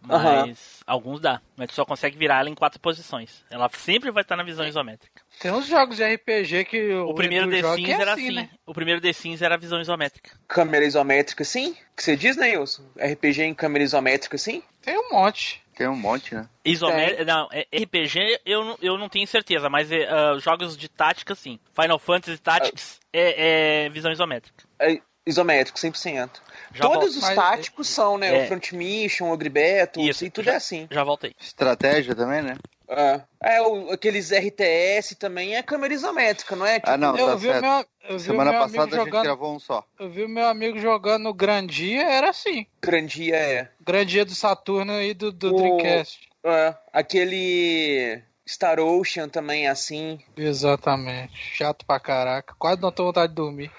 Mas 0.00 0.20
Aham. 0.24 0.54
alguns 0.86 1.20
dá. 1.20 1.40
Mas 1.56 1.68
tu 1.68 1.74
só 1.74 1.84
consegue 1.84 2.16
virar 2.16 2.38
ela 2.40 2.48
em 2.48 2.54
quatro 2.54 2.78
posições. 2.80 3.44
Ela 3.50 3.68
sempre 3.74 4.10
vai 4.10 4.22
estar 4.22 4.36
na 4.36 4.42
visão 4.44 4.66
isométrica. 4.66 5.22
Tem 5.40 5.50
uns 5.50 5.66
jogos 5.66 5.96
de 5.96 6.04
RPG 6.04 6.64
que 6.66 6.92
o, 6.94 7.08
O 7.10 7.14
primeiro 7.14 7.50
The 7.50 7.60
joga 7.60 7.74
Sims 7.76 7.88
é 7.88 7.92
era 8.02 8.12
assim, 8.12 8.26
assim. 8.26 8.34
né? 8.36 8.50
O 8.64 8.72
primeiro 8.72 9.00
The 9.00 9.12
Sims 9.12 9.42
era 9.42 9.54
a 9.56 9.58
visão 9.58 9.80
isométrica. 9.80 10.30
Câmera 10.46 10.84
isométrica, 10.84 11.44
sim? 11.44 11.76
Que 11.96 12.02
você 12.02 12.16
diz, 12.16 12.36
né, 12.36 12.56
Wilson? 12.56 12.84
RPG 12.96 13.42
em 13.42 13.54
câmera 13.54 13.84
isométrica, 13.84 14.38
sim? 14.38 14.62
Tem 14.82 14.96
um 14.98 15.10
monte. 15.10 15.62
Tem 15.76 15.86
um 15.88 15.96
monte, 15.96 16.34
né? 16.34 16.48
Isométrica. 16.64 17.24
Não, 17.24 17.48
é- 17.52 17.66
RPG 17.72 18.40
eu, 18.44 18.64
não- 18.64 18.78
eu 18.82 18.98
não 18.98 19.08
tenho 19.08 19.26
certeza, 19.26 19.68
mas 19.68 19.90
é, 19.92 20.08
ah, 20.08 20.36
jogos 20.38 20.76
de 20.76 20.88
tática 20.88 21.34
sim. 21.34 21.58
Final 21.78 21.98
Fantasy 21.98 22.38
Tactics 22.38 23.00
é, 23.12 23.84
é 23.84 23.88
visão 23.90 24.10
isométrica. 24.10 24.64
É 24.80 25.00
isométrico, 25.28 25.78
100%. 25.78 26.30
Já 26.74 26.82
Todos 26.82 27.14
volto. 27.14 27.28
os 27.30 27.34
táticos 27.34 27.88
são, 27.88 28.18
né? 28.18 28.40
É. 28.40 28.44
O 28.44 28.46
Front 28.48 28.72
Mission, 28.72 29.32
o 29.32 29.36
Battle, 29.36 30.08
Isso, 30.08 30.24
e 30.24 30.30
tudo 30.30 30.46
já- 30.46 30.52
é 30.52 30.56
assim. 30.56 30.86
Já 30.90 31.04
voltei. 31.04 31.34
Estratégia 31.40 32.14
também, 32.14 32.42
né? 32.42 32.56
É, 32.90 33.20
é 33.42 33.62
o, 33.62 33.90
aqueles 33.90 34.30
RTS 34.32 35.14
também 35.16 35.54
é 35.56 35.62
câmera 35.62 35.92
isométrica, 35.92 36.56
não 36.56 36.64
é? 36.66 36.80
Ah, 36.84 36.96
não, 36.96 37.16
eu 37.16 37.26
tá 37.26 37.34
vi 37.36 37.46
certo. 37.48 37.60
meu, 37.62 37.84
eu 38.08 38.18
vi 38.18 38.24
Semana 38.24 38.50
meu 38.50 38.60
passada 38.60 38.82
amigo 38.82 38.94
a 38.94 38.98
gente 38.98 39.04
jogando. 39.06 39.22
gravou 39.24 39.54
um 39.54 39.58
só. 39.60 39.84
Eu 40.00 40.10
vi 40.10 40.24
o 40.24 40.28
meu 40.28 40.46
amigo 40.46 40.78
jogando 40.78 41.32
Grandia, 41.34 42.02
era 42.02 42.30
assim. 42.30 42.66
Grandia 42.82 43.36
é. 43.36 43.68
Grandia 43.80 44.24
do 44.24 44.34
Saturno 44.34 45.00
e 45.02 45.12
do, 45.12 45.30
do 45.30 45.54
O- 45.54 45.56
Dreamcast. 45.56 46.28
É, 46.44 46.74
aquele 46.92 48.22
Star 48.48 48.78
Ocean 48.80 49.28
também 49.28 49.66
é 49.66 49.70
assim. 49.70 50.18
Exatamente. 50.34 51.32
Chato 51.56 51.84
pra 51.84 52.00
caraca. 52.00 52.54
Quase 52.58 52.80
não 52.80 52.90
tô 52.90 53.04
vontade 53.04 53.28
de 53.28 53.34
dormir. 53.36 53.70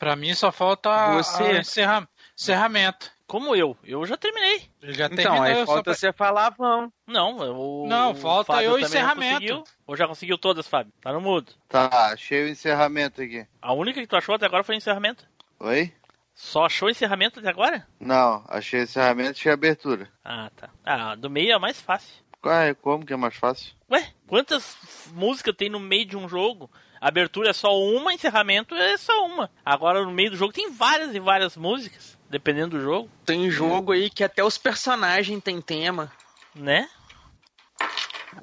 Pra 0.00 0.16
mim 0.16 0.32
só 0.34 0.50
falta 0.50 1.12
Você? 1.18 1.42
a 1.44 1.60
encerra- 1.60 2.08
encerramento. 2.36 3.12
Como 3.26 3.54
eu? 3.54 3.76
Eu 3.84 4.04
já 4.06 4.16
terminei. 4.16 4.68
Ele 4.82 4.94
já 4.94 5.04
Então, 5.06 5.16
terminou. 5.16 5.42
aí 5.44 5.66
falta 5.66 5.82
pra- 5.84 5.94
você 5.94 6.12
falar, 6.12 6.50
vamos. 6.58 6.90
Não, 7.06 7.36
o, 7.36 7.86
Não, 7.86 8.12
falta 8.14 8.54
eu 8.62 8.70
o 8.72 8.74
também 8.74 8.80
já 8.80 8.86
encerramento. 8.88 9.62
Ou 9.86 9.94
já 9.96 10.08
conseguiu 10.08 10.36
todas, 10.38 10.66
Fábio? 10.66 10.92
Tá 11.02 11.12
no 11.12 11.20
mudo. 11.20 11.52
Tá, 11.68 12.12
achei 12.12 12.44
o 12.44 12.48
encerramento 12.48 13.22
aqui. 13.22 13.46
A 13.62 13.72
única 13.74 14.00
que 14.00 14.06
tu 14.06 14.16
achou 14.16 14.34
até 14.34 14.46
agora 14.46 14.64
foi 14.64 14.74
o 14.74 14.78
encerramento. 14.78 15.24
Oi? 15.60 15.92
Só 16.34 16.64
achou 16.64 16.88
o 16.88 16.90
encerramento 16.90 17.38
até 17.38 17.50
agora? 17.50 17.86
Não, 18.00 18.42
achei 18.48 18.80
encerramento 18.82 19.30
e 19.30 19.32
achei 19.38 19.52
abertura. 19.52 20.08
Ah, 20.24 20.50
tá. 20.56 20.70
Ah, 20.82 21.14
do 21.14 21.28
meio 21.28 21.52
é 21.52 21.58
mais 21.58 21.78
fácil. 21.80 22.14
Qual 22.40 22.54
é? 22.54 22.72
Como 22.74 23.04
que 23.04 23.12
é 23.12 23.16
mais 23.16 23.36
fácil? 23.36 23.74
Ué, 23.92 24.08
quantas 24.26 24.76
músicas 25.12 25.54
tem 25.54 25.68
no 25.68 25.78
meio 25.78 26.06
de 26.06 26.16
um 26.16 26.26
jogo? 26.26 26.70
Abertura 27.00 27.50
é 27.50 27.52
só 27.52 27.76
uma, 27.80 28.12
encerramento 28.12 28.74
é 28.74 28.96
só 28.98 29.24
uma. 29.26 29.50
Agora 29.64 30.02
no 30.04 30.10
meio 30.10 30.30
do 30.30 30.36
jogo 30.36 30.52
tem 30.52 30.70
várias 30.70 31.14
e 31.14 31.18
várias 31.20 31.56
músicas, 31.56 32.18
dependendo 32.28 32.76
do 32.76 32.82
jogo, 32.82 33.10
Tem 33.24 33.50
jogo 33.50 33.92
aí 33.92 34.10
que 34.10 34.22
até 34.22 34.44
os 34.44 34.58
personagens 34.58 35.42
têm 35.42 35.60
tema. 35.60 36.12
né? 36.54 36.88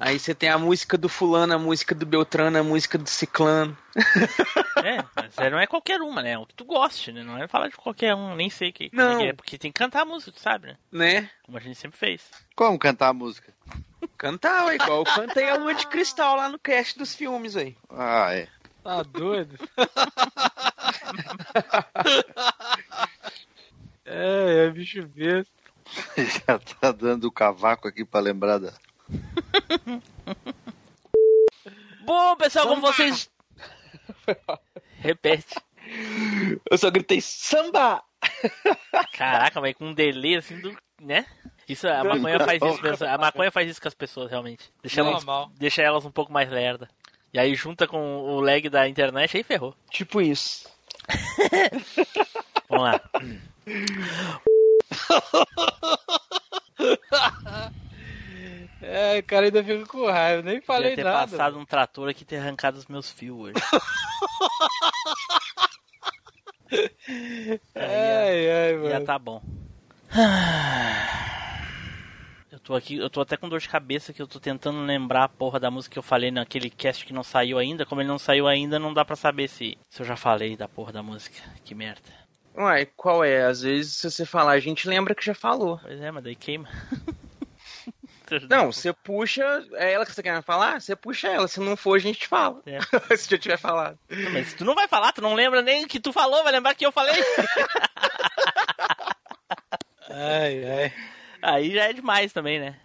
Aí 0.00 0.18
você 0.18 0.34
tem 0.34 0.50
a 0.50 0.58
música 0.58 0.98
do 0.98 1.08
fulano, 1.08 1.54
a 1.54 1.58
música 1.58 1.94
do 1.94 2.04
Beltrano, 2.04 2.58
a 2.58 2.62
música 2.62 2.98
do 2.98 3.08
Ciclano. 3.08 3.76
É, 4.84 5.04
mas 5.16 5.36
é, 5.38 5.50
não 5.50 5.58
é 5.58 5.66
qualquer 5.66 6.00
uma, 6.00 6.22
né? 6.22 6.30
É 6.32 6.38
o 6.38 6.46
que 6.46 6.54
tu 6.54 6.64
goste, 6.64 7.10
né? 7.10 7.24
Não 7.24 7.36
é 7.36 7.48
falar 7.48 7.66
de 7.68 7.74
qualquer 7.76 8.14
um, 8.14 8.36
nem 8.36 8.48
sei 8.48 8.70
que, 8.70 8.88
Não. 8.92 9.14
é 9.14 9.16
que 9.16 9.24
é, 9.24 9.32
porque 9.32 9.58
tem 9.58 9.72
que 9.72 9.78
cantar 9.78 10.02
a 10.02 10.04
música, 10.04 10.30
tu 10.30 10.38
sabe, 10.38 10.68
né? 10.68 10.76
Né? 10.92 11.30
Como 11.42 11.58
a 11.58 11.60
gente 11.60 11.74
sempre 11.74 11.98
fez. 11.98 12.30
Como 12.54 12.78
cantar 12.78 13.08
a 13.08 13.12
música? 13.12 13.52
Cantar, 14.18 14.66
ué, 14.66 14.74
igual 14.74 14.98
eu 14.98 15.04
cantei 15.04 15.48
a 15.48 15.54
Lua 15.54 15.72
de 15.74 15.86
Cristal 15.86 16.36
lá 16.36 16.48
no 16.48 16.58
cast 16.58 16.98
dos 16.98 17.14
filmes 17.14 17.56
aí. 17.56 17.76
Ah, 17.88 18.34
é. 18.34 18.48
Tá 18.82 19.04
doido? 19.04 19.56
é, 24.04 24.66
é 24.66 24.70
bicho 24.70 25.06
besta. 25.06 25.52
Já 26.18 26.58
tá 26.58 26.90
dando 26.90 27.28
o 27.28 27.32
cavaco 27.32 27.86
aqui 27.86 28.04
pra 28.04 28.18
lembrar 28.18 28.58
da. 28.58 28.72
Bom, 32.04 32.36
pessoal, 32.36 32.66
como 32.66 32.80
vocês. 32.80 33.30
Repete. 34.98 35.54
Eu 36.68 36.76
só 36.76 36.90
gritei 36.90 37.20
samba! 37.20 38.02
Caraca, 39.12 39.60
mas 39.60 39.74
com 39.74 39.86
um 39.86 39.94
delay 39.94 40.36
assim 40.36 40.60
do. 40.60 40.76
né? 41.00 41.24
Isso, 41.68 41.86
a 41.86 42.02
maconha 42.02 42.40
faz 42.40 42.62
isso 42.62 42.82
mesmo. 42.82 43.06
A 43.06 43.18
maconha 43.18 43.50
faz 43.52 43.70
isso 43.70 43.80
com 43.82 43.88
as 43.88 43.94
pessoas, 43.94 44.30
realmente. 44.30 44.70
Deixa 44.82 45.00
elas, 45.00 45.12
Normal. 45.14 45.50
deixa 45.58 45.82
elas 45.82 46.04
um 46.04 46.10
pouco 46.10 46.32
mais 46.32 46.48
lerda. 46.48 46.88
E 47.32 47.38
aí 47.38 47.54
junta 47.54 47.86
com 47.86 48.20
o 48.22 48.40
lag 48.40 48.68
da 48.70 48.88
internet, 48.88 49.36
aí 49.36 49.42
ferrou. 49.42 49.74
Tipo 49.90 50.20
isso. 50.22 50.66
Vamos 52.68 52.84
lá. 52.84 53.00
É, 58.80 59.18
o 59.18 59.22
cara 59.24 59.46
ainda 59.46 59.62
fica 59.62 59.84
com 59.86 60.06
raiva, 60.06 60.42
nem 60.42 60.60
falei 60.60 60.90
Podia 60.90 61.04
ter 61.04 61.10
nada. 61.10 61.30
passado 61.30 61.58
um 61.58 61.64
trator 61.64 62.08
aqui 62.08 62.22
e 62.22 62.24
ter 62.24 62.36
arrancado 62.36 62.78
os 62.78 62.86
meus 62.86 63.10
fios 63.10 63.36
hoje. 63.36 63.54
Ai, 67.74 68.50
ai, 68.50 68.74
Já 68.74 68.78
mano. 68.94 69.06
tá 69.06 69.18
bom. 69.18 69.42
Eu 72.68 72.74
tô 72.74 72.76
aqui, 72.76 72.96
eu 72.98 73.08
tô 73.08 73.20
até 73.22 73.34
com 73.34 73.48
dor 73.48 73.60
de 73.60 73.68
cabeça 73.68 74.12
que 74.12 74.20
eu 74.20 74.26
tô 74.26 74.38
tentando 74.38 74.84
lembrar 74.84 75.24
a 75.24 75.28
porra 75.28 75.58
da 75.58 75.70
música 75.70 75.94
que 75.94 75.98
eu 75.98 76.02
falei 76.02 76.30
naquele 76.30 76.68
cast 76.68 77.06
que 77.06 77.14
não 77.14 77.22
saiu 77.22 77.58
ainda. 77.58 77.86
Como 77.86 78.02
ele 78.02 78.08
não 78.08 78.18
saiu 78.18 78.46
ainda, 78.46 78.78
não 78.78 78.92
dá 78.92 79.06
pra 79.06 79.16
saber 79.16 79.48
se, 79.48 79.78
se 79.88 80.02
eu 80.02 80.06
já 80.06 80.16
falei 80.16 80.54
da 80.54 80.68
porra 80.68 80.92
da 80.92 81.02
música. 81.02 81.40
Que 81.64 81.74
merda. 81.74 82.02
Uai, 82.54 82.84
qual 82.94 83.24
é? 83.24 83.46
Às 83.46 83.62
vezes, 83.62 83.94
se 83.94 84.10
você 84.10 84.26
falar, 84.26 84.52
a 84.52 84.60
gente 84.60 84.86
lembra 84.86 85.14
que 85.14 85.24
já 85.24 85.34
falou. 85.34 85.78
Pois 85.82 85.98
é, 85.98 86.10
mas 86.10 86.22
daí 86.22 86.36
queima. 86.36 86.68
Não, 88.50 88.70
você 88.70 88.92
puxa. 88.92 89.64
É 89.72 89.94
ela 89.94 90.04
que 90.04 90.12
você 90.12 90.22
quer 90.22 90.42
falar? 90.42 90.78
Você 90.78 90.94
puxa 90.94 91.28
ela. 91.28 91.48
Se 91.48 91.60
não 91.60 91.74
for, 91.74 91.96
a 91.96 91.98
gente 91.98 92.28
fala. 92.28 92.62
se 93.16 93.30
já 93.30 93.38
tiver 93.38 93.56
falado. 93.56 93.98
Não, 94.10 94.30
Mas 94.30 94.48
se 94.48 94.56
tu 94.56 94.66
não 94.66 94.74
vai 94.74 94.86
falar, 94.86 95.12
tu 95.12 95.22
não 95.22 95.32
lembra 95.32 95.62
nem 95.62 95.86
o 95.86 95.88
que 95.88 95.98
tu 95.98 96.12
falou, 96.12 96.42
vai 96.42 96.52
lembrar 96.52 96.74
que 96.74 96.84
eu 96.84 96.92
falei. 96.92 97.14
ai, 100.10 100.64
ai. 100.66 100.92
Aí 101.42 101.72
já 101.72 101.84
é 101.84 101.92
demais 101.92 102.32
também, 102.32 102.60
né? 102.60 102.76